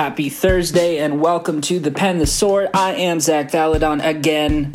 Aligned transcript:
Happy 0.00 0.30
Thursday 0.30 0.96
and 0.96 1.20
welcome 1.20 1.60
to 1.60 1.78
the 1.78 1.90
Pen 1.90 2.16
the 2.16 2.26
Sword. 2.26 2.70
I 2.72 2.94
am 2.94 3.20
Zach 3.20 3.50
Valadon 3.50 4.02
again. 4.02 4.72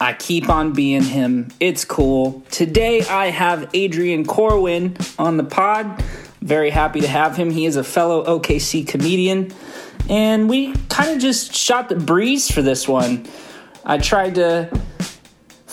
I 0.00 0.14
keep 0.14 0.48
on 0.48 0.72
being 0.72 1.04
him. 1.04 1.52
It's 1.60 1.84
cool. 1.84 2.42
Today 2.50 3.02
I 3.02 3.26
have 3.26 3.70
Adrian 3.72 4.24
Corwin 4.26 4.96
on 5.16 5.36
the 5.36 5.44
pod. 5.44 6.02
Very 6.40 6.70
happy 6.70 7.02
to 7.02 7.06
have 7.06 7.36
him. 7.36 7.52
He 7.52 7.66
is 7.66 7.76
a 7.76 7.84
fellow 7.84 8.24
OKC 8.24 8.84
comedian. 8.88 9.52
And 10.10 10.50
we 10.50 10.74
kind 10.88 11.10
of 11.10 11.20
just 11.20 11.54
shot 11.54 11.88
the 11.88 11.94
breeze 11.94 12.50
for 12.50 12.62
this 12.62 12.88
one. 12.88 13.28
I 13.84 13.98
tried 13.98 14.34
to 14.34 14.76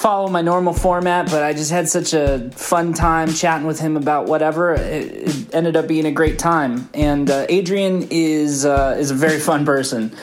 follow 0.03 0.27
my 0.27 0.41
normal 0.41 0.73
format, 0.73 1.31
but 1.31 1.43
I 1.43 1.53
just 1.53 1.71
had 1.71 1.87
such 1.87 2.13
a 2.13 2.51
fun 2.55 2.93
time 2.93 3.33
chatting 3.33 3.65
with 3.65 3.79
him 3.79 3.95
about 3.95 4.25
whatever. 4.25 4.73
It, 4.73 5.29
it 5.29 5.55
ended 5.55 5.77
up 5.77 5.87
being 5.87 6.05
a 6.05 6.11
great 6.11 6.37
time. 6.37 6.89
And 6.93 7.31
uh, 7.31 7.45
Adrian 7.47 8.09
is 8.11 8.65
uh, 8.65 8.97
is 8.99 9.11
a 9.11 9.13
very 9.13 9.39
fun 9.39 9.65
person. 9.65 10.13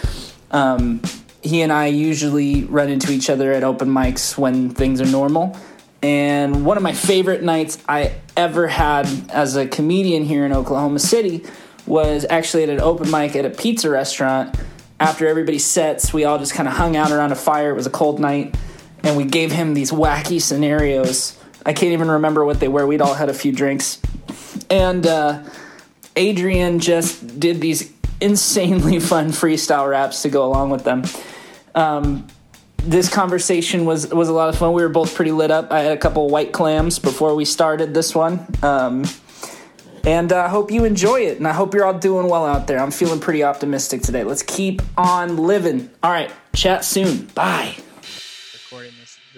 Um, 0.50 1.00
he 1.42 1.62
and 1.62 1.72
I 1.72 1.86
usually 1.86 2.64
run 2.64 2.90
into 2.90 3.10
each 3.10 3.30
other 3.30 3.52
at 3.52 3.64
open 3.64 3.88
mics 3.88 4.36
when 4.36 4.68
things 4.68 5.00
are 5.00 5.06
normal. 5.06 5.56
And 6.02 6.66
one 6.66 6.76
of 6.76 6.82
my 6.82 6.92
favorite 6.92 7.42
nights 7.42 7.78
I 7.88 8.16
ever 8.36 8.68
had 8.68 9.08
as 9.30 9.56
a 9.56 9.66
comedian 9.66 10.24
here 10.24 10.44
in 10.44 10.52
Oklahoma 10.52 10.98
City 10.98 11.46
was 11.86 12.26
actually 12.28 12.64
at 12.64 12.68
an 12.68 12.82
open 12.82 13.10
mic 13.10 13.34
at 13.34 13.46
a 13.46 13.50
pizza 13.50 13.88
restaurant. 13.88 14.54
After 14.98 15.26
everybody 15.26 15.58
sets, 15.58 16.12
we 16.12 16.26
all 16.26 16.38
just 16.38 16.52
kind 16.52 16.68
of 16.68 16.74
hung 16.74 16.96
out 16.96 17.12
around 17.12 17.32
a 17.32 17.36
fire. 17.36 17.70
It 17.70 17.76
was 17.76 17.86
a 17.86 17.90
cold 17.90 18.20
night 18.20 18.54
and 19.02 19.16
we 19.16 19.24
gave 19.24 19.52
him 19.52 19.74
these 19.74 19.90
wacky 19.90 20.40
scenarios. 20.40 21.38
I 21.64 21.72
can't 21.72 21.92
even 21.92 22.10
remember 22.10 22.44
what 22.44 22.60
they 22.60 22.68
were. 22.68 22.86
We'd 22.86 23.00
all 23.00 23.14
had 23.14 23.28
a 23.28 23.34
few 23.34 23.52
drinks. 23.52 24.00
And 24.68 25.06
uh, 25.06 25.42
Adrian 26.16 26.80
just 26.80 27.40
did 27.40 27.60
these 27.60 27.92
insanely 28.20 29.00
fun 29.00 29.28
freestyle 29.28 29.88
raps 29.88 30.22
to 30.22 30.28
go 30.28 30.44
along 30.44 30.70
with 30.70 30.84
them. 30.84 31.04
Um, 31.74 32.26
this 32.78 33.10
conversation 33.12 33.84
was 33.84 34.08
was 34.08 34.28
a 34.28 34.32
lot 34.32 34.48
of 34.48 34.56
fun. 34.56 34.72
We 34.72 34.82
were 34.82 34.88
both 34.88 35.14
pretty 35.14 35.32
lit 35.32 35.50
up. 35.50 35.70
I 35.70 35.80
had 35.80 35.92
a 35.92 36.00
couple 36.00 36.28
white 36.30 36.52
clams 36.52 36.98
before 36.98 37.34
we 37.34 37.44
started 37.44 37.92
this 37.92 38.14
one. 38.14 38.46
Um, 38.62 39.04
and 40.02 40.32
I 40.32 40.46
uh, 40.46 40.48
hope 40.48 40.70
you 40.70 40.86
enjoy 40.86 41.20
it. 41.20 41.36
And 41.36 41.46
I 41.46 41.52
hope 41.52 41.74
you're 41.74 41.84
all 41.84 41.98
doing 41.98 42.26
well 42.26 42.46
out 42.46 42.66
there. 42.66 42.78
I'm 42.80 42.90
feeling 42.90 43.20
pretty 43.20 43.44
optimistic 43.44 44.00
today. 44.00 44.24
Let's 44.24 44.42
keep 44.42 44.80
on 44.96 45.36
living. 45.36 45.90
All 46.02 46.10
right. 46.10 46.30
Chat 46.54 46.86
soon. 46.86 47.26
Bye 47.34 47.76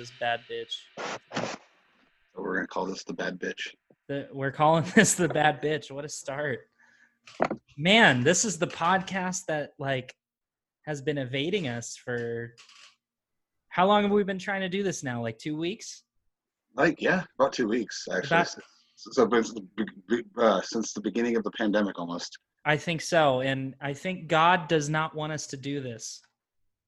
this 0.03 0.12
bad 0.19 0.41
bitch. 0.50 0.75
So 1.33 2.42
we're 2.42 2.56
gonna 2.56 2.67
call 2.67 2.86
this 2.86 3.05
the 3.05 3.12
bad 3.12 3.39
bitch. 3.39 3.69
The, 4.08 4.28
we're 4.33 4.50
calling 4.50 4.84
this 4.97 5.14
the 5.14 5.28
bad 5.28 5.62
bitch. 5.62 5.92
What 5.92 6.05
a 6.05 6.08
start, 6.08 6.62
man! 7.77 8.25
This 8.25 8.45
is 8.45 8.58
the 8.58 8.67
podcast 8.67 9.47
that 9.47 9.75
like 9.78 10.12
has 10.86 11.00
been 11.00 11.19
evading 11.19 11.69
us 11.69 11.97
for 11.97 12.56
how 13.69 13.86
long 13.86 14.03
have 14.03 14.11
we 14.11 14.25
been 14.25 14.41
trying 14.41 14.62
to 14.62 14.69
do 14.69 14.83
this 14.83 15.05
now? 15.05 15.23
Like 15.23 15.39
two 15.39 15.56
weeks? 15.56 16.03
Like 16.75 17.00
yeah, 17.00 17.23
about 17.39 17.53
two 17.53 17.69
weeks 17.69 18.08
actually. 18.12 18.39
About, 18.39 18.48
so 18.97 19.28
since 19.30 19.55
the, 19.55 20.25
uh, 20.36 20.61
since 20.62 20.92
the 20.92 21.00
beginning 21.00 21.36
of 21.36 21.45
the 21.45 21.53
pandemic, 21.53 21.97
almost. 21.97 22.39
I 22.64 22.77
think 22.77 23.03
so, 23.03 23.41
and 23.41 23.77
I 23.80 23.92
think 23.92 24.27
God 24.27 24.67
does 24.67 24.89
not 24.89 25.14
want 25.14 25.33
us 25.33 25.47
to 25.48 25.56
do 25.56 25.80
this. 25.80 26.20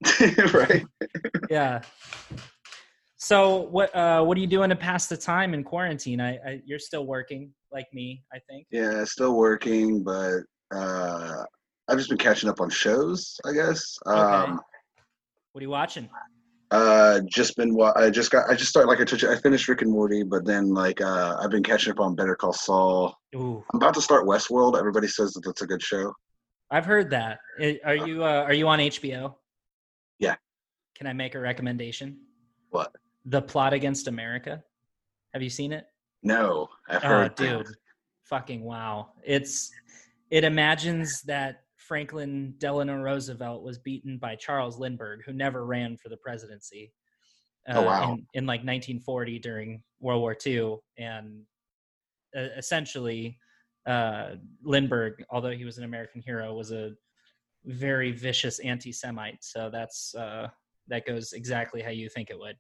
right. 0.52 0.84
yeah. 1.48 1.80
So 3.24 3.68
what 3.70 3.94
uh, 3.96 4.22
what 4.22 4.36
are 4.36 4.40
you 4.42 4.46
doing 4.46 4.68
to 4.68 4.76
pass 4.76 5.06
the 5.06 5.16
time 5.16 5.54
in 5.54 5.64
quarantine? 5.64 6.20
I, 6.20 6.34
I, 6.46 6.60
you're 6.66 6.78
still 6.78 7.06
working 7.06 7.54
like 7.72 7.86
me, 7.94 8.22
I 8.30 8.38
think. 8.50 8.66
Yeah, 8.70 9.02
still 9.04 9.34
working, 9.34 10.04
but 10.04 10.40
uh, 10.70 11.42
I've 11.88 11.96
just 11.96 12.10
been 12.10 12.18
catching 12.18 12.50
up 12.50 12.60
on 12.60 12.68
shows. 12.68 13.40
I 13.46 13.52
guess. 13.54 13.96
Okay. 14.06 14.20
Um, 14.20 14.60
what 15.52 15.60
are 15.60 15.62
you 15.62 15.70
watching? 15.70 16.10
Uh, 16.70 17.20
just 17.26 17.56
been. 17.56 17.74
I 17.96 18.10
just 18.10 18.30
got. 18.30 18.50
I 18.50 18.54
just 18.56 18.68
started 18.68 18.90
like 18.90 19.00
I 19.00 19.04
told 19.04 19.22
you. 19.22 19.32
I 19.32 19.36
finished 19.36 19.68
Rick 19.68 19.80
and 19.80 19.90
Morty, 19.90 20.22
but 20.22 20.44
then 20.44 20.74
like 20.74 21.00
uh, 21.00 21.38
I've 21.40 21.50
been 21.50 21.62
catching 21.62 21.92
up 21.92 22.00
on 22.00 22.14
Better 22.14 22.36
Call 22.36 22.52
Saul. 22.52 23.16
Ooh. 23.36 23.64
I'm 23.72 23.78
about 23.78 23.94
to 23.94 24.02
start 24.02 24.26
Westworld. 24.26 24.78
Everybody 24.78 25.08
says 25.08 25.32
that 25.32 25.46
that's 25.46 25.62
a 25.62 25.66
good 25.66 25.80
show. 25.80 26.12
I've 26.70 26.84
heard 26.84 27.08
that. 27.08 27.38
Are 27.86 27.96
you 27.96 28.22
uh, 28.22 28.42
are 28.42 28.52
you 28.52 28.68
on 28.68 28.80
HBO? 28.80 29.36
Yeah. 30.18 30.34
Can 30.94 31.06
I 31.06 31.14
make 31.14 31.34
a 31.34 31.40
recommendation? 31.40 32.18
What? 32.68 32.92
The 33.24 33.42
Plot 33.42 33.72
Against 33.72 34.08
America. 34.08 34.62
Have 35.32 35.42
you 35.42 35.50
seen 35.50 35.72
it? 35.72 35.86
No, 36.22 36.68
I've 36.88 37.04
oh, 37.04 37.08
heard. 37.08 37.32
Oh, 37.38 37.44
dude, 37.44 37.66
that. 37.66 37.74
fucking 38.24 38.62
wow! 38.62 39.08
It's 39.24 39.70
it 40.30 40.44
imagines 40.44 41.22
that 41.22 41.64
Franklin 41.76 42.54
Delano 42.58 42.96
Roosevelt 42.96 43.62
was 43.62 43.78
beaten 43.78 44.18
by 44.18 44.36
Charles 44.36 44.78
Lindbergh, 44.78 45.20
who 45.24 45.32
never 45.32 45.66
ran 45.66 45.96
for 45.96 46.08
the 46.08 46.16
presidency. 46.16 46.92
Uh, 47.68 47.74
oh 47.76 47.82
wow! 47.82 48.12
In, 48.12 48.26
in, 48.34 48.46
like 48.46 48.60
1940 48.60 49.38
during 49.38 49.82
World 50.00 50.20
War 50.20 50.36
II, 50.46 50.76
and 50.98 51.42
uh, 52.36 52.48
essentially, 52.56 53.38
uh, 53.86 54.36
Lindbergh, 54.62 55.24
although 55.30 55.52
he 55.52 55.64
was 55.64 55.78
an 55.78 55.84
American 55.84 56.22
hero, 56.22 56.54
was 56.54 56.72
a 56.72 56.92
very 57.64 58.12
vicious 58.12 58.58
anti-Semite. 58.60 59.42
So 59.42 59.70
that's 59.70 60.14
uh, 60.14 60.48
that 60.88 61.06
goes 61.06 61.32
exactly 61.32 61.82
how 61.82 61.90
you 61.90 62.08
think 62.08 62.30
it 62.30 62.38
would. 62.38 62.56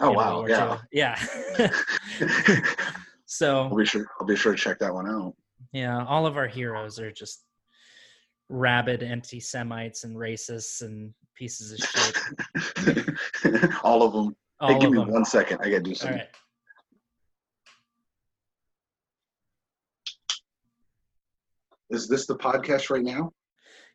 Oh 0.00 0.12
wow! 0.12 0.46
Yeah, 0.46 0.78
yeah. 0.92 1.18
so 3.26 3.64
I'll 3.64 3.76
be 3.76 3.84
sure. 3.84 4.06
I'll 4.20 4.26
be 4.26 4.36
sure 4.36 4.52
to 4.52 4.58
check 4.58 4.78
that 4.78 4.94
one 4.94 5.08
out. 5.08 5.34
Yeah, 5.72 6.04
all 6.04 6.26
of 6.26 6.36
our 6.36 6.46
heroes 6.46 7.00
are 7.00 7.10
just 7.10 7.44
rabid 8.48 9.02
anti-Semites 9.02 10.04
and 10.04 10.16
racists 10.16 10.82
and 10.82 11.12
pieces 11.34 11.72
of 11.72 11.78
shit. 11.88 13.70
all 13.82 14.02
of 14.02 14.12
them. 14.12 14.36
All 14.60 14.72
hey, 14.72 14.78
give 14.78 14.90
me 14.90 14.98
them. 14.98 15.10
one 15.10 15.24
second. 15.24 15.58
I 15.60 15.64
gotta 15.70 15.82
do 15.82 15.94
something. 15.94 16.22
Is 21.90 22.06
this 22.08 22.26
the 22.26 22.36
podcast 22.36 22.90
right 22.90 23.02
now? 23.02 23.32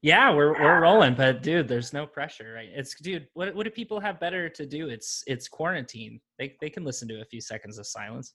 Yeah, 0.03 0.35
we're 0.35 0.51
we're 0.61 0.81
rolling, 0.81 1.15
but 1.15 1.41
dude, 1.41 1.69
there's 1.69 1.93
no 1.93 2.05
pressure, 2.05 2.51
right? 2.53 2.67
It's 2.75 2.93
dude, 2.93 3.25
what 3.35 3.55
what 3.55 3.63
do 3.63 3.69
people 3.69 4.01
have 4.01 4.19
better 4.19 4.49
to 4.49 4.65
do? 4.65 4.89
It's 4.89 5.23
it's 5.27 5.47
quarantine. 5.47 6.19
They 6.37 6.57
they 6.59 6.69
can 6.69 6.83
listen 6.83 7.07
to 7.07 7.21
a 7.21 7.25
few 7.25 7.39
seconds 7.39 7.77
of 7.77 7.87
silence. 7.87 8.33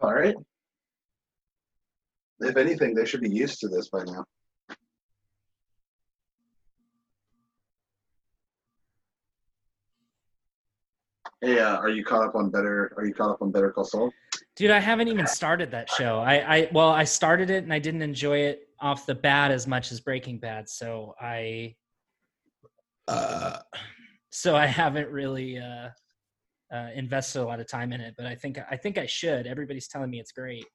All 0.00 0.14
right. 0.14 0.36
If 2.38 2.56
anything, 2.56 2.94
they 2.94 3.04
should 3.06 3.22
be 3.22 3.28
used 3.28 3.58
to 3.60 3.68
this 3.68 3.88
by 3.88 4.04
now. 4.04 4.24
Hey, 11.40 11.58
uh, 11.58 11.76
are 11.78 11.88
you 11.88 12.04
caught 12.04 12.24
up 12.24 12.36
on 12.36 12.50
better? 12.50 12.94
Are 12.96 13.04
you 13.04 13.14
caught 13.14 13.30
up 13.30 13.42
on 13.42 13.50
Better 13.50 13.72
Call 13.72 13.84
Saul? 13.84 14.12
Dude, 14.54 14.70
I 14.70 14.78
haven't 14.78 15.08
even 15.08 15.26
started 15.26 15.72
that 15.72 15.90
show. 15.90 16.20
I, 16.20 16.34
I 16.34 16.68
well, 16.70 16.90
I 16.90 17.02
started 17.02 17.50
it 17.50 17.64
and 17.64 17.72
I 17.72 17.80
didn't 17.80 18.02
enjoy 18.02 18.38
it 18.38 18.63
off 18.80 19.06
the 19.06 19.14
bat 19.14 19.50
as 19.50 19.66
much 19.66 19.92
as 19.92 20.00
Breaking 20.00 20.38
Bad, 20.38 20.68
so 20.68 21.14
I 21.20 21.74
uh 23.08 23.58
so 24.30 24.56
I 24.56 24.66
haven't 24.66 25.10
really 25.10 25.58
uh, 25.58 25.88
uh 26.72 26.88
invested 26.94 27.40
a 27.40 27.44
lot 27.44 27.60
of 27.60 27.68
time 27.68 27.92
in 27.92 28.00
it, 28.00 28.14
but 28.16 28.26
I 28.26 28.34
think 28.34 28.58
I 28.70 28.76
think 28.76 28.98
I 28.98 29.06
should. 29.06 29.46
Everybody's 29.46 29.88
telling 29.88 30.10
me 30.10 30.20
it's 30.20 30.32
great. 30.32 30.66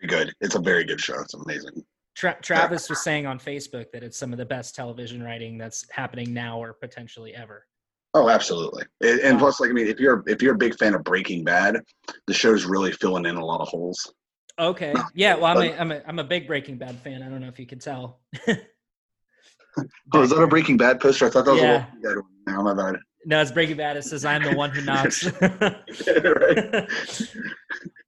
Very 0.00 0.08
good. 0.08 0.34
It's 0.40 0.54
a 0.54 0.60
very 0.60 0.84
good 0.84 1.00
show. 1.00 1.20
It's 1.20 1.34
amazing. 1.34 1.84
Tra- 2.16 2.38
Travis 2.42 2.88
was 2.90 3.02
saying 3.02 3.26
on 3.26 3.38
Facebook 3.38 3.90
that 3.92 4.02
it's 4.02 4.18
some 4.18 4.32
of 4.32 4.38
the 4.38 4.44
best 4.44 4.74
television 4.74 5.22
writing 5.22 5.56
that's 5.56 5.86
happening 5.90 6.34
now 6.34 6.62
or 6.62 6.74
potentially 6.74 7.34
ever. 7.34 7.66
Oh, 8.12 8.28
absolutely. 8.28 8.84
And 9.02 9.38
plus, 9.38 9.60
like 9.60 9.70
I 9.70 9.72
mean, 9.72 9.86
if 9.86 10.00
you're 10.00 10.24
if 10.26 10.42
you're 10.42 10.54
a 10.54 10.58
big 10.58 10.76
fan 10.76 10.94
of 10.94 11.04
Breaking 11.04 11.44
Bad, 11.44 11.80
the 12.26 12.34
show's 12.34 12.64
really 12.64 12.92
filling 12.92 13.26
in 13.26 13.36
a 13.36 13.44
lot 13.44 13.60
of 13.60 13.68
holes. 13.68 14.12
Okay. 14.60 14.94
Yeah. 15.14 15.36
Well, 15.36 15.46
I'm 15.46 15.62
a, 15.62 15.74
I'm 15.74 15.92
a, 15.92 16.02
I'm 16.06 16.18
a 16.18 16.24
big 16.24 16.46
Breaking 16.46 16.76
Bad 16.76 16.98
fan. 16.98 17.22
I 17.22 17.28
don't 17.28 17.40
know 17.40 17.48
if 17.48 17.58
you 17.58 17.66
can 17.66 17.78
tell. 17.78 18.20
oh, 18.48 20.22
is 20.22 20.30
that 20.30 20.42
a 20.42 20.46
Breaking 20.46 20.76
Bad 20.76 21.00
poster? 21.00 21.26
I 21.26 21.30
thought 21.30 21.46
that 21.46 21.52
was 21.52 21.62
yeah. 21.62 21.70
a 21.70 21.78
Walking 21.78 22.02
Dead 22.02 22.16
one. 22.54 22.64
my 22.64 22.74
bad. 22.74 22.96
No, 23.24 23.40
it's 23.40 23.52
Breaking 23.52 23.76
Bad. 23.76 23.96
It 23.96 24.04
says 24.04 24.24
I'm 24.24 24.42
the 24.42 24.54
one 24.54 24.70
who 24.70 24.82
knocks. 24.82 25.26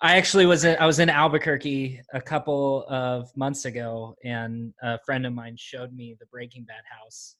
I 0.00 0.16
actually 0.16 0.46
was 0.46 0.64
in, 0.64 0.76
I 0.78 0.86
was 0.86 0.98
in 0.98 1.08
Albuquerque 1.08 2.00
a 2.12 2.20
couple 2.20 2.84
of 2.88 3.34
months 3.36 3.64
ago, 3.64 4.16
and 4.24 4.74
a 4.82 4.98
friend 5.04 5.26
of 5.26 5.32
mine 5.32 5.56
showed 5.58 5.92
me 5.92 6.16
the 6.18 6.26
Breaking 6.26 6.64
Bad 6.64 6.82
house. 6.90 7.36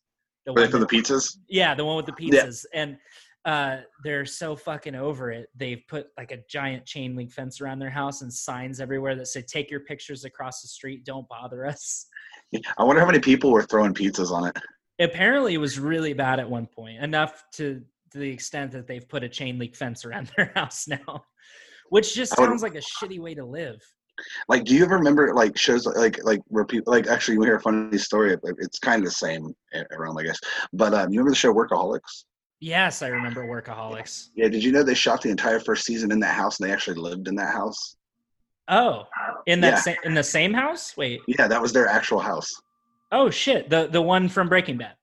The 0.46 0.52
one 0.52 0.70
for 0.70 0.78
the 0.78 0.86
pizzas. 0.86 1.38
Yeah, 1.48 1.74
the 1.74 1.84
one 1.84 1.96
with 1.96 2.06
the 2.06 2.12
pizzas, 2.12 2.64
yeah. 2.72 2.82
and 2.82 2.98
uh, 3.44 3.78
they're 4.04 4.24
so 4.24 4.54
fucking 4.54 4.94
over 4.94 5.30
it. 5.32 5.48
They've 5.56 5.82
put 5.88 6.08
like 6.16 6.30
a 6.30 6.38
giant 6.48 6.86
chain 6.86 7.16
link 7.16 7.32
fence 7.32 7.60
around 7.60 7.80
their 7.80 7.90
house 7.90 8.22
and 8.22 8.32
signs 8.32 8.80
everywhere 8.80 9.16
that 9.16 9.26
say 9.26 9.42
"Take 9.42 9.70
your 9.70 9.80
pictures 9.80 10.24
across 10.24 10.62
the 10.62 10.68
street. 10.68 11.04
Don't 11.04 11.28
bother 11.28 11.66
us." 11.66 12.06
I 12.78 12.84
wonder 12.84 13.00
how 13.00 13.06
many 13.06 13.18
people 13.18 13.50
were 13.50 13.64
throwing 13.64 13.94
pizzas 13.94 14.30
on 14.30 14.48
it. 14.48 14.56
Apparently, 15.00 15.54
it 15.54 15.58
was 15.58 15.78
really 15.78 16.12
bad 16.12 16.38
at 16.38 16.48
one 16.48 16.66
point, 16.66 17.02
enough 17.02 17.42
to 17.54 17.82
to 18.12 18.18
the 18.18 18.30
extent 18.30 18.70
that 18.72 18.86
they've 18.86 19.08
put 19.08 19.24
a 19.24 19.28
chain 19.28 19.58
link 19.58 19.74
fence 19.74 20.04
around 20.04 20.30
their 20.36 20.52
house 20.54 20.86
now, 20.86 21.24
which 21.88 22.14
just 22.14 22.36
sounds 22.36 22.62
like 22.62 22.76
a 22.76 22.78
shitty 22.78 23.18
way 23.18 23.34
to 23.34 23.44
live. 23.44 23.80
Like, 24.46 24.64
do 24.64 24.76
you 24.76 24.84
ever 24.84 24.98
remember 24.98 25.34
like 25.34 25.58
shows 25.58 25.84
like 25.86 26.22
like 26.22 26.42
where 26.46 26.64
people 26.64 26.92
like 26.92 27.08
actually 27.08 27.38
we 27.38 27.46
hear 27.46 27.56
a 27.56 27.60
funny 27.60 27.98
story? 27.98 28.36
It's 28.58 28.78
kind 28.78 29.00
of 29.00 29.06
the 29.06 29.10
same 29.10 29.52
around, 29.90 30.16
I 30.16 30.22
guess. 30.22 30.38
But 30.72 30.94
um, 30.94 31.10
you 31.10 31.18
remember 31.18 31.30
the 31.30 31.36
show 31.36 31.52
Workaholics? 31.52 32.24
Yes, 32.62 33.02
I 33.02 33.08
remember 33.08 33.44
Workaholics. 33.44 34.28
Yeah, 34.36 34.46
did 34.46 34.62
you 34.62 34.70
know 34.70 34.84
they 34.84 34.94
shot 34.94 35.20
the 35.20 35.30
entire 35.30 35.58
first 35.58 35.84
season 35.84 36.12
in 36.12 36.20
that 36.20 36.36
house 36.36 36.60
and 36.60 36.68
they 36.68 36.72
actually 36.72 36.96
lived 36.96 37.26
in 37.26 37.34
that 37.34 37.52
house? 37.52 37.96
Oh, 38.68 39.02
in 39.46 39.60
that 39.62 39.84
yeah. 39.84 39.94
sa- 39.94 40.00
in 40.04 40.14
the 40.14 40.22
same 40.22 40.54
house? 40.54 40.96
Wait. 40.96 41.18
Yeah, 41.26 41.48
that 41.48 41.60
was 41.60 41.72
their 41.72 41.88
actual 41.88 42.20
house. 42.20 42.48
Oh 43.10 43.30
shit, 43.30 43.68
the 43.68 43.88
the 43.88 44.00
one 44.00 44.28
from 44.28 44.48
Breaking 44.48 44.78
Bad. 44.78 44.94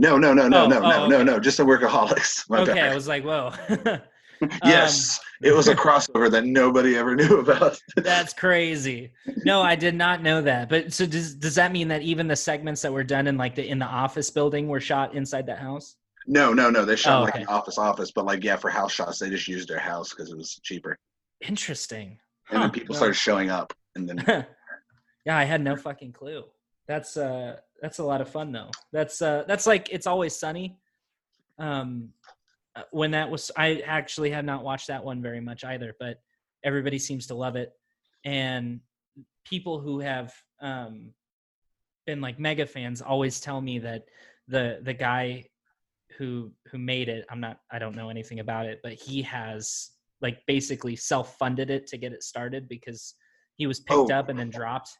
No, 0.00 0.18
no, 0.18 0.34
no, 0.34 0.48
no, 0.48 0.64
oh, 0.64 0.66
no, 0.66 0.78
oh, 0.78 0.80
no, 0.80 1.04
okay. 1.04 1.08
no, 1.08 1.22
no, 1.22 1.38
just 1.38 1.58
the 1.58 1.64
Workaholics. 1.64 2.50
My 2.50 2.62
okay, 2.62 2.74
bad. 2.74 2.90
I 2.90 2.94
was 2.96 3.06
like, 3.06 3.22
whoa. 3.22 3.52
yes, 4.64 5.20
um, 5.20 5.48
it 5.48 5.54
was 5.54 5.68
a 5.68 5.74
crossover 5.76 6.28
that 6.32 6.44
nobody 6.44 6.96
ever 6.96 7.14
knew 7.14 7.38
about. 7.38 7.78
that's 7.94 8.32
crazy. 8.32 9.12
No, 9.44 9.62
I 9.62 9.76
did 9.76 9.94
not 9.94 10.20
know 10.20 10.42
that. 10.42 10.68
But 10.68 10.92
so 10.92 11.06
does 11.06 11.36
does 11.36 11.54
that 11.54 11.70
mean 11.70 11.86
that 11.88 12.02
even 12.02 12.26
the 12.26 12.34
segments 12.34 12.82
that 12.82 12.92
were 12.92 13.04
done 13.04 13.28
in 13.28 13.38
like 13.38 13.54
the 13.54 13.64
in 13.64 13.78
the 13.78 13.86
office 13.86 14.30
building 14.30 14.66
were 14.66 14.80
shot 14.80 15.14
inside 15.14 15.46
that 15.46 15.60
house? 15.60 15.94
No, 16.26 16.52
no, 16.52 16.70
no. 16.70 16.84
They 16.84 16.96
shot 16.96 17.20
oh, 17.20 17.24
like 17.24 17.34
an 17.36 17.46
office 17.46 17.78
office, 17.78 18.10
but 18.10 18.24
like 18.24 18.42
yeah, 18.42 18.56
for 18.56 18.70
house 18.70 18.92
shots, 18.92 19.18
they 19.18 19.30
just 19.30 19.48
used 19.48 19.68
their 19.68 19.78
house 19.78 20.10
because 20.10 20.30
it 20.30 20.36
was 20.36 20.60
cheaper. 20.62 20.98
Interesting. 21.40 22.18
And 22.50 22.58
huh. 22.58 22.64
then 22.64 22.70
people 22.70 22.94
started 22.94 23.14
showing 23.14 23.50
up, 23.50 23.72
and 23.94 24.08
then. 24.08 24.24
yeah, 25.26 25.36
I 25.36 25.44
had 25.44 25.62
no 25.62 25.76
fucking 25.76 26.12
clue. 26.12 26.44
That's 26.86 27.16
uh, 27.16 27.56
that's 27.80 27.98
a 27.98 28.04
lot 28.04 28.20
of 28.20 28.28
fun 28.28 28.52
though. 28.52 28.70
That's 28.92 29.20
uh, 29.22 29.44
that's 29.46 29.66
like 29.66 29.88
it's 29.90 30.06
always 30.06 30.36
sunny. 30.36 30.78
Um, 31.58 32.10
uh, 32.76 32.82
when 32.90 33.12
that 33.12 33.30
was, 33.30 33.50
I 33.56 33.82
actually 33.86 34.30
have 34.30 34.44
not 34.44 34.64
watched 34.64 34.88
that 34.88 35.04
one 35.04 35.22
very 35.22 35.40
much 35.40 35.64
either, 35.64 35.94
but 36.00 36.20
everybody 36.64 36.98
seems 36.98 37.28
to 37.28 37.34
love 37.34 37.56
it, 37.56 37.72
and 38.24 38.80
people 39.44 39.80
who 39.80 40.00
have 40.00 40.34
um 40.60 41.10
been 42.06 42.20
like 42.20 42.38
mega 42.38 42.66
fans 42.66 43.00
always 43.00 43.40
tell 43.40 43.60
me 43.60 43.78
that 43.78 44.04
the 44.48 44.80
the 44.82 44.94
guy 44.94 45.44
who 46.18 46.50
who 46.70 46.78
made 46.78 47.08
it 47.08 47.24
i'm 47.30 47.40
not 47.40 47.58
i 47.72 47.78
don't 47.78 47.96
know 47.96 48.08
anything 48.08 48.40
about 48.40 48.66
it 48.66 48.80
but 48.82 48.92
he 48.92 49.20
has 49.22 49.90
like 50.20 50.38
basically 50.46 50.96
self-funded 50.96 51.70
it 51.70 51.86
to 51.86 51.96
get 51.96 52.12
it 52.12 52.22
started 52.22 52.68
because 52.68 53.14
he 53.56 53.66
was 53.66 53.80
picked 53.80 54.10
oh. 54.10 54.14
up 54.14 54.28
and 54.28 54.38
then 54.38 54.50
dropped. 54.50 54.90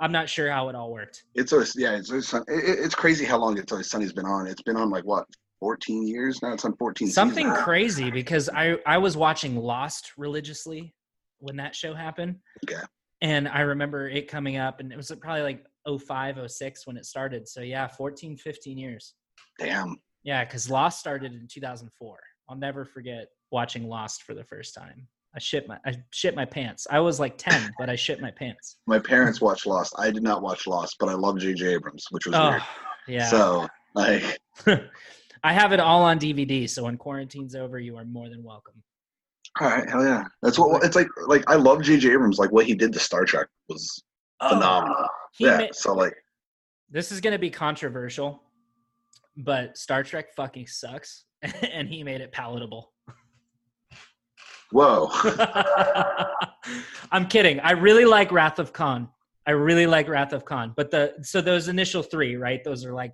I'm 0.00 0.12
not 0.12 0.28
sure 0.28 0.50
how 0.50 0.68
it 0.68 0.74
all 0.74 0.92
worked. 0.92 1.22
It's 1.34 1.52
always 1.52 1.76
yeah 1.76 1.96
it's 1.96 2.10
always, 2.10 2.34
it's 2.48 2.94
crazy 2.94 3.24
how 3.24 3.38
long 3.38 3.56
it's 3.58 3.70
always 3.70 3.88
sunny's 3.88 4.12
been 4.12 4.26
on. 4.26 4.46
It's 4.46 4.62
been 4.62 4.76
on 4.76 4.90
like 4.90 5.04
what 5.04 5.26
14 5.60 6.06
years 6.06 6.42
now? 6.42 6.52
It's 6.52 6.64
on 6.64 6.76
14 6.76 7.08
something 7.08 7.46
seasons. 7.46 7.64
crazy 7.64 8.10
because 8.10 8.48
i 8.48 8.76
i 8.84 8.98
was 8.98 9.16
watching 9.16 9.56
lost 9.56 10.12
religiously 10.18 10.92
when 11.38 11.56
that 11.56 11.76
show 11.76 11.94
happened. 11.94 12.36
Okay. 12.68 12.82
And 13.20 13.46
i 13.46 13.60
remember 13.60 14.08
it 14.08 14.26
coming 14.26 14.56
up 14.56 14.80
and 14.80 14.92
it 14.92 14.96
was 14.96 15.12
probably 15.20 15.42
like 15.42 15.64
05 15.86 16.50
06 16.50 16.86
when 16.86 16.96
it 16.96 17.06
started. 17.06 17.46
So 17.46 17.60
yeah 17.60 17.86
14 17.86 18.36
15 18.36 18.78
years. 18.78 19.14
Damn 19.60 19.96
yeah, 20.24 20.44
because 20.44 20.70
Lost 20.70 21.00
started 21.00 21.32
in 21.32 21.46
2004. 21.48 22.18
I'll 22.48 22.56
never 22.56 22.84
forget 22.84 23.28
watching 23.50 23.88
Lost 23.88 24.22
for 24.22 24.34
the 24.34 24.44
first 24.44 24.74
time. 24.74 25.06
I 25.34 25.38
shit 25.38 25.66
my 25.66 25.78
I 25.86 25.96
shit 26.10 26.36
my 26.36 26.44
pants. 26.44 26.86
I 26.90 27.00
was 27.00 27.18
like 27.18 27.38
10, 27.38 27.72
but 27.78 27.88
I 27.88 27.96
shit 27.96 28.20
my 28.20 28.30
pants. 28.30 28.76
My 28.86 28.98
parents 28.98 29.40
watched 29.40 29.66
Lost. 29.66 29.94
I 29.98 30.10
did 30.10 30.22
not 30.22 30.42
watch 30.42 30.66
Lost, 30.66 30.96
but 31.00 31.08
I 31.08 31.14
love 31.14 31.38
J.J. 31.38 31.74
Abrams, 31.74 32.04
which 32.10 32.26
was 32.26 32.34
oh, 32.34 32.50
weird. 32.50 32.62
Yeah. 33.08 33.26
So 33.26 33.66
like, 33.94 34.38
I 35.44 35.52
have 35.52 35.72
it 35.72 35.80
all 35.80 36.02
on 36.02 36.18
DVD. 36.18 36.68
So 36.68 36.84
when 36.84 36.98
quarantine's 36.98 37.54
over, 37.54 37.78
you 37.78 37.96
are 37.96 38.04
more 38.04 38.28
than 38.28 38.42
welcome. 38.42 38.74
All 39.60 39.68
right, 39.68 39.88
hell 39.88 40.04
yeah. 40.04 40.24
That's 40.42 40.58
what 40.58 40.84
it's 40.84 40.96
like. 40.96 41.08
Like 41.26 41.44
I 41.50 41.54
love 41.54 41.82
J.J. 41.82 42.12
Abrams. 42.12 42.38
Like 42.38 42.52
what 42.52 42.66
he 42.66 42.74
did 42.74 42.92
to 42.92 42.98
Star 42.98 43.24
Trek 43.24 43.48
was 43.68 44.02
oh, 44.40 44.50
phenomenal. 44.50 45.06
Yeah. 45.38 45.56
Made, 45.58 45.74
so 45.74 45.94
like, 45.94 46.14
this 46.90 47.10
is 47.10 47.22
gonna 47.22 47.38
be 47.38 47.50
controversial 47.50 48.42
but 49.36 49.76
Star 49.76 50.02
Trek 50.02 50.34
fucking 50.34 50.66
sucks, 50.66 51.24
and 51.42 51.88
he 51.88 52.02
made 52.02 52.20
it 52.20 52.32
palatable. 52.32 52.92
Whoa. 54.72 55.10
I'm 57.12 57.26
kidding. 57.26 57.60
I 57.60 57.72
really 57.72 58.06
like 58.06 58.32
Wrath 58.32 58.58
of 58.58 58.72
Khan. 58.72 59.08
I 59.46 59.50
really 59.50 59.86
like 59.86 60.08
Wrath 60.08 60.32
of 60.32 60.44
Khan. 60.44 60.72
But 60.76 60.90
the 60.90 61.14
so 61.22 61.40
those 61.40 61.68
initial 61.68 62.02
three, 62.02 62.36
right? 62.36 62.62
Those 62.64 62.84
are 62.84 62.94
like 62.94 63.12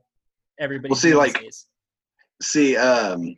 everybody. 0.61 0.91
Well, 0.91 1.01
see, 1.01 1.15
like, 1.15 1.41
days. 1.41 1.67
see, 2.41 2.77
um, 2.77 3.37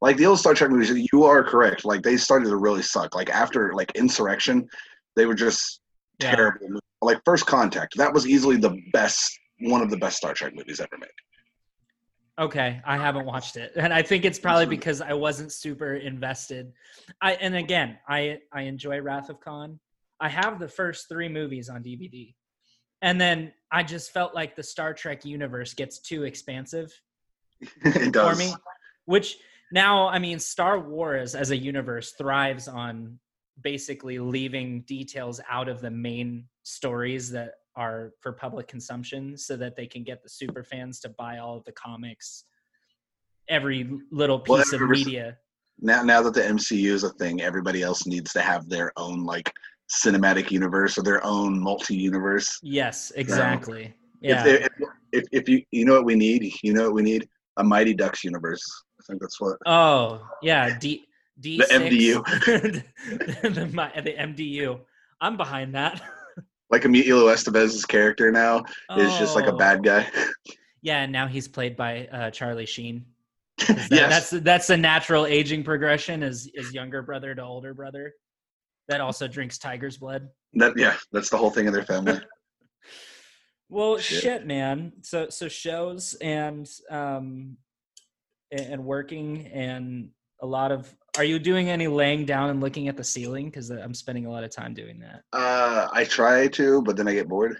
like 0.00 0.16
the 0.16 0.26
old 0.26 0.38
Star 0.38 0.54
Trek 0.54 0.70
movies. 0.70 1.08
You 1.12 1.24
are 1.24 1.42
correct. 1.42 1.84
Like 1.84 2.02
they 2.02 2.16
started 2.16 2.48
to 2.48 2.56
really 2.56 2.82
suck. 2.82 3.14
Like 3.14 3.30
after 3.30 3.72
like 3.72 3.90
Insurrection, 3.96 4.68
they 5.16 5.26
were 5.26 5.34
just 5.34 5.80
yeah. 6.20 6.34
terrible. 6.34 6.80
Like 7.00 7.20
First 7.24 7.46
Contact, 7.46 7.96
that 7.96 8.12
was 8.12 8.26
easily 8.26 8.56
the 8.56 8.78
best, 8.92 9.36
one 9.60 9.80
of 9.80 9.90
the 9.90 9.96
best 9.96 10.18
Star 10.18 10.34
Trek 10.34 10.54
movies 10.54 10.80
ever 10.80 10.98
made. 11.00 11.08
Okay, 12.38 12.80
I 12.86 12.96
haven't 12.96 13.26
watched 13.26 13.56
it, 13.56 13.72
and 13.76 13.92
I 13.92 14.02
think 14.02 14.24
it's 14.24 14.38
probably 14.38 14.66
because 14.66 15.02
I 15.02 15.12
wasn't 15.12 15.52
super 15.52 15.94
invested. 15.96 16.72
I 17.20 17.34
and 17.34 17.54
again, 17.54 17.98
I 18.08 18.38
I 18.50 18.62
enjoy 18.62 19.00
Wrath 19.00 19.28
of 19.28 19.38
Khan. 19.40 19.78
I 20.18 20.28
have 20.28 20.58
the 20.58 20.68
first 20.68 21.08
three 21.08 21.28
movies 21.28 21.68
on 21.68 21.82
DVD, 21.82 22.34
and 23.02 23.20
then 23.20 23.52
I 23.70 23.82
just 23.82 24.12
felt 24.12 24.34
like 24.34 24.56
the 24.56 24.62
Star 24.62 24.94
Trek 24.94 25.26
universe 25.26 25.74
gets 25.74 25.98
too 25.98 26.24
expansive 26.24 26.90
for 28.14 28.34
me. 28.34 28.54
Which 29.04 29.36
now, 29.70 30.08
I 30.08 30.18
mean, 30.18 30.38
Star 30.38 30.78
Wars 30.78 31.34
as 31.34 31.50
a 31.50 31.56
universe 31.56 32.12
thrives 32.12 32.66
on 32.66 33.18
basically 33.60 34.18
leaving 34.18 34.82
details 34.82 35.40
out 35.50 35.68
of 35.68 35.80
the 35.80 35.90
main 35.90 36.46
stories 36.62 37.30
that 37.32 37.54
are 37.76 38.12
for 38.20 38.32
public 38.32 38.68
consumption 38.68 39.36
so 39.36 39.56
that 39.56 39.76
they 39.76 39.86
can 39.86 40.02
get 40.02 40.22
the 40.22 40.28
super 40.28 40.62
fans 40.62 41.00
to 41.00 41.08
buy 41.10 41.38
all 41.38 41.56
of 41.56 41.64
the 41.64 41.72
comics 41.72 42.44
every 43.48 43.90
little 44.10 44.38
piece 44.38 44.72
well, 44.72 44.82
of 44.82 44.88
media. 44.90 45.36
Now 45.80 46.02
now 46.02 46.22
that 46.22 46.34
the 46.34 46.42
mcu 46.42 46.84
is 46.84 47.02
a 47.02 47.10
thing 47.10 47.40
everybody 47.40 47.82
else 47.82 48.06
needs 48.06 48.32
to 48.34 48.40
have 48.40 48.68
their 48.68 48.92
own 48.96 49.24
like 49.24 49.52
cinematic 49.90 50.50
universe 50.50 50.96
or 50.96 51.02
their 51.02 51.24
own 51.24 51.58
multi-universe. 51.60 52.60
Yes 52.62 53.10
exactly. 53.16 53.86
So 53.86 53.92
yeah. 54.20 54.46
if, 54.46 54.60
if, 54.62 54.88
if, 55.12 55.24
if 55.32 55.48
you 55.48 55.62
you 55.70 55.84
know 55.84 55.94
what 55.94 56.04
we 56.04 56.14
need? 56.14 56.52
You 56.62 56.74
know 56.74 56.84
what 56.84 56.94
we 56.94 57.02
need? 57.02 57.28
A 57.56 57.64
mighty 57.64 57.94
ducks 57.94 58.22
universe. 58.24 58.62
I 59.00 59.02
think 59.06 59.20
that's 59.20 59.40
what 59.40 59.56
oh 59.66 60.22
yeah 60.42 60.78
d 60.78 61.04
d 61.40 61.58
the 61.58 61.64
mdu 61.64 62.24
the, 63.42 63.48
the 63.50 64.14
mdu 64.14 64.80
i'm 65.20 65.36
behind 65.36 65.74
that 65.74 66.00
like 66.72 66.86
Emilio 66.86 67.26
Estevez's 67.26 67.84
character 67.84 68.32
now 68.32 68.64
oh. 68.88 68.98
is 68.98 69.16
just 69.18 69.36
like 69.36 69.46
a 69.46 69.52
bad 69.52 69.84
guy. 69.84 70.08
yeah, 70.82 71.02
and 71.02 71.12
now 71.12 71.28
he's 71.28 71.46
played 71.46 71.76
by 71.76 72.06
uh, 72.06 72.30
Charlie 72.30 72.66
Sheen. 72.66 73.04
That, 73.68 73.88
yes. 73.90 74.30
that's 74.30 74.42
that's 74.42 74.70
a 74.70 74.76
natural 74.76 75.26
aging 75.26 75.62
progression 75.62 76.22
as 76.24 76.48
as 76.58 76.72
younger 76.72 77.02
brother 77.02 77.32
to 77.34 77.42
older 77.42 77.74
brother 77.74 78.12
that 78.88 79.00
also 79.00 79.28
drinks 79.28 79.58
tiger's 79.58 79.98
blood. 79.98 80.28
That 80.54 80.72
yeah, 80.76 80.96
that's 81.12 81.28
the 81.28 81.36
whole 81.36 81.50
thing 81.50 81.66
in 81.66 81.72
their 81.72 81.84
family. 81.84 82.18
well, 83.68 83.98
shit. 83.98 84.22
shit. 84.22 84.46
man. 84.46 84.92
So 85.02 85.28
so 85.28 85.48
shows 85.48 86.14
and 86.14 86.68
um 86.90 87.56
and 88.50 88.84
working 88.84 89.46
and 89.46 90.08
a 90.40 90.46
lot 90.46 90.72
of 90.72 90.92
are 91.18 91.24
you 91.24 91.38
doing 91.38 91.68
any 91.68 91.88
laying 91.88 92.24
down 92.24 92.50
and 92.50 92.60
looking 92.60 92.88
at 92.88 92.96
the 92.96 93.04
ceiling? 93.04 93.46
Because 93.46 93.70
i'm 93.70 93.94
spending 93.94 94.26
a 94.26 94.30
lot 94.30 94.44
of 94.44 94.50
time 94.50 94.74
doing 94.74 94.98
that. 95.00 95.22
Uh 95.32 95.88
i 95.92 96.04
try 96.04 96.48
to 96.48 96.82
but 96.82 96.96
then 96.96 97.08
i 97.08 97.12
get 97.12 97.28
bored. 97.28 97.56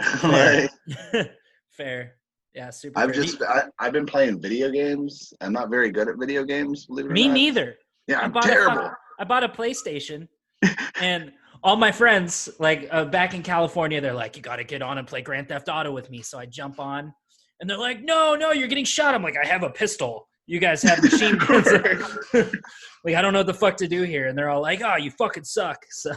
Fair. 0.20 0.68
fair. 1.70 2.16
Yeah 2.54 2.70
super 2.70 2.98
i've 2.98 3.12
just 3.12 3.42
I, 3.42 3.64
have 3.78 3.92
been 3.92 4.06
playing 4.06 4.40
video 4.40 4.70
games. 4.70 5.32
I'm 5.40 5.52
not 5.52 5.70
very 5.70 5.90
good 5.90 6.08
at 6.08 6.16
video 6.18 6.44
games 6.44 6.86
me 6.88 7.02
not. 7.02 7.12
Me 7.12 7.28
neither. 7.28 7.76
Yeah 8.06 8.20
i'm 8.20 8.36
I 8.36 8.40
terrible. 8.40 8.82
A, 8.82 8.96
I 9.20 9.24
bought 9.24 9.44
a 9.44 9.48
playstation 9.48 10.26
and 11.00 11.32
all 11.62 11.76
my 11.76 11.92
friends 11.92 12.48
like 12.58 12.88
uh, 12.90 13.04
back 13.04 13.34
in 13.34 13.42
california 13.42 14.00
they're 14.00 14.14
like 14.14 14.36
you 14.36 14.42
got 14.42 14.56
to 14.56 14.64
get 14.64 14.82
on 14.82 14.98
and 14.98 15.06
play 15.06 15.22
grand 15.22 15.48
theft 15.48 15.68
auto 15.68 15.92
with 15.92 16.10
me. 16.10 16.22
So 16.22 16.38
i 16.38 16.46
jump 16.46 16.80
on 16.80 17.14
and 17.60 17.70
they're 17.70 17.78
like 17.78 18.02
no 18.02 18.34
no 18.34 18.50
you're 18.50 18.68
getting 18.68 18.84
shot. 18.84 19.14
I'm 19.14 19.22
like 19.22 19.36
i 19.36 19.46
have 19.46 19.62
a 19.62 19.70
pistol 19.70 20.26
you 20.50 20.58
guys 20.58 20.82
have 20.82 21.00
machine 21.00 21.38
guns. 21.46 21.66
like 23.04 23.14
I 23.14 23.22
don't 23.22 23.32
know 23.32 23.38
what 23.38 23.46
the 23.46 23.54
fuck 23.54 23.76
to 23.76 23.86
do 23.86 24.02
here, 24.02 24.26
and 24.26 24.36
they're 24.36 24.50
all 24.50 24.60
like, 24.60 24.82
"Oh, 24.84 24.96
you 24.96 25.12
fucking 25.12 25.44
suck." 25.44 25.78
So 25.92 26.10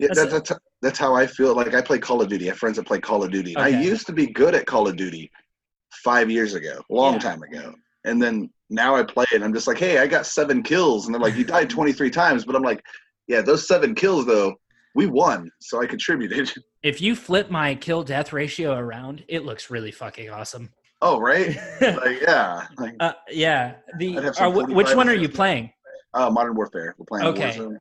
yeah, 0.00 0.08
that's, 0.12 0.32
that's, 0.32 0.52
that's 0.80 0.98
how 0.98 1.14
I 1.14 1.26
feel. 1.26 1.54
Like 1.54 1.74
I 1.74 1.82
play 1.82 1.98
Call 1.98 2.22
of 2.22 2.28
Duty. 2.28 2.46
I 2.46 2.48
have 2.50 2.58
friends 2.58 2.76
that 2.78 2.86
play 2.86 3.00
Call 3.00 3.22
of 3.22 3.30
Duty. 3.30 3.54
Okay. 3.54 3.62
I 3.62 3.68
used 3.68 4.06
to 4.06 4.12
be 4.12 4.28
good 4.28 4.54
at 4.54 4.64
Call 4.66 4.88
of 4.88 4.96
Duty 4.96 5.30
five 6.02 6.30
years 6.30 6.54
ago, 6.54 6.80
a 6.90 6.94
long 6.94 7.14
yeah. 7.14 7.18
time 7.18 7.42
ago, 7.42 7.74
and 8.04 8.20
then 8.20 8.50
now 8.70 8.96
I 8.96 9.02
play 9.02 9.26
it. 9.30 9.34
and 9.34 9.44
I'm 9.44 9.52
just 9.52 9.66
like, 9.66 9.78
"Hey, 9.78 9.98
I 9.98 10.06
got 10.06 10.24
seven 10.24 10.62
kills," 10.62 11.04
and 11.04 11.14
they're 11.14 11.20
like, 11.20 11.36
"You 11.36 11.44
died 11.44 11.68
23 11.68 12.10
times," 12.10 12.46
but 12.46 12.56
I'm 12.56 12.62
like, 12.62 12.82
"Yeah, 13.28 13.42
those 13.42 13.68
seven 13.68 13.94
kills 13.94 14.24
though." 14.24 14.54
We 14.96 15.06
won, 15.06 15.50
so 15.60 15.82
I 15.82 15.86
contributed. 15.86 16.52
If 16.82 17.00
you 17.02 17.16
flip 17.16 17.50
my 17.50 17.74
kill 17.74 18.04
death 18.04 18.32
ratio 18.32 18.74
around, 18.78 19.24
it 19.28 19.44
looks 19.44 19.68
really 19.68 19.90
fucking 19.90 20.30
awesome. 20.30 20.70
Oh 21.02 21.20
right, 21.20 21.56
like 21.80 22.20
yeah, 22.20 22.66
like, 22.78 22.96
uh, 23.00 23.12
yeah. 23.30 23.74
The 23.98 24.18
uh, 24.18 24.50
which 24.50 24.94
one 24.94 25.08
are 25.08 25.14
you 25.14 25.28
playing? 25.28 25.70
Uh, 26.14 26.30
Modern 26.30 26.54
Warfare. 26.54 26.94
We're 26.96 27.04
playing. 27.06 27.26
Okay. 27.26 27.52
Warzone. 27.52 27.78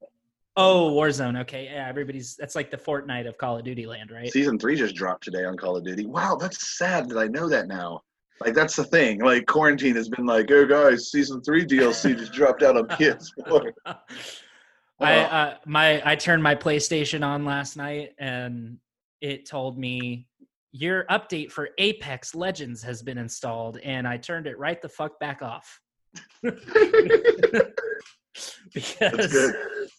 Oh, 0.56 0.92
Warzone. 0.92 1.42
Okay, 1.42 1.66
yeah, 1.66 1.88
everybody's 1.88 2.36
that's 2.36 2.56
like 2.56 2.70
the 2.70 2.78
Fortnite 2.78 3.28
of 3.28 3.38
Call 3.38 3.58
of 3.58 3.64
Duty 3.64 3.86
land, 3.86 4.12
right? 4.12 4.32
Season 4.32 4.60
three 4.60 4.76
just 4.76 4.96
dropped 4.96 5.24
today 5.24 5.46
on 5.46 5.58
Call 5.58 5.78
of 5.78 5.84
Duty. 5.84 6.06
Wow, 6.06 6.36
that's 6.36 6.78
sad 6.78 7.10
that 7.10 7.18
I 7.18 7.28
know 7.28 7.50
that 7.50 7.68
now. 7.68 8.02
Like 8.40 8.54
that's 8.54 8.76
the 8.76 8.84
thing. 8.84 9.22
Like 9.22 9.46
quarantine 9.48 9.96
has 9.96 10.10
been 10.10 10.26
like, 10.26 10.52
oh 10.52 10.66
guys, 10.66 11.10
season 11.10 11.42
three 11.42 11.66
DLC 11.66 12.18
just 12.18 12.34
dropped 12.34 12.62
out 12.62 12.78
on 12.78 12.88
PS4. 12.88 13.72
I 15.00 15.20
uh, 15.20 15.58
my 15.66 16.02
I 16.06 16.16
turned 16.16 16.44
my 16.44 16.56
PlayStation 16.56 17.26
on 17.26 17.46
last 17.46 17.76
night 17.76 18.14
and 18.20 18.78
it 19.22 19.46
told 19.46 19.78
me 19.78 20.28
your 20.74 21.06
update 21.06 21.52
for 21.52 21.70
Apex 21.78 22.36
Legends 22.36 22.84
has 22.84 23.02
been 23.02 23.18
installed, 23.18 23.78
and 23.78 24.06
I 24.08 24.18
turned 24.18 24.48
it 24.48 24.58
right 24.58 24.82
the 24.82 24.90
fuck 24.90 25.20
back 25.20 25.42
off. 25.42 25.80
because 28.74 29.54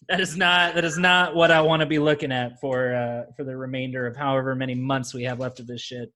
that 0.09 0.19
is 0.19 0.35
not 0.35 0.75
that 0.75 0.83
is 0.83 0.97
not 0.97 1.35
what 1.35 1.51
I 1.51 1.61
want 1.61 1.79
to 1.79 1.85
be 1.85 1.99
looking 1.99 2.31
at 2.31 2.59
for 2.59 2.93
uh, 2.93 3.31
for 3.35 3.43
the 3.43 3.55
remainder 3.55 4.05
of 4.05 4.15
however 4.15 4.53
many 4.55 4.75
months 4.75 5.13
we 5.13 5.23
have 5.23 5.39
left 5.39 5.59
of 5.59 5.67
this 5.67 5.81
shit. 5.81 6.11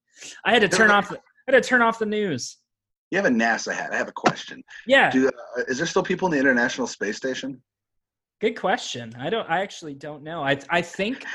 I 0.45 0.51
had 0.51 0.61
to 0.61 0.67
turn 0.67 0.91
off. 0.91 1.09
The, 1.09 1.17
I 1.17 1.51
had 1.51 1.63
to 1.63 1.67
turn 1.67 1.81
off 1.81 1.97
the 1.97 2.05
news. 2.05 2.57
You 3.11 3.17
have 3.17 3.25
a 3.25 3.29
NASA 3.29 3.73
hat. 3.73 3.91
I 3.91 3.97
have 3.97 4.09
a 4.09 4.13
question. 4.13 4.63
Yeah. 4.85 5.09
Do, 5.09 5.27
uh, 5.27 5.61
is 5.67 5.77
there 5.77 5.87
still 5.87 6.03
people 6.03 6.27
in 6.27 6.33
the 6.33 6.39
International 6.39 6.85
Space 6.85 7.17
Station? 7.17 7.61
Good 8.39 8.57
question. 8.57 9.13
I 9.19 9.29
don't. 9.29 9.49
I 9.49 9.61
actually 9.61 9.95
don't 9.95 10.23
know. 10.23 10.41
I 10.41 10.57
I 10.69 10.81
think 10.81 11.25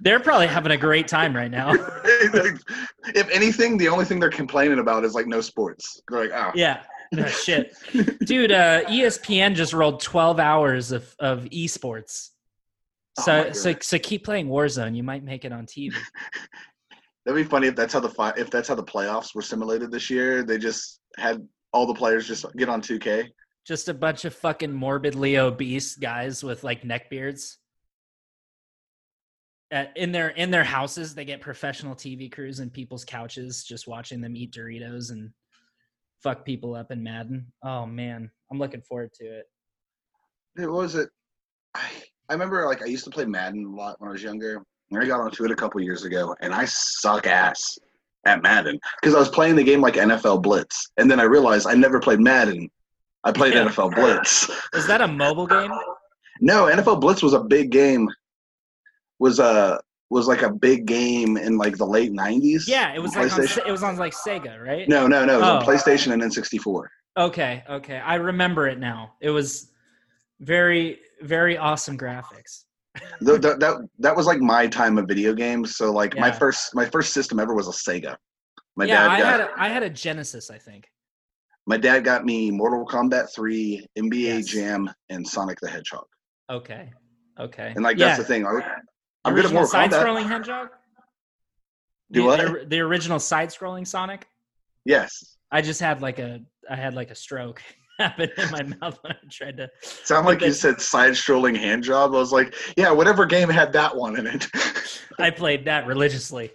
they're 0.00 0.20
probably 0.20 0.46
having 0.46 0.72
a 0.72 0.76
great 0.76 1.06
time 1.06 1.36
right 1.36 1.50
now. 1.50 1.72
if 2.04 3.28
anything, 3.30 3.76
the 3.76 3.88
only 3.88 4.06
thing 4.06 4.18
they're 4.18 4.30
complaining 4.30 4.78
about 4.78 5.04
is 5.04 5.14
like 5.14 5.26
no 5.26 5.42
sports. 5.42 6.00
They're 6.08 6.20
like, 6.20 6.30
oh. 6.34 6.52
Yeah. 6.54 6.82
No, 7.14 7.26
shit, 7.26 7.76
dude. 8.24 8.52
Uh, 8.52 8.84
ESPN 8.84 9.54
just 9.54 9.74
rolled 9.74 10.00
twelve 10.00 10.40
hours 10.40 10.92
of 10.92 11.14
of 11.18 11.44
esports. 11.52 12.30
So 13.18 13.48
oh 13.48 13.52
so 13.52 13.74
so 13.82 13.98
keep 13.98 14.24
playing 14.24 14.48
Warzone. 14.48 14.96
You 14.96 15.02
might 15.02 15.22
make 15.22 15.44
it 15.44 15.52
on 15.52 15.66
TV. 15.66 15.92
That'd 17.26 17.36
be 17.36 17.48
funny 17.48 17.66
if 17.66 17.76
that's 17.76 17.92
how 17.92 18.00
the 18.00 18.08
fi- 18.08 18.32
if 18.38 18.50
that's 18.50 18.66
how 18.66 18.74
the 18.74 18.82
playoffs 18.82 19.34
were 19.34 19.42
simulated 19.42 19.90
this 19.90 20.08
year. 20.08 20.42
They 20.42 20.56
just 20.56 21.00
had 21.18 21.46
all 21.74 21.86
the 21.86 21.94
players 21.94 22.26
just 22.26 22.46
get 22.56 22.70
on 22.70 22.80
2K. 22.80 23.28
Just 23.66 23.88
a 23.88 23.94
bunch 23.94 24.24
of 24.24 24.34
fucking 24.34 24.72
morbidly 24.72 25.38
obese 25.38 25.94
guys 25.94 26.42
with 26.42 26.64
like 26.64 26.84
neck 26.84 27.10
beards. 27.10 27.58
At, 29.70 29.96
in 29.96 30.12
their 30.12 30.28
in 30.30 30.50
their 30.50 30.64
houses, 30.64 31.14
they 31.14 31.24
get 31.24 31.40
professional 31.40 31.94
TV 31.94 32.30
crews 32.30 32.60
in 32.60 32.70
people's 32.70 33.04
couches, 33.04 33.64
just 33.64 33.88
watching 33.88 34.20
them 34.20 34.36
eat 34.36 34.52
Doritos 34.52 35.10
and 35.10 35.30
fuck 36.22 36.44
people 36.44 36.74
up 36.74 36.90
in 36.90 37.02
Madden. 37.02 37.46
Oh 37.62 37.86
man, 37.86 38.30
I'm 38.50 38.58
looking 38.58 38.82
forward 38.82 39.12
to 39.14 39.24
it. 39.24 39.46
It 40.56 40.70
was 40.70 40.94
it. 40.94 41.08
I, 41.74 41.88
I 42.28 42.32
remember 42.34 42.66
like 42.66 42.82
I 42.82 42.86
used 42.86 43.04
to 43.04 43.10
play 43.10 43.24
Madden 43.24 43.64
a 43.64 43.70
lot 43.70 44.00
when 44.00 44.08
I 44.08 44.12
was 44.12 44.22
younger. 44.22 44.62
And 44.90 45.02
I 45.02 45.06
got 45.06 45.20
onto 45.20 45.44
it 45.44 45.50
a 45.50 45.56
couple 45.56 45.80
years 45.80 46.04
ago, 46.04 46.36
and 46.42 46.52
I 46.52 46.66
suck 46.66 47.26
ass 47.26 47.78
at 48.26 48.42
Madden 48.42 48.78
because 49.00 49.14
I 49.14 49.18
was 49.18 49.30
playing 49.30 49.56
the 49.56 49.64
game 49.64 49.80
like 49.80 49.94
NFL 49.94 50.42
Blitz, 50.42 50.90
and 50.98 51.10
then 51.10 51.18
I 51.18 51.24
realized 51.24 51.66
I 51.66 51.74
never 51.74 51.98
played 51.98 52.20
Madden. 52.20 52.70
I 53.24 53.32
played 53.32 53.54
yeah. 53.54 53.66
NFL 53.66 53.94
Blitz. 53.94 54.50
Is 54.74 54.86
that 54.86 55.00
a 55.00 55.08
mobile 55.08 55.46
game? 55.46 55.70
no, 56.40 56.64
NFL 56.64 57.00
Blitz 57.00 57.22
was 57.22 57.34
a 57.34 57.40
big 57.40 57.70
game. 57.70 58.08
Was 59.18 59.38
a 59.38 59.44
uh, 59.44 59.78
was 60.10 60.26
like 60.26 60.42
a 60.42 60.52
big 60.52 60.86
game 60.86 61.36
in 61.36 61.56
like 61.56 61.76
the 61.76 61.86
late 61.86 62.12
'90s. 62.12 62.64
Yeah, 62.66 62.94
it 62.94 62.98
was 62.98 63.14
like 63.14 63.32
on, 63.32 63.44
it 63.44 63.70
was 63.70 63.82
on 63.82 63.96
like 63.96 64.12
Sega, 64.12 64.60
right? 64.60 64.88
No, 64.88 65.06
no, 65.06 65.24
no. 65.24 65.36
It 65.36 65.40
was 65.40 65.48
oh. 65.48 65.56
on 65.56 65.64
PlayStation 65.64 66.12
and 66.12 66.22
N64. 66.22 66.86
Okay, 67.16 67.62
okay, 67.68 67.98
I 67.98 68.16
remember 68.16 68.68
it 68.68 68.78
now. 68.78 69.14
It 69.20 69.30
was 69.30 69.70
very, 70.40 70.98
very 71.20 71.56
awesome 71.56 71.96
graphics 71.96 72.64
the, 73.20 73.38
that 73.38 73.88
that 73.98 74.16
was 74.16 74.26
like 74.26 74.40
my 74.40 74.66
time 74.66 74.98
of 74.98 75.06
video 75.06 75.32
games. 75.32 75.76
So 75.76 75.92
like 75.92 76.14
yeah. 76.14 76.20
my 76.20 76.30
first 76.30 76.74
my 76.74 76.84
first 76.84 77.12
system 77.12 77.38
ever 77.40 77.54
was 77.54 77.68
a 77.68 77.70
Sega. 77.70 78.16
My 78.76 78.84
yeah, 78.84 79.06
dad 79.06 79.10
I 79.10 79.18
got, 79.18 79.26
had 79.26 79.40
a, 79.40 79.50
I 79.56 79.68
had 79.68 79.82
a 79.82 79.90
Genesis, 79.90 80.50
I 80.50 80.58
think. 80.58 80.88
My 81.66 81.76
dad 81.76 82.04
got 82.04 82.24
me 82.24 82.50
Mortal 82.50 82.84
Kombat 82.84 83.32
3, 83.34 83.86
NBA 83.96 84.12
yes. 84.12 84.46
Jam, 84.46 84.90
and 85.10 85.26
Sonic 85.26 85.60
the 85.60 85.68
Hedgehog. 85.68 86.06
Okay. 86.50 86.90
Okay. 87.38 87.72
And 87.74 87.84
like 87.84 87.98
that's 87.98 88.18
the 88.18 88.24
thing. 88.24 88.46
I, 88.46 88.60
am 89.24 89.34
good 89.34 89.46
at 89.46 89.52
Mortal 89.52 89.68
side 89.68 89.90
scrolling 89.90 90.26
Hedgehog. 90.26 90.68
Do 92.10 92.20
the, 92.20 92.26
what? 92.26 92.40
The, 92.40 92.66
the 92.66 92.80
original 92.80 93.18
side 93.18 93.48
scrolling 93.48 93.86
Sonic. 93.86 94.26
Yes. 94.84 95.36
I 95.50 95.62
just 95.62 95.80
had 95.80 96.02
like 96.02 96.18
a 96.18 96.40
I 96.68 96.76
had 96.76 96.94
like 96.94 97.10
a 97.10 97.14
stroke. 97.14 97.62
happened 97.98 98.32
in 98.36 98.50
my 98.50 98.62
mouth 98.62 98.98
when 99.02 99.12
I 99.12 99.16
tried 99.30 99.58
to. 99.58 99.70
Sound 99.82 100.26
like 100.26 100.40
you 100.40 100.52
said 100.52 100.80
side 100.80 101.14
strolling 101.14 101.54
hand 101.54 101.84
job. 101.84 102.14
I 102.14 102.18
was 102.18 102.32
like, 102.32 102.54
yeah, 102.76 102.90
whatever 102.90 103.26
game 103.26 103.48
had 103.48 103.72
that 103.74 103.94
one 103.94 104.18
in 104.18 104.26
it. 104.26 104.48
I 105.18 105.30
played 105.30 105.66
that 105.66 105.86
religiously. 105.86 106.50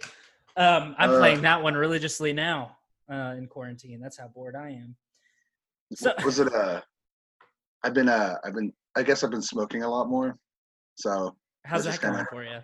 Um, 0.56 0.94
I'm 0.98 1.10
uh, 1.10 1.18
playing 1.18 1.42
that 1.42 1.62
one 1.62 1.74
religiously 1.74 2.32
now 2.32 2.77
uh, 3.10 3.34
in 3.36 3.46
quarantine. 3.46 4.00
That's 4.00 4.18
how 4.18 4.28
bored 4.28 4.56
I 4.56 4.70
am. 4.70 4.96
So 5.94 6.12
was 6.24 6.38
it 6.38 6.52
uh 6.52 6.80
I've 7.82 7.94
been 7.94 8.08
uh 8.08 8.34
I've 8.44 8.54
been 8.54 8.72
I 8.96 9.02
guess 9.02 9.24
I've 9.24 9.30
been 9.30 9.42
smoking 9.42 9.82
a 9.82 9.88
lot 9.88 10.08
more. 10.08 10.36
So 10.96 11.34
how's 11.64 11.84
that 11.84 12.00
going 12.00 12.26
for 12.30 12.44
you? 12.44 12.58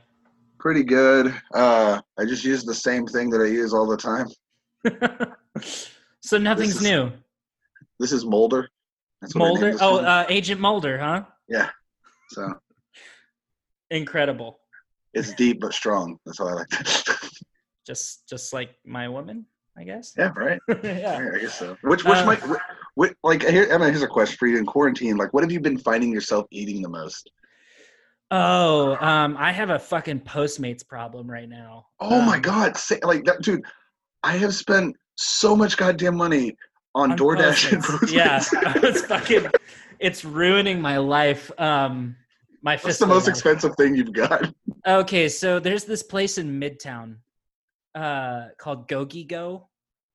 Pretty 0.58 0.84
good. 0.84 1.34
Uh 1.54 2.00
I 2.18 2.24
just 2.24 2.44
use 2.44 2.64
the 2.64 2.74
same 2.74 3.06
thing 3.06 3.30
that 3.30 3.40
I 3.40 3.46
use 3.46 3.72
all 3.72 3.86
the 3.86 3.96
time. 3.96 4.26
so 6.20 6.38
nothing's 6.38 6.76
is, 6.76 6.82
new. 6.82 7.10
This 7.98 8.12
is 8.12 8.24
Mulder. 8.26 8.68
Mulder. 9.34 9.74
Oh, 9.80 10.00
uh, 10.00 10.26
Agent 10.28 10.60
Mulder, 10.60 10.98
huh? 10.98 11.24
Yeah. 11.48 11.70
So 12.30 12.52
incredible. 13.90 14.58
It's 15.14 15.32
deep 15.34 15.60
but 15.60 15.72
strong. 15.72 16.18
That's 16.26 16.38
how 16.38 16.48
I 16.48 16.52
like 16.54 16.66
it. 16.72 17.18
just, 17.86 18.28
just 18.28 18.52
like 18.52 18.74
my 18.84 19.08
woman, 19.08 19.46
I 19.76 19.84
guess. 19.84 20.14
Yeah. 20.16 20.32
Right. 20.36 20.60
yeah. 20.82 21.30
I 21.34 21.38
guess 21.38 21.58
so. 21.58 21.76
Which, 21.82 22.04
which 22.04 22.18
uh, 22.18 22.26
might, 22.26 22.42
which, 22.94 23.12
like, 23.22 23.42
here, 23.42 23.66
Emma, 23.70 23.86
here's 23.86 24.02
a 24.02 24.06
question 24.06 24.36
for 24.38 24.46
you. 24.46 24.58
In 24.58 24.66
quarantine, 24.66 25.16
like, 25.16 25.32
what 25.32 25.42
have 25.42 25.50
you 25.50 25.60
been 25.60 25.78
finding 25.78 26.12
yourself 26.12 26.46
eating 26.50 26.80
the 26.80 26.88
most? 26.88 27.30
Oh, 28.30 28.96
um, 28.96 29.36
I 29.38 29.52
have 29.52 29.70
a 29.70 29.78
fucking 29.78 30.20
Postmates 30.20 30.86
problem 30.86 31.30
right 31.30 31.48
now. 31.48 31.86
Oh 32.00 32.20
um, 32.20 32.26
my 32.26 32.38
god, 32.38 32.76
Say, 32.76 32.98
like 33.02 33.24
that, 33.24 33.42
dude. 33.42 33.62
I 34.22 34.36
have 34.38 34.54
spent 34.54 34.96
so 35.16 35.54
much 35.54 35.76
goddamn 35.76 36.16
money 36.16 36.56
on, 36.94 37.12
on 37.12 37.18
DoorDash 37.18 37.72
and 37.72 37.82
Postmates. 37.82 38.12
Yeah, 38.12 38.42
it's 38.82 39.02
fucking, 39.06 39.48
it's 39.98 40.24
ruining 40.24 40.80
my 40.80 40.96
life. 40.96 41.50
Um, 41.60 42.16
my 42.62 42.76
What's 42.78 42.98
the 42.98 43.06
most 43.06 43.26
life. 43.26 43.34
expensive 43.34 43.76
thing 43.76 43.94
you've 43.94 44.12
got? 44.12 44.52
Okay, 44.86 45.28
so 45.28 45.60
there's 45.60 45.84
this 45.84 46.02
place 46.02 46.38
in 46.38 46.58
Midtown, 46.58 47.16
uh, 47.94 48.46
called 48.58 48.88
Gogi 48.88 49.26
Go. 49.26 49.68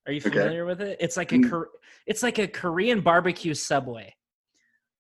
Are 0.08 0.14
you 0.14 0.22
familiar 0.22 0.64
okay. 0.64 0.68
with 0.68 0.82
it? 0.82 0.98
It's 1.00 1.18
like 1.18 1.32
a 1.32 1.36
mm. 1.36 1.66
it's 2.08 2.24
like 2.24 2.40
a 2.40 2.48
Korean 2.48 3.02
barbecue 3.02 3.54
subway, 3.54 4.14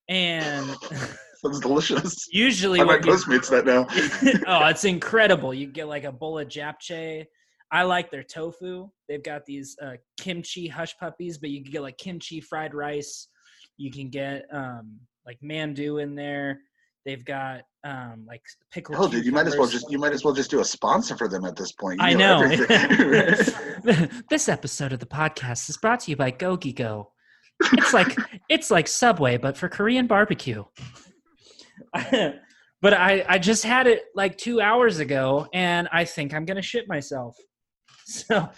and 0.07 0.65
sounds 1.41 1.59
delicious. 1.59 2.27
Usually, 2.31 2.79
I 2.79 2.83
might 2.83 3.01
Postmates 3.01 3.49
that 3.49 3.65
now. 3.65 3.87
oh, 4.47 4.67
it's 4.67 4.85
incredible! 4.85 5.53
You 5.53 5.67
get 5.67 5.87
like 5.87 6.03
a 6.03 6.11
bowl 6.11 6.37
of 6.39 6.47
japchae, 6.47 7.25
I 7.71 7.83
like 7.83 8.09
their 8.09 8.23
tofu. 8.23 8.89
They've 9.07 9.23
got 9.23 9.45
these 9.45 9.75
uh, 9.81 9.93
kimchi 10.19 10.67
hush 10.67 10.97
puppies, 10.97 11.37
but 11.37 11.49
you 11.49 11.63
can 11.63 11.71
get 11.71 11.81
like 11.81 11.97
kimchi 11.97 12.41
fried 12.41 12.73
rice. 12.73 13.27
You 13.77 13.91
can 13.91 14.09
get 14.09 14.45
um, 14.51 14.99
like 15.25 15.39
mandu 15.43 16.01
in 16.01 16.15
there. 16.15 16.59
They've 17.09 17.25
got 17.25 17.61
um, 17.83 18.23
like 18.27 18.43
pickled. 18.71 18.99
Oh, 19.01 19.09
dude, 19.09 19.25
you 19.25 19.31
might 19.31 19.47
as 19.47 19.57
well 19.57 19.67
just 19.67 19.89
you 19.89 19.97
might 19.97 20.13
as 20.13 20.23
well 20.23 20.31
just 20.31 20.51
do 20.51 20.59
a 20.59 20.63
sponsor 20.63 21.17
for 21.17 21.27
them 21.27 21.43
at 21.43 21.55
this 21.55 21.71
point. 21.71 21.99
You 21.99 22.05
I 22.05 22.13
know. 22.13 22.41
know. 22.41 24.07
this 24.29 24.47
episode 24.47 24.93
of 24.93 24.99
the 24.99 25.07
podcast 25.07 25.67
is 25.71 25.77
brought 25.77 26.01
to 26.01 26.11
you 26.11 26.17
by 26.17 26.29
Gogi 26.29 26.75
Go. 26.75 27.11
It's 27.73 27.93
like 27.93 28.15
it's 28.49 28.69
like 28.69 28.87
Subway, 28.87 29.37
but 29.37 29.57
for 29.57 29.69
Korean 29.69 30.05
barbecue. 30.05 30.63
but 31.93 32.93
I 32.93 33.25
I 33.27 33.39
just 33.39 33.63
had 33.63 33.87
it 33.87 34.03
like 34.13 34.37
two 34.37 34.61
hours 34.61 34.99
ago, 34.99 35.47
and 35.51 35.89
I 35.91 36.05
think 36.05 36.35
I'm 36.35 36.45
gonna 36.45 36.61
shit 36.61 36.87
myself. 36.87 37.35
So 38.09 38.49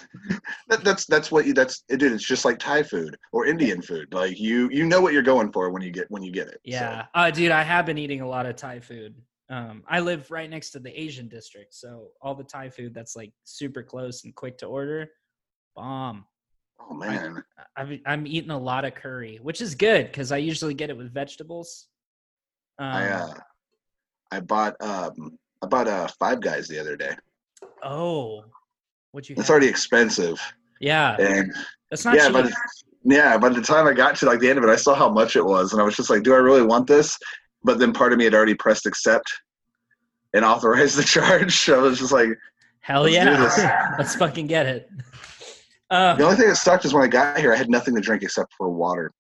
that, 0.70 0.82
that's 0.86 1.06
that's 1.08 1.30
what 1.30 1.46
you 1.46 1.54
that's 1.54 1.84
it 1.90 2.02
is. 2.02 2.14
It's 2.14 2.24
just 2.24 2.46
like 2.46 2.58
Thai 2.58 2.84
food 2.84 3.18
or 3.34 3.46
Indian 3.46 3.82
food. 3.82 4.14
Like 4.14 4.40
you 4.40 4.70
you 4.72 4.86
know 4.86 5.02
what 5.02 5.12
you're 5.12 5.22
going 5.22 5.52
for 5.52 5.70
when 5.72 5.82
you 5.82 5.92
get 5.92 6.10
when 6.10 6.24
you 6.24 6.32
get 6.32 6.48
it. 6.48 6.62
Yeah, 6.64 7.02
so. 7.02 7.08
uh, 7.16 7.32
dude, 7.32 7.52
I 7.52 7.62
have 7.62 7.86
been 7.86 7.98
eating 7.98 8.22
a 8.22 8.28
lot 8.28 8.46
of 8.46 8.56
Thai 8.56 8.80
food. 8.80 9.14
Um, 9.50 9.84
I 9.90 10.00
live 10.00 10.32
right 10.32 10.50
next 10.50 10.70
to 10.72 10.80
the 10.80 10.98
Asian 10.98 11.28
district, 11.28 11.74
so 11.74 12.12
all 12.22 12.34
the 12.34 12.46
Thai 12.46 12.70
food 12.70 12.94
that's 12.94 13.18
like 13.18 13.34
super 13.44 13.84
close 13.84 14.24
and 14.24 14.34
quick 14.34 14.58
to 14.60 14.68
order, 14.68 15.10
bomb. 15.76 16.24
Oh 16.80 16.94
man, 16.94 17.44
I, 17.76 18.00
I'm 18.06 18.26
eating 18.26 18.52
a 18.52 18.58
lot 18.58 18.86
of 18.86 18.96
curry, 18.96 19.38
which 19.42 19.60
is 19.60 19.76
good 19.76 20.06
because 20.06 20.32
I 20.32 20.38
usually 20.38 20.76
get 20.76 20.90
it 20.90 20.96
with 20.96 21.14
vegetables. 21.14 21.88
Um, 22.80 22.88
I 22.88 23.10
uh, 23.10 23.34
I 24.32 24.40
bought 24.40 24.76
um 24.80 25.38
I 25.62 25.68
bought 25.68 25.90
uh 25.90 26.08
Five 26.20 26.40
Guys 26.40 26.70
the 26.70 26.80
other 26.80 26.96
day. 26.96 27.18
Oh, 27.84 28.46
what 29.12 29.30
you? 29.30 29.36
It's 29.38 29.50
already 29.50 29.68
expensive. 29.68 30.40
Yeah. 30.80 31.16
And 31.20 31.54
that's 31.90 32.06
not. 32.06 32.16
Yeah, 32.16 32.30
but 32.30 32.52
yeah, 33.04 33.38
by 33.38 33.50
the 33.50 33.62
time 33.62 33.88
I 33.88 33.94
got 33.94 34.16
to 34.18 34.26
like 34.26 34.40
the 34.40 34.50
end 34.50 34.58
of 34.58 34.64
it, 34.64 34.70
I 34.70 34.76
saw 34.76 34.94
how 34.96 35.10
much 35.10 35.36
it 35.36 35.46
was, 35.46 35.74
and 35.74 35.82
I 35.82 35.86
was 35.86 35.96
just 35.96 36.10
like, 36.10 36.24
"Do 36.24 36.34
I 36.34 36.38
really 36.38 36.64
want 36.64 36.88
this?" 36.88 37.18
but 37.64 37.80
then 37.80 37.94
part 37.94 38.12
of 38.12 38.18
me 38.18 38.26
had 38.26 38.34
already 38.34 38.56
pressed 38.56 38.86
accept 38.86 39.32
and 40.34 40.46
authorized 40.46 40.98
the 40.98 41.04
charge. 41.04 41.70
I 41.70 41.78
was 41.78 42.00
just 42.00 42.12
like, 42.12 42.30
hell 42.82 43.04
Let's 43.04 43.16
yeah, 43.58 43.96
let's 43.98 44.16
fucking 44.16 44.48
get 44.48 44.66
it. 44.66 44.90
Uh, 45.90 46.16
the 46.16 46.24
only 46.24 46.38
thing 46.38 46.48
that 46.48 46.56
sucked 46.56 46.86
is 46.86 46.94
when 46.94 47.04
I 47.04 47.08
got 47.08 47.38
here, 47.38 47.54
I 47.54 47.58
had 47.58 47.70
nothing 47.70 47.96
to 47.96 48.02
drink 48.02 48.24
except 48.24 48.54
for 48.58 48.70
water. 48.70 49.12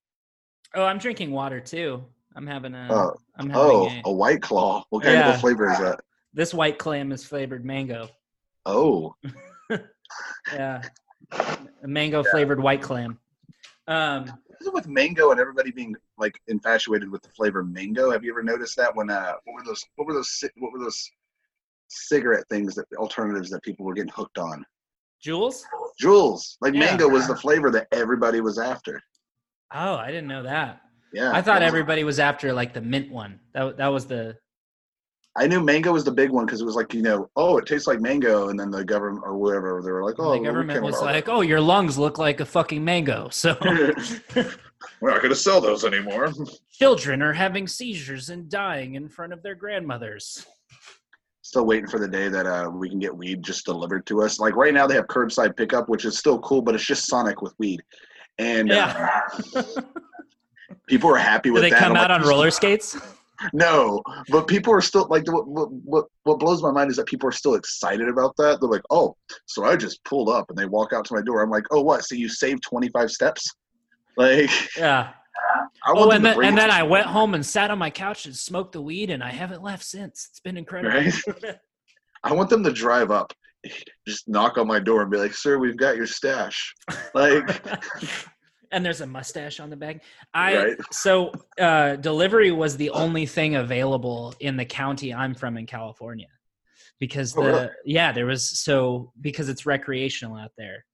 Oh, 0.73 0.85
I'm 0.85 0.99
drinking 0.99 1.31
water 1.31 1.59
too. 1.59 2.03
I'm 2.33 2.47
having 2.47 2.73
a. 2.73 2.87
Uh, 2.89 3.11
I'm 3.35 3.49
having 3.49 3.55
oh, 3.61 3.89
a, 3.89 4.01
a, 4.05 4.11
white 4.11 4.41
claw. 4.41 4.85
What 4.89 5.03
kind 5.03 5.15
yeah. 5.15 5.33
of 5.33 5.41
flavor 5.41 5.69
is 5.69 5.77
that? 5.79 5.99
This 6.33 6.53
white 6.53 6.77
clam 6.77 7.11
is 7.11 7.25
flavored 7.25 7.65
mango. 7.65 8.07
Oh. 8.65 9.15
yeah, 10.53 10.81
a 11.31 11.87
mango 11.87 12.23
flavored 12.23 12.59
yeah. 12.59 12.63
white 12.63 12.81
clam. 12.81 13.19
Um, 13.87 14.31
with 14.73 14.87
mango 14.87 15.31
and 15.31 15.39
everybody 15.39 15.71
being 15.71 15.95
like 16.17 16.39
infatuated 16.47 17.09
with 17.09 17.21
the 17.21 17.29
flavor 17.29 17.63
mango. 17.63 18.11
Have 18.11 18.23
you 18.23 18.31
ever 18.31 18.43
noticed 18.43 18.77
that 18.77 18.95
when 18.95 19.09
uh, 19.09 19.33
what 19.45 19.55
were 19.55 19.63
those 19.65 19.83
what 19.95 20.07
were 20.07 20.13
those 20.13 20.43
what 20.57 20.71
were 20.71 20.79
those 20.79 21.09
cigarette 21.87 22.45
things 22.49 22.75
that 22.75 22.85
alternatives 22.97 23.49
that 23.49 23.63
people 23.63 23.85
were 23.85 23.93
getting 23.93 24.11
hooked 24.15 24.37
on? 24.37 24.65
Juuls. 25.25 25.63
Juuls. 26.01 26.57
Like 26.61 26.73
yeah. 26.73 26.81
mango 26.81 27.07
was 27.07 27.27
the 27.27 27.35
flavor 27.35 27.71
that 27.71 27.87
everybody 27.91 28.41
was 28.41 28.57
after. 28.57 29.01
Oh, 29.73 29.95
I 29.95 30.07
didn't 30.07 30.27
know 30.27 30.43
that. 30.43 30.81
Yeah. 31.13 31.31
I 31.33 31.41
thought 31.41 31.61
everybody 31.61 32.03
was 32.03 32.19
after 32.19 32.53
like 32.53 32.73
the 32.73 32.81
mint 32.81 33.11
one. 33.11 33.39
That 33.53 33.77
that 33.77 33.87
was 33.87 34.05
the 34.05 34.37
I 35.37 35.47
knew 35.47 35.61
mango 35.61 35.93
was 35.93 36.03
the 36.03 36.11
big 36.11 36.29
one 36.29 36.45
because 36.45 36.59
it 36.59 36.65
was 36.65 36.75
like 36.75 36.93
you 36.93 37.01
know, 37.01 37.29
oh, 37.37 37.57
it 37.57 37.65
tastes 37.65 37.87
like 37.87 38.01
mango, 38.01 38.49
and 38.49 38.59
then 38.59 38.69
the 38.69 38.83
government 38.83 39.23
or 39.25 39.37
whatever 39.37 39.81
they 39.83 39.91
were 39.91 40.03
like, 40.03 40.15
oh, 40.19 40.37
the 40.37 40.43
government 40.43 40.83
was 40.83 41.01
like, 41.01 41.29
oh, 41.29 41.41
your 41.41 41.61
lungs 41.61 41.97
look 41.97 42.17
like 42.17 42.41
a 42.41 42.45
fucking 42.45 42.83
mango, 42.83 43.29
so 43.29 43.55
we're 43.61 45.09
not 45.09 45.21
going 45.21 45.29
to 45.29 45.35
sell 45.35 45.61
those 45.61 45.85
anymore. 45.85 46.33
Children 46.71 47.21
are 47.21 47.31
having 47.31 47.65
seizures 47.65 48.29
and 48.29 48.49
dying 48.49 48.95
in 48.95 49.07
front 49.07 49.31
of 49.31 49.41
their 49.41 49.55
grandmothers. 49.55 50.45
Still 51.43 51.65
waiting 51.65 51.87
for 51.87 51.99
the 51.99 52.07
day 52.07 52.27
that 52.27 52.45
uh, 52.45 52.69
we 52.69 52.89
can 52.89 52.99
get 52.99 53.15
weed 53.15 53.41
just 53.41 53.65
delivered 53.65 54.05
to 54.07 54.21
us. 54.21 54.37
Like 54.39 54.55
right 54.57 54.73
now, 54.73 54.85
they 54.85 54.95
have 54.95 55.07
curbside 55.07 55.55
pickup, 55.55 55.87
which 55.87 56.03
is 56.03 56.17
still 56.17 56.39
cool, 56.39 56.61
but 56.61 56.75
it's 56.75 56.85
just 56.85 57.07
Sonic 57.07 57.41
with 57.41 57.53
weed, 57.57 57.81
and 58.37 58.67
yeah. 58.67 59.21
Uh, 59.55 59.63
people 60.87 61.09
are 61.09 61.17
happy 61.17 61.51
with. 61.51 61.61
Do 61.61 61.69
they 61.69 61.69
that. 61.69 61.79
come 61.79 61.91
I'm 61.93 61.97
out 61.97 62.09
like, 62.09 62.21
on 62.21 62.27
roller 62.27 62.51
skates? 62.51 62.97
No, 63.53 64.01
but 64.29 64.47
people 64.47 64.73
are 64.73 64.81
still 64.81 65.07
like 65.09 65.29
what, 65.31 65.47
what 65.47 66.05
what 66.23 66.39
blows 66.39 66.61
my 66.61 66.71
mind 66.71 66.91
is 66.91 66.97
that 66.97 67.07
people 67.07 67.27
are 67.27 67.33
still 67.33 67.55
excited 67.55 68.07
about 68.07 68.35
that. 68.37 68.59
They're 68.59 68.69
like, 68.69 68.83
"Oh, 68.89 69.15
so 69.45 69.65
I 69.65 69.75
just 69.75 70.03
pulled 70.03 70.29
up," 70.29 70.49
and 70.49 70.57
they 70.57 70.65
walk 70.65 70.93
out 70.93 71.05
to 71.05 71.13
my 71.13 71.21
door. 71.21 71.41
I'm 71.41 71.49
like, 71.49 71.65
"Oh, 71.71 71.81
what? 71.81 72.03
So 72.05 72.15
you 72.15 72.29
saved 72.29 72.63
25 72.63 73.11
steps?" 73.11 73.47
Like, 74.17 74.49
yeah. 74.77 75.13
oh, 75.87 76.11
and 76.11 76.23
then, 76.25 76.43
and 76.43 76.57
then 76.57 76.71
I 76.71 76.83
went 76.83 77.07
home 77.07 77.33
and 77.33 77.45
sat 77.45 77.71
on 77.71 77.77
my 77.77 77.89
couch 77.89 78.25
and 78.25 78.35
smoked 78.35 78.73
the 78.73 78.81
weed, 78.81 79.09
and 79.09 79.23
I 79.23 79.29
haven't 79.29 79.63
left 79.63 79.83
since. 79.83 80.27
It's 80.29 80.39
been 80.39 80.57
incredible. 80.57 80.97
Right? 80.97 81.55
I 82.23 82.33
want 82.33 82.49
them 82.49 82.63
to 82.63 82.71
drive 82.71 83.09
up, 83.09 83.33
just 84.07 84.27
knock 84.27 84.57
on 84.57 84.67
my 84.67 84.79
door 84.79 85.01
and 85.01 85.11
be 85.11 85.17
like, 85.17 85.33
"Sir, 85.33 85.57
we've 85.57 85.77
got 85.77 85.95
your 85.95 86.07
stash." 86.07 86.73
Like, 87.13 87.63
and 88.71 88.85
there's 88.85 89.01
a 89.01 89.07
mustache 89.07 89.59
on 89.59 89.69
the 89.69 89.75
bag. 89.75 90.01
I 90.33 90.57
right. 90.57 90.77
so 90.91 91.31
uh, 91.59 91.95
delivery 91.97 92.51
was 92.51 92.77
the 92.77 92.89
only 92.91 93.25
thing 93.25 93.55
available 93.55 94.33
in 94.39 94.57
the 94.57 94.65
county 94.65 95.13
I'm 95.13 95.35
from 95.35 95.57
in 95.57 95.65
California 95.65 96.27
because 96.99 97.33
the 97.33 97.41
oh, 97.41 97.45
really? 97.45 97.69
yeah 97.85 98.11
there 98.11 98.25
was 98.25 98.59
so 98.59 99.11
because 99.21 99.49
it's 99.49 99.65
recreational 99.65 100.37
out 100.37 100.51
there, 100.57 100.85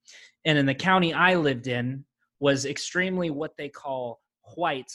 and 0.46 0.58
in 0.58 0.66
the 0.66 0.76
county 0.76 1.14
I 1.14 1.36
lived 1.36 1.68
in 1.68 2.06
was 2.40 2.66
extremely 2.66 3.30
what 3.30 3.52
they 3.58 3.70
call 3.70 4.22
white, 4.56 4.92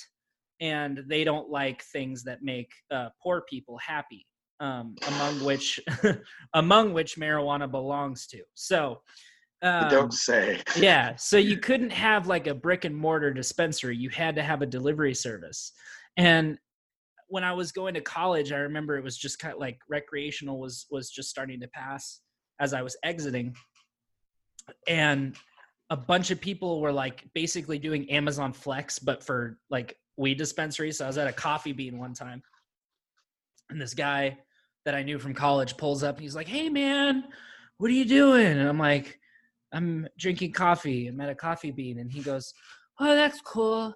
and 0.61 1.03
they 1.07 1.25
don't 1.25 1.51
like 1.51 1.83
things 1.85 2.25
that 2.25 2.43
make 2.43 2.71
uh, 2.91 3.09
poor 3.23 3.43
people 3.49 3.79
happy. 3.79 4.27
Um, 4.61 4.95
among 5.09 5.45
which 5.45 5.81
among 6.55 6.93
which 6.93 7.17
marijuana 7.17 7.69
belongs 7.69 8.29
to. 8.29 8.43
So 8.55 9.03
um, 9.63 9.89
don't 9.89 10.13
say. 10.13 10.61
yeah. 10.77 11.15
So 11.17 11.37
you 11.39 11.57
couldn't 11.57 11.91
have 11.91 12.27
like 12.27 12.47
a 12.49 12.55
brick 12.55 12.85
and 12.85 12.97
mortar 12.97 13.33
dispensary. 13.33 13.97
You 13.97 14.11
had 14.11 14.35
to 14.37 14.43
have 14.43 14.61
a 14.63 14.67
delivery 14.67 15.15
service. 15.15 15.73
And 16.17 16.59
when 17.29 17.45
I 17.45 17.53
was 17.53 17.73
going 17.73 17.95
to 17.95 18.01
college, 18.01 18.53
I 18.53 18.59
remember 18.59 18.99
it 18.99 19.05
was 19.05 19.17
just 19.17 19.39
kind 19.39 19.55
of 19.55 19.61
like 19.61 19.79
recreational 19.89 20.61
was 20.61 20.87
was 20.91 21.11
just 21.11 21.31
starting 21.31 21.61
to 21.61 21.69
pass 21.69 22.21
as 22.61 22.75
I 22.75 22.83
was 22.83 22.97
exiting. 23.05 23.55
And 24.89 25.37
a 25.91 25.97
bunch 25.97 26.31
of 26.31 26.41
people 26.41 26.81
were 26.81 26.93
like 26.93 27.25
basically 27.35 27.79
doing 27.79 28.11
Amazon 28.11 28.53
Flex, 28.53 28.99
but 28.99 29.23
for 29.23 29.59
like 29.71 29.97
weed 30.17 30.39
dispensaries. 30.39 30.99
So 30.99 31.05
I 31.05 31.09
was 31.09 31.19
at 31.19 31.29
a 31.29 31.33
coffee 31.33 31.73
bean 31.73 31.99
one 31.99 32.15
time. 32.15 32.43
And 33.71 33.81
this 33.81 33.95
guy 33.95 34.39
that 34.85 34.95
I 34.95 35.03
knew 35.03 35.19
from 35.19 35.35
college 35.35 35.77
pulls 35.77 36.03
up 36.03 36.17
and 36.17 36.23
he's 36.23 36.35
like, 36.37 36.49
Hey 36.49 36.69
man, 36.69 37.25
what 37.79 37.91
are 37.91 37.95
you 37.95 38.05
doing? 38.05 38.47
And 38.47 38.69
I'm 38.69 38.79
like, 38.79 39.19
I'm 39.73 40.07
drinking 40.19 40.53
coffee. 40.53 41.09
I'm 41.09 41.21
at 41.21 41.31
a 41.31 41.35
coffee 41.35 41.71
bean. 41.71 41.99
And 41.99 42.11
he 42.11 42.21
goes, 42.21 42.53
Oh, 43.01 43.15
that's 43.15 43.41
cool. 43.41 43.95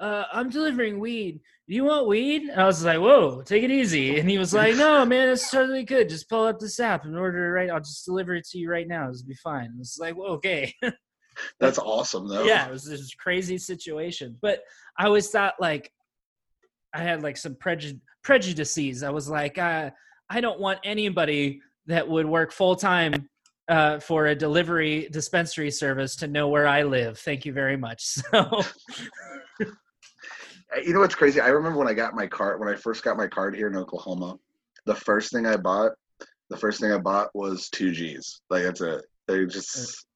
Uh, 0.00 0.24
I'm 0.32 0.48
delivering 0.48 1.00
weed. 1.00 1.40
Do 1.66 1.74
you 1.74 1.84
want 1.84 2.06
weed? 2.06 2.42
And 2.42 2.60
I 2.60 2.66
was 2.66 2.84
like, 2.84 3.00
Whoa, 3.00 3.42
take 3.42 3.64
it 3.64 3.70
easy. 3.70 4.18
And 4.18 4.30
he 4.30 4.38
was 4.38 4.54
like, 4.54 4.76
No, 4.76 5.04
man, 5.04 5.28
it's 5.28 5.50
totally 5.50 5.84
good. 5.84 6.08
Just 6.08 6.28
pull 6.28 6.44
up 6.44 6.58
this 6.60 6.80
app 6.80 7.04
and 7.04 7.18
order 7.18 7.46
it 7.46 7.50
right. 7.50 7.70
I'll 7.70 7.80
just 7.80 8.04
deliver 8.04 8.34
it 8.34 8.46
to 8.50 8.58
you 8.58 8.70
right 8.70 8.86
now. 8.86 9.08
It'll 9.08 9.26
be 9.26 9.34
fine. 9.34 9.74
It's 9.80 9.98
like, 9.98 10.16
well, 10.16 10.32
okay. 10.32 10.72
that's 11.60 11.78
awesome, 11.78 12.28
though. 12.28 12.44
Yeah, 12.44 12.66
it 12.66 12.72
was 12.72 12.84
this 12.84 13.12
crazy 13.14 13.58
situation. 13.58 14.36
But 14.40 14.60
I 14.98 15.06
always 15.06 15.28
thought, 15.30 15.54
like, 15.60 15.92
I 16.94 17.02
had 17.02 17.22
like 17.22 17.36
some 17.36 17.54
preju- 17.54 18.00
prejudices. 18.22 19.02
I 19.02 19.10
was 19.10 19.28
like, 19.28 19.58
uh, 19.58 19.90
I 20.30 20.40
don't 20.40 20.60
want 20.60 20.78
anybody 20.84 21.60
that 21.86 22.08
would 22.08 22.26
work 22.26 22.52
full 22.52 22.76
time 22.76 23.28
uh, 23.68 23.98
for 24.00 24.26
a 24.26 24.34
delivery 24.34 25.08
dispensary 25.10 25.70
service 25.70 26.16
to 26.16 26.26
know 26.26 26.48
where 26.48 26.66
I 26.66 26.82
live. 26.82 27.18
Thank 27.18 27.44
you 27.44 27.52
very 27.52 27.76
much. 27.76 28.18
So, 28.30 28.62
you 30.84 30.92
know 30.92 31.00
what's 31.00 31.14
crazy? 31.14 31.40
I 31.40 31.48
remember 31.48 31.78
when 31.78 31.88
I 31.88 31.94
got 31.94 32.14
my 32.14 32.26
card 32.26 32.60
when 32.60 32.68
I 32.68 32.76
first 32.76 33.02
got 33.02 33.16
my 33.16 33.26
card 33.26 33.56
here 33.56 33.68
in 33.68 33.76
Oklahoma. 33.76 34.38
The 34.84 34.94
first 34.94 35.32
thing 35.32 35.46
I 35.46 35.56
bought, 35.56 35.92
the 36.50 36.56
first 36.56 36.80
thing 36.80 36.92
I 36.92 36.98
bought 36.98 37.34
was 37.34 37.68
two 37.70 37.90
G's. 37.90 38.40
Like 38.50 38.64
that's 38.64 38.80
a 38.80 39.02
they 39.26 39.46
just. 39.46 40.06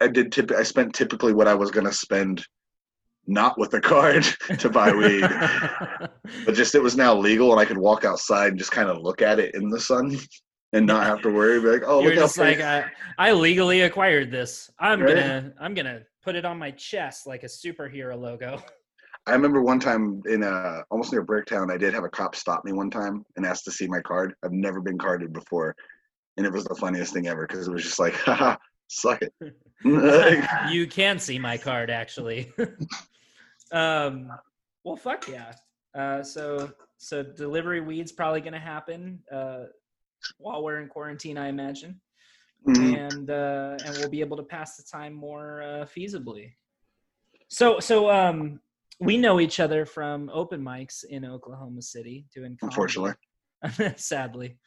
I 0.00 0.08
did 0.08 0.32
tip. 0.32 0.50
I 0.52 0.62
spent 0.62 0.94
typically 0.94 1.32
what 1.32 1.48
I 1.48 1.54
was 1.54 1.70
gonna 1.70 1.92
spend 1.92 2.44
not 3.26 3.58
with 3.58 3.74
a 3.74 3.80
card 3.80 4.22
to 4.58 4.68
buy 4.68 4.92
weed. 4.92 5.22
but 6.44 6.54
just 6.54 6.74
it 6.74 6.82
was 6.82 6.96
now 6.96 7.14
legal 7.14 7.52
and 7.52 7.60
I 7.60 7.64
could 7.64 7.78
walk 7.78 8.04
outside 8.04 8.48
and 8.48 8.58
just 8.58 8.72
kind 8.72 8.88
of 8.88 9.02
look 9.02 9.22
at 9.22 9.38
it 9.38 9.54
in 9.54 9.68
the 9.68 9.80
sun 9.80 10.18
and 10.72 10.86
not 10.86 11.06
have 11.06 11.22
to 11.22 11.30
worry. 11.30 11.60
Be 11.60 11.68
like, 11.68 11.82
oh, 11.86 12.00
You're 12.00 12.14
just 12.14 12.38
like 12.38 12.60
I, 12.60 12.84
I, 13.18 13.32
legally 13.32 13.82
acquired 13.82 14.30
this. 14.30 14.70
I'm 14.78 15.00
right? 15.00 15.14
gonna 15.14 15.52
I'm 15.60 15.74
gonna 15.74 16.02
put 16.22 16.36
it 16.36 16.44
on 16.44 16.58
my 16.58 16.70
chest 16.72 17.26
like 17.26 17.42
a 17.42 17.46
superhero 17.46 18.18
logo. 18.18 18.62
I 19.26 19.32
remember 19.32 19.62
one 19.62 19.80
time 19.80 20.22
in 20.26 20.42
uh 20.42 20.82
almost 20.90 21.12
near 21.12 21.24
Bricktown, 21.24 21.70
I 21.70 21.76
did 21.76 21.94
have 21.94 22.04
a 22.04 22.08
cop 22.08 22.34
stop 22.34 22.64
me 22.64 22.72
one 22.72 22.90
time 22.90 23.24
and 23.36 23.46
asked 23.46 23.64
to 23.64 23.70
see 23.70 23.86
my 23.86 24.00
card. 24.00 24.34
I've 24.44 24.52
never 24.52 24.80
been 24.80 24.98
carded 24.98 25.32
before, 25.32 25.74
and 26.36 26.46
it 26.46 26.52
was 26.52 26.64
the 26.64 26.74
funniest 26.74 27.12
thing 27.12 27.28
ever 27.28 27.46
because 27.46 27.68
it 27.68 27.72
was 27.72 27.82
just 27.82 27.98
like, 27.98 28.14
haha, 28.24 28.56
suck 28.88 29.22
it. 29.22 29.32
you 30.72 30.86
can 30.86 31.18
see 31.18 31.38
my 31.38 31.56
card 31.56 31.90
actually. 31.90 32.52
um, 33.72 34.30
well, 34.84 34.96
fuck 34.96 35.28
yeah. 35.28 35.52
Uh, 35.94 36.22
so 36.22 36.70
so 36.98 37.22
delivery 37.22 37.80
weed's 37.80 38.12
probably 38.12 38.40
gonna 38.40 38.58
happen. 38.58 39.20
Uh, 39.32 39.64
while 40.38 40.62
we're 40.62 40.80
in 40.80 40.88
quarantine, 40.88 41.38
I 41.38 41.48
imagine, 41.48 42.00
mm-hmm. 42.66 42.94
and 42.94 43.30
uh, 43.30 43.76
and 43.84 43.96
we'll 43.98 44.10
be 44.10 44.20
able 44.20 44.36
to 44.36 44.42
pass 44.42 44.76
the 44.76 44.84
time 44.90 45.12
more 45.14 45.62
uh, 45.62 45.86
feasibly. 45.86 46.52
So 47.48 47.80
so 47.80 48.10
um, 48.10 48.60
we 49.00 49.16
know 49.16 49.40
each 49.40 49.60
other 49.60 49.86
from 49.86 50.30
open 50.32 50.62
mics 50.62 51.04
in 51.04 51.24
Oklahoma 51.24 51.82
City 51.82 52.26
doing. 52.34 52.56
Comedy. 52.58 52.74
Unfortunately, 52.74 53.14
sadly, 53.96 54.58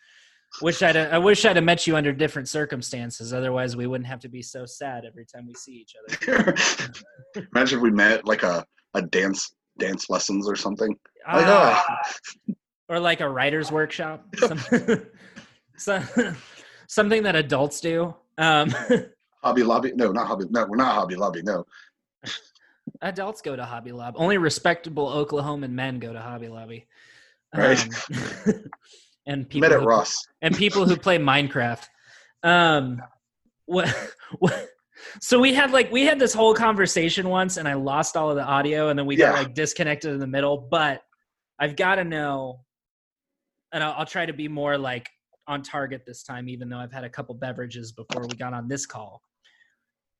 wish 0.61 0.81
I'd 0.81 0.97
I 0.97 1.17
wish 1.17 1.45
I'd 1.45 1.55
have 1.55 1.65
met 1.65 1.87
you 1.87 1.95
under 1.95 2.11
different 2.11 2.47
circumstances. 2.47 3.33
Otherwise, 3.33 3.75
we 3.75 3.87
wouldn't 3.87 4.07
have 4.07 4.19
to 4.21 4.29
be 4.29 4.41
so 4.41 4.65
sad 4.65 5.05
every 5.05 5.25
time 5.25 5.47
we 5.47 5.53
see 5.55 5.73
each 5.73 5.93
other. 6.27 6.55
Imagine 7.55 7.79
if 7.79 7.83
we 7.83 7.91
met 7.91 8.25
like 8.25 8.43
a 8.43 8.65
a 8.93 9.01
dance 9.01 9.53
dance 9.77 10.09
lessons 10.09 10.47
or 10.47 10.55
something. 10.55 10.95
Like, 11.31 11.45
uh, 11.47 11.81
oh. 11.85 12.53
Or 12.89 12.99
like 12.99 13.21
a 13.21 13.29
writer's 13.29 13.71
workshop. 13.71 14.25
so, 15.81 16.01
something 16.87 17.23
that 17.23 17.35
adults 17.35 17.81
do. 17.81 18.13
Um, 18.37 18.73
Hobby 19.43 19.63
Lobby? 19.63 19.91
No, 19.95 20.11
not 20.11 20.27
Hobby. 20.27 20.45
No, 20.49 20.65
we're 20.65 20.77
not 20.77 20.93
Hobby 20.93 21.15
Lobby. 21.15 21.41
No. 21.41 21.65
Adults 23.01 23.41
go 23.41 23.55
to 23.55 23.65
Hobby 23.65 23.91
Lobby. 23.91 24.17
Only 24.19 24.37
respectable 24.37 25.09
Oklahoman 25.09 25.71
men 25.71 25.99
go 25.99 26.13
to 26.13 26.19
Hobby 26.19 26.47
Lobby. 26.47 26.87
Right. 27.55 27.81
Um, 28.45 28.63
and 29.25 29.49
people 29.49 29.67
met 29.67 29.75
at 29.75 29.81
who, 29.81 29.87
Ross. 29.87 30.15
And 30.41 30.55
people 30.55 30.85
who 30.87 30.95
play 30.95 31.17
Minecraft. 31.17 31.85
Um, 32.43 33.01
what? 33.65 33.93
What? 34.39 34.67
So 35.19 35.39
we 35.39 35.53
had 35.53 35.71
like 35.71 35.91
we 35.91 36.05
had 36.05 36.19
this 36.19 36.33
whole 36.33 36.53
conversation 36.53 37.27
once, 37.27 37.57
and 37.57 37.67
I 37.67 37.73
lost 37.73 38.15
all 38.15 38.29
of 38.29 38.35
the 38.35 38.43
audio, 38.43 38.89
and 38.89 38.97
then 38.97 39.05
we 39.05 39.17
yeah. 39.17 39.31
got 39.31 39.37
like 39.39 39.53
disconnected 39.53 40.13
in 40.13 40.19
the 40.19 40.27
middle. 40.27 40.57
But 40.57 41.01
I've 41.59 41.75
got 41.75 41.95
to 41.95 42.03
know, 42.03 42.61
and 43.73 43.83
I'll, 43.83 43.93
I'll 43.97 44.05
try 44.05 44.25
to 44.25 44.33
be 44.33 44.47
more 44.47 44.77
like 44.77 45.09
on 45.51 45.61
target 45.61 46.03
this 46.05 46.23
time, 46.23 46.47
even 46.47 46.69
though 46.69 46.77
I've 46.77 46.93
had 46.93 47.03
a 47.03 47.09
couple 47.09 47.35
beverages 47.35 47.91
before 47.91 48.25
we 48.27 48.35
got 48.35 48.53
on 48.53 48.67
this 48.67 48.85
call. 48.85 49.21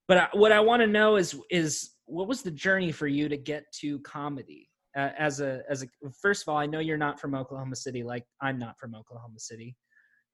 But 0.07 0.17
I, 0.17 0.27
what 0.33 0.51
I 0.51 0.59
want 0.59 0.81
to 0.81 0.87
know 0.87 1.15
is 1.15 1.39
is 1.49 1.91
what 2.05 2.27
was 2.27 2.41
the 2.41 2.51
journey 2.51 2.91
for 2.91 3.07
you 3.07 3.29
to 3.29 3.37
get 3.37 3.63
to 3.79 3.99
comedy? 3.99 4.67
Uh, 4.95 5.09
as 5.17 5.39
a 5.39 5.61
as 5.69 5.83
a 5.83 5.87
first 6.21 6.43
of 6.43 6.49
all, 6.49 6.57
I 6.57 6.65
know 6.65 6.79
you're 6.79 6.97
not 6.97 7.19
from 7.19 7.33
Oklahoma 7.33 7.77
City, 7.77 8.03
like 8.03 8.25
I'm 8.41 8.59
not 8.59 8.77
from 8.77 8.93
Oklahoma 8.93 9.39
City, 9.39 9.77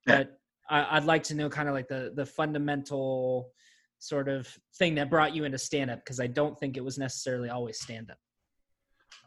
but 0.06 0.40
I, 0.70 0.96
would 0.96 1.06
like 1.06 1.24
to 1.24 1.36
know 1.36 1.48
kind 1.48 1.70
of 1.70 1.76
like 1.76 1.88
the 1.88 2.12
the 2.16 2.26
fundamental 2.26 3.52
sort 4.00 4.28
of 4.30 4.48
thing 4.78 4.96
that 4.96 5.10
brought 5.12 5.36
you 5.36 5.44
into 5.44 5.60
stand 5.60 5.92
up 5.92 6.00
because 6.00 6.20
I 6.20 6.28
don't 6.28 6.60
think 6.60 6.76
it 6.76 6.84
was 6.84 6.98
necessarily 6.98 7.50
always 7.50 7.80
stand 7.80 8.10
up. 8.10 8.18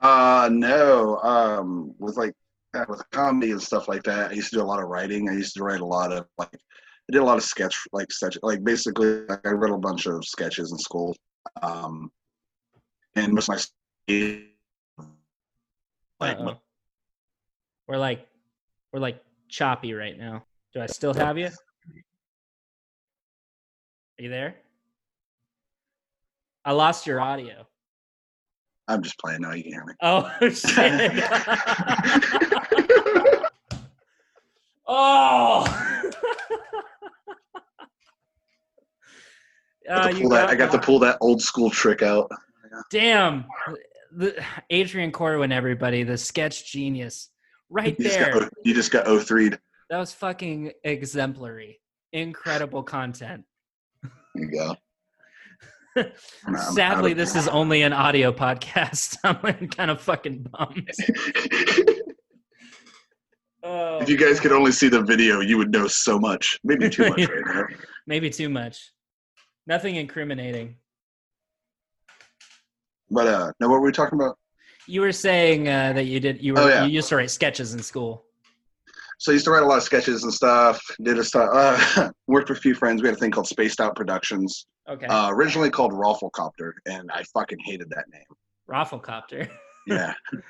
Uh 0.02 0.48
no, 0.52 1.18
um, 1.18 1.94
with 1.98 2.16
like 2.16 2.34
with 2.88 3.02
comedy 3.10 3.50
and 3.50 3.62
stuff 3.62 3.88
like 3.88 4.02
that, 4.04 4.30
I 4.30 4.34
used 4.34 4.50
to 4.50 4.56
do 4.56 4.62
a 4.62 4.64
lot 4.64 4.82
of 4.82 4.88
writing. 4.88 5.28
I 5.28 5.32
used 5.32 5.54
to 5.56 5.64
write 5.64 5.80
a 5.80 5.86
lot 5.86 6.12
of 6.12 6.26
like 6.38 6.54
I 6.54 7.12
did 7.12 7.22
a 7.22 7.24
lot 7.24 7.36
of 7.36 7.42
sketch 7.42 7.76
like 7.92 8.12
sketch 8.12 8.38
like 8.42 8.62
basically 8.62 9.26
like, 9.26 9.46
I 9.46 9.50
wrote 9.50 9.74
a 9.74 9.78
bunch 9.78 10.06
of 10.06 10.24
sketches 10.24 10.72
in 10.72 10.78
school. 10.78 11.16
Um, 11.62 12.10
and 13.16 13.32
most 13.32 13.48
of 13.48 13.56
my 14.08 14.44
like 16.20 16.38
Uh-oh. 16.38 16.60
we're 17.88 17.96
like 17.96 18.26
we're 18.92 19.00
like 19.00 19.22
choppy 19.48 19.94
right 19.94 20.16
now. 20.16 20.44
Do 20.72 20.80
I 20.80 20.86
still 20.86 21.14
have 21.14 21.38
you? 21.38 21.46
Are 21.46 21.52
you 24.18 24.28
there? 24.28 24.54
I 26.64 26.72
lost 26.72 27.06
your 27.06 27.20
audio. 27.20 27.66
I'm 28.90 29.02
just 29.02 29.18
playing 29.18 29.42
now. 29.42 29.52
You 29.52 29.62
can 29.62 29.72
hear 29.72 29.84
me. 29.84 29.94
Oh 30.02 30.28
shit! 30.50 31.24
oh. 34.86 35.86
Uh, 39.88 40.02
I, 40.04 40.12
got 40.12 40.30
that, 40.30 40.50
I 40.50 40.54
got 40.54 40.70
to 40.70 40.78
pull 40.78 41.00
that 41.00 41.18
old 41.20 41.42
school 41.42 41.68
trick 41.68 42.00
out. 42.00 42.30
Damn, 42.92 43.44
the, 44.12 44.40
Adrian 44.68 45.10
Corwin, 45.10 45.50
everybody, 45.50 46.04
the 46.04 46.16
sketch 46.16 46.70
genius, 46.70 47.30
right 47.70 47.96
you 47.98 48.08
there. 48.08 48.26
Just 48.26 48.40
got, 48.40 48.52
you 48.64 48.74
just 48.74 48.90
got 48.92 49.06
03'd. 49.06 49.58
That 49.88 49.98
was 49.98 50.12
fucking 50.12 50.70
exemplary. 50.84 51.80
Incredible 52.12 52.84
content. 52.84 53.44
There 54.02 54.12
you 54.36 54.52
go. 54.52 54.76
Sadly, 56.72 57.12
this 57.12 57.36
is 57.36 57.48
only 57.48 57.82
an 57.82 57.92
audio 57.92 58.32
podcast. 58.32 59.16
I'm 59.24 59.68
kind 59.68 59.90
of 59.90 60.00
fucking 60.00 60.46
bummed. 60.50 60.90
oh, 63.62 63.98
if 64.00 64.08
you 64.08 64.16
guys 64.16 64.40
could 64.40 64.52
only 64.52 64.72
see 64.72 64.88
the 64.88 65.02
video, 65.02 65.40
you 65.40 65.58
would 65.58 65.70
know 65.70 65.86
so 65.86 66.18
much. 66.18 66.58
Maybe 66.64 66.88
too 66.88 67.08
much 67.08 67.28
right 67.28 67.44
now. 67.46 67.64
Maybe 68.06 68.30
too 68.30 68.48
much. 68.48 68.92
Nothing 69.66 69.96
incriminating. 69.96 70.76
But 73.10 73.26
uh, 73.26 73.52
no, 73.60 73.68
what 73.68 73.80
were 73.80 73.86
we 73.86 73.92
talking 73.92 74.18
about? 74.18 74.38
You 74.86 75.02
were 75.02 75.12
saying 75.12 75.68
uh, 75.68 75.92
that 75.92 76.04
you 76.04 76.20
did. 76.20 76.42
You 76.42 76.54
were. 76.54 76.60
Oh, 76.60 76.68
yeah. 76.68 76.84
You 76.84 76.90
used 76.90 77.08
to 77.10 77.16
write 77.16 77.30
sketches 77.30 77.74
in 77.74 77.82
school. 77.82 78.24
So 79.20 79.32
I 79.32 79.34
used 79.34 79.44
to 79.44 79.50
write 79.50 79.62
a 79.62 79.66
lot 79.66 79.76
of 79.76 79.82
sketches 79.82 80.24
and 80.24 80.32
stuff. 80.32 80.80
Did 81.02 81.18
a 81.18 81.24
stuff. 81.24 81.50
Uh, 81.52 82.10
worked 82.26 82.48
with 82.48 82.56
a 82.56 82.60
few 82.62 82.74
friends. 82.74 83.02
We 83.02 83.08
had 83.08 83.18
a 83.18 83.20
thing 83.20 83.30
called 83.30 83.46
Spaced 83.46 83.78
Out 83.78 83.94
Productions. 83.94 84.66
Okay. 84.88 85.04
Uh, 85.04 85.28
originally 85.30 85.68
called 85.68 85.92
ROFLcopter, 85.92 86.72
and 86.86 87.10
I 87.12 87.22
fucking 87.34 87.58
hated 87.66 87.90
that 87.90 88.06
name. 88.10 88.24
ROFLcopter. 88.70 89.50
yeah. 89.86 90.14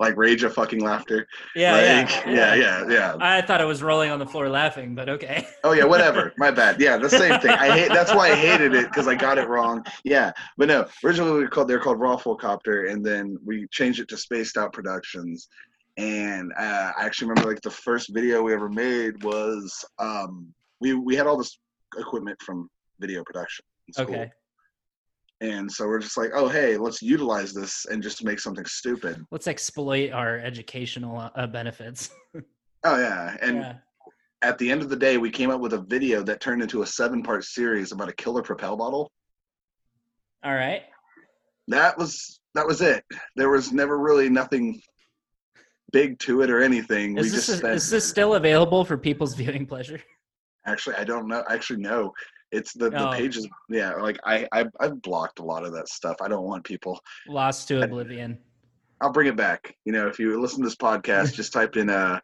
like 0.00 0.16
rage 0.16 0.42
of 0.42 0.54
fucking 0.54 0.80
laughter. 0.80 1.26
Yeah, 1.54 1.72
like, 1.72 2.26
yeah, 2.26 2.54
yeah, 2.54 2.54
yeah, 2.54 2.84
yeah. 2.88 3.16
I 3.20 3.42
thought 3.42 3.60
I 3.60 3.64
was 3.64 3.82
rolling 3.82 4.10
on 4.10 4.18
the 4.18 4.26
floor 4.26 4.48
laughing, 4.48 4.94
but 4.94 5.10
okay. 5.10 5.46
oh 5.64 5.72
yeah, 5.72 5.84
whatever. 5.84 6.32
My 6.38 6.50
bad. 6.50 6.80
Yeah, 6.80 6.96
the 6.96 7.10
same 7.10 7.38
thing. 7.40 7.50
I 7.50 7.70
hate. 7.70 7.88
That's 7.88 8.14
why 8.14 8.30
I 8.30 8.36
hated 8.36 8.74
it 8.74 8.86
because 8.86 9.06
I 9.06 9.14
got 9.14 9.36
it 9.38 9.48
wrong. 9.48 9.84
Yeah, 10.04 10.32
but 10.56 10.68
no. 10.68 10.86
Originally, 11.04 11.32
we 11.32 11.40
were 11.40 11.48
called 11.48 11.68
they're 11.68 11.80
called 11.80 11.98
ROFLcopter, 11.98 12.90
and 12.90 13.04
then 13.04 13.36
we 13.44 13.66
changed 13.70 14.00
it 14.00 14.08
to 14.08 14.16
Spaced 14.16 14.56
Out 14.56 14.72
Productions. 14.72 15.48
And 15.98 16.52
uh, 16.56 16.92
I 16.96 17.04
actually 17.04 17.28
remember 17.28 17.50
like 17.50 17.60
the 17.60 17.70
first 17.70 18.14
video 18.14 18.40
we 18.40 18.54
ever 18.54 18.68
made 18.68 19.22
was 19.24 19.84
um, 19.98 20.54
we 20.80 20.94
we 20.94 21.16
had 21.16 21.26
all 21.26 21.36
this 21.36 21.58
equipment 21.98 22.40
from 22.40 22.70
video 23.00 23.24
production. 23.24 23.64
Okay. 23.98 24.30
And 25.40 25.70
so 25.70 25.86
we're 25.86 26.00
just 26.00 26.16
like, 26.16 26.30
oh, 26.34 26.48
hey, 26.48 26.76
let's 26.76 27.00
utilize 27.00 27.52
this 27.52 27.86
and 27.86 28.02
just 28.02 28.24
make 28.24 28.40
something 28.40 28.64
stupid. 28.64 29.24
Let's 29.30 29.46
exploit 29.46 30.10
our 30.10 30.38
educational 30.38 31.30
uh, 31.34 31.46
benefits. 31.46 32.10
oh, 32.84 32.98
yeah. 32.98 33.36
And 33.40 33.58
yeah. 33.58 33.74
at 34.42 34.58
the 34.58 34.70
end 34.70 34.82
of 34.82 34.88
the 34.88 34.96
day, 34.96 35.16
we 35.16 35.30
came 35.30 35.50
up 35.50 35.60
with 35.60 35.74
a 35.74 35.82
video 35.82 36.22
that 36.24 36.40
turned 36.40 36.62
into 36.62 36.82
a 36.82 36.86
seven 36.86 37.22
part 37.22 37.44
series 37.44 37.92
about 37.92 38.08
a 38.08 38.12
killer 38.14 38.42
propel 38.42 38.76
bottle. 38.76 39.12
All 40.44 40.54
right. 40.54 40.82
That 41.68 41.98
was 41.98 42.40
that 42.54 42.66
was 42.66 42.80
it. 42.80 43.04
There 43.36 43.50
was 43.50 43.72
never 43.72 43.98
really 43.98 44.28
nothing 44.28 44.80
big 45.92 46.18
to 46.20 46.42
it 46.42 46.50
or 46.50 46.62
anything. 46.62 47.16
Is, 47.16 47.24
we 47.24 47.30
this, 47.30 47.46
just 47.46 47.58
spent... 47.58 47.74
is 47.74 47.90
this 47.90 48.08
still 48.08 48.34
available 48.34 48.84
for 48.84 48.96
people's 48.96 49.34
viewing 49.36 49.66
pleasure? 49.66 50.00
Actually, 50.66 50.96
I 50.96 51.04
don't 51.04 51.28
know. 51.28 51.44
Actually, 51.48 51.80
no. 51.80 52.12
It's 52.50 52.72
the, 52.72 52.90
the 52.90 53.08
oh. 53.08 53.12
pages. 53.12 53.46
Yeah, 53.68 53.94
like 53.94 54.18
I, 54.24 54.46
I 54.52 54.64
I've 54.80 55.02
blocked 55.02 55.38
a 55.38 55.44
lot 55.44 55.64
of 55.64 55.72
that 55.74 55.88
stuff. 55.88 56.16
I 56.22 56.28
don't 56.28 56.44
want 56.44 56.64
people 56.64 56.98
lost 57.26 57.68
to 57.68 57.82
oblivion. 57.82 58.38
I, 59.00 59.06
will 59.06 59.12
bring 59.12 59.28
it 59.28 59.36
back. 59.36 59.76
You 59.84 59.92
know, 59.92 60.06
if 60.06 60.18
you 60.18 60.40
listen 60.40 60.60
to 60.60 60.64
this 60.64 60.76
podcast, 60.76 61.34
just 61.34 61.52
type 61.52 61.76
in 61.76 61.90
uh 61.90 62.20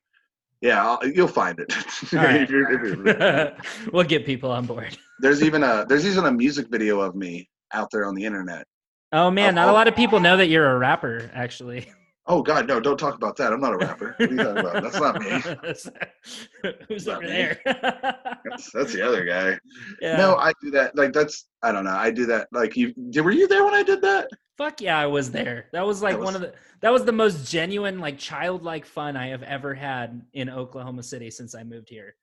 yeah, 0.62 0.82
I'll, 0.82 1.06
you'll 1.06 1.28
find 1.28 1.58
it. 1.58 1.66
if 1.76 2.48
you're, 2.48 2.72
if 2.72 3.06
you're, 3.06 3.56
we'll 3.92 4.04
get 4.04 4.24
people 4.24 4.50
on 4.50 4.64
board. 4.64 4.96
there's 5.20 5.42
even 5.42 5.62
a 5.62 5.84
there's 5.86 6.06
even 6.06 6.24
a 6.24 6.32
music 6.32 6.68
video 6.70 7.00
of 7.00 7.14
me 7.14 7.50
out 7.74 7.90
there 7.92 8.06
on 8.06 8.14
the 8.14 8.24
internet. 8.24 8.66
Oh 9.12 9.30
man, 9.30 9.54
not 9.54 9.68
a 9.68 9.72
lot 9.72 9.88
of 9.88 9.94
people 9.94 10.20
know 10.20 10.38
that 10.38 10.48
you're 10.48 10.70
a 10.70 10.78
rapper, 10.78 11.30
actually. 11.34 11.92
Oh 12.26 12.42
God, 12.42 12.66
no! 12.66 12.80
Don't 12.80 12.98
talk 12.98 13.16
about 13.16 13.36
that. 13.36 13.52
I'm 13.52 13.60
not 13.60 13.74
a 13.74 13.76
rapper. 13.76 14.14
What 14.16 14.30
are 14.30 14.32
you 14.32 14.38
talking 14.38 14.58
about? 14.58 14.82
That's 14.82 14.98
not 14.98 15.20
me. 15.20 16.72
Who's 16.88 17.06
over 17.06 17.26
there? 17.26 17.60
that's, 17.66 18.70
that's, 18.72 18.94
the 18.94 19.06
other 19.06 19.26
guy. 19.26 19.58
Yeah. 20.00 20.16
No, 20.16 20.36
I 20.36 20.52
do 20.62 20.70
that. 20.70 20.96
Like 20.96 21.12
that's 21.12 21.48
I 21.62 21.70
don't 21.70 21.84
know. 21.84 21.90
I 21.90 22.10
do 22.10 22.24
that. 22.26 22.48
Like 22.50 22.76
you, 22.76 22.94
were 23.22 23.30
you 23.30 23.46
there 23.46 23.62
when 23.64 23.74
I 23.74 23.82
did 23.82 24.00
that? 24.02 24.30
Fuck 24.56 24.80
yeah, 24.80 24.98
I 24.98 25.06
was 25.06 25.30
there. 25.30 25.66
That 25.72 25.86
was 25.86 26.00
like 26.00 26.14
that 26.14 26.20
was, 26.20 26.24
one 26.24 26.34
of 26.34 26.40
the. 26.40 26.54
That 26.80 26.92
was 26.92 27.04
the 27.04 27.12
most 27.12 27.50
genuine, 27.50 27.98
like 27.98 28.18
childlike 28.18 28.86
fun 28.86 29.18
I 29.18 29.28
have 29.28 29.42
ever 29.42 29.74
had 29.74 30.22
in 30.32 30.48
Oklahoma 30.48 31.02
City 31.02 31.30
since 31.30 31.54
I 31.54 31.62
moved 31.62 31.90
here. 31.90 32.16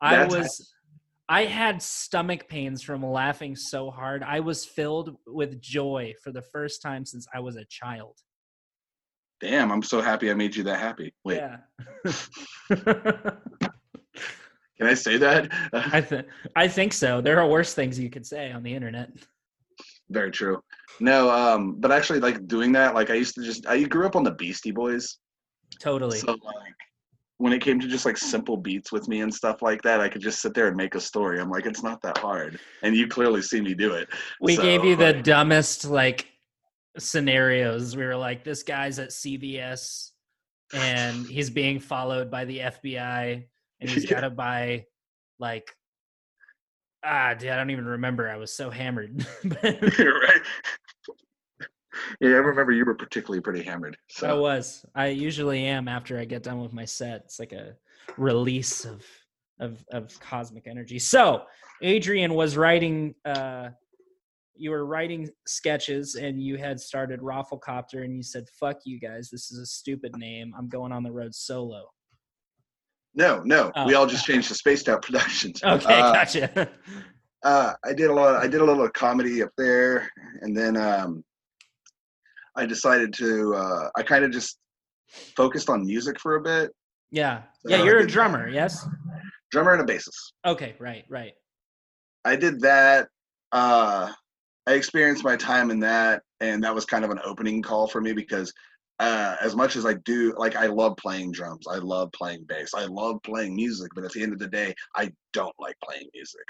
I 0.00 0.24
was. 0.24 0.72
I 1.28 1.44
had 1.44 1.82
stomach 1.82 2.48
pains 2.48 2.82
from 2.82 3.04
laughing 3.04 3.54
so 3.54 3.90
hard. 3.90 4.22
I 4.22 4.40
was 4.40 4.64
filled 4.64 5.16
with 5.26 5.60
joy 5.60 6.14
for 6.22 6.32
the 6.32 6.40
first 6.40 6.80
time 6.80 7.04
since 7.04 7.26
I 7.34 7.40
was 7.40 7.56
a 7.56 7.66
child. 7.66 8.16
Damn, 9.40 9.70
I'm 9.70 9.82
so 9.82 10.00
happy 10.00 10.30
I 10.30 10.34
made 10.34 10.56
you 10.56 10.64
that 10.64 10.80
happy. 10.80 11.14
Wait. 11.24 11.36
Yeah. 11.36 11.58
Can 14.78 14.86
I 14.86 14.94
say 14.94 15.16
that? 15.18 15.48
I 15.72 16.00
think 16.00 16.26
I 16.54 16.68
think 16.68 16.92
so. 16.92 17.20
There 17.20 17.40
are 17.40 17.48
worse 17.48 17.74
things 17.74 17.98
you 17.98 18.10
could 18.10 18.26
say 18.26 18.52
on 18.52 18.62
the 18.62 18.72
internet. 18.72 19.10
Very 20.10 20.30
true. 20.30 20.62
No, 21.00 21.30
um, 21.30 21.76
but 21.78 21.92
actually, 21.92 22.20
like 22.20 22.46
doing 22.46 22.72
that, 22.72 22.94
like 22.94 23.10
I 23.10 23.14
used 23.14 23.34
to 23.34 23.42
just 23.42 23.66
I 23.66 23.82
grew 23.82 24.06
up 24.06 24.16
on 24.16 24.22
the 24.24 24.30
Beastie 24.32 24.70
Boys. 24.70 25.18
Totally. 25.80 26.18
So 26.18 26.32
like, 26.32 26.74
when 27.38 27.52
it 27.52 27.60
came 27.60 27.78
to 27.80 27.88
just 27.88 28.06
like 28.06 28.16
simple 28.16 28.56
beats 28.56 28.90
with 28.90 29.08
me 29.08 29.20
and 29.20 29.32
stuff 29.32 29.62
like 29.62 29.82
that, 29.82 30.00
I 30.00 30.08
could 30.08 30.22
just 30.22 30.40
sit 30.40 30.54
there 30.54 30.68
and 30.68 30.76
make 30.76 30.94
a 30.94 31.00
story. 31.00 31.40
I'm 31.40 31.50
like, 31.50 31.66
it's 31.66 31.82
not 31.82 32.00
that 32.02 32.18
hard, 32.18 32.58
and 32.82 32.96
you 32.96 33.08
clearly 33.08 33.42
see 33.42 33.60
me 33.60 33.74
do 33.74 33.92
it. 33.94 34.08
We 34.40 34.56
so, 34.56 34.62
gave 34.62 34.84
you 34.84 34.96
the 34.96 35.12
dumbest 35.12 35.84
like 35.86 36.26
scenarios. 36.98 37.96
We 37.96 38.04
were 38.04 38.16
like, 38.16 38.44
this 38.44 38.62
guy's 38.62 38.98
at 38.98 39.10
CVS 39.10 40.10
and 40.72 41.26
he's 41.28 41.50
being 41.50 41.80
followed 41.80 42.30
by 42.30 42.44
the 42.44 42.58
FBI 42.58 43.44
and 43.80 43.90
he's 43.90 44.04
yeah. 44.10 44.10
got 44.10 44.20
to 44.20 44.30
buy 44.30 44.86
like 45.38 45.74
ah 47.04 47.34
dude, 47.34 47.50
I 47.50 47.56
don't 47.56 47.70
even 47.70 47.86
remember. 47.86 48.28
I 48.28 48.36
was 48.36 48.52
so 48.52 48.70
hammered. 48.70 49.26
You're 49.62 50.20
right. 50.20 50.42
Yeah, 52.20 52.30
I 52.30 52.40
remember 52.40 52.72
you 52.72 52.84
were 52.84 52.94
particularly 52.94 53.40
pretty 53.40 53.62
hammered. 53.62 53.96
So. 54.08 54.28
I 54.28 54.32
was. 54.32 54.84
I 54.94 55.06
usually 55.08 55.64
am 55.64 55.88
after 55.88 56.18
I 56.18 56.24
get 56.24 56.42
done 56.42 56.60
with 56.60 56.72
my 56.72 56.84
set. 56.84 57.22
It's 57.24 57.38
like 57.38 57.52
a 57.52 57.74
release 58.16 58.84
of 58.84 59.04
of 59.60 59.84
of 59.90 60.18
cosmic 60.20 60.66
energy. 60.66 60.98
So 60.98 61.42
Adrian 61.82 62.34
was 62.34 62.56
writing 62.56 63.14
uh 63.24 63.70
you 64.58 64.70
were 64.70 64.84
writing 64.86 65.28
sketches 65.46 66.14
and 66.14 66.42
you 66.42 66.56
had 66.56 66.80
started 66.80 67.20
ROFLcopter 67.20 68.04
and 68.04 68.16
you 68.16 68.22
said, 68.22 68.48
"Fuck 68.58 68.80
you 68.84 68.98
guys, 68.98 69.30
this 69.30 69.50
is 69.50 69.58
a 69.58 69.66
stupid 69.66 70.16
name. 70.16 70.54
I'm 70.56 70.68
going 70.68 70.92
on 70.92 71.02
the 71.02 71.12
road 71.12 71.34
solo." 71.34 71.84
No, 73.14 73.42
no, 73.44 73.72
oh. 73.74 73.86
we 73.86 73.94
all 73.94 74.06
just 74.06 74.26
changed 74.26 74.48
to 74.48 74.54
Spaced 74.54 74.88
Out 74.88 75.02
Productions. 75.02 75.60
Okay, 75.64 76.00
uh, 76.00 76.12
gotcha. 76.12 76.70
uh, 77.42 77.72
I 77.84 77.92
did 77.92 78.10
a 78.10 78.12
lot. 78.12 78.36
I 78.36 78.46
did 78.46 78.60
a 78.60 78.64
little 78.64 78.88
comedy 78.90 79.42
up 79.42 79.50
there, 79.56 80.10
and 80.42 80.56
then 80.56 80.76
um, 80.76 81.24
I 82.56 82.66
decided 82.66 83.12
to. 83.14 83.54
Uh, 83.54 83.90
I 83.96 84.02
kind 84.02 84.24
of 84.24 84.30
just 84.30 84.58
focused 85.36 85.68
on 85.70 85.84
music 85.86 86.20
for 86.20 86.36
a 86.36 86.42
bit. 86.42 86.70
Yeah. 87.10 87.42
So 87.60 87.70
yeah, 87.70 87.84
you're 87.84 87.98
a 87.98 88.06
drummer, 88.06 88.46
that. 88.46 88.54
yes? 88.54 88.86
Drummer 89.50 89.72
and 89.74 89.88
a 89.88 89.92
bassist. 89.92 90.32
Okay, 90.46 90.74
right, 90.78 91.04
right. 91.08 91.32
I 92.24 92.36
did 92.36 92.60
that. 92.60 93.08
Uh, 93.52 94.12
I 94.68 94.74
experienced 94.74 95.24
my 95.24 95.34
time 95.34 95.70
in 95.70 95.80
that, 95.80 96.22
and 96.40 96.62
that 96.62 96.74
was 96.74 96.84
kind 96.84 97.02
of 97.02 97.10
an 97.10 97.20
opening 97.24 97.62
call 97.62 97.86
for 97.86 98.02
me 98.02 98.12
because 98.12 98.52
uh, 98.98 99.34
as 99.40 99.56
much 99.56 99.76
as 99.76 99.86
I 99.86 99.94
do, 100.04 100.34
like 100.36 100.56
I 100.56 100.66
love 100.66 100.94
playing 100.98 101.32
drums, 101.32 101.66
I 101.66 101.76
love 101.76 102.12
playing 102.12 102.44
bass, 102.46 102.74
I 102.74 102.84
love 102.84 103.16
playing 103.22 103.56
music, 103.56 103.90
but 103.94 104.04
at 104.04 104.12
the 104.12 104.22
end 104.22 104.34
of 104.34 104.38
the 104.38 104.48
day, 104.48 104.74
I 104.94 105.10
don't 105.32 105.54
like 105.58 105.74
playing 105.82 106.10
music. 106.12 106.44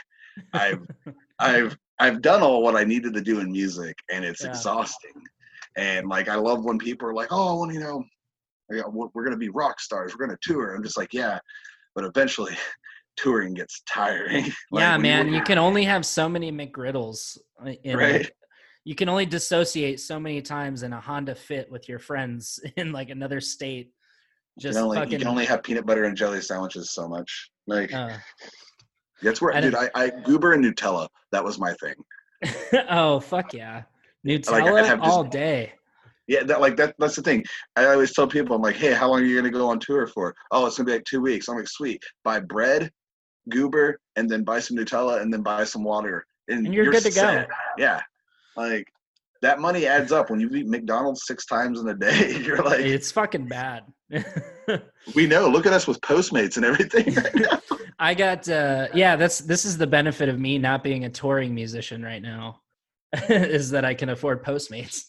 I've 0.52 0.80
I've 1.38 1.78
I've 2.00 2.20
done 2.20 2.42
all 2.42 2.60
what 2.60 2.74
I 2.74 2.82
needed 2.82 3.14
to 3.14 3.20
do 3.20 3.38
in 3.38 3.52
music, 3.52 3.96
and 4.12 4.24
it's 4.24 4.42
yeah. 4.42 4.48
exhausting. 4.48 5.22
And 5.76 6.08
like 6.08 6.28
I 6.28 6.34
love 6.34 6.64
when 6.64 6.78
people 6.78 7.08
are 7.08 7.14
like, 7.14 7.28
"Oh, 7.30 7.60
well, 7.60 7.72
you 7.72 7.78
know, 7.78 8.02
we're 8.68 9.24
gonna 9.24 9.36
be 9.36 9.50
rock 9.50 9.78
stars, 9.78 10.12
we're 10.12 10.26
gonna 10.26 10.38
tour." 10.42 10.74
I'm 10.74 10.82
just 10.82 10.98
like, 10.98 11.14
"Yeah," 11.14 11.38
but 11.94 12.04
eventually, 12.04 12.56
touring 13.18 13.54
gets 13.54 13.82
tiring. 13.88 14.44
like, 14.70 14.82
yeah, 14.82 14.96
man, 14.96 15.28
you, 15.28 15.36
you, 15.36 15.42
can 15.42 15.58
only 15.58 15.84
have 15.84 16.06
so 16.06 16.28
many 16.28 16.50
McGriddles. 16.50 17.38
Uh, 17.60 17.72
right. 17.94 18.26
A, 18.26 18.30
you 18.84 18.94
can 18.94 19.08
only 19.08 19.26
dissociate 19.26 20.00
so 20.00 20.18
many 20.18 20.40
times 20.40 20.82
in 20.82 20.92
a 20.92 21.00
Honda 21.00 21.34
Fit 21.34 21.70
with 21.70 21.88
your 21.88 21.98
friends 21.98 22.58
in 22.76 22.92
like 22.92 23.10
another 23.10 23.40
state. 23.40 23.92
Just 24.58 24.76
you 24.76 24.80
can 24.80 24.84
only, 24.84 24.96
fucking, 24.96 25.12
you 25.12 25.18
can 25.18 25.28
only 25.28 25.44
have 25.44 25.62
peanut 25.62 25.86
butter 25.86 26.04
and 26.04 26.16
jelly 26.16 26.40
sandwiches 26.40 26.92
so 26.92 27.06
much. 27.06 27.50
Like 27.66 27.92
uh, 27.92 28.16
that's 29.22 29.40
where, 29.40 29.54
I 29.54 29.60
dude. 29.60 29.74
I, 29.74 29.90
I 29.94 30.10
goober 30.10 30.52
and 30.52 30.64
Nutella. 30.64 31.06
That 31.32 31.44
was 31.44 31.58
my 31.60 31.74
thing. 31.74 31.94
oh 32.88 33.20
fuck 33.20 33.52
yeah, 33.52 33.82
Nutella 34.26 34.72
like, 34.72 35.00
all 35.00 35.22
day. 35.22 35.74
Yeah, 36.26 36.42
that 36.44 36.60
like 36.60 36.76
that. 36.76 36.94
That's 36.98 37.16
the 37.16 37.22
thing. 37.22 37.44
I 37.76 37.86
always 37.86 38.12
tell 38.14 38.26
people, 38.26 38.56
I'm 38.56 38.62
like, 38.62 38.76
hey, 38.76 38.92
how 38.92 39.08
long 39.10 39.20
are 39.20 39.24
you 39.24 39.36
gonna 39.36 39.50
go 39.50 39.68
on 39.68 39.78
tour 39.80 40.06
for? 40.06 40.34
Oh, 40.50 40.66
it's 40.66 40.76
gonna 40.76 40.86
be 40.86 40.92
like 40.92 41.04
two 41.04 41.20
weeks. 41.20 41.48
I'm 41.48 41.56
like, 41.56 41.68
sweet. 41.68 42.02
Buy 42.24 42.40
bread, 42.40 42.90
goober, 43.48 44.00
and 44.16 44.30
then 44.30 44.44
buy 44.44 44.60
some 44.60 44.76
Nutella, 44.76 45.20
and 45.22 45.32
then 45.32 45.42
buy 45.42 45.64
some 45.64 45.84
water, 45.84 46.26
and, 46.48 46.66
and 46.66 46.74
you're, 46.74 46.84
you're, 46.84 46.92
good 46.92 47.04
to 47.04 47.12
set. 47.12 47.48
go. 47.48 47.54
Yeah, 47.76 48.00
like 48.56 48.86
that 49.42 49.60
money 49.60 49.86
adds 49.86 50.12
up 50.12 50.30
when 50.30 50.40
you 50.40 50.50
eat 50.50 50.66
McDonald's 50.66 51.22
six 51.26 51.46
times 51.46 51.80
in 51.80 51.88
a 51.88 51.94
day. 51.94 52.36
You're 52.42 52.62
like, 52.62 52.80
it's 52.80 53.12
fucking 53.12 53.46
bad. 53.46 53.84
we 55.14 55.26
know. 55.26 55.48
Look 55.48 55.66
at 55.66 55.72
us 55.72 55.86
with 55.86 56.00
Postmates 56.00 56.56
and 56.56 56.64
everything. 56.64 57.16
I 57.98 58.14
got 58.14 58.48
uh 58.48 58.88
yeah, 58.94 59.16
that's 59.16 59.38
this 59.38 59.64
is 59.64 59.76
the 59.76 59.86
benefit 59.86 60.28
of 60.28 60.38
me 60.38 60.58
not 60.58 60.82
being 60.84 61.04
a 61.04 61.10
touring 61.10 61.54
musician 61.54 62.02
right 62.02 62.22
now. 62.22 62.60
is 63.28 63.70
that 63.70 63.84
I 63.84 63.94
can 63.94 64.08
afford 64.10 64.44
Postmates. 64.44 65.04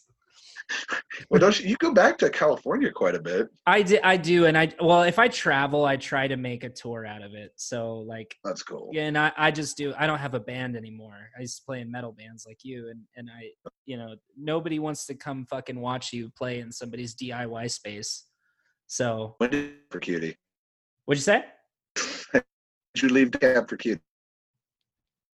well, 1.29 1.39
don't 1.39 1.59
you, 1.59 1.69
you 1.69 1.77
go 1.77 1.93
back 1.93 2.17
to 2.19 2.29
California 2.29 2.91
quite 2.91 3.15
a 3.15 3.19
bit? 3.19 3.49
I 3.65 3.81
do, 3.81 3.99
I 4.03 4.17
do, 4.17 4.45
and 4.45 4.57
I 4.57 4.71
well, 4.79 5.03
if 5.03 5.19
I 5.19 5.27
travel, 5.27 5.85
I 5.85 5.97
try 5.97 6.27
to 6.27 6.37
make 6.37 6.63
a 6.63 6.69
tour 6.69 7.05
out 7.05 7.21
of 7.21 7.33
it. 7.33 7.51
So 7.55 7.99
like, 7.99 8.35
that's 8.43 8.63
cool. 8.63 8.89
Yeah, 8.91 9.03
and 9.03 9.17
I, 9.17 9.31
I 9.37 9.51
just 9.51 9.77
do. 9.77 9.93
I 9.97 10.07
don't 10.07 10.19
have 10.19 10.33
a 10.33 10.39
band 10.39 10.75
anymore. 10.75 11.29
I 11.37 11.41
used 11.41 11.57
to 11.57 11.63
play 11.65 11.81
in 11.81 11.91
metal 11.91 12.11
bands 12.11 12.45
like 12.47 12.59
you, 12.63 12.89
and 12.89 13.01
and 13.15 13.29
I, 13.29 13.49
you 13.85 13.97
know, 13.97 14.15
nobody 14.37 14.79
wants 14.79 15.05
to 15.07 15.15
come 15.15 15.45
fucking 15.49 15.79
watch 15.79 16.13
you 16.13 16.31
play 16.37 16.59
in 16.59 16.71
somebody's 16.71 17.15
DIY 17.15 17.71
space. 17.71 18.25
So 18.87 19.35
when 19.37 19.51
did 19.51 19.71
for 19.91 19.99
cutie? 19.99 20.37
What'd 21.05 21.19
you 21.19 21.23
say? 21.23 21.45
did 22.33 22.43
you 23.03 23.09
leave 23.09 23.31
Cab 23.31 23.69
for 23.69 23.77
Cutie? 23.77 24.01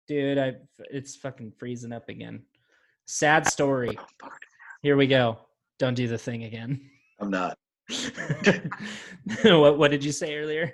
Dude, 0.08 0.40
I 0.40 0.56
it's 0.90 1.16
fucking 1.16 1.54
freezing 1.58 1.94
up 1.94 2.10
again. 2.10 2.44
Sad 3.06 3.48
story. 3.48 3.98
Oh, 4.24 4.30
Here 4.82 4.96
we 4.96 5.08
go. 5.08 5.38
Don't 5.78 5.94
do 5.94 6.08
the 6.08 6.18
thing 6.18 6.46
again. 6.46 6.90
I'm 7.20 7.30
not. 7.30 7.58
what 9.44 9.78
what 9.78 9.92
did 9.92 10.04
you 10.04 10.12
say 10.12 10.38
earlier? 10.38 10.74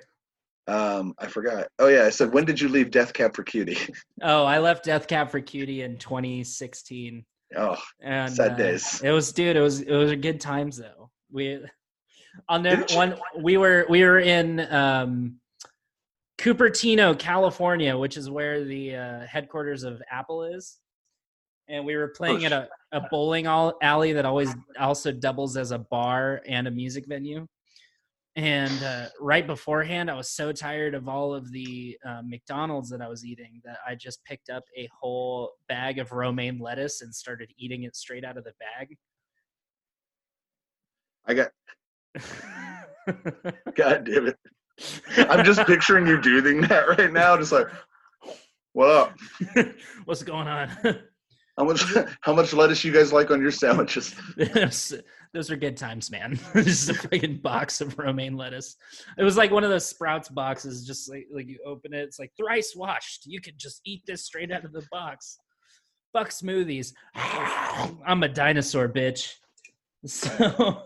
Um, 0.67 1.13
I 1.19 1.27
forgot. 1.27 1.67
Oh 1.79 1.87
yeah, 1.87 2.03
I 2.03 2.09
said 2.09 2.33
when 2.33 2.45
did 2.45 2.59
you 2.59 2.69
leave 2.69 2.91
Death 2.91 3.13
Cab 3.13 3.35
for 3.35 3.43
Cutie? 3.43 3.77
oh, 4.21 4.45
I 4.45 4.59
left 4.59 4.85
Death 4.85 5.07
Cab 5.07 5.29
for 5.29 5.39
Cutie 5.39 5.81
in 5.81 5.97
2016. 5.97 7.23
Oh, 7.55 7.77
and 8.01 8.33
sad 8.33 8.53
uh, 8.53 8.55
days. 8.55 9.01
It 9.03 9.11
was, 9.11 9.31
dude. 9.31 9.55
It 9.55 9.61
was 9.61 9.81
it 9.81 9.93
was 9.93 10.11
a 10.11 10.15
good 10.15 10.41
times 10.41 10.77
though. 10.77 11.11
We, 11.31 11.63
I'll 12.49 12.59
never 12.59 12.85
one. 12.93 13.17
We 13.39 13.57
were 13.57 13.85
we 13.89 14.03
were 14.03 14.19
in 14.19 14.59
um, 14.73 15.39
Cupertino, 16.39 17.17
California, 17.17 17.97
which 17.97 18.17
is 18.17 18.29
where 18.29 18.63
the 18.63 18.95
uh, 18.95 19.19
headquarters 19.27 19.83
of 19.83 20.01
Apple 20.11 20.43
is. 20.43 20.77
And 21.67 21.85
we 21.85 21.95
were 21.95 22.09
playing 22.09 22.45
at 22.45 22.51
a, 22.51 22.67
a 22.91 23.01
bowling 23.09 23.47
alley 23.47 24.13
that 24.13 24.25
always 24.25 24.53
also 24.79 25.11
doubles 25.11 25.57
as 25.57 25.71
a 25.71 25.79
bar 25.79 26.41
and 26.47 26.67
a 26.67 26.71
music 26.71 27.05
venue. 27.07 27.47
And 28.35 28.83
uh, 28.83 29.07
right 29.19 29.47
beforehand, 29.47 30.11
I 30.11 30.15
was 30.15 30.29
so 30.29 30.51
tired 30.51 30.93
of 30.93 31.07
all 31.07 31.33
of 31.33 31.51
the 31.51 31.97
uh, 32.05 32.21
McDonald's 32.23 32.89
that 32.89 33.01
I 33.01 33.07
was 33.07 33.23
eating 33.23 33.61
that 33.63 33.77
I 33.87 33.95
just 33.95 34.23
picked 34.25 34.49
up 34.49 34.63
a 34.77 34.89
whole 34.99 35.53
bag 35.69 35.99
of 35.99 36.11
romaine 36.11 36.59
lettuce 36.59 37.01
and 37.01 37.15
started 37.15 37.51
eating 37.57 37.83
it 37.83 37.95
straight 37.95 38.25
out 38.25 38.37
of 38.37 38.43
the 38.43 38.53
bag. 38.59 38.97
I 41.25 41.33
got. 41.33 41.51
God 43.75 44.05
damn 44.05 44.27
it. 44.27 44.37
I'm 45.17 45.45
just 45.45 45.65
picturing 45.65 46.05
you 46.05 46.19
doing 46.21 46.61
that 46.61 46.97
right 46.97 47.11
now, 47.11 47.37
just 47.37 47.53
like, 47.53 47.67
what 48.73 48.89
up? 48.89 49.17
What's 50.05 50.23
going 50.23 50.47
on? 50.47 50.99
How 51.57 51.63
much 51.63 51.83
how 52.21 52.33
much 52.33 52.53
lettuce 52.53 52.83
you 52.83 52.91
guys 52.91 53.13
like 53.13 53.31
on 53.31 53.41
your 53.41 53.51
sandwiches? 53.51 54.13
those 55.33 55.51
are 55.51 55.55
good 55.55 55.77
times, 55.77 56.11
man. 56.11 56.39
just 56.55 56.89
a 56.89 56.93
freaking 56.93 57.41
box 57.41 57.81
of 57.81 57.97
romaine 57.97 58.35
lettuce. 58.35 58.75
It 59.17 59.23
was 59.23 59.37
like 59.37 59.51
one 59.51 59.63
of 59.63 59.69
those 59.69 59.85
Sprouts 59.85 60.29
boxes, 60.29 60.85
just 60.85 61.09
like 61.09 61.27
like 61.33 61.47
you 61.47 61.59
open 61.65 61.93
it, 61.93 62.01
it's 62.01 62.19
like 62.19 62.31
thrice 62.37 62.73
washed. 62.75 63.25
You 63.25 63.39
could 63.39 63.57
just 63.57 63.81
eat 63.85 64.03
this 64.05 64.25
straight 64.25 64.51
out 64.51 64.65
of 64.65 64.73
the 64.73 64.85
box. 64.91 65.39
Fuck 66.13 66.29
smoothies. 66.29 66.93
I'm 67.15 68.23
a 68.23 68.29
dinosaur, 68.29 68.89
bitch. 68.89 69.35
So 70.05 70.83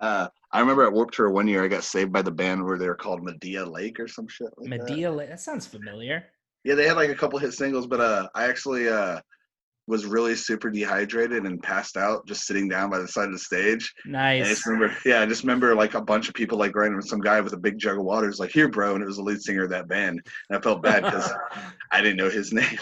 uh, 0.00 0.28
I 0.52 0.60
remember 0.60 0.84
at 0.84 0.92
Warped 0.92 1.14
Tour 1.14 1.30
one 1.30 1.48
year, 1.48 1.64
I 1.64 1.68
got 1.68 1.84
saved 1.84 2.12
by 2.12 2.22
the 2.22 2.30
band 2.30 2.64
where 2.64 2.78
they 2.78 2.86
were 2.86 2.94
called 2.94 3.22
Madina 3.22 3.70
Lake 3.70 3.98
or 3.98 4.08
some 4.08 4.28
shit. 4.28 4.48
Like 4.56 4.80
Madina 4.80 5.14
Lake. 5.14 5.28
That 5.28 5.40
sounds 5.40 5.66
familiar. 5.66 6.24
Yeah, 6.64 6.74
they 6.74 6.86
had 6.86 6.96
like 6.96 7.10
a 7.10 7.14
couple 7.14 7.38
hit 7.38 7.52
singles, 7.52 7.86
but 7.86 8.00
uh, 8.00 8.28
I 8.34 8.44
actually 8.44 8.88
uh, 8.88 9.20
was 9.86 10.06
really 10.06 10.36
super 10.36 10.70
dehydrated 10.70 11.44
and 11.44 11.62
passed 11.62 11.96
out 11.96 12.26
just 12.26 12.46
sitting 12.46 12.68
down 12.68 12.90
by 12.90 12.98
the 12.98 13.08
side 13.08 13.26
of 13.26 13.32
the 13.32 13.38
stage. 13.38 13.92
Nice. 14.06 14.46
I 14.46 14.48
just 14.48 14.66
remember, 14.66 14.96
yeah, 15.04 15.20
I 15.20 15.26
just 15.26 15.42
remember 15.42 15.74
like 15.74 15.94
a 15.94 16.00
bunch 16.00 16.28
of 16.28 16.34
people 16.34 16.58
like 16.58 16.76
running 16.76 17.00
some 17.00 17.20
guy 17.20 17.40
with 17.40 17.52
a 17.54 17.58
big 17.58 17.78
jug 17.78 17.98
of 17.98 18.04
water 18.04 18.28
is 18.28 18.38
like, 18.38 18.52
"Here, 18.52 18.68
bro," 18.68 18.94
and 18.94 19.02
it 19.02 19.06
was 19.06 19.16
the 19.16 19.22
lead 19.22 19.42
singer 19.42 19.64
of 19.64 19.70
that 19.70 19.88
band, 19.88 20.20
and 20.48 20.58
I 20.58 20.60
felt 20.60 20.82
bad 20.82 21.04
because 21.04 21.30
I 21.92 22.00
didn't 22.00 22.18
know 22.18 22.30
his 22.30 22.52
name. 22.52 22.78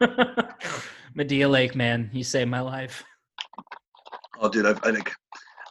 Madina 1.16 1.50
Lake, 1.50 1.74
man, 1.74 2.10
you 2.12 2.24
saved 2.24 2.50
my 2.50 2.60
life. 2.60 3.04
Oh, 4.40 4.48
dude, 4.48 4.66
I've, 4.66 4.80
I 4.84 4.92
think 4.92 5.12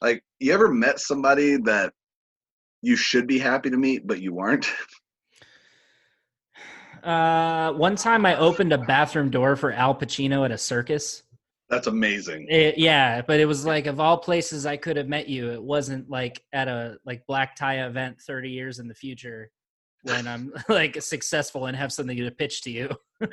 like, 0.01 0.23
you 0.39 0.53
ever 0.53 0.69
met 0.69 0.99
somebody 0.99 1.57
that 1.57 1.93
you 2.81 2.95
should 2.95 3.27
be 3.27 3.39
happy 3.39 3.69
to 3.69 3.77
meet, 3.77 4.07
but 4.07 4.21
you 4.21 4.33
weren't? 4.33 4.71
Uh, 7.03 7.73
one 7.73 7.95
time 7.95 8.25
I 8.25 8.37
opened 8.37 8.73
a 8.73 8.77
bathroom 8.77 9.29
door 9.29 9.55
for 9.55 9.71
Al 9.71 9.95
Pacino 9.95 10.45
at 10.45 10.51
a 10.51 10.57
circus. 10.57 11.23
That's 11.69 11.87
amazing. 11.87 12.47
It, 12.49 12.77
yeah, 12.77 13.21
but 13.21 13.39
it 13.39 13.45
was 13.45 13.65
like 13.65 13.85
of 13.85 13.99
all 13.99 14.17
places 14.17 14.65
I 14.65 14.75
could 14.75 14.97
have 14.97 15.07
met 15.07 15.29
you, 15.29 15.51
it 15.51 15.61
wasn't 15.61 16.09
like 16.09 16.43
at 16.51 16.67
a 16.67 16.97
like 17.05 17.25
black 17.27 17.55
tie 17.55 17.85
event 17.85 18.19
30 18.21 18.49
years 18.49 18.79
in 18.79 18.87
the 18.87 18.95
future 18.95 19.51
when 20.03 20.27
I'm 20.27 20.51
like 20.69 21.01
successful 21.01 21.67
and 21.67 21.77
have 21.77 21.93
something 21.93 22.17
to 22.17 22.31
pitch 22.31 22.63
to 22.63 22.71
you. 22.71 22.89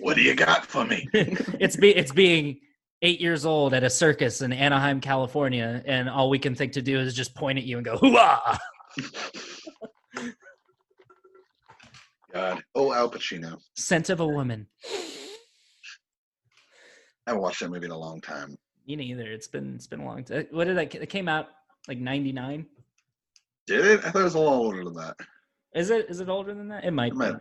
what 0.00 0.16
do 0.16 0.22
you 0.22 0.34
got 0.34 0.64
for 0.64 0.84
me? 0.86 1.06
it's 1.12 1.76
be 1.76 1.94
it's 1.94 2.12
being 2.12 2.60
eight 3.02 3.20
years 3.20 3.44
old 3.44 3.74
at 3.74 3.82
a 3.82 3.90
circus 3.90 4.40
in 4.40 4.52
Anaheim, 4.52 5.00
California, 5.00 5.82
and 5.86 6.08
all 6.08 6.30
we 6.30 6.38
can 6.38 6.54
think 6.54 6.72
to 6.72 6.82
do 6.82 7.00
is 7.00 7.14
just 7.14 7.34
point 7.34 7.58
at 7.58 7.64
you 7.64 7.76
and 7.76 7.84
go, 7.84 7.98
hooah! 7.98 8.58
God. 12.32 12.62
Oh, 12.74 12.92
Al 12.92 13.10
Pacino. 13.10 13.58
Scent 13.76 14.10
of 14.10 14.20
a 14.20 14.26
woman. 14.26 14.66
I 17.26 17.30
haven't 17.30 17.42
watched 17.42 17.60
that 17.60 17.70
movie 17.70 17.86
in 17.86 17.92
a 17.92 17.98
long 17.98 18.20
time. 18.20 18.56
Me 18.86 18.96
neither. 18.96 19.30
It's 19.30 19.48
been 19.48 19.74
it's 19.76 19.86
been 19.86 20.00
a 20.00 20.04
long 20.04 20.24
time. 20.24 20.46
What 20.50 20.66
did 20.66 20.76
that? 20.76 20.94
It 20.94 21.08
came 21.08 21.28
out 21.28 21.48
like 21.88 21.98
'99. 21.98 22.66
Did 23.66 23.86
it? 23.86 24.04
I 24.04 24.10
thought 24.10 24.20
it 24.20 24.24
was 24.24 24.34
a 24.34 24.38
little 24.38 24.54
older 24.54 24.84
than 24.84 24.94
that. 24.94 25.16
Is 25.74 25.90
it? 25.90 26.06
Is 26.08 26.20
it 26.20 26.28
older 26.28 26.54
than 26.54 26.68
that? 26.68 26.84
It 26.84 26.90
might. 26.90 27.12
It 27.12 27.14
be. 27.14 27.18
Might, 27.18 27.36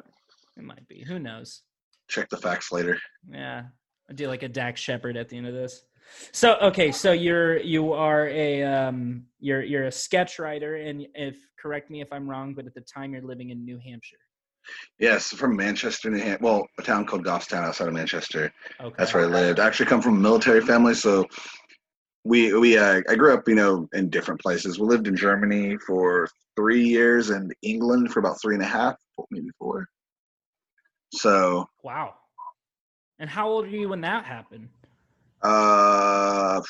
it 0.57 0.63
might 0.63 0.87
be. 0.87 1.03
Who 1.03 1.19
knows? 1.19 1.63
Check 2.09 2.29
the 2.29 2.37
facts 2.37 2.71
later. 2.71 2.99
Yeah, 3.29 3.63
I 4.09 4.13
do 4.13 4.27
like 4.27 4.43
a 4.43 4.49
Dax 4.49 4.79
Shepard 4.81 5.17
at 5.17 5.29
the 5.29 5.37
end 5.37 5.47
of 5.47 5.53
this. 5.53 5.83
So 6.31 6.57
okay, 6.61 6.91
so 6.91 7.11
you're 7.11 7.57
you 7.57 7.93
are 7.93 8.27
a 8.27 8.63
um 8.63 9.25
you're 9.39 9.63
you're 9.63 9.85
a 9.85 9.91
sketch 9.91 10.37
writer, 10.37 10.75
and 10.75 11.07
if 11.15 11.37
correct 11.59 11.89
me 11.89 12.01
if 12.01 12.11
I'm 12.11 12.29
wrong, 12.29 12.53
but 12.53 12.67
at 12.67 12.73
the 12.73 12.81
time 12.81 13.13
you're 13.13 13.23
living 13.23 13.49
in 13.49 13.65
New 13.65 13.79
Hampshire. 13.83 14.17
Yes, 14.99 15.29
from 15.29 15.55
Manchester, 15.55 16.09
New 16.09 16.17
Hampshire. 16.17 16.43
Well, 16.43 16.67
a 16.79 16.83
town 16.83 17.05
called 17.05 17.25
Goffstown 17.25 17.63
outside 17.63 17.87
of 17.87 17.93
Manchester. 17.93 18.51
Okay. 18.79 18.95
That's 18.97 19.13
where 19.13 19.23
I 19.23 19.27
lived. 19.27 19.59
I 19.59 19.67
actually 19.67 19.87
come 19.87 20.01
from 20.01 20.17
a 20.17 20.19
military 20.19 20.61
family, 20.61 20.93
so 20.93 21.25
we 22.23 22.53
we 22.53 22.77
uh, 22.77 23.01
I 23.09 23.15
grew 23.15 23.33
up, 23.33 23.47
you 23.47 23.55
know, 23.55 23.87
in 23.93 24.09
different 24.09 24.41
places. 24.41 24.79
We 24.79 24.87
lived 24.87 25.07
in 25.07 25.15
Germany 25.15 25.77
for 25.85 26.27
three 26.55 26.83
years 26.83 27.29
and 27.29 27.53
England 27.61 28.11
for 28.11 28.19
about 28.19 28.39
three 28.41 28.55
and 28.55 28.63
a 28.63 28.67
half, 28.67 28.95
maybe 29.31 29.49
four. 29.57 29.87
So 31.13 31.67
wow. 31.83 32.15
And 33.19 33.29
how 33.29 33.49
old 33.49 33.65
were 33.65 33.75
you 33.75 33.89
when 33.89 34.01
that 34.01 34.25
happened? 34.25 34.69
Uh, 35.43 36.61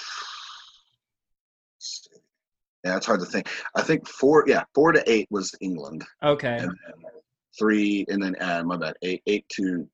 yeah, 2.84 2.98
it's 2.98 3.06
hard 3.06 3.20
to 3.20 3.26
think. 3.26 3.50
I 3.76 3.82
think 3.82 4.08
four, 4.08 4.44
yeah, 4.48 4.64
four 4.74 4.92
to 4.92 5.04
eight 5.10 5.28
was 5.30 5.54
England. 5.62 6.04
Okay. 6.24 6.58
And 6.58 6.70
then 6.70 7.12
three, 7.58 8.06
and 8.10 8.22
then 8.22 8.36
uh, 8.42 8.64
my 8.64 8.78
bad, 8.78 8.96
eight, 9.02 9.22
eight 9.28 9.46
to 9.50 9.88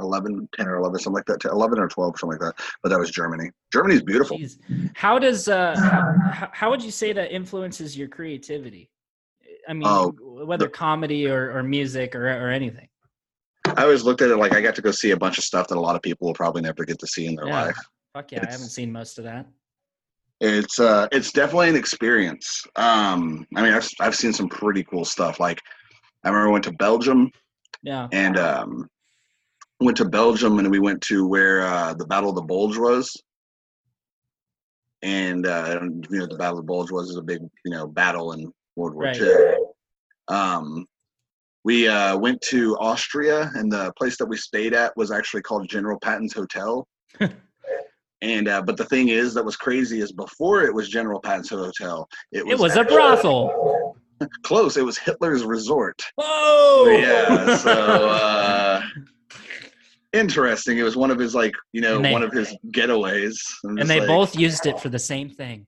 11, 0.00 0.48
10 0.54 0.68
or 0.68 0.76
11, 0.76 1.00
something 1.00 1.14
like 1.14 1.24
that, 1.26 1.44
11 1.50 1.78
or 1.78 1.88
12, 1.88 2.18
something 2.18 2.38
like 2.38 2.54
that. 2.54 2.64
But 2.82 2.90
that 2.90 2.98
was 2.98 3.10
Germany. 3.10 3.50
Germany's 3.72 4.02
beautiful. 4.02 4.38
Jeez. 4.38 4.58
How 4.94 5.18
does, 5.18 5.48
uh, 5.48 5.74
how, 6.32 6.50
how 6.52 6.70
would 6.70 6.82
you 6.82 6.90
say 6.90 7.12
that 7.12 7.34
influences 7.34 7.96
your 7.96 8.08
creativity? 8.08 8.90
I 9.68 9.74
mean, 9.74 9.86
oh, 9.86 10.14
whether 10.44 10.66
the, 10.66 10.70
comedy 10.70 11.28
or, 11.28 11.56
or 11.56 11.62
music 11.62 12.14
or, 12.14 12.26
or 12.26 12.50
anything. 12.50 12.88
I 13.66 13.82
always 13.82 14.02
looked 14.02 14.22
at 14.22 14.30
it 14.30 14.36
like 14.36 14.54
I 14.54 14.62
got 14.62 14.74
to 14.76 14.82
go 14.82 14.90
see 14.90 15.10
a 15.10 15.16
bunch 15.16 15.36
of 15.36 15.44
stuff 15.44 15.68
that 15.68 15.76
a 15.76 15.80
lot 15.80 15.94
of 15.94 16.00
people 16.00 16.26
will 16.26 16.34
probably 16.34 16.62
never 16.62 16.84
get 16.84 16.98
to 17.00 17.06
see 17.06 17.26
in 17.26 17.34
their 17.34 17.48
yeah. 17.48 17.64
life. 17.64 17.78
Fuck 18.14 18.32
yeah, 18.32 18.38
it's, 18.38 18.48
I 18.48 18.52
haven't 18.52 18.68
seen 18.68 18.90
most 18.90 19.18
of 19.18 19.24
that. 19.24 19.46
It's 20.40 20.78
uh, 20.78 21.08
it's 21.12 21.32
definitely 21.32 21.68
an 21.70 21.76
experience. 21.76 22.64
Um, 22.76 23.46
I 23.56 23.62
mean, 23.62 23.74
I've 23.74 23.88
I've 24.00 24.14
seen 24.14 24.32
some 24.32 24.48
pretty 24.48 24.84
cool 24.84 25.04
stuff. 25.04 25.40
Like, 25.40 25.60
I 26.24 26.28
remember 26.28 26.48
I 26.48 26.52
went 26.52 26.64
to 26.64 26.72
Belgium. 26.72 27.30
Yeah. 27.82 28.08
And 28.12 28.38
um, 28.38 28.88
went 29.80 29.96
to 29.98 30.04
Belgium 30.04 30.58
and 30.58 30.70
we 30.70 30.80
went 30.80 31.00
to 31.02 31.26
where 31.26 31.62
uh, 31.62 31.94
the 31.94 32.06
Battle 32.06 32.30
of 32.30 32.36
the 32.36 32.42
Bulge 32.42 32.76
was. 32.76 33.16
And 35.02 35.46
uh, 35.46 35.80
you 36.10 36.18
know, 36.18 36.26
the 36.26 36.36
Battle 36.36 36.58
of 36.58 36.64
the 36.64 36.66
Bulge 36.66 36.90
was 36.90 37.16
a 37.16 37.22
big 37.22 37.40
you 37.64 37.70
know 37.70 37.86
battle 37.86 38.32
in 38.32 38.52
World 38.74 38.94
War 38.94 39.04
right. 39.04 39.20
II. 39.20 39.54
Um, 40.26 40.86
we 41.64 41.86
uh, 41.86 42.16
went 42.16 42.40
to 42.48 42.76
Austria, 42.78 43.50
and 43.54 43.70
the 43.70 43.92
place 43.96 44.16
that 44.18 44.26
we 44.26 44.36
stayed 44.36 44.74
at 44.74 44.96
was 44.96 45.12
actually 45.12 45.42
called 45.42 45.68
General 45.68 46.00
Patton's 46.00 46.32
Hotel. 46.32 46.86
and 48.22 48.48
uh, 48.48 48.62
but 48.62 48.76
the 48.76 48.86
thing 48.86 49.08
is, 49.08 49.34
that 49.34 49.44
was 49.44 49.56
crazy 49.56 50.00
is 50.00 50.10
before 50.10 50.62
it 50.62 50.74
was 50.74 50.88
General 50.88 51.20
Patton's 51.20 51.50
Hotel, 51.50 52.08
it 52.32 52.44
was, 52.44 52.54
it 52.54 52.58
was 52.58 52.76
a 52.76 52.84
brothel. 52.84 53.77
Close. 54.42 54.76
It 54.76 54.84
was 54.84 54.98
Hitler's 54.98 55.44
resort. 55.44 56.00
Oh, 56.16 56.88
yeah. 56.90 57.56
So 57.56 57.70
uh, 58.08 58.82
interesting. 60.12 60.78
It 60.78 60.82
was 60.82 60.96
one 60.96 61.10
of 61.10 61.18
his 61.18 61.34
like 61.34 61.54
you 61.72 61.80
know 61.80 62.00
they, 62.00 62.12
one 62.12 62.22
of 62.22 62.32
his 62.32 62.54
getaways. 62.68 63.38
And 63.64 63.88
they 63.88 64.00
like, 64.00 64.08
both 64.08 64.36
used 64.36 64.66
it 64.66 64.80
for 64.80 64.88
the 64.88 64.98
same 64.98 65.28
thing. 65.28 65.66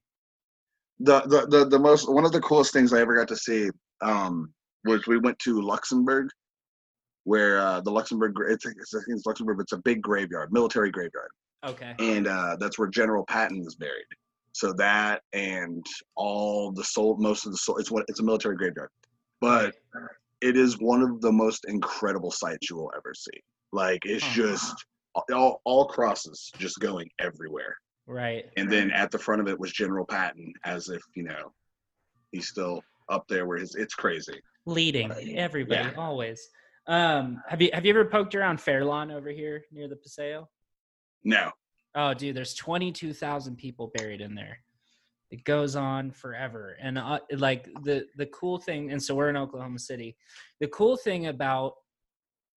The, 1.01 1.21
the 1.23 1.47
the 1.47 1.65
the 1.67 1.79
most 1.79 2.13
one 2.13 2.25
of 2.25 2.33
the 2.33 2.41
coolest 2.41 2.73
things 2.73 2.93
I 2.93 3.01
ever 3.01 3.17
got 3.17 3.29
to 3.29 3.37
see. 3.37 3.71
Um, 4.03 4.53
was 4.85 5.07
we 5.07 5.19
went 5.19 5.39
to 5.41 5.61
Luxembourg, 5.61 6.29
where 7.25 7.61
uh, 7.61 7.81
the 7.81 7.91
Luxembourg 7.91 8.35
it's, 8.49 8.65
it's, 8.65 8.95
I 8.95 8.99
think 8.99 9.19
it's 9.19 9.27
Luxembourg, 9.27 9.59
but 9.59 9.65
it's 9.65 9.73
a 9.73 9.79
big 9.79 10.01
graveyard, 10.01 10.53
military 10.53 10.91
graveyard. 10.91 11.31
Okay. 11.67 11.95
And 11.99 12.27
uh, 12.27 12.57
that's 12.59 12.79
where 12.79 12.89
General 12.89 13.25
Patton 13.27 13.63
is 13.67 13.75
buried. 13.75 14.07
So 14.53 14.73
that 14.75 15.23
and 15.33 15.85
all 16.17 16.73
the 16.73 16.85
soul, 16.85 17.17
most 17.19 17.47
of 17.47 17.53
the 17.53 17.59
soul, 17.59 17.77
it's 17.77 17.91
what 17.91 18.05
it's 18.09 18.21
a 18.21 18.25
military 18.25 18.57
graveyard, 18.57 18.91
but 19.41 19.75
it 20.41 20.57
is 20.57 20.79
one 20.79 21.03
of 21.03 21.21
the 21.21 21.33
most 21.33 21.65
incredible 21.69 22.31
sights 22.31 22.69
you 22.69 22.77
will 22.77 22.93
ever 22.97 23.15
see. 23.15 23.41
Like 23.73 24.01
it's 24.05 24.25
uh-huh. 24.25 24.35
just 24.35 24.85
all, 25.33 25.61
all 25.65 25.87
crosses 25.87 26.51
just 26.59 26.81
going 26.81 27.09
everywhere. 27.21 27.77
Right. 28.07 28.47
And 28.57 28.71
then 28.71 28.91
at 28.91 29.11
the 29.11 29.19
front 29.19 29.41
of 29.41 29.49
it 29.49 29.59
was 29.59 29.71
General 29.73 30.05
Patton, 30.05 30.53
as 30.65 30.89
if 30.89 31.03
you 31.15 31.23
know 31.23 31.53
he's 32.33 32.49
still 32.49 32.83
up 33.09 33.25
there 33.29 33.47
where 33.47 33.59
his, 33.59 33.77
it's 33.77 33.95
crazy 33.95 34.41
leading 34.67 35.11
everybody 35.37 35.91
yeah. 35.91 36.01
always. 36.01 36.49
Um, 36.87 37.43
have 37.49 37.61
you 37.61 37.71
have 37.73 37.85
you 37.85 37.91
ever 37.91 38.05
poked 38.05 38.35
around 38.35 38.61
Fairlawn 38.61 39.11
over 39.11 39.31
here 39.31 39.65
near 39.73 39.89
the 39.89 39.97
Paseo? 39.97 40.49
No. 41.25 41.51
Oh, 41.94 42.14
dude, 42.14 42.37
there's 42.37 42.55
22,000 42.55 43.57
people 43.57 43.90
buried 43.94 44.20
in 44.20 44.35
there. 44.35 44.59
It 45.31 45.44
goes 45.44 45.76
on 45.76 46.11
forever, 46.11 46.76
and 46.81 46.98
uh, 46.98 47.20
like 47.37 47.64
the 47.85 48.05
the 48.16 48.26
cool 48.26 48.59
thing, 48.59 48.90
and 48.90 49.00
so 49.00 49.14
we're 49.14 49.29
in 49.29 49.37
Oklahoma 49.37 49.79
City. 49.79 50.16
The 50.59 50.66
cool 50.68 50.96
thing 50.96 51.29
about 51.29 51.74